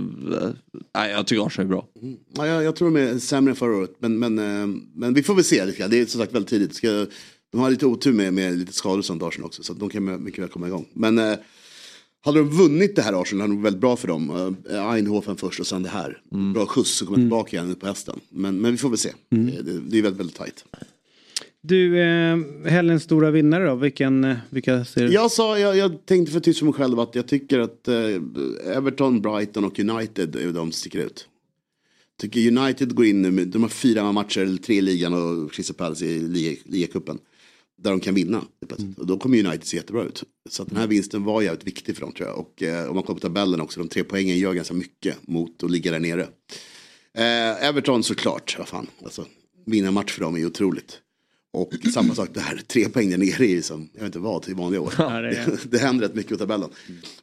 nej 0.95 1.11
jag 1.11 1.26
tycker 1.26 1.47
Arsenal 1.47 1.66
är 1.66 1.68
bra. 1.68 1.86
Ja, 2.36 2.47
jag, 2.47 2.64
jag 2.64 2.76
tror 2.76 2.91
de 2.91 3.01
är 3.01 3.18
sämre 3.18 3.51
än 3.53 3.57
förra 3.57 3.76
året. 3.76 3.91
Men, 3.99 4.18
men, 4.18 4.39
eh, 4.39 4.66
men 4.95 5.14
vi 5.14 5.22
får 5.22 5.34
väl 5.34 5.45
se 5.45 5.64
lite 5.64 5.78
grann. 5.78 5.91
Det 5.91 6.01
är 6.01 6.07
som 6.07 6.20
sagt 6.20 6.32
väldigt 6.34 6.51
tidigt. 6.51 6.74
Ska, 6.74 7.07
de 7.53 7.61
har 7.61 7.70
lite 7.70 7.86
otur 7.86 8.12
med, 8.12 8.34
med 8.34 8.59
lite 8.59 8.72
skador 8.72 9.03
sånt 9.03 9.22
Arsenal 9.22 9.46
också. 9.46 9.62
Så 9.62 9.72
de 9.72 9.88
kan 9.90 10.24
mycket 10.24 10.42
väl 10.42 10.49
komma 10.49 10.66
igång. 10.66 10.86
Men 10.92 11.18
eh, 11.18 11.34
hade 12.24 12.38
de 12.38 12.49
vunnit 12.49 12.96
det 12.96 13.03
här 13.03 13.22
Arsenal 13.22 13.40
hade 13.40 13.53
det 13.53 13.57
varit 13.57 13.64
väldigt 13.66 13.80
bra 13.80 13.96
för 13.96 14.09
dem. 14.09 14.55
Eh, 14.70 14.94
Eindhoven 14.94 15.36
först 15.36 15.61
och 15.61 15.66
sen 15.66 15.82
det 15.82 15.88
här. 15.88 16.20
Bra 16.55 16.66
skjuts 16.66 16.90
så 16.90 17.07
kommer 17.07 17.18
tillbaka 17.18 17.57
igen 17.57 17.74
på 17.74 17.86
hästen. 17.86 18.20
Men, 18.30 18.61
men 18.61 18.72
vi 18.72 18.78
får 18.78 18.88
väl 18.88 18.99
se. 18.99 19.12
Det, 19.28 19.38
det, 19.62 19.80
det 19.80 19.99
är 19.99 20.03
väldigt, 20.03 20.20
väldigt 20.20 20.36
tajt. 20.36 20.64
Du, 21.61 22.01
eh, 22.01 22.36
helgens 22.64 23.03
stora 23.03 23.30
vinnare 23.30 23.64
då? 23.66 23.74
Vilken, 23.74 24.24
eh, 24.24 24.36
vilka 24.51 24.84
ser 24.84 25.07
du? 25.07 25.12
Jag 25.12 25.30
sa, 25.30 25.59
jag, 25.59 25.76
jag 25.76 26.07
tänkte 26.07 26.32
för 26.32 26.40
tyst 26.40 26.59
för 26.59 26.66
mig 26.66 26.74
själv 26.74 27.01
att 27.01 27.14
jag 27.14 27.26
tycker 27.28 27.59
att 27.59 27.88
eh, 27.88 28.74
Everton, 28.76 29.20
Brighton 29.20 29.64
och 29.64 29.78
United 29.78 30.36
är 30.36 30.46
de 30.46 30.55
som 30.55 30.72
sticker 30.72 30.99
ut. 30.99 31.28
Tycker 32.20 32.59
United 32.59 32.94
går 32.94 33.07
in 33.07 33.22
nu, 33.22 33.44
de 33.44 33.62
har 33.62 33.68
fyra 33.68 34.12
matcher, 34.12 34.40
eller 34.40 34.57
tre 34.57 34.76
i 34.78 34.80
ligan 34.80 35.12
och 35.14 35.53
Crystal 35.53 35.76
Palace 35.76 36.07
i 36.07 36.18
liga- 36.18 36.57
ligacupen. 36.64 37.18
Där 37.78 37.90
de 37.90 38.00
kan 38.00 38.14
vinna. 38.14 38.44
Och 38.96 39.06
då 39.06 39.18
kommer 39.18 39.38
United 39.38 39.64
se 39.64 39.76
jättebra 39.76 40.04
ut. 40.04 40.24
Så 40.50 40.64
den 40.64 40.76
här 40.76 40.86
vinsten 40.86 41.24
var 41.24 41.42
jävligt 41.42 41.66
viktig 41.66 41.94
för 41.94 42.00
dem 42.00 42.12
tror 42.12 42.28
jag. 42.28 42.38
Och 42.38 42.62
eh, 42.62 42.88
om 42.88 42.94
man 42.94 43.04
kollar 43.04 43.14
på 43.14 43.20
tabellen 43.20 43.60
också, 43.60 43.80
de 43.80 43.88
tre 43.88 44.04
poängen 44.04 44.38
gör 44.38 44.54
ganska 44.54 44.74
mycket 44.74 45.16
mot 45.28 45.62
att 45.62 45.70
ligga 45.70 45.90
där 45.90 45.98
nere. 45.98 46.22
Eh, 47.14 47.68
Everton 47.68 48.02
såklart, 48.02 48.54
vad 48.58 48.68
fan. 48.68 48.86
Alltså, 49.04 49.26
vinna 49.66 49.90
match 49.90 50.12
för 50.12 50.20
dem 50.20 50.34
är 50.34 50.38
ju 50.38 50.46
otroligt. 50.46 51.00
Och 51.52 51.72
samma 51.94 52.14
sak 52.14 52.28
där, 52.34 52.62
tre 52.66 52.88
poäng 52.88 53.10
där 53.10 53.18
nere 53.18 53.44
är 53.44 53.48
ju 53.48 53.62
som, 53.62 53.88
jag 53.92 54.00
vet 54.00 54.06
inte 54.06 54.18
vad, 54.18 54.48
i 54.48 54.52
vanliga 54.52 54.80
år. 54.80 54.94
Ja, 54.98 55.20
det 55.20 55.30
det, 55.30 55.58
det 55.70 55.78
händer 55.78 56.09
rätt 56.09 56.14
mycket 56.14 56.32
på 56.32 56.38
tabellen. 56.38 56.70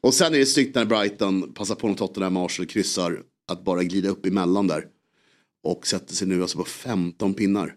Och 0.01 0.13
sen 0.13 0.33
är 0.33 0.39
det 0.39 0.45
snyggt 0.45 0.75
när 0.75 0.85
Brighton 0.85 1.53
passar 1.53 1.75
på 1.75 1.87
när 1.87 1.95
Tottenham 1.95 2.33
med 2.33 2.43
Arsenal 2.43 2.67
kryssar 2.67 3.23
att 3.47 3.63
bara 3.63 3.83
glida 3.83 4.09
upp 4.09 4.25
emellan 4.25 4.67
där. 4.67 4.85
Och 5.63 5.87
sätter 5.87 6.15
sig 6.15 6.27
nu 6.27 6.41
alltså 6.41 6.57
på 6.57 6.63
15 6.63 7.33
pinnar. 7.33 7.75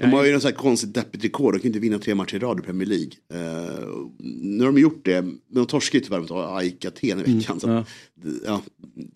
De 0.00 0.06
har 0.12 0.24
ju 0.24 0.32
något 0.32 0.54
konstigt 0.56 0.94
deppigt 0.94 1.24
rekord, 1.24 1.54
de 1.54 1.58
kan 1.58 1.66
inte 1.66 1.78
vinna 1.78 1.98
tre 1.98 2.14
matcher 2.14 2.36
i 2.36 2.38
rad 2.38 2.58
i 2.58 2.62
Premier 2.62 2.88
League. 2.88 3.10
Eh, 3.32 3.88
nu 4.40 4.64
har 4.64 4.72
de 4.72 4.80
gjort 4.80 5.04
det, 5.04 5.22
men 5.22 5.40
de 5.48 5.66
torskade 5.66 5.98
ju 5.98 6.04
tyvärr 6.04 6.20
mot 6.20 6.30
AIK 6.30 6.84
Aten 6.84 7.20
i 7.20 7.34
veckan. 7.34 7.60
Så, 7.60 7.68
ja. 7.68 7.84
ja, 8.46 8.62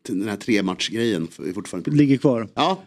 den 0.02 0.28
här 0.28 0.36
tre 0.36 0.62
matchgrejen 0.62 1.22
är 1.48 1.52
fortfarande 1.52 1.90
Ligger 1.90 2.16
kvar. 2.16 2.48
Ja, 2.54 2.82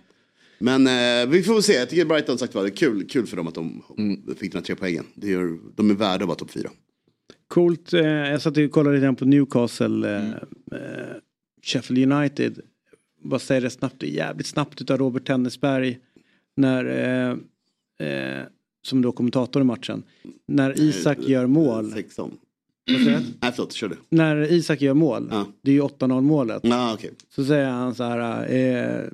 men 0.59 0.87
eh, 0.87 1.29
vi 1.31 1.43
får 1.43 1.53
väl 1.53 1.63
se. 1.63 1.73
Jag 1.73 1.89
tycker 1.89 2.05
Brighton 2.05 2.37
sagt 2.37 2.55
var 2.55 2.63
det 2.63 2.69
är 2.69 2.75
kul, 2.75 3.07
kul 3.09 3.27
för 3.27 3.37
dem 3.37 3.47
att 3.47 3.55
de 3.55 3.81
fick 4.37 4.51
den 4.51 4.59
här 4.59 4.65
tre 4.65 4.75
poängen. 4.75 5.05
Det 5.15 5.27
gör, 5.29 5.57
de 5.75 5.89
är 5.89 5.93
värda 5.95 6.23
att 6.23 6.27
vara 6.27 6.37
topp 6.37 6.51
fyra. 6.51 6.69
Coolt. 7.47 7.93
Eh, 7.93 8.01
jag 8.05 8.41
satt 8.41 8.57
och 8.57 8.71
kollade 8.71 8.95
lite 8.95 9.05
grann 9.05 9.15
på 9.15 9.25
Newcastle. 9.25 10.15
Eh, 10.15 10.23
Mm. 10.25 10.33
eh, 10.71 11.15
Sheffield 11.63 12.11
United. 12.13 12.59
Bara 13.23 13.39
säga 13.39 13.59
det 13.59 13.69
snabbt. 13.69 13.95
Det 13.99 14.05
är 14.07 14.11
jävligt 14.11 14.47
snabbt 14.47 14.81
utav 14.81 14.97
Robert 14.97 15.25
Tennisberg. 15.27 15.97
När, 16.57 16.85
eh, 17.99 18.43
som 18.87 19.01
då 19.01 19.11
kommentator 19.11 19.61
i 19.61 19.65
matchen. 19.65 20.03
När 20.47 20.79
Isak 20.79 21.17
gör 21.19 21.45
mål. 21.45 21.91
16. 21.91 22.37
Nej 23.41 23.51
förlåt, 23.55 23.73
kör 23.73 23.87
du. 23.87 23.97
När 24.09 24.51
Isak 24.51 24.81
gör 24.81 24.93
mål, 24.93 25.33
det 25.61 25.71
är 25.71 25.75
ju 25.75 25.81
8-0 25.81 26.21
målet. 26.21 26.65
Ah, 26.65 26.93
okay. 26.93 27.09
Så 27.29 27.45
säger 27.45 27.69
han 27.69 27.95
så 27.95 28.03
här, 28.03 28.53
eh, 28.53 29.09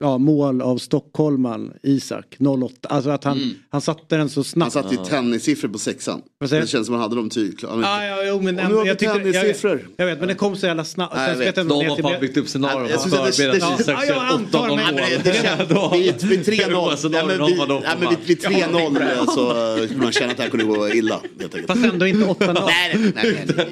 ja 0.00 0.18
mål 0.18 0.62
av 0.62 0.78
stockholmaren 0.78 1.72
Isak 1.82 2.36
08. 2.62 2.88
Alltså 2.88 3.10
att 3.10 3.24
han, 3.24 3.54
han 3.70 3.80
satte 3.80 4.16
den 4.16 4.28
så 4.28 4.40
Han 4.40 4.44
snabbt. 4.44 4.72
satte 4.72 4.94
ju 4.94 5.04
tennissiffror 5.04 5.68
på 5.68 5.78
sexan. 5.78 6.22
Vad 6.38 6.48
säger 6.50 6.62
Det 6.62 6.68
känns 6.68 6.86
som 6.86 6.94
att 6.94 7.00
han 7.00 7.10
hade 7.10 7.20
dem 7.20 7.30
tydligt. 7.30 7.64
Ah, 7.64 8.04
ja, 8.06 8.16
jo, 8.24 8.40
men 8.40 8.58
Och 8.58 8.68
nu 8.70 8.74
har 8.74 8.82
vi 8.82 8.88
jag, 8.88 8.98
tyckte, 8.98 9.14
jag, 9.18 9.32
tennissiffror. 9.34 9.88
jag 9.96 10.06
vet 10.06 10.18
men 10.18 10.28
det 10.28 10.34
kom 10.34 10.56
så 10.56 10.66
jävla 10.66 10.84
snabbt. 10.84 11.14
Nej, 11.16 11.30
jag 11.30 11.36
vet. 11.36 11.46
vet 11.58 11.68
De 11.68 11.86
har 11.88 11.96
fan 12.02 12.20
byggt 12.20 12.36
upp 12.36 12.48
scenarion 12.48 12.88
Jag 12.90 13.02
för 13.02 13.10
syns 13.10 13.14
att 13.14 13.26
det- 13.26 13.32
förbereda 13.32 13.76
det- 13.76 13.82
Isak 13.82 13.88
Ja, 14.00 14.04
jag 14.04 14.16
kör 14.16 14.24
antar, 14.24 14.70
8 14.70 14.76
men- 14.76 14.94
vid, 14.94 16.24
vid 16.28 16.44
3-0, 16.44 17.08
nej, 17.10 17.26
men 17.26 17.46
vid, 17.46 17.58
nej, 17.58 17.96
men 18.00 18.08
vid, 18.08 18.18
vid 18.26 18.38
3-0 18.38 19.02
eh, 19.18 19.24
så 19.24 19.76
skulle 19.86 20.02
man 20.02 20.12
känna 20.12 20.30
att 20.30 20.36
det 20.36 20.42
här 20.42 20.50
kunde 20.50 20.64
gå 20.66 20.88
illa. 20.88 21.20
Fast 21.66 21.84
ändå 21.84 22.06
inte 22.06 22.24
8-0. 22.26 22.62
Nej, 22.66 22.96
nej, 22.96 23.12
nej, 23.14 23.32
jätte- 23.32 23.66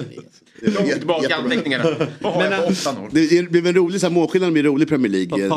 Tillbaka 0.98 1.22
jättebra. 1.22 1.36
anteckningarna. 1.36 1.84
Vad 2.20 2.32
har 2.32 2.42
jag 2.44 2.66
på 2.66 2.72
8-0? 2.72 3.08
Det 3.12 3.20
är- 3.38 3.42
blir 3.42 3.66
en 3.66 3.74
rolig, 3.74 4.10
målskillnaden 4.12 4.52
blir 4.52 4.62
rolig 4.62 4.86
i 4.86 4.88
Premier 4.88 5.12
League. 5.12 5.48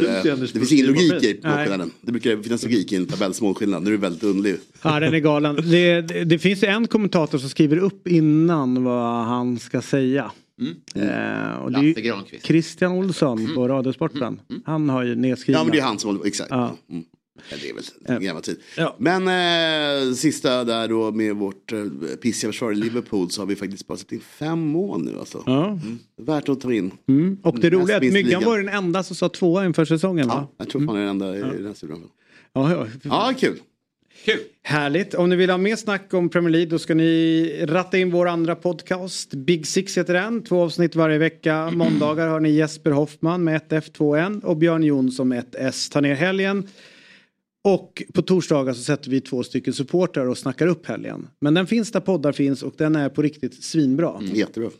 Fan, 0.00 0.16
eh, 0.16 0.22
det 0.22 0.40
det 0.40 0.46
finns 0.58 0.72
ingen 0.72 0.86
logik 0.86 1.22
i 1.22 1.40
målskillnaden. 1.44 1.90
Det 2.00 2.12
brukar 2.12 2.42
finnas 2.42 2.62
logik 2.62 2.92
i 2.92 2.96
en 2.96 3.06
tabellsmålskillnad. 3.06 3.82
Nu 3.82 3.88
är 3.88 3.92
det 3.92 4.00
väldigt 4.02 4.22
underlig. 4.22 4.56
Ja 4.82 5.00
den 5.00 5.14
är 5.14 5.18
galen. 5.18 5.56
Det, 5.56 6.00
det, 6.00 6.24
det 6.24 6.38
finns 6.38 6.62
en 6.62 6.86
kommentator 6.88 7.38
som 7.38 7.48
skriver 7.48 7.76
upp 7.76 8.08
innan 8.08 8.84
vad 8.84 9.24
han 9.24 9.58
ska 9.58 9.82
säga. 9.82 10.30
Eh, 10.94 11.54
och 11.62 11.72
det 11.72 11.78
är 11.78 11.82
ju 11.82 11.88
Lasse 11.88 12.00
Granqvist. 12.00 12.46
Christian 12.46 12.92
Olsson 12.92 13.54
på 13.54 13.68
Radiosporten. 13.68 14.40
Han 14.64 14.88
har 14.88 15.02
ju 15.02 15.14
nedskrivna. 15.14 15.58
Ja 15.60 15.64
men 15.64 15.72
det 15.72 15.78
är 15.78 15.82
han 15.82 15.98
som 15.98 16.10
håller 16.10 16.26
exakt. 16.26 16.50
Ja. 16.50 16.76
Mm. 16.90 17.04
Ja, 17.50 17.56
det 17.62 17.68
är 17.68 17.74
väl 17.74 17.84
en 18.04 18.24
gammal 18.24 18.42
tid. 18.42 18.60
Ja. 18.76 18.96
Men 18.98 19.28
eh, 19.28 20.14
sista 20.14 20.64
där 20.64 20.88
då 20.88 21.12
med 21.12 21.36
vårt 21.36 21.72
eh, 21.72 21.84
pissiga 22.22 22.52
försvar 22.52 22.72
i 22.72 22.74
Liverpool 22.74 23.30
så 23.30 23.40
har 23.40 23.46
vi 23.46 23.56
faktiskt 23.56 23.86
bara 23.86 23.98
sett 23.98 24.12
in 24.12 24.20
fem 24.20 24.60
mål 24.60 25.04
nu 25.04 25.18
alltså. 25.18 25.42
Ja. 25.46 25.78
Värt 26.16 26.48
att 26.48 26.60
ta 26.60 26.72
in. 26.72 26.90
Mm. 27.08 27.38
Och 27.42 27.60
det 27.60 27.70
roliga 27.70 27.96
är 27.96 28.00
att 28.00 28.12
Myggan 28.12 28.24
ligan. 28.24 28.44
var 28.44 28.58
den 28.58 28.68
enda 28.68 29.02
som 29.02 29.16
sa 29.16 29.28
tvåa 29.28 29.66
inför 29.66 29.84
säsongen 29.84 30.28
va? 30.28 30.34
Ja, 30.34 30.54
jag 30.58 30.68
tror 30.68 30.86
fan 30.86 30.94
det 30.94 31.00
är 31.00 31.06
den 31.06 31.10
enda 31.10 31.36
i 31.36 31.40
den 31.40 31.66
här 31.66 31.74
studion. 31.74 32.08
Ja, 32.52 32.72
ja. 32.72 32.86
Ja, 33.02 33.32
kul. 33.38 33.58
Härligt. 34.62 35.14
Om 35.14 35.28
ni 35.28 35.36
vill 35.36 35.50
ha 35.50 35.58
mer 35.58 35.76
snack 35.76 36.14
om 36.14 36.28
Premier 36.28 36.50
League 36.50 36.70
då 36.70 36.78
ska 36.78 36.94
ni 36.94 37.64
ratta 37.68 37.98
in 37.98 38.10
vår 38.10 38.28
andra 38.28 38.54
podcast. 38.54 39.34
Big 39.34 39.66
Six 39.66 39.98
heter 39.98 40.14
den. 40.14 40.42
Två 40.42 40.62
avsnitt 40.62 40.96
varje 40.96 41.18
vecka. 41.18 41.70
Måndagar 41.74 42.28
har 42.28 42.40
ni 42.40 42.50
Jesper 42.50 42.90
Hoffman 42.90 43.44
med 43.44 43.56
ett 43.56 43.72
F, 43.72 43.84
2 43.92 44.16
N 44.16 44.40
och 44.44 44.56
Björn 44.56 44.82
Jonsson 44.82 45.28
med 45.28 45.38
ett 45.38 45.54
S. 45.58 45.88
Ta 45.88 46.00
ner 46.00 46.14
helgen. 46.14 46.68
Och 47.64 48.02
på 48.14 48.22
torsdagar 48.22 48.72
så 48.72 48.82
sätter 48.82 49.10
vi 49.10 49.20
två 49.20 49.42
stycken 49.42 49.74
supportrar 49.74 50.26
och 50.26 50.38
snackar 50.38 50.66
upp 50.66 50.86
helgen. 50.86 51.28
Men 51.40 51.54
den 51.54 51.66
finns 51.66 51.92
där 51.92 52.00
poddar 52.00 52.32
finns 52.32 52.62
och 52.62 52.74
den 52.78 52.96
är 52.96 53.08
på 53.08 53.22
riktigt 53.22 53.64
svinbra. 53.64 54.12
Jättebra. 54.32 54.70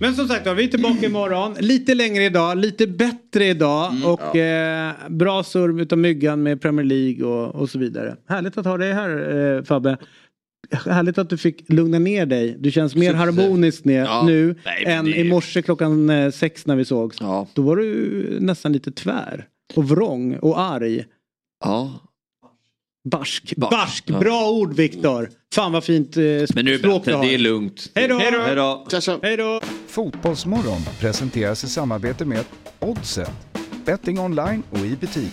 Men 0.00 0.14
som 0.14 0.28
sagt 0.28 0.46
var, 0.46 0.54
vi 0.54 0.64
är 0.64 0.68
tillbaka 0.68 1.06
imorgon. 1.06 1.54
Lite 1.60 1.94
längre 1.94 2.24
idag, 2.24 2.58
lite 2.58 2.86
bättre 2.86 3.46
idag 3.46 3.92
och 4.04 4.36
eh, 4.36 4.92
bra 5.08 5.42
surr 5.42 5.80
utav 5.80 5.98
myggan 5.98 6.42
med 6.42 6.60
Premier 6.60 6.86
League 6.86 7.26
och, 7.26 7.54
och 7.54 7.70
så 7.70 7.78
vidare. 7.78 8.16
Härligt 8.28 8.58
att 8.58 8.64
ha 8.66 8.76
dig 8.76 8.92
här 8.92 9.36
eh, 9.56 9.62
Fabbe. 9.62 9.96
Härligt 10.70 11.18
att 11.18 11.30
du 11.30 11.36
fick 11.38 11.64
lugna 11.72 11.98
ner 11.98 12.26
dig. 12.26 12.56
Du 12.58 12.70
känns 12.70 12.94
mer 12.94 13.14
harmonisk 13.14 13.84
ner, 13.84 14.04
Ja. 14.04 14.22
nu 14.26 14.54
Nej, 14.64 14.84
än 14.86 15.04
det- 15.04 15.16
i 15.16 15.24
morse 15.28 15.62
klockan 15.62 16.10
eh, 16.10 16.30
sex 16.30 16.66
när 16.66 16.76
vi 16.76 16.84
sågs. 16.84 17.18
Då 17.54 17.62
var 17.62 17.76
du 17.76 18.38
nästan 18.40 18.72
lite 18.72 18.90
tvär 18.92 19.46
och 19.74 19.88
vrång 19.88 20.36
och 20.36 20.60
arg. 20.60 21.04
Ja. 21.64 22.00
Barsk. 23.10 23.54
Barsk. 23.56 23.70
Barsk. 23.76 24.04
Ja. 24.06 24.18
Bra 24.20 24.50
ord 24.50 24.74
Viktor. 24.74 25.30
Fan 25.54 25.72
vad 25.72 25.84
fint 25.84 26.16
eh, 26.16 26.22
Men 26.54 26.64
nu 26.64 26.78
språk 26.78 27.04
du 27.04 27.14
har. 27.14 27.24
det 27.24 27.34
är 27.34 27.38
lugnt. 27.38 27.90
Hej 27.94 28.08
då! 28.08 28.18
Hej 28.18 28.54
då! 28.56 28.84
Hej 29.22 29.36
då! 29.36 29.60
Fotbollsmorgon 29.88 30.80
presenteras 31.00 31.64
i 31.64 31.68
samarbete 31.68 32.24
med 32.24 32.44
Oddset. 32.80 33.30
Betting 33.84 34.18
online 34.20 34.62
och 34.70 34.78
i 34.78 34.96
butik. 35.00 35.32